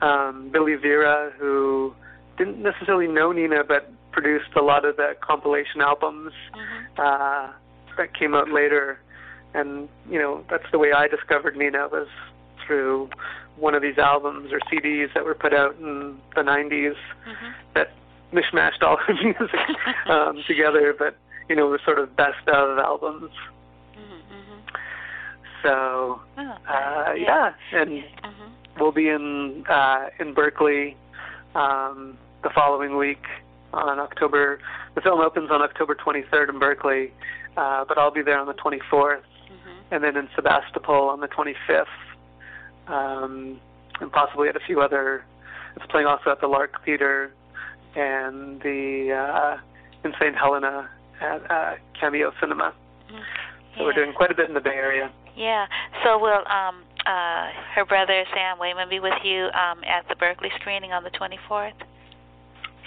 Um, 0.00 0.50
Billy 0.52 0.76
Vera, 0.76 1.32
who 1.38 1.94
didn't 2.36 2.62
necessarily 2.62 3.08
know 3.08 3.32
Nina, 3.32 3.64
but 3.64 3.92
produced 4.12 4.54
a 4.56 4.62
lot 4.62 4.84
of 4.84 4.96
the 4.96 5.14
compilation 5.20 5.80
albums 5.80 6.32
mm-hmm. 6.54 7.00
uh, 7.00 7.52
that 7.96 8.14
came 8.16 8.34
out 8.34 8.50
later. 8.50 9.00
And 9.54 9.88
you 10.08 10.18
know, 10.18 10.44
that's 10.48 10.70
the 10.72 10.78
way 10.78 10.92
I 10.92 11.08
discovered 11.08 11.56
Nina 11.56 11.88
was 11.88 12.08
through 12.66 13.10
one 13.58 13.74
of 13.74 13.82
these 13.82 13.98
albums 13.98 14.52
or 14.52 14.60
CDs 14.72 15.12
that 15.14 15.24
were 15.24 15.34
put 15.34 15.52
out 15.52 15.76
in 15.78 16.18
the 16.34 16.42
90s 16.42 16.94
mm-hmm. 16.94 17.50
that 17.74 17.92
mishmashed 18.32 18.82
all 18.82 18.96
her 18.96 19.14
music 19.22 19.50
um, 20.08 20.42
together, 20.46 20.94
but 20.96 21.16
you 21.48 21.56
know, 21.56 21.66
was 21.66 21.80
sort 21.84 21.98
of 21.98 22.14
best 22.16 22.46
of 22.46 22.78
albums. 22.78 23.30
Mm-hmm. 23.96 24.58
So, 25.62 26.20
oh, 26.36 26.40
uh, 26.40 27.14
yeah. 27.14 27.52
yeah, 27.72 27.80
and 27.80 27.90
mm-hmm. 27.90 28.80
we'll 28.80 28.92
be 28.92 29.08
in 29.08 29.64
uh, 29.68 30.08
in 30.18 30.34
Berkeley 30.34 30.96
um, 31.54 32.18
the 32.42 32.50
following 32.54 32.96
week 32.96 33.24
on 33.72 33.98
October. 33.98 34.60
The 34.94 35.00
film 35.00 35.20
opens 35.20 35.50
on 35.50 35.62
October 35.62 35.94
23rd 35.94 36.50
in 36.50 36.58
Berkeley, 36.58 37.12
uh, 37.56 37.84
but 37.86 37.98
I'll 37.98 38.10
be 38.10 38.22
there 38.22 38.38
on 38.38 38.46
the 38.46 38.54
24th, 38.54 38.80
mm-hmm. 38.92 39.94
and 39.94 40.04
then 40.04 40.16
in 40.16 40.28
Sebastopol 40.34 41.08
on 41.08 41.20
the 41.20 41.28
25th 41.28 41.86
um, 42.88 43.60
and 44.00 44.12
possibly 44.12 44.48
at 44.48 44.56
a 44.56 44.60
few 44.60 44.80
other. 44.80 45.24
It's 45.76 45.86
playing 45.90 46.06
also 46.06 46.30
at 46.30 46.40
the 46.40 46.48
Lark 46.48 46.84
Theater 46.84 47.32
and 47.94 48.60
the 48.62 49.12
uh, 49.12 49.60
in 50.04 50.12
St. 50.20 50.36
Helena 50.36 50.88
at 51.20 51.50
uh, 51.50 51.74
Cameo 51.98 52.32
Cinema. 52.40 52.74
Mm-hmm. 53.10 53.18
So 53.76 53.84
we're 53.84 53.92
doing 53.92 54.12
quite 54.12 54.30
a 54.30 54.34
bit 54.34 54.48
in 54.48 54.54
the 54.54 54.60
Bay 54.60 54.74
Area. 54.74 55.10
Yeah. 55.36 55.66
So 56.04 56.18
will 56.18 56.42
um, 56.48 56.82
uh, 57.06 57.48
her 57.74 57.84
brother 57.86 58.24
Sam 58.34 58.58
Waymon 58.58 58.90
be 58.90 59.00
with 59.00 59.14
you 59.24 59.44
um, 59.46 59.84
at 59.84 60.08
the 60.08 60.16
Berkeley 60.16 60.50
screening 60.60 60.92
on 60.92 61.04
the 61.04 61.10
24th? 61.10 61.72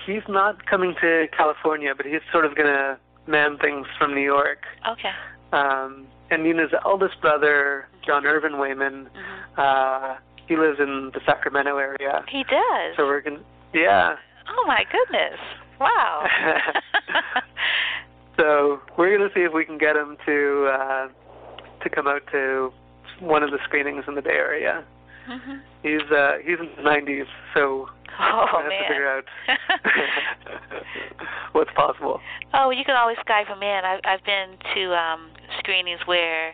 He's 0.06 0.24
not 0.28 0.66
coming 0.66 0.96
to 1.02 1.28
California, 1.36 1.94
but 1.96 2.06
he's 2.06 2.22
sort 2.32 2.46
of 2.46 2.56
going 2.56 2.68
to 2.68 2.98
man 3.28 3.58
things 3.58 3.86
from 3.98 4.14
New 4.14 4.22
York. 4.22 4.60
Okay. 4.90 5.12
Um, 5.54 6.08
and 6.32 6.44
Nina's 6.44 6.72
eldest 6.86 7.20
brother, 7.22 7.88
John 8.06 8.26
Irvin 8.26 8.54
Waymon, 8.54 9.08
mm-hmm. 9.08 9.62
uh, 9.62 10.16
he 10.48 10.58
lives 10.58 10.80
in 10.80 11.12
the 11.14 11.22
Sacramento 11.26 11.78
area. 11.78 12.24
He 12.28 12.44
does. 12.44 12.96
So 12.98 13.06
we're 13.06 13.22
gonna, 13.22 13.44
yeah. 13.74 14.16
Oh 14.50 14.66
my 14.68 14.84
goodness! 14.92 15.40
Wow. 15.80 16.28
so 18.38 18.82
we're 18.98 19.18
gonna 19.18 19.30
see 19.34 19.42
if 19.42 19.54
we 19.54 19.66
can 19.66 19.78
get 19.78 19.96
him 19.96 20.18
to 20.26 20.70
uh, 20.74 21.08
to 21.84 21.90
come 21.90 22.08
out 22.08 22.24
to 22.32 22.72
one 23.20 23.44
of 23.44 23.52
the 23.52 23.60
screenings 23.66 24.06
in 24.08 24.16
the 24.16 24.22
Bay 24.22 24.32
Area. 24.32 24.84
Mm-hmm. 25.30 25.58
He's 25.84 26.02
uh, 26.12 26.38
he's 26.44 26.60
in 26.60 26.70
his 26.76 26.86
90s, 26.86 27.28
so 27.54 27.88
oh, 28.20 28.20
we 28.20 28.20
have 28.20 28.66
man. 28.68 28.82
to 28.82 28.88
figure 28.88 29.08
out 29.08 29.26
what's 31.54 31.72
possible. 31.76 32.20
Oh, 32.54 32.72
you 32.72 32.84
can 32.84 32.96
always 32.96 33.18
Skype 33.28 33.48
him 33.48 33.62
in. 33.62 33.86
I've 33.86 34.02
I've 34.04 34.24
been 34.26 34.58
to 34.76 34.96
um 34.96 35.31
screenings 35.60 36.00
where 36.06 36.54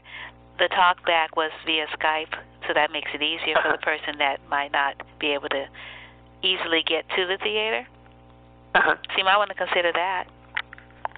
the 0.60 0.69
talkback 0.69 1.36
was 1.36 1.52
via 1.65 1.86
Skype, 1.98 2.34
so 2.68 2.74
that 2.74 2.91
makes 2.91 3.10
it 3.14 3.22
easier 3.22 3.56
for 3.61 3.72
the 3.72 3.78
person 3.78 4.18
that 4.19 4.40
might 4.49 4.72
not 4.72 4.95
be 5.19 5.28
able 5.34 5.49
to 5.49 5.65
easily 6.44 6.84
get 6.86 7.07
to 7.15 7.26
the 7.26 7.38
theater. 7.44 7.88
Uh-huh. 8.76 8.95
So 9.10 9.18
you 9.18 9.24
might 9.24 9.38
want 9.38 9.49
to 9.49 9.56
consider 9.56 9.91
that. 9.94 10.26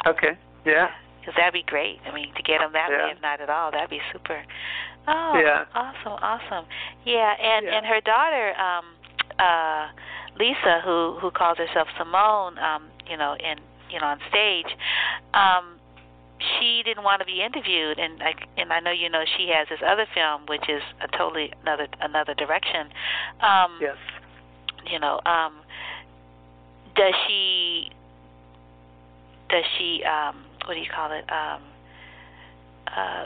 Okay. 0.07 0.37
Yeah. 0.65 0.89
Because 1.19 1.35
that'd 1.35 1.53
be 1.53 1.63
great. 1.63 1.99
I 2.07 2.13
mean, 2.13 2.33
to 2.35 2.43
get 2.43 2.59
them 2.59 2.71
that 2.73 2.89
Yeah. 2.91 3.05
way, 3.05 3.11
if 3.11 3.21
not 3.21 3.41
at 3.41 3.49
all, 3.49 3.71
that'd 3.71 3.89
be 3.89 4.01
super. 4.11 4.43
Oh, 5.07 5.37
Yeah. 5.37 5.65
awesome, 5.75 6.17
awesome. 6.21 6.65
Yeah, 7.03 7.35
and 7.39 7.65
Yeah. 7.65 7.75
and 7.77 7.85
her 7.85 8.01
daughter, 8.01 8.55
um, 8.59 8.85
uh, 9.39 9.87
Lisa, 10.35 10.81
who 10.81 11.17
who 11.19 11.31
calls 11.31 11.57
herself 11.57 11.89
Simone, 11.97 12.57
um, 12.59 12.89
you 13.07 13.17
know, 13.17 13.33
in 13.33 13.59
you 13.89 13.99
know 13.99 14.07
on 14.07 14.19
stage, 14.29 14.75
um, 15.33 15.78
she 16.39 16.81
didn't 16.83 17.03
want 17.03 17.19
to 17.19 17.25
be 17.25 17.41
interviewed, 17.41 17.99
and 17.99 18.21
I 18.23 18.33
and 18.57 18.71
I 18.71 18.79
know 18.79 18.91
you 18.91 19.09
know 19.09 19.23
she 19.37 19.49
has 19.53 19.67
this 19.69 19.79
other 19.85 20.05
film, 20.13 20.45
which 20.47 20.67
is 20.69 20.81
a 21.01 21.07
totally 21.17 21.51
another 21.61 21.87
another 22.01 22.33
direction. 22.33 22.87
Um, 23.41 23.77
Yes. 23.81 23.97
you 24.89 24.99
know, 24.99 25.19
um, 25.25 25.53
does 26.95 27.13
she 27.27 27.91
does 29.49 29.63
she 29.77 30.03
um 30.03 30.45
what 30.65 30.75
do 30.75 30.79
you 30.79 30.89
call 30.93 31.11
it 31.11 31.25
um 31.31 31.61
uh 32.87 33.25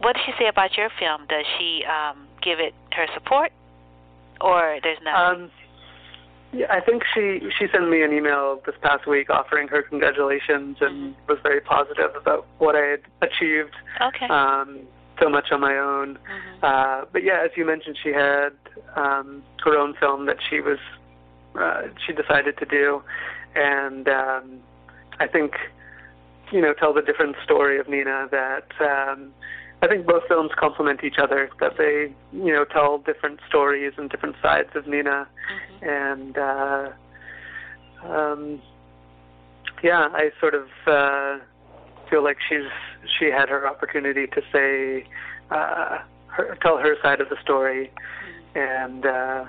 what 0.00 0.14
does 0.14 0.22
she 0.26 0.32
say 0.38 0.48
about 0.48 0.76
your 0.76 0.90
film 0.98 1.26
does 1.28 1.44
she 1.58 1.82
um 1.84 2.26
give 2.42 2.60
it 2.60 2.74
her 2.92 3.06
support 3.14 3.50
or 4.40 4.78
there's 4.82 4.98
nothing 5.02 5.44
Um, 5.44 5.50
yeah, 6.52 6.66
I 6.70 6.80
think 6.80 7.02
she 7.14 7.40
she 7.58 7.66
sent 7.72 7.88
me 7.88 8.02
an 8.02 8.12
email 8.12 8.60
this 8.66 8.74
past 8.82 9.06
week 9.06 9.30
offering 9.30 9.68
her 9.68 9.82
congratulations 9.82 10.76
and 10.80 11.14
was 11.28 11.38
very 11.42 11.60
positive 11.60 12.14
about 12.14 12.46
what 12.58 12.76
I 12.76 12.86
had 12.86 13.00
achieved. 13.22 13.74
okay 14.00 14.26
Um, 14.26 14.80
so 15.20 15.28
much 15.28 15.52
on 15.52 15.60
my 15.60 15.76
own. 15.76 16.18
mhm 16.18 16.62
Uh, 16.62 17.04
but 17.12 17.22
yeah, 17.24 17.40
as 17.44 17.50
you 17.56 17.64
mentioned, 17.64 17.96
she 18.02 18.10
had 18.12 18.52
um, 18.96 19.42
her 19.64 19.76
own 19.78 19.94
film 19.94 20.26
that 20.26 20.38
she 20.48 20.60
was 20.60 20.78
uh, 21.58 21.82
she 22.06 22.12
decided 22.12 22.56
to 22.58 22.66
do, 22.66 23.02
and 23.54 24.08
um, 24.08 24.58
I 25.20 25.26
think 25.26 25.54
you 26.50 26.60
know 26.60 26.72
tell 26.74 26.92
the 26.92 27.02
different 27.02 27.36
story 27.44 27.78
of 27.78 27.88
Nina. 27.88 28.28
That 28.30 28.68
um, 28.80 29.32
I 29.82 29.88
think 29.88 30.06
both 30.06 30.22
films 30.28 30.52
complement 30.56 31.02
each 31.02 31.18
other. 31.18 31.50
That 31.60 31.76
they 31.76 32.12
you 32.32 32.52
know 32.52 32.64
tell 32.64 32.98
different 32.98 33.40
stories 33.48 33.92
and 33.96 34.08
different 34.08 34.36
sides 34.40 34.70
of 34.74 34.86
Nina, 34.86 35.26
mhm 35.52 35.72
and 35.82 36.38
uh, 36.38 36.88
um, 38.04 38.62
yeah, 39.82 40.08
I 40.12 40.30
sort 40.38 40.54
of 40.54 40.68
uh, 40.86 41.38
feel 42.08 42.22
like 42.22 42.38
she's 42.48 42.70
she 43.18 43.26
had 43.26 43.48
her 43.48 43.68
opportunity 43.68 44.28
to 44.28 44.42
say 44.52 45.04
uh, 45.50 45.98
her, 46.28 46.56
tell 46.62 46.78
her 46.78 46.94
side 47.02 47.20
of 47.20 47.28
the 47.28 47.36
story, 47.42 47.90
and 48.54 49.04
uh, 49.04 49.44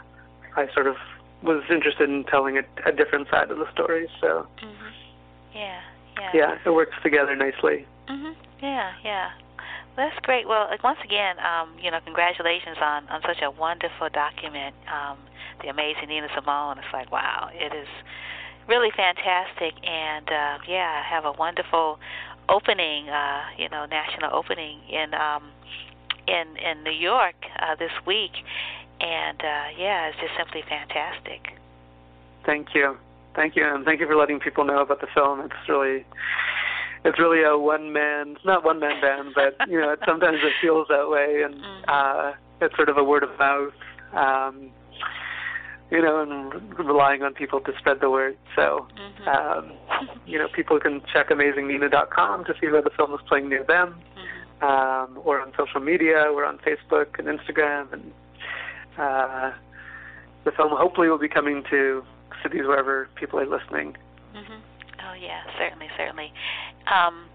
I 0.55 0.73
sort 0.73 0.87
of 0.87 0.95
was 1.43 1.63
interested 1.69 2.09
in 2.09 2.23
telling 2.23 2.57
a, 2.57 2.63
a 2.87 2.91
different 2.91 3.29
side 3.29 3.51
of 3.51 3.59
the 3.59 3.71
story. 3.71 4.09
So 4.19 4.47
mhm 4.63 4.91
yeah 5.53 5.81
yeah 6.17 6.31
yeah, 6.33 6.57
it 6.65 6.71
works 6.71 6.95
together 7.03 7.35
nicely. 7.35 7.85
Mhm. 8.09 8.35
Yeah, 8.61 8.93
yeah. 9.03 9.31
That's 9.95 10.17
great. 10.23 10.47
Well, 10.47 10.69
once 10.83 10.97
again, 11.03 11.35
um, 11.39 11.73
you 11.79 11.91
know, 11.91 11.99
congratulations 12.03 12.77
on 12.81 13.07
on 13.09 13.21
such 13.21 13.41
a 13.43 13.51
wonderful 13.51 14.09
document, 14.09 14.75
um, 14.91 15.17
the 15.61 15.69
amazing 15.69 16.09
Nina 16.09 16.27
Simone. 16.33 16.79
It's 16.79 16.87
like, 16.91 17.11
wow, 17.11 17.49
it 17.53 17.73
is 17.75 17.87
really 18.67 18.89
fantastic, 18.95 19.73
and 19.83 20.27
uh, 20.29 20.57
yeah, 20.67 21.03
have 21.03 21.25
a 21.25 21.31
wonderful 21.33 21.99
opening, 22.49 23.09
uh, 23.09 23.43
you 23.57 23.69
know, 23.69 23.85
national 23.85 24.33
opening 24.33 24.79
in 24.89 25.13
um, 25.13 25.51
in 26.27 26.57
in 26.57 26.83
New 26.83 26.91
York 26.91 27.35
uh, 27.59 27.75
this 27.75 27.91
week, 28.05 28.31
and 28.99 29.39
uh, 29.41 29.65
yeah, 29.77 30.07
it's 30.07 30.17
just 30.19 30.33
simply 30.37 30.63
fantastic. 30.67 31.53
Thank 32.45 32.73
you, 32.73 32.97
thank 33.35 33.55
you, 33.55 33.63
and 33.63 33.85
thank 33.85 33.99
you 33.99 34.07
for 34.07 34.15
letting 34.15 34.39
people 34.39 34.65
know 34.65 34.81
about 34.81 35.01
the 35.01 35.07
film. 35.13 35.41
It's 35.41 35.69
really 35.69 36.03
it's 37.05 37.19
really 37.19 37.43
a 37.43 37.57
one 37.57 37.91
man 37.93 38.37
not 38.45 38.63
one 38.63 38.79
man 38.79 38.99
band 39.01 39.29
but 39.35 39.55
you 39.69 39.79
know 39.79 39.89
it, 39.91 39.99
sometimes 40.05 40.37
it 40.41 40.53
feels 40.61 40.87
that 40.89 41.09
way 41.09 41.43
and 41.43 41.55
Mhm. 41.55 41.83
uh 41.87 42.33
it's 42.61 42.75
sort 42.75 42.89
of 42.89 42.97
a 42.97 43.03
word 43.03 43.23
of 43.23 43.37
mouth 43.39 43.73
um 44.13 44.71
you 45.91 46.01
know 46.01 46.21
and 46.21 46.79
relying 46.79 47.21
on 47.23 47.33
people 47.33 47.59
to 47.61 47.71
spread 47.77 47.99
the 47.99 48.09
word 48.09 48.37
so 48.55 48.87
Mhm. 48.97 49.27
um 49.27 49.71
you 50.25 50.37
know 50.39 50.47
people 50.47 50.79
can 50.79 51.01
check 51.11 51.29
amazingnina.com 51.29 52.45
to 52.45 52.53
see 52.59 52.67
where 52.67 52.81
the 52.81 52.89
film 52.91 53.13
is 53.13 53.21
playing 53.27 53.49
near 53.49 53.63
them 53.63 53.95
Mhm. 54.17 54.67
um 54.69 55.19
or 55.23 55.41
on 55.41 55.51
social 55.57 55.81
media 55.81 56.31
we're 56.33 56.45
on 56.45 56.57
facebook 56.59 57.19
and 57.19 57.27
instagram 57.27 57.91
and 57.93 58.11
uh 58.97 59.51
the 60.45 60.51
film 60.51 60.71
hopefully 60.71 61.09
will 61.09 61.17
be 61.17 61.29
coming 61.29 61.63
to 61.69 62.03
cities 62.41 62.65
wherever 62.65 63.07
people 63.15 63.39
are 63.39 63.45
listening 63.45 63.95
Mhm. 64.35 64.59
Oh 65.13 65.15
yeah, 65.15 65.45
certainly, 65.59 65.85
certainly. 65.95 66.33
Um, 66.89 67.29